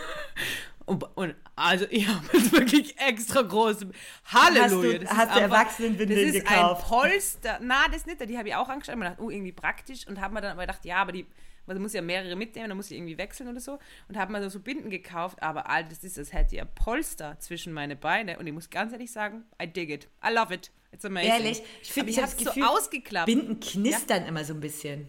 Und, 0.86 1.04
und 1.16 1.36
also 1.56 1.86
ich 1.90 2.08
habe 2.10 2.26
jetzt 2.34 2.52
wirklich 2.52 3.00
extra 3.00 3.42
große 3.42 3.90
Halleluja. 4.26 4.64
Hast 4.64 4.74
du- 4.74 5.00
das 5.00 5.10
hast 5.12 5.28
ist 5.30 5.36
du 5.36 5.40
Erwachsenenwindeln 5.42 6.26
Das 6.28 6.36
ist 6.36 6.48
gekauft? 6.48 6.84
ein 6.84 6.90
Polster. 6.90 7.60
Na, 7.62 7.88
das 7.92 8.06
nicht. 8.06 8.20
Die 8.30 8.38
habe 8.38 8.48
ich 8.50 8.56
auch 8.56 8.70
angeschaut. 8.70 8.96
und 8.96 9.02
gedacht, 9.02 9.20
oh, 9.20 9.30
irgendwie 9.30 9.52
praktisch. 9.52 10.08
Und 10.08 10.20
habe 10.20 10.34
mir 10.34 10.42
dann 10.42 10.52
aber 10.54 10.62
gedacht, 10.62 10.84
ja, 10.86 10.98
aber 10.98 11.12
die, 11.12 11.26
du 11.68 11.80
musst 11.80 11.96
ja 11.96 12.02
mehrere 12.02 12.36
mitnehmen, 12.36 12.68
dann 12.70 12.78
muss 12.78 12.92
ich 12.92 12.98
irgendwie 12.98 13.18
wechseln 13.18 13.48
oder 13.50 13.60
so. 13.60 13.80
Und 14.10 14.18
habe 14.18 14.32
mir 14.32 14.50
so 14.50 14.60
Binden 14.60 14.90
gekauft. 14.90 15.42
Aber 15.42 15.70
Alter, 15.70 15.90
das 15.90 16.04
ist, 16.04 16.18
als 16.18 16.34
hätte 16.34 16.56
ich 16.56 16.62
ein 16.62 16.70
Polster 16.76 17.38
zwischen 17.40 17.72
meine 17.74 17.96
Beine. 17.96 18.38
Und 18.40 18.48
ich 18.48 18.54
muss 18.54 18.70
ganz 18.70 18.92
ehrlich 18.94 19.12
sagen, 19.12 19.44
I 19.62 19.68
dig 19.68 19.90
it. 19.90 20.08
I 20.28 20.34
love 20.34 20.54
it. 20.54 20.72
It's 20.92 21.06
amazing. 21.06 21.32
Ehrlich, 21.32 21.64
ich 21.82 21.92
finde, 21.92 22.12
ich 22.12 22.18
ich 22.18 22.24
habe 22.24 22.34
das 22.44 22.54
so 22.56 22.62
ausgeklappt. 22.64 23.26
Binden 23.26 23.60
knistern 23.60 24.26
immer 24.26 24.44
so 24.44 24.54
ein 24.54 24.60
bisschen. 24.60 25.08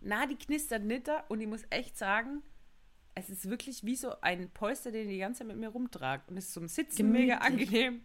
Na, 0.00 0.26
die 0.26 0.36
knistert 0.36 0.84
nicht 0.84 1.08
da 1.08 1.24
und 1.28 1.40
ich 1.40 1.46
muss 1.48 1.62
echt 1.70 1.96
sagen, 1.98 2.42
es 3.14 3.30
ist 3.30 3.48
wirklich 3.48 3.84
wie 3.84 3.96
so 3.96 4.20
ein 4.20 4.50
Polster, 4.50 4.90
den 4.90 5.02
ich 5.08 5.14
die 5.14 5.18
ganze 5.18 5.38
Zeit 5.40 5.48
mit 5.48 5.56
mir 5.56 5.68
rumtrage. 5.68 6.22
Und 6.28 6.36
es 6.36 6.46
ist 6.46 6.52
zum 6.54 6.68
Sitzen 6.68 7.10
mega 7.12 7.38
Gemütlich. 7.38 7.68
angenehm. 7.68 8.00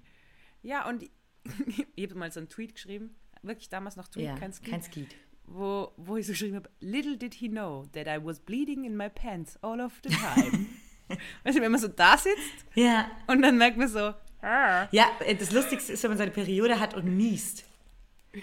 Ja, 0.62 0.88
und 0.88 1.04
ich, 1.96 2.04
habe 2.10 2.16
mal 2.20 2.32
so 2.32 2.40
einen 2.40 2.50
Tweet 2.50 2.76
geschrieben, 2.76 3.16
wirklich 3.42 3.70
damals 3.70 3.96
noch 3.96 4.08
Tweet, 4.08 4.26
Ja, 4.26 4.36
kein 4.36 4.52
Tweet, 4.52 4.70
kein 4.70 4.82
Skeet. 4.84 5.16
wo, 5.46 5.92
wo 5.98 6.18
ich 6.18 6.26
so 6.28 6.34
geschrieben 6.34 6.58
habe, 6.58 6.70
little 6.80 7.18
did 7.18 7.34
he 7.36 7.48
know 7.50 7.86
that 7.94 8.08
I 8.08 8.24
was 8.24 8.40
bleeding 8.40 8.84
in 8.86 8.96
my 8.98 9.10
pants 9.10 9.58
all 9.64 9.80
of 9.82 9.94
the 10.04 10.10
time. 10.10 10.66
weißt 11.44 11.58
du, 11.58 11.62
wenn 11.62 11.72
man 11.72 11.82
so 11.82 11.88
da 11.88 12.18
sitzt 12.18 12.66
Ja. 12.76 13.10
und 13.28 13.42
dann 13.42 13.58
merkt 13.58 13.78
man 13.78 13.88
so, 13.88 14.14
ah. 14.42 14.88
Ja, 14.92 15.08
äh, 15.26 15.36
das 15.36 15.52
Lustigste 15.52 15.94
ist, 15.94 16.04
wenn 16.04 16.12
man 16.12 16.18
seine 16.18 16.32
Periode 16.32 16.80
hat 16.80 16.94
und 16.94 17.18
niest. 17.18 17.66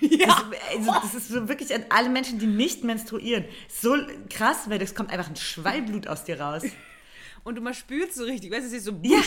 Ja. 0.01 0.27
Das, 0.27 0.89
also, 0.89 0.93
das 1.03 1.15
ist 1.15 1.29
so 1.29 1.49
wirklich 1.49 1.75
an 1.75 1.85
alle 1.91 2.09
Menschen, 2.09 2.39
die 2.39 2.47
nicht 2.47 2.85
menstruieren. 2.85 3.45
So 3.69 3.97
krass, 4.31 4.69
weil 4.69 4.79
das 4.79 4.95
kommt 4.95 5.11
einfach 5.11 5.29
ein 5.29 5.37
Schwallblut 5.37 6.09
aus 6.09 6.25
dir 6.25 6.41
raus. 6.41 6.63
Und 7.45 7.63
man 7.63 7.75
spürt 7.75 8.13
so 8.13 8.25
richtig, 8.25 8.51
weißt 8.51 8.63
du, 8.63 8.67
es 8.67 8.73
ist 8.73 8.85
so 8.85 8.93
busch. 8.93 9.11
Ja. 9.11 9.23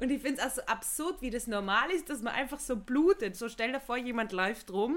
Und 0.00 0.10
ich 0.10 0.22
finde 0.22 0.40
es 0.40 0.46
auch 0.46 0.54
so 0.56 0.62
absurd, 0.62 1.20
wie 1.20 1.30
das 1.30 1.46
normal 1.46 1.90
ist, 1.90 2.08
dass 2.08 2.22
man 2.22 2.34
einfach 2.34 2.58
so 2.58 2.74
blutet. 2.74 3.36
So 3.36 3.48
stell 3.48 3.70
dir 3.70 3.80
vor, 3.80 3.98
jemand 3.98 4.32
läuft 4.32 4.72
rum 4.72 4.96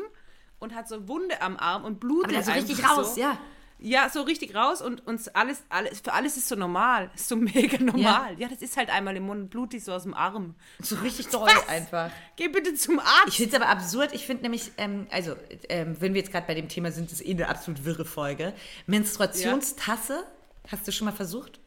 und 0.59 0.73
hat 0.73 0.87
so 0.87 0.95
eine 0.95 1.07
Wunde 1.07 1.41
am 1.41 1.57
Arm 1.57 1.83
und 1.83 1.99
blutet 1.99 2.25
Aber 2.25 2.33
dann 2.33 2.43
so 2.43 2.51
einfach 2.51 2.69
richtig 2.69 2.89
raus, 2.89 3.15
so. 3.15 3.21
ja. 3.21 3.37
Ja, 3.79 4.09
so 4.09 4.21
richtig 4.21 4.55
raus 4.55 4.81
und 4.81 5.05
uns 5.05 5.27
alles, 5.29 5.61
alles, 5.69 5.99
für 5.99 6.13
alles 6.13 6.37
ist 6.37 6.47
so 6.47 6.55
normal. 6.55 7.11
Ist 7.15 7.27
so 7.27 7.35
mega 7.37 7.77
normal. 7.83 8.35
Ja. 8.39 8.47
das 8.47 8.61
ist 8.61 8.77
halt 8.77 8.89
einmal 8.89 9.15
im 9.17 9.23
Mund 9.23 9.49
blutig 9.49 9.83
so 9.83 9.91
aus 9.91 10.03
dem 10.03 10.13
Arm. 10.13 10.55
So 10.79 10.95
richtig 10.97 11.27
doll 11.27 11.49
einfach. 11.67 12.09
Geh 12.37 12.47
bitte 12.47 12.73
zum 12.75 12.95
Ich 12.99 13.01
Arzt. 13.03 13.35
finde 13.37 13.55
es 13.55 13.61
aber 13.61 13.69
absurd. 13.69 14.13
Ich 14.13 14.25
finde 14.25 14.43
nämlich, 14.43 14.71
ähm, 14.77 15.07
also, 15.11 15.35
ähm, 15.69 15.97
wenn 15.99 16.13
wir 16.13 16.21
jetzt 16.21 16.31
gerade 16.31 16.47
bei 16.47 16.53
dem 16.55 16.69
Thema 16.69 16.91
sind, 16.91 17.11
ist 17.11 17.25
eh 17.25 17.31
eine 17.31 17.49
absolut 17.49 17.83
wirre 17.83 18.05
Folge. 18.05 18.53
Menstruationstasse, 18.87 20.23
hast 20.69 20.87
du 20.87 20.91
schon 20.91 21.05
mal 21.05 21.11
versucht? 21.11 21.59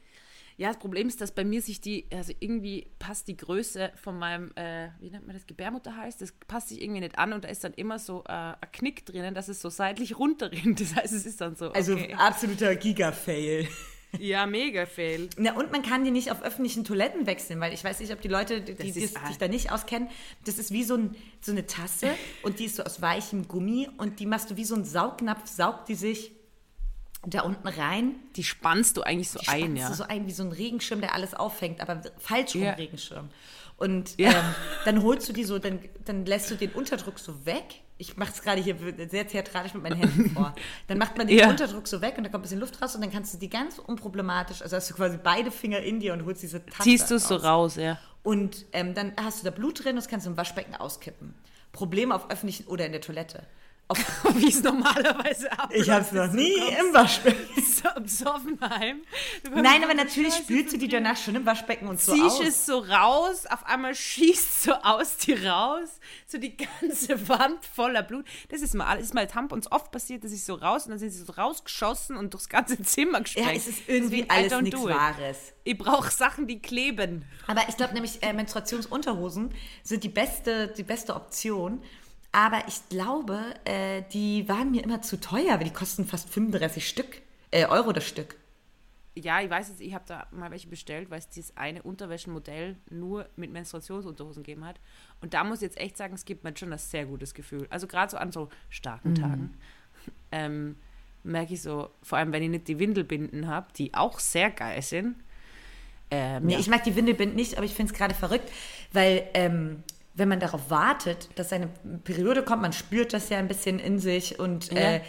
Ja, 0.58 0.68
das 0.68 0.78
Problem 0.78 1.06
ist, 1.06 1.20
dass 1.20 1.32
bei 1.32 1.44
mir 1.44 1.60
sich 1.60 1.82
die, 1.82 2.06
also 2.10 2.32
irgendwie 2.40 2.86
passt 2.98 3.28
die 3.28 3.36
Größe 3.36 3.92
von 3.96 4.18
meinem, 4.18 4.52
äh, 4.56 4.88
wie 5.00 5.10
nennt 5.10 5.26
man 5.26 5.36
das, 5.36 5.46
Gebärmutterhals, 5.46 6.16
das 6.16 6.32
passt 6.48 6.70
sich 6.70 6.80
irgendwie 6.80 7.00
nicht 7.00 7.18
an 7.18 7.34
und 7.34 7.44
da 7.44 7.48
ist 7.48 7.62
dann 7.62 7.74
immer 7.74 7.98
so 7.98 8.24
äh, 8.26 8.32
ein 8.32 8.72
Knick 8.72 9.04
drinnen, 9.04 9.34
dass 9.34 9.48
es 9.48 9.60
so 9.60 9.68
seitlich 9.68 10.18
runterrinnt. 10.18 10.80
Das 10.86 10.94
heißt, 10.94 11.12
es 11.12 11.26
ist 11.26 11.40
dann 11.40 11.56
so, 11.56 11.72
Also 11.72 11.94
okay. 11.94 12.14
absoluter 12.14 12.74
Giga-Fail. 12.74 13.68
ja, 14.18 14.46
mega 14.46 14.86
fail. 14.86 15.28
Na, 15.36 15.54
und 15.56 15.72
man 15.72 15.82
kann 15.82 16.04
die 16.04 16.10
nicht 16.10 16.30
auf 16.30 16.42
öffentlichen 16.42 16.84
Toiletten 16.84 17.26
wechseln, 17.26 17.60
weil 17.60 17.72
ich 17.72 17.82
weiß 17.84 18.00
nicht, 18.00 18.12
ob 18.12 18.20
die 18.20 18.28
Leute, 18.28 18.60
die, 18.62 18.74
die, 18.74 18.92
die 18.92 19.06
sich 19.06 19.38
da 19.38 19.48
nicht 19.48 19.72
auskennen, 19.72 20.08
das 20.44 20.58
ist 20.58 20.70
wie 20.70 20.84
so, 20.84 20.94
ein, 20.94 21.14
so 21.40 21.52
eine 21.52 21.66
Tasse 21.66 22.10
und 22.42 22.58
die 22.60 22.66
ist 22.66 22.76
so 22.76 22.84
aus 22.84 23.02
weichem 23.02 23.48
Gummi 23.48 23.88
und 23.98 24.20
die 24.20 24.26
machst 24.26 24.50
du 24.50 24.56
wie 24.56 24.64
so 24.64 24.74
ein 24.74 24.84
Saugnapf, 24.84 25.46
saugt 25.46 25.88
die 25.88 25.94
sich 25.96 26.32
da 27.26 27.42
unten 27.42 27.66
rein. 27.68 28.14
Die 28.36 28.44
spannst 28.44 28.96
du 28.96 29.02
eigentlich 29.02 29.30
so 29.30 29.38
Die 29.40 29.48
ein, 29.48 29.76
ja. 29.76 29.88
du 29.88 29.94
so 29.94 30.04
ein 30.04 30.26
wie 30.26 30.32
so 30.32 30.42
ein 30.44 30.52
Regenschirm, 30.52 31.00
der 31.00 31.14
alles 31.14 31.34
auffängt, 31.34 31.80
aber 31.80 32.00
falsch 32.18 32.54
rum. 32.54 32.62
Regenschirm. 32.62 33.28
Und 33.76 34.16
Ja. 34.18 34.30
ähm, 34.30 34.44
dann 34.84 35.02
holst 35.02 35.28
du 35.28 35.32
die 35.32 35.44
so, 35.44 35.58
dann, 35.58 35.80
dann 36.04 36.24
lässt 36.24 36.50
du 36.50 36.54
den 36.54 36.70
Unterdruck 36.72 37.18
so 37.18 37.44
weg. 37.44 37.82
Ich 37.98 38.16
mache 38.16 38.30
es 38.32 38.42
gerade 38.42 38.60
hier 38.60 38.76
sehr 39.10 39.26
theatralisch 39.26 39.74
mit 39.74 39.82
meinen 39.82 39.96
Händen 39.98 40.30
vor. 40.30 40.54
Dann 40.86 40.98
macht 40.98 41.16
man 41.18 41.26
den 41.26 41.38
Ja. 41.40 41.48
Unterdruck 41.50 41.86
so 41.88 42.00
weg 42.00 42.14
und 42.16 42.24
da 42.24 42.30
kommt 42.30 42.40
ein 42.40 42.42
bisschen 42.42 42.60
Luft 42.60 42.80
raus 42.80 42.94
und 42.94 43.00
dann 43.02 43.10
kannst 43.12 43.34
du 43.34 43.38
die 43.38 43.48
ganz 43.50 43.78
unproblematisch, 43.78 44.62
also 44.62 44.76
hast 44.76 44.90
du 44.90 44.94
quasi 44.94 45.18
beide 45.22 45.50
Finger 45.50 45.80
in 45.80 46.00
dir 46.00 46.12
und 46.12 46.24
holst 46.24 46.42
diese 46.42 46.64
Tasse 46.64 46.82
Ziehst 46.82 47.10
du 47.10 47.16
es 47.16 47.28
so 47.28 47.36
raus, 47.36 47.76
ja. 47.76 47.98
Und 48.22 48.64
ähm, 48.72 48.94
dann 48.94 49.12
hast 49.22 49.40
du 49.40 49.44
da 49.44 49.50
Blut 49.50 49.80
drin 49.84 49.90
und 49.92 49.96
das 49.96 50.08
kannst 50.08 50.26
du 50.26 50.30
im 50.30 50.36
Waschbecken 50.36 50.74
auskippen. 50.74 51.34
Problem 51.72 52.12
auf 52.12 52.30
öffentlichen 52.30 52.66
oder 52.66 52.86
in 52.86 52.92
der 52.92 53.00
Toilette. 53.00 53.46
Auf, 53.88 53.98
Wie 54.34 54.48
es 54.48 54.62
normalerweise 54.62 55.52
abläuft. 55.52 55.82
ich 55.82 55.90
habe 55.90 56.04
es 56.04 56.12
noch 56.12 56.32
nie 56.32 56.54
im 56.54 56.92
Waschbecken. 56.92 57.46
im 57.96 58.08
Soffenheim. 58.08 59.02
Nein, 59.54 59.84
aber 59.84 59.94
natürlich 59.94 60.34
spülst 60.34 60.72
du 60.72 60.78
die 60.78 60.88
danach 60.88 61.16
schon 61.16 61.34
im 61.34 61.46
Waschbecken 61.46 61.88
und 61.88 62.00
so 62.00 62.12
Ziehst 62.12 62.40
aus. 62.40 62.46
es 62.46 62.66
so 62.66 62.78
raus, 62.78 63.46
auf 63.46 63.64
einmal 63.66 63.94
schießt 63.94 64.64
so 64.64 64.72
aus 64.74 65.16
dir 65.18 65.46
raus, 65.46 65.88
so 66.26 66.38
die 66.38 66.56
ganze 66.56 67.28
Wand 67.28 67.64
voller 67.64 68.02
Blut. 68.02 68.26
Das 68.48 68.60
ist 68.60 68.74
mal 68.74 68.86
alles, 68.86 69.06
ist 69.06 69.14
mal 69.14 69.26
Tampons 69.26 69.70
oft 69.70 69.90
passiert, 69.90 70.24
dass 70.24 70.32
ich 70.32 70.44
so 70.44 70.54
raus 70.54 70.84
und 70.84 70.90
dann 70.90 70.98
sind 70.98 71.10
sie 71.10 71.22
so 71.22 71.32
rausgeschossen 71.32 72.16
und 72.16 72.32
durchs 72.32 72.48
ganze 72.48 72.80
Zimmer 72.82 73.20
gesprengt. 73.20 73.48
Ja, 73.48 73.54
es 73.54 73.66
ist 73.66 73.82
irgendwie 73.88 74.22
Deswegen, 74.22 74.30
alles 74.30 74.62
nichts. 74.62 74.82
Wahres. 74.82 75.52
Ich 75.64 75.78
brauche 75.78 76.10
Sachen, 76.10 76.46
die 76.46 76.60
kleben. 76.60 77.24
Aber 77.46 77.62
ich 77.68 77.76
glaube 77.76 77.94
nämlich, 77.94 78.22
äh, 78.22 78.32
Menstruationsunterhosen 78.32 79.54
sind 79.82 80.04
die 80.04 80.08
beste, 80.08 80.68
die 80.68 80.84
beste 80.84 81.14
Option. 81.14 81.82
Aber 82.36 82.62
ich 82.68 82.86
glaube, 82.90 83.54
äh, 83.64 84.02
die 84.12 84.46
waren 84.46 84.70
mir 84.70 84.84
immer 84.84 85.00
zu 85.00 85.18
teuer, 85.18 85.56
weil 85.56 85.64
die 85.64 85.72
kosten 85.72 86.04
fast 86.04 86.28
35 86.28 86.86
Stück, 86.86 87.22
äh, 87.50 87.64
Euro 87.64 87.94
das 87.94 88.06
Stück. 88.06 88.36
Ja, 89.14 89.40
ich 89.40 89.48
weiß 89.48 89.70
jetzt, 89.70 89.80
ich 89.80 89.94
habe 89.94 90.04
da 90.06 90.26
mal 90.32 90.50
welche 90.50 90.68
bestellt, 90.68 91.10
weil 91.10 91.18
es 91.18 91.30
dieses 91.30 91.56
eine 91.56 91.82
Unterwäschenmodell 91.82 92.76
nur 92.90 93.26
mit 93.36 93.52
Menstruationsunterhosen 93.52 94.42
gegeben 94.42 94.66
hat. 94.66 94.78
Und 95.22 95.32
da 95.32 95.44
muss 95.44 95.62
ich 95.62 95.68
jetzt 95.68 95.80
echt 95.80 95.96
sagen, 95.96 96.12
es 96.12 96.26
gibt 96.26 96.44
mir 96.44 96.54
schon 96.54 96.70
ein 96.74 96.78
sehr 96.78 97.06
gutes 97.06 97.32
Gefühl. 97.32 97.66
Also 97.70 97.86
gerade 97.86 98.10
so 98.10 98.18
an 98.18 98.30
so 98.32 98.50
starken 98.68 99.14
Tagen 99.14 99.54
ähm, 100.30 100.76
merke 101.22 101.54
ich 101.54 101.62
so, 101.62 101.88
vor 102.02 102.18
allem 102.18 102.32
wenn 102.32 102.42
ich 102.42 102.50
nicht 102.50 102.68
die 102.68 102.78
Windelbinden 102.78 103.46
habe, 103.46 103.68
die 103.78 103.94
auch 103.94 104.18
sehr 104.18 104.50
geil 104.50 104.82
sind. 104.82 105.16
Ähm, 106.10 106.44
Nee, 106.44 106.52
ja. 106.52 106.58
ich 106.58 106.68
mag 106.68 106.84
die 106.84 106.94
Windelbind 106.96 107.34
nicht, 107.34 107.56
aber 107.56 107.64
ich 107.64 107.72
finde 107.72 107.92
es 107.94 107.98
gerade 107.98 108.14
verrückt, 108.14 108.52
weil 108.92 109.26
ähm, 109.32 109.82
wenn 110.16 110.28
man 110.28 110.40
darauf 110.40 110.70
wartet, 110.70 111.28
dass 111.36 111.50
seine 111.50 111.68
Periode 112.04 112.42
kommt, 112.42 112.62
man 112.62 112.72
spürt 112.72 113.12
das 113.12 113.28
ja 113.28 113.38
ein 113.38 113.48
bisschen 113.48 113.78
in 113.78 113.98
sich 113.98 114.38
und 114.40 114.72
äh, 114.72 114.96
Ja. 114.96 115.02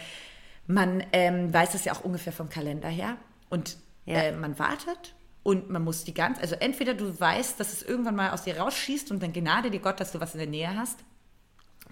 man 0.66 1.02
ähm, 1.12 1.52
weiß 1.52 1.72
das 1.72 1.84
ja 1.84 1.92
auch 1.94 2.04
ungefähr 2.04 2.32
vom 2.32 2.48
Kalender 2.48 2.88
her. 2.88 3.16
Und 3.50 3.76
Ja. 4.04 4.18
äh, 4.20 4.32
man 4.32 4.58
wartet 4.58 5.14
und 5.42 5.70
man 5.70 5.82
muss 5.82 6.04
die 6.04 6.12
ganz, 6.14 6.38
also 6.40 6.54
entweder 6.56 6.94
du 6.94 7.18
weißt, 7.18 7.58
dass 7.58 7.72
es 7.72 7.82
irgendwann 7.82 8.16
mal 8.16 8.30
aus 8.30 8.42
dir 8.44 8.58
rausschießt 8.58 9.10
und 9.10 9.22
dann 9.22 9.32
gnade 9.32 9.70
dir 9.70 9.80
Gott, 9.80 9.98
dass 10.00 10.12
du 10.12 10.20
was 10.20 10.34
in 10.34 10.38
der 10.38 10.46
Nähe 10.48 10.76
hast, 10.76 10.98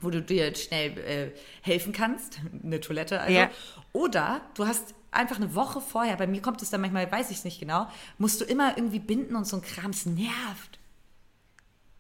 wo 0.03 0.11
du 0.11 0.21
dir 0.21 0.55
schnell 0.55 0.99
äh, 0.99 1.31
helfen 1.63 1.93
kannst, 1.95 2.39
eine 2.63 2.81
Toilette 2.81 3.21
also. 3.21 3.33
Ja. 3.39 3.51
Oder 3.93 4.43
du 4.55 4.67
hast 4.67 4.95
einfach 5.11 5.37
eine 5.37 5.55
Woche 5.55 5.81
vorher, 5.81 6.17
bei 6.17 6.27
mir 6.27 6.43
kommt 6.43 6.61
es 6.61 6.69
dann 6.69 6.83
manchmal, 6.83 7.11
weiß 7.11 7.31
ich 7.31 7.39
es 7.39 7.45
nicht 7.45 7.59
genau, 7.61 7.89
musst 8.19 8.43
du 8.43 8.45
immer 8.45 8.77
irgendwie 8.77 8.99
binden 8.99 9.35
und 9.37 9.47
so 9.47 9.57
ein 9.57 9.63
Kram, 9.63 9.91
es 9.93 10.05
nervt. 10.05 10.79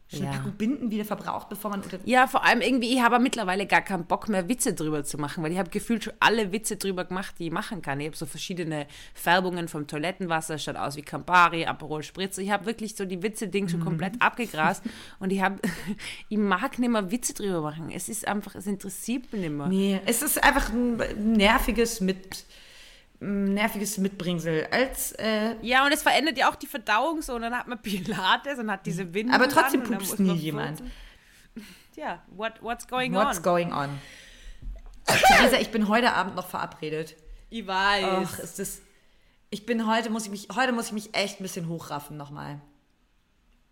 Schon 0.08 0.22
Ja. 0.22 0.30
Packung 0.30 0.52
Binden 0.52 0.90
wieder 0.92 1.04
verbraucht, 1.04 1.48
bevor 1.48 1.70
man. 1.70 1.82
Ja, 2.04 2.28
vor 2.28 2.44
allem 2.44 2.60
irgendwie, 2.60 2.92
ich 2.92 3.02
habe 3.02 3.18
mittlerweile 3.18 3.66
gar 3.66 3.82
keinen 3.82 4.04
Bock 4.06 4.28
mehr, 4.28 4.48
Witze 4.48 4.72
drüber 4.72 5.02
zu 5.02 5.18
machen, 5.18 5.42
weil 5.42 5.50
ich 5.50 5.58
habe 5.58 5.70
gefühlt 5.70 6.04
schon 6.04 6.12
alle 6.20 6.52
Witze 6.52 6.76
drüber 6.76 7.04
gemacht, 7.04 7.34
die 7.38 7.46
ich 7.46 7.52
machen 7.52 7.82
kann. 7.82 7.98
Ich 7.98 8.06
habe 8.06 8.16
so 8.16 8.24
verschiedene 8.24 8.86
Färbungen 9.14 9.66
vom 9.66 9.88
Toilettenwasser, 9.88 10.58
schaut 10.58 10.76
aus 10.76 10.96
wie 10.96 11.02
Campari, 11.02 11.66
Aperol 11.66 12.04
Spritze. 12.04 12.40
Ich 12.40 12.50
habe 12.52 12.66
wirklich 12.66 12.94
so 12.94 13.04
die 13.04 13.20
Witze-Ding 13.20 13.68
schon 13.68 13.80
komplett 13.80 14.22
abgegrast 14.22 14.84
und 15.18 15.32
ich 15.32 15.42
habe, 15.42 15.56
ich 16.28 16.38
mag 16.38 16.78
nicht 16.78 16.90
mehr 16.90 17.10
Witze 17.10 17.34
drüber 17.34 17.60
machen. 17.60 17.90
Es 17.90 18.08
ist 18.08 18.28
einfach, 18.28 18.54
es 18.54 18.68
interessiert 18.68 19.32
mich 19.32 19.42
nicht 19.42 19.52
mehr. 19.52 19.66
Nee, 19.66 20.00
es 20.06 20.22
ist 20.22 20.42
einfach 20.42 20.70
ein 20.72 20.98
nerviges 21.32 22.00
mit 22.00 22.44
nerviges 23.20 23.98
Mitbringsel. 23.98 24.66
Als, 24.70 25.12
äh, 25.12 25.54
Ja, 25.62 25.84
und 25.86 25.92
es 25.92 26.02
verändert 26.02 26.36
ja 26.38 26.50
auch 26.50 26.54
die 26.56 26.66
Verdauung 26.66 27.22
so 27.22 27.34
und 27.34 27.42
dann 27.42 27.56
hat 27.56 27.66
man 27.66 27.80
Pilates 27.80 28.58
und 28.58 28.70
hat 28.70 28.84
diese 28.86 29.12
Winde. 29.14 29.32
aber 29.34 29.48
trotzdem 29.48 29.82
pupst 29.82 30.18
nie 30.20 30.34
jemand. 30.34 30.82
Ja, 31.96 32.22
what, 32.28 32.62
what's 32.62 32.86
going 32.86 33.14
What's 33.14 33.38
on? 33.38 33.42
going 33.42 33.72
on? 33.72 33.88
Theresa, 35.06 35.58
ich 35.58 35.70
bin 35.70 35.88
heute 35.88 36.12
Abend 36.12 36.34
noch 36.36 36.46
verabredet. 36.48 37.16
ich 37.48 37.66
weiß. 37.66 38.04
Ach, 38.04 38.38
ist 38.40 38.58
das... 38.58 38.82
Ich 39.48 39.64
bin 39.64 39.86
heute, 39.86 40.10
muss 40.10 40.24
ich 40.24 40.30
mich, 40.30 40.48
heute 40.54 40.72
muss 40.72 40.86
ich 40.88 40.92
mich 40.92 41.14
echt 41.14 41.40
ein 41.40 41.44
bisschen 41.44 41.68
hochraffen 41.68 42.16
nochmal. 42.16 42.60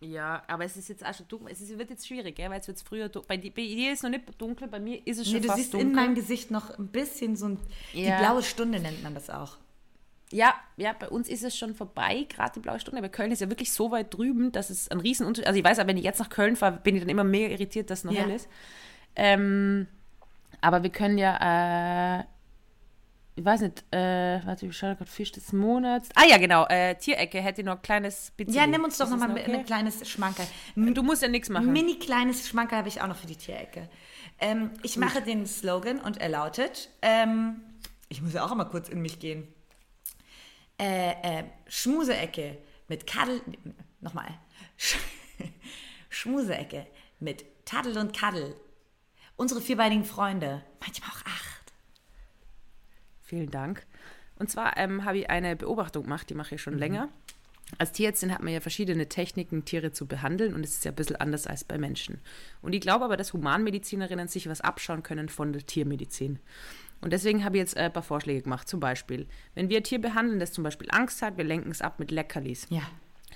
Ja, 0.05 0.43
aber 0.47 0.65
es 0.65 0.77
ist 0.77 0.89
jetzt 0.89 1.05
auch 1.05 1.13
schon 1.13 1.27
dunkel. 1.27 1.51
Es 1.51 1.61
ist, 1.61 1.77
wird 1.77 1.89
jetzt 1.89 2.07
schwierig, 2.07 2.35
gell? 2.35 2.49
weil 2.49 2.59
es 2.59 2.67
wird 2.67 2.79
früher 2.81 3.09
dunkel. 3.09 3.27
Bei, 3.27 3.37
bei 3.37 3.49
dir 3.61 3.91
ist 3.91 3.99
es 3.99 4.03
noch 4.03 4.09
nicht 4.09 4.23
dunkel, 4.41 4.67
bei 4.67 4.79
mir 4.79 5.05
ist 5.07 5.19
es 5.19 5.25
schon 5.25 5.35
Nee, 5.35 5.41
du 5.41 5.47
fast 5.47 5.59
siehst 5.59 5.73
dunkel. 5.73 5.89
in 5.89 5.95
meinem 5.95 6.15
Gesicht 6.15 6.51
noch 6.51 6.77
ein 6.77 6.87
bisschen 6.87 7.35
so 7.35 7.47
ein... 7.49 7.59
Ja. 7.93 8.17
Die 8.17 8.23
blaue 8.23 8.43
Stunde 8.43 8.79
nennt 8.79 9.01
man 9.03 9.13
das 9.15 9.29
auch. 9.29 9.57
ja, 10.31 10.53
ja, 10.77 10.93
bei 10.93 11.07
uns 11.09 11.29
ist 11.29 11.43
es 11.43 11.57
schon 11.57 11.73
vorbei, 11.75 12.25
gerade 12.29 12.53
die 12.55 12.59
blaue 12.59 12.79
Stunde. 12.79 12.99
Aber 12.99 13.09
Köln 13.09 13.31
ist 13.31 13.41
ja 13.41 13.49
wirklich 13.49 13.71
so 13.71 13.91
weit 13.91 14.13
drüben, 14.13 14.51
dass 14.51 14.69
es 14.69 14.89
ein 14.89 14.99
Riesenunterschied 14.99 15.47
Also 15.47 15.59
ich 15.59 15.65
weiß, 15.65 15.79
aber 15.79 15.89
wenn 15.89 15.97
ich 15.97 16.03
jetzt 16.03 16.19
nach 16.19 16.29
Köln 16.29 16.55
fahre, 16.55 16.77
bin 16.83 16.95
ich 16.95 17.01
dann 17.01 17.09
immer 17.09 17.23
mega 17.23 17.47
irritiert, 17.47 17.89
dass 17.89 17.99
es 17.99 18.05
noch 18.05 18.13
Ja. 18.13 18.21
hell 18.23 18.31
ist. 18.31 18.47
Ähm, 19.15 19.87
aber 20.61 20.83
wir 20.83 20.89
können 20.89 21.17
ja, 21.17 22.19
äh, 22.19 22.23
ich 23.37 23.43
weiß 23.43 23.61
nicht, 23.61 23.83
äh, 23.91 24.39
warte, 24.45 24.65
ich 24.65 24.77
schaue 24.77 24.95
gerade 24.95 25.11
Fisch 25.11 25.31
des 25.33 25.51
Monats. 25.51 26.09
Ah 26.15 26.23
ja, 26.25 26.37
genau, 26.37 26.65
äh, 26.67 26.95
Tierecke 26.95 27.41
hätte 27.41 27.63
noch 27.63 27.75
ein 27.75 27.81
kleines 27.81 28.31
bisschen. 28.31 28.53
Ja, 28.53 28.65
nimm 28.65 28.83
uns 28.85 28.97
doch 28.97 29.09
nochmal 29.09 29.27
noch 29.27 29.35
ein 29.35 29.55
okay? 29.55 29.63
kleines 29.65 30.09
Schmankerl. 30.09 30.47
Du 30.75 31.03
musst 31.03 31.21
ja 31.21 31.27
nichts 31.27 31.49
machen. 31.49 31.73
Mini 31.73 31.99
kleines 31.99 32.47
Schmankerl 32.47 32.79
habe 32.79 32.87
ich 32.87 33.01
auch 33.01 33.07
noch 33.07 33.17
für 33.17 33.27
die 33.27 33.35
Tierecke. 33.35 33.89
Ähm, 34.39 34.71
ich 34.83 34.95
mache 34.95 35.21
den 35.21 35.45
Slogan 35.47 35.99
und 35.99 36.17
er 36.21 36.29
lautet, 36.29 36.89
ähm, 37.01 37.61
ich 38.07 38.21
muss 38.21 38.33
ja 38.33 38.45
auch 38.45 38.55
mal 38.55 38.65
kurz 38.65 38.87
in 38.87 39.01
mich 39.01 39.19
gehen. 39.19 39.47
Äh, 40.79 41.11
äh, 41.11 41.43
Schmuseecke 41.67 42.57
mit 42.87 43.05
Kaddel, 43.05 43.41
nochmal. 43.99 44.29
Sch 44.77 44.95
Schmuseecke 46.09 46.87
mit 47.19 47.43
Taddel 47.65 47.97
und 47.97 48.15
Kaddel. 48.15 48.55
Unsere 49.35 49.59
vierbeinigen 49.59 50.05
Freunde, 50.05 50.63
manchmal 50.79 51.09
auch 51.09 51.25
acht. 51.25 51.54
Vielen 53.25 53.51
Dank. 53.51 53.85
Und 54.37 54.49
zwar 54.49 54.77
ähm, 54.77 55.05
habe 55.05 55.19
ich 55.19 55.29
eine 55.29 55.55
Beobachtung 55.55 56.03
gemacht, 56.03 56.29
die 56.29 56.35
mache 56.35 56.55
ich 56.55 56.61
schon 56.61 56.77
länger. 56.77 57.09
Als 57.79 57.91
Tierärztin 57.91 58.31
hat 58.31 58.43
man 58.43 58.53
ja 58.53 58.59
verschiedene 58.59 59.09
Techniken, 59.09 59.65
Tiere 59.65 59.91
zu 59.91 60.05
behandeln 60.05 60.53
und 60.53 60.63
es 60.63 60.73
ist 60.73 60.85
ja 60.85 60.91
ein 60.91 60.95
bisschen 60.95 61.15
anders 61.15 61.47
als 61.47 61.63
bei 61.63 61.79
Menschen. 61.79 62.19
Und 62.61 62.73
ich 62.73 62.81
glaube 62.81 63.05
aber, 63.05 63.17
dass 63.17 63.33
Humanmedizinerinnen 63.33 64.27
sich 64.27 64.47
was 64.47 64.61
abschauen 64.61 65.01
können 65.01 65.29
von 65.29 65.51
der 65.51 65.65
Tiermedizin. 65.65 66.39
Und 67.01 67.11
deswegen 67.11 67.43
habe 67.43 67.57
ich 67.57 67.61
jetzt 67.61 67.75
äh, 67.75 67.81
ein 67.81 67.93
paar 67.93 68.03
Vorschläge 68.03 68.43
gemacht. 68.43 68.69
Zum 68.69 68.79
Beispiel, 68.79 69.27
wenn 69.55 69.69
wir 69.69 69.77
ein 69.77 69.83
Tier 69.83 69.99
behandeln, 69.99 70.39
das 70.39 70.51
zum 70.51 70.63
Beispiel 70.63 70.87
Angst 70.91 71.21
hat, 71.23 71.37
wir 71.37 71.43
lenken 71.43 71.71
es 71.71 71.81
ab 71.81 71.99
mit 71.99 72.11
Leckerlis. 72.11 72.67
Ja. 72.69 72.83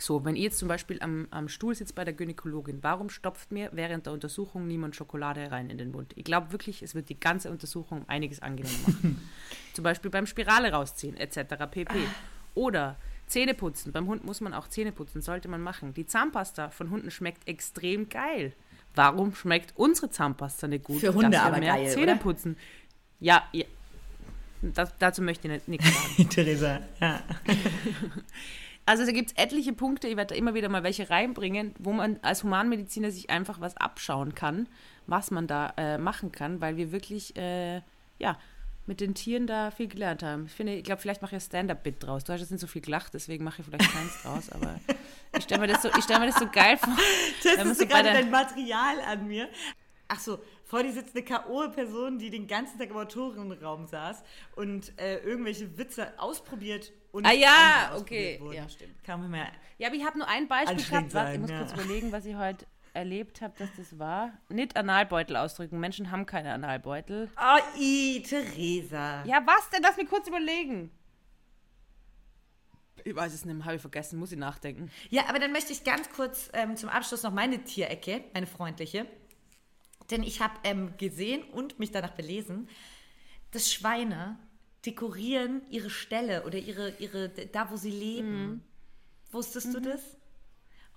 So, 0.01 0.23
wenn 0.23 0.37
ihr 0.37 0.43
jetzt 0.43 0.57
zum 0.59 0.69
Beispiel 0.69 0.97
am, 1.01 1.27
am 1.29 1.49
Stuhl 1.49 1.75
sitzt 1.75 1.93
bei 1.93 2.05
der 2.05 2.13
Gynäkologin, 2.13 2.79
warum 2.81 3.09
stopft 3.09 3.51
mir 3.51 3.69
während 3.73 4.05
der 4.05 4.13
Untersuchung 4.13 4.65
niemand 4.65 4.95
Schokolade 4.95 5.51
rein 5.51 5.69
in 5.69 5.77
den 5.77 5.91
Mund? 5.91 6.13
Ich 6.15 6.23
glaube 6.23 6.53
wirklich, 6.53 6.81
es 6.81 6.95
wird 6.95 7.09
die 7.09 7.19
ganze 7.19 7.51
Untersuchung 7.51 8.07
einiges 8.07 8.41
angenehmer 8.41 8.77
machen. 8.87 9.21
zum 9.73 9.83
Beispiel 9.83 10.09
beim 10.09 10.25
Spirale 10.25 10.71
rausziehen, 10.71 11.17
etc. 11.17 11.65
pp. 11.69 11.93
Oder 12.55 12.95
Zähne 13.27 13.53
putzen. 13.53 13.91
Beim 13.91 14.07
Hund 14.07 14.23
muss 14.23 14.39
man 14.39 14.53
auch 14.53 14.69
Zähne 14.69 14.93
putzen, 14.93 15.21
sollte 15.21 15.49
man 15.49 15.61
machen. 15.61 15.93
Die 15.93 16.05
Zahnpasta 16.05 16.69
von 16.69 16.89
Hunden 16.91 17.11
schmeckt 17.11 17.45
extrem 17.47 18.07
geil. 18.07 18.53
Warum 18.95 19.35
schmeckt 19.35 19.73
unsere 19.75 20.09
Zahnpasta 20.09 20.67
nicht 20.69 20.85
gut? 20.85 21.01
Für 21.01 21.13
Hunde 21.13 21.41
aber 21.41 21.59
mehr 21.59 21.75
geil, 21.75 21.89
Zähne 21.89 22.13
oder? 22.13 22.21
putzen. 22.21 22.55
Ja, 23.19 23.43
ja. 23.51 23.65
Das, 24.61 24.93
dazu 24.97 25.21
möchte 25.21 25.47
ich 25.47 25.53
nicht- 25.53 25.67
nichts 25.67 26.17
sagen. 26.17 26.29
Theresa, 26.29 26.79
ja. 27.01 27.21
Also 28.89 29.05
da 29.05 29.11
gibt 29.11 29.29
es 29.29 29.37
etliche 29.43 29.71
Punkte, 29.71 30.07
ich 30.07 30.17
werde 30.17 30.33
da 30.33 30.35
immer 30.35 30.55
wieder 30.55 30.67
mal 30.67 30.81
welche 30.81 31.11
reinbringen, 31.11 31.75
wo 31.77 31.93
man 31.93 32.17
als 32.23 32.43
Humanmediziner 32.43 33.11
sich 33.11 33.29
einfach 33.29 33.61
was 33.61 33.77
abschauen 33.77 34.33
kann, 34.33 34.67
was 35.05 35.29
man 35.29 35.45
da 35.45 35.73
äh, 35.77 35.99
machen 35.99 36.31
kann, 36.31 36.59
weil 36.59 36.75
wir 36.75 36.91
wirklich, 36.91 37.35
äh, 37.37 37.81
ja, 38.17 38.39
mit 38.87 38.99
den 38.99 39.13
Tieren 39.13 39.45
da 39.45 39.69
viel 39.69 39.87
gelernt 39.89 40.23
haben. 40.23 40.47
Ich 40.47 40.53
finde, 40.53 40.73
ich 40.73 40.83
glaube, 40.83 40.99
vielleicht 41.03 41.21
mache 41.21 41.35
ich 41.35 41.43
ein 41.43 41.45
Stand-Up-Bit 41.45 41.97
draus. 42.01 42.23
Du 42.23 42.33
hast 42.33 42.39
jetzt 42.39 42.49
nicht 42.49 42.61
so 42.61 42.65
viel 42.65 42.81
gelacht, 42.81 43.13
deswegen 43.13 43.43
mache 43.43 43.61
ich 43.61 43.67
vielleicht 43.67 43.93
keins 43.93 44.23
draus, 44.23 44.49
aber 44.51 44.79
ich 45.37 45.43
stelle 45.43 45.61
mir, 45.61 45.67
das 45.67 45.83
so- 45.83 45.89
ich 45.95 46.03
stell 46.03 46.17
mir 46.17 46.25
das 46.25 46.39
so 46.39 46.47
geil 46.49 46.75
vor. 46.77 46.97
Testest 47.43 47.67
so 47.77 47.83
du 47.85 47.89
bei 47.93 48.01
gerade 48.01 48.17
dein 48.19 48.31
Material 48.31 49.01
an 49.01 49.27
mir? 49.27 49.47
Ach 50.07 50.19
so, 50.19 50.39
vor 50.69 50.83
dir 50.83 50.93
sitzt 50.93 51.15
eine 51.15 51.25
K.O.-Person, 51.25 52.19
die 52.19 52.29
den 52.29 52.45
ganzen 52.45 52.77
Tag 52.77 52.91
im 52.91 52.97
Autorinnenraum 52.97 53.87
saß 53.87 54.21
und 54.55 54.93
äh, 55.01 55.17
irgendwelche 55.17 55.79
Witze 55.79 56.13
ausprobiert 56.19 56.93
und 57.11 57.25
Ah 57.25 57.31
ja, 57.31 57.95
okay. 57.97 58.37
wurden. 58.39 58.53
Ja, 58.53 58.69
stimmt. 58.69 59.03
Kann 59.03 59.19
man 59.19 59.31
mehr. 59.31 59.47
Ja, 59.79 59.87
aber 59.87 59.95
ich 59.95 60.05
habe 60.05 60.19
nur 60.19 60.27
ein 60.27 60.47
Beispiel 60.47 60.77
gehabt. 60.77 61.11
Warte, 61.15 61.31
ich 61.31 61.33
sein, 61.33 61.41
muss 61.41 61.49
ja. 61.49 61.57
kurz 61.57 61.73
überlegen, 61.73 62.11
was 62.11 62.23
ich 62.25 62.35
heute 62.35 62.67
erlebt 62.93 63.41
habe, 63.41 63.55
dass 63.57 63.69
das 63.77 63.97
war. 63.97 64.37
Nicht 64.49 64.77
Analbeutel 64.77 65.37
ausdrücken. 65.37 65.79
Menschen 65.79 66.11
haben 66.11 66.27
keine 66.27 66.53
Analbeutel. 66.53 67.31
Oh, 67.35 67.79
i, 67.79 68.21
Theresa. 68.21 69.23
Ja, 69.25 69.41
was 69.47 69.71
denn? 69.71 69.81
Lass 69.81 69.97
mich 69.97 70.07
kurz 70.07 70.27
überlegen. 70.27 70.91
Ich 73.03 73.15
weiß 73.15 73.33
es 73.33 73.43
nicht 73.43 73.55
mehr, 73.55 73.65
habe 73.65 73.77
ich 73.77 73.81
vergessen, 73.81 74.19
muss 74.19 74.31
ich 74.31 74.37
nachdenken. 74.37 74.91
Ja, 75.09 75.23
aber 75.29 75.39
dann 75.39 75.51
möchte 75.51 75.73
ich 75.73 75.83
ganz 75.83 76.11
kurz 76.11 76.51
ähm, 76.53 76.75
zum 76.75 76.89
Abschluss 76.89 77.23
noch 77.23 77.33
meine 77.33 77.63
Tierecke, 77.63 78.25
meine 78.35 78.45
freundliche. 78.45 79.07
Denn 80.11 80.23
ich 80.23 80.41
habe 80.41 80.53
ähm, 80.63 80.93
gesehen 80.97 81.43
und 81.43 81.79
mich 81.79 81.91
danach 81.91 82.11
belesen, 82.11 82.67
dass 83.51 83.71
Schweine 83.71 84.37
dekorieren 84.85 85.61
ihre 85.69 85.89
Ställe 85.89 86.43
oder 86.45 86.57
ihre, 86.57 86.93
ihre 86.99 87.29
da, 87.29 87.69
wo 87.71 87.75
sie 87.75 87.91
leben. 87.91 88.63
Wusstest 89.31 89.73
du 89.73 89.79
das? 89.79 90.01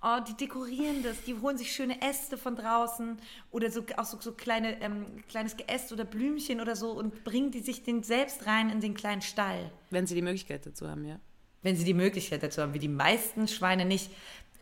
Oh, 0.05 0.19
die 0.27 0.33
dekorieren 0.33 1.01
das, 1.01 1.21
die 1.23 1.33
holen 1.33 1.57
sich 1.57 1.71
schöne 1.71 2.01
Äste 2.01 2.37
von 2.37 2.57
draußen 2.57 3.17
oder 3.51 3.71
so, 3.71 3.85
auch 3.95 4.03
so, 4.03 4.19
so 4.19 4.33
kleine, 4.33 4.81
ähm, 4.81 5.23
kleines 5.29 5.55
Geäst 5.55 5.93
oder 5.93 6.03
Blümchen 6.03 6.59
oder 6.59 6.75
so 6.75 6.91
und 6.91 7.23
bringen 7.23 7.51
die 7.51 7.61
sich 7.61 7.83
den 7.83 8.03
selbst 8.03 8.45
rein 8.45 8.69
in 8.69 8.81
den 8.81 8.95
kleinen 8.95 9.21
Stall 9.21 9.71
Wenn 9.91 10.05
sie 10.05 10.15
die 10.15 10.21
Möglichkeit 10.21 10.65
dazu 10.65 10.89
haben, 10.89 11.05
ja. 11.05 11.21
wenn 11.61 11.77
sie 11.77 11.85
die 11.85 11.93
Möglichkeit 11.93 12.43
dazu 12.43 12.61
haben, 12.61 12.73
wie 12.73 12.79
die 12.79 12.89
meisten 12.89 13.47
Schweine 13.47 13.85
nicht. 13.85 14.11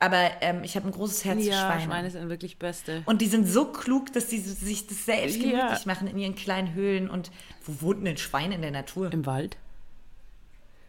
Aber 0.01 0.31
ähm, 0.41 0.63
ich 0.63 0.75
habe 0.75 0.87
ein 0.87 0.91
großes 0.91 1.23
Herz 1.25 1.43
für 1.43 1.49
Ja, 1.51 1.61
Schweine. 1.61 1.81
Schweine 1.83 2.11
sind 2.11 2.27
wirklich 2.27 2.57
Beste. 2.57 3.03
Und 3.05 3.21
die 3.21 3.27
sind 3.27 3.47
so 3.47 3.65
klug, 3.65 4.11
dass 4.13 4.31
so- 4.31 4.37
sich 4.37 4.87
das 4.87 5.05
selbst 5.05 5.37
Ja. 5.37 5.51
gemütlich 5.67 5.85
machen 5.85 6.07
in 6.07 6.17
ihren 6.17 6.33
kleinen 6.35 6.73
Höhlen. 6.73 7.07
Und 7.09 7.29
wo 7.65 7.81
wohnen 7.87 8.03
denn 8.05 8.17
Schweine 8.17 8.55
in 8.55 8.61
der 8.63 8.71
Natur? 8.71 9.13
Im 9.13 9.25
Wald? 9.27 9.57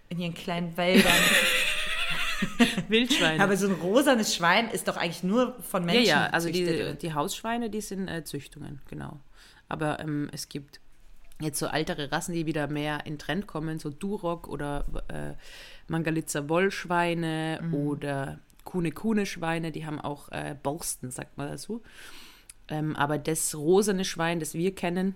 In 0.09 0.19
ihren 0.19 0.33
kleinen 0.35 0.77
Wäldern. 0.79 1.13
Wildschweine. 2.89 3.43
Aber 3.43 3.57
so 3.57 3.69
ein 3.69 3.75
rosanes 3.75 4.35
Schwein 4.35 4.69
ist 4.71 4.89
doch 4.89 4.97
eigentlich 4.97 5.23
nur 5.23 5.57
von 5.63 5.83
ja, 5.83 5.87
Menschen 5.93 6.09
ja, 6.09 6.27
also 6.29 6.49
gezüchtet. 6.49 7.03
die, 7.03 7.07
die 7.09 7.15
Hausschweine, 7.15 7.71
die 7.71 7.81
sind 7.81 8.09
äh, 8.09 8.25
Züchtungen, 8.25 8.81
genau. 8.89 9.21
Aber 9.69 10.01
ähm, 10.01 10.29
es 10.33 10.49
gibt 10.49 10.81
jetzt 11.41 11.59
so 11.59 11.67
ältere 11.67 12.11
Rassen, 12.13 12.35
die 12.35 12.47
wieder 12.47 12.67
mehr 12.67 13.05
in 13.07 13.19
Trend 13.19 13.47
kommen, 13.47 13.79
so 13.79 13.91
Duroc 13.91 14.49
oder 14.49 14.85
äh, 15.09 15.35
Mangalitzer 15.91 16.49
Wollschweine 16.49 17.61
Mhm. 17.63 17.75
oder 17.75 18.39
Kuhne-Kuhne-Schweine, 18.73 19.71
die 19.71 19.85
haben 19.85 20.01
auch 20.01 20.31
äh, 20.31 20.57
Borsten, 20.63 21.11
sagt 21.11 21.37
man 21.37 21.49
dazu. 21.49 21.83
Ähm, 22.69 22.97
aber 22.97 23.19
das 23.19 23.55
rosane 23.55 24.05
Schwein, 24.05 24.41
das 24.41 24.55
wir 24.55 24.75
kennen, 24.75 25.15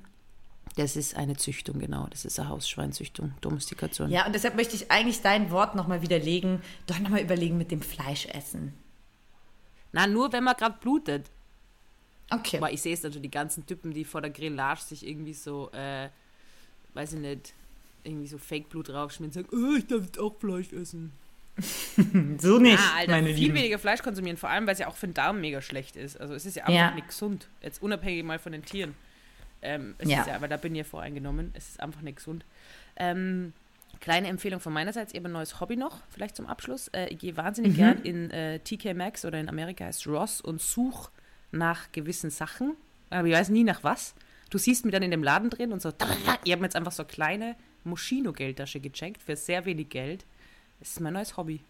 das 0.75 0.95
ist 0.95 1.17
eine 1.17 1.37
Züchtung, 1.37 1.79
genau. 1.79 2.07
Das 2.11 2.27
ist 2.27 2.39
eine 2.39 2.51
Hausschweinzüchtung, 2.51 3.33
Domestikation. 3.41 4.11
Ja, 4.11 4.27
und 4.27 4.35
deshalb 4.35 4.57
möchte 4.57 4.77
ich 4.77 4.91
eigentlich 4.91 5.23
dein 5.23 5.51
Wort 5.51 5.75
nochmal 5.75 6.03
widerlegen. 6.03 6.61
Doch 6.87 6.99
nochmal 6.99 7.23
überlegen 7.23 7.57
mit 7.57 7.71
dem 7.71 7.81
Fleischessen. 7.81 8.75
Na, 9.93 10.07
nur 10.07 10.33
wenn 10.33 10.45
man 10.45 10.57
gerade 10.57 10.77
blutet. 10.79 11.31
Okay. 12.31 12.59
Aber 12.59 12.73
ich 12.73 12.83
sehe 12.83 12.93
es 12.93 13.05
also 13.07 13.21
die 13.21 13.31
ganzen 13.31 13.65
Typen, 13.65 13.95
die 13.95 14.05
vor 14.05 14.21
der 14.21 14.31
Grillage 14.31 14.83
sich 14.83 15.07
irgendwie 15.07 15.33
so, 15.33 15.71
äh, 15.73 16.11
weiß 16.93 17.15
ich 17.15 17.21
nicht, 17.21 17.55
irgendwie 18.05 18.27
so 18.27 18.37
Fake-Blut 18.37 18.91
draufschmieren 18.91 19.35
und 19.35 19.49
sagen, 19.49 19.49
oh, 19.53 19.77
ich 19.79 19.87
darf 19.87 20.05
jetzt 20.05 20.19
auch 20.19 20.37
Fleisch 20.39 20.73
essen. 20.73 21.13
So 22.39 22.59
nicht, 22.59 22.79
ah, 22.79 22.97
Alter, 22.99 23.11
meine 23.13 23.29
viel 23.29 23.37
Lieben. 23.45 23.55
weniger 23.57 23.79
Fleisch 23.79 24.03
konsumieren, 24.03 24.37
vor 24.37 24.51
allem, 24.51 24.67
weil 24.67 24.75
es 24.75 24.79
ja 24.79 24.89
auch 24.89 24.97
für 24.97 25.07
den 25.07 25.15
Darm 25.15 25.41
mega 25.41 25.63
schlecht 25.63 25.97
ist. 25.97 26.21
Also 26.21 26.35
es 26.35 26.45
ist 26.47 26.57
ja 26.57 26.65
einfach 26.65 26.75
Ja. 26.75 26.91
nicht 26.95 27.09
gesund. 27.09 27.49
Jetzt 27.63 27.83
unabhängig 27.83 28.25
mal 28.25 28.39
von 28.39 28.53
den 28.53 28.65
Tieren. 28.65 28.95
Ähm, 29.63 29.95
es 29.99 30.09
Ja. 30.11 30.21
ist 30.21 30.27
ja, 30.29 30.35
aber 30.35 30.49
da 30.49 30.57
bin 30.59 30.75
ich 30.75 30.79
ja 30.79 30.85
voreingenommen. 30.85 31.51
Es 31.55 31.69
ist 31.71 31.81
einfach 31.81 32.03
nicht 32.03 32.17
gesund. 32.17 32.45
Ähm, 32.97 33.53
kleine 34.01 34.29
Empfehlung 34.29 34.61
von 34.61 34.73
meinerseits, 34.73 35.13
ich 35.13 35.19
habe 35.19 35.29
ein 35.29 35.33
neues 35.33 35.59
Hobby 35.61 35.77
noch, 35.77 36.03
vielleicht 36.11 36.37
zum 36.37 36.47
Abschluss. 36.47 36.89
Äh, 36.89 37.09
ich 37.09 37.19
gehe 37.19 37.37
wahnsinnig 37.37 37.73
Mhm. 37.73 37.77
gern 37.77 37.99
in 38.03 38.31
äh, 38.31 38.59
TK 38.61 38.93
Maxx 38.95 39.25
oder 39.25 39.41
in 39.41 39.49
Amerika 39.49 39.87
heißt 39.87 40.07
Ross 40.07 40.41
und 40.43 40.61
suche 40.61 41.11
nach 41.53 41.91
gewissen 41.93 42.29
Sachen. 42.31 42.75
Aber 43.09 43.27
ich 43.29 43.35
weiß 43.35 43.49
nie 43.49 43.65
nach 43.65 43.83
was. 43.83 44.15
Du 44.51 44.59
siehst 44.59 44.85
mich 44.85 44.93
dann 44.93 45.03
in 45.03 45.11
dem 45.11 45.23
Laden 45.25 45.49
drin 45.51 45.73
und 45.73 45.81
so, 45.81 45.89
ich 46.45 46.53
habe 46.53 46.61
mir 46.61 46.67
jetzt 46.67 46.77
einfach 46.77 46.93
so 46.93 47.03
eine 47.03 47.09
kleine 47.11 47.57
Moschino-Geldtasche 47.85 48.81
gecheckt 48.81 49.23
für 49.23 49.37
sehr 49.37 49.65
wenig 49.65 49.89
Geld. 49.89 50.25
Das 50.81 50.89
ist 50.91 51.01
mein 51.01 51.13
neues 51.15 51.37
Hobby. 51.37 51.61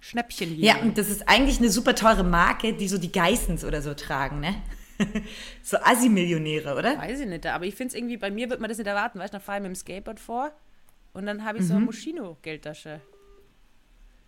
Schnäppchen 0.00 0.50
hier. 0.50 0.64
Ja, 0.64 0.76
und 0.82 0.98
das 0.98 1.08
ist 1.08 1.28
eigentlich 1.28 1.58
eine 1.58 1.70
super 1.70 1.94
teure 1.94 2.22
Marke, 2.22 2.74
die 2.74 2.86
so 2.88 2.98
die 2.98 3.10
Geissens 3.10 3.64
oder 3.64 3.82
so 3.82 3.94
tragen, 3.94 4.40
ne? 4.40 4.62
so 5.62 5.78
Assi-Millionäre, 5.78 6.74
oder? 6.76 6.96
Weiß 6.98 7.20
ich 7.20 7.26
nicht, 7.26 7.44
aber 7.46 7.64
ich 7.64 7.74
finde 7.74 7.88
es 7.88 7.94
irgendwie, 7.94 8.16
bei 8.16 8.30
mir 8.30 8.48
wird 8.48 8.60
man 8.60 8.68
das 8.68 8.78
nicht 8.78 8.86
erwarten, 8.86 9.18
weißt 9.18 9.32
du, 9.32 9.38
dann 9.38 9.44
fahre 9.44 9.58
ich 9.58 9.62
mit 9.62 9.70
dem 9.72 9.74
Skateboard 9.74 10.20
vor 10.20 10.52
und 11.12 11.26
dann 11.26 11.44
habe 11.44 11.58
ich 11.58 11.64
so 11.66 11.72
Mhm. 11.72 11.76
eine 11.78 11.86
Moschino-Geldtasche. 11.86 13.00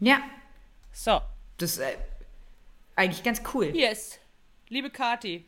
Ja, 0.00 0.20
So, 0.92 1.20
das 1.58 1.72
ist 1.72 1.78
äh, 1.78 1.96
eigentlich 2.96 3.22
ganz 3.22 3.40
cool. 3.54 3.66
yes, 3.74 4.18
liebe 4.68 4.90
Kati, 4.90 5.46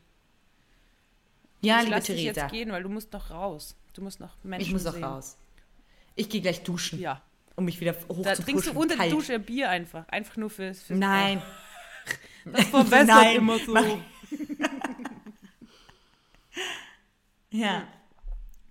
Ja, 1.61 1.81
ich 1.81 1.89
liebe 1.89 2.01
Theresa, 2.01 2.23
jetzt 2.43 2.51
gehen, 2.53 2.71
weil 2.73 2.83
du 2.83 2.89
musst 2.89 3.13
noch 3.13 3.31
raus. 3.31 3.77
Du 3.95 4.03
musst 4.03 4.21
noch 4.21 4.33
Menschen 4.43 4.67
ich 4.67 4.73
muss 4.73 4.87
auch 4.87 4.93
sehen. 4.93 5.05
raus. 5.05 5.37
Ich 6.15 6.29
gehe 6.29 6.41
gleich 6.41 6.63
duschen, 6.63 6.99
Ja, 7.01 7.21
um 7.61 7.67
mich 7.67 7.79
wieder 7.79 7.95
hoch 8.09 8.23
da 8.23 8.35
zu 8.35 8.43
trinkst 8.43 8.69
du 8.69 8.73
unter 8.73 8.97
der 8.97 9.11
Dusche 9.11 9.39
Bier 9.39 9.69
einfach, 9.69 10.09
einfach 10.09 10.37
nur 10.37 10.49
fürs, 10.49 10.83
fürs 10.83 10.99
Nein, 10.99 11.43
Das 12.47 12.65
verbessert 12.65 13.07
Nein, 13.07 13.37
immer 13.37 13.59
so. 13.59 13.77
ja. 17.51 17.87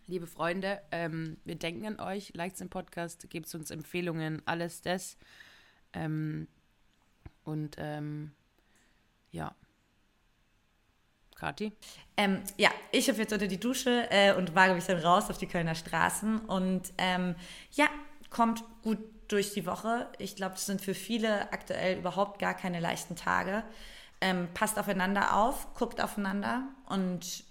Liebe 0.08 0.26
Freunde, 0.26 0.82
ähm, 0.92 1.38
wir 1.46 1.54
denken 1.54 1.86
an 1.86 2.00
euch, 2.00 2.34
liked 2.34 2.60
den 2.60 2.70
Podcast, 2.70 3.30
gebt 3.30 3.54
uns 3.54 3.70
Empfehlungen, 3.70 4.42
alles 4.46 4.82
das. 4.82 5.18
Ähm, 5.94 6.48
und 7.44 7.76
ähm, 7.78 8.32
ja, 9.30 9.56
Kathi? 11.36 11.72
Ähm, 12.18 12.42
ja, 12.58 12.72
ich 12.92 13.08
habe 13.08 13.20
jetzt 13.20 13.32
unter 13.32 13.48
die 13.48 13.60
Dusche 13.60 14.08
äh, 14.10 14.34
und 14.34 14.56
wage 14.56 14.74
mich 14.74 14.86
dann 14.86 14.98
raus 14.98 15.30
auf 15.30 15.38
die 15.38 15.46
Kölner 15.46 15.76
Straßen. 15.76 16.40
Und 16.40 16.92
ähm, 16.98 17.36
ja, 17.72 17.88
kommt 18.30 18.64
gut 18.84 19.00
durch 19.28 19.54
die 19.54 19.66
Woche. 19.66 20.08
Ich 20.18 20.36
glaube, 20.36 20.56
es 20.56 20.66
sind 20.66 20.82
für 20.82 20.94
viele 20.94 21.54
aktuell 21.54 21.98
überhaupt 22.00 22.40
gar 22.40 22.54
keine 22.54 22.80
leichten 22.80 23.16
Tage. 23.16 23.64
Ähm, 24.22 24.50
passt 24.54 24.78
aufeinander 24.78 25.36
auf, 25.36 25.74
guckt 25.76 26.02
aufeinander 26.02 26.68
und 26.88 27.46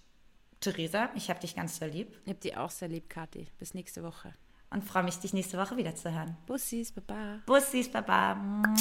Theresa, 0.61 1.09
ich 1.15 1.31
habe 1.31 1.41
dich 1.41 1.55
ganz 1.55 1.79
sehr 1.79 1.89
lieb. 1.89 2.19
Ich 2.25 2.31
hab 2.33 2.41
die 2.41 2.57
auch 2.57 2.71
sehr 2.71 2.89
lieb, 2.89 3.09
Kathi. 3.09 3.49
Bis 3.59 3.75
nächste 3.75 4.03
Woche. 4.03 4.35
Und 4.71 4.85
freue 4.85 5.05
mich, 5.05 5.19
dich 5.19 5.33
nächste 5.33 5.57
Woche 5.57 5.77
wieder 5.77 5.95
zu 5.95 6.13
hören. 6.13 6.37
Bussis, 6.47 6.93
Baba. 6.93 7.39
Bussis, 7.47 7.89
Baba. 7.91 8.35
Mua. 8.35 8.75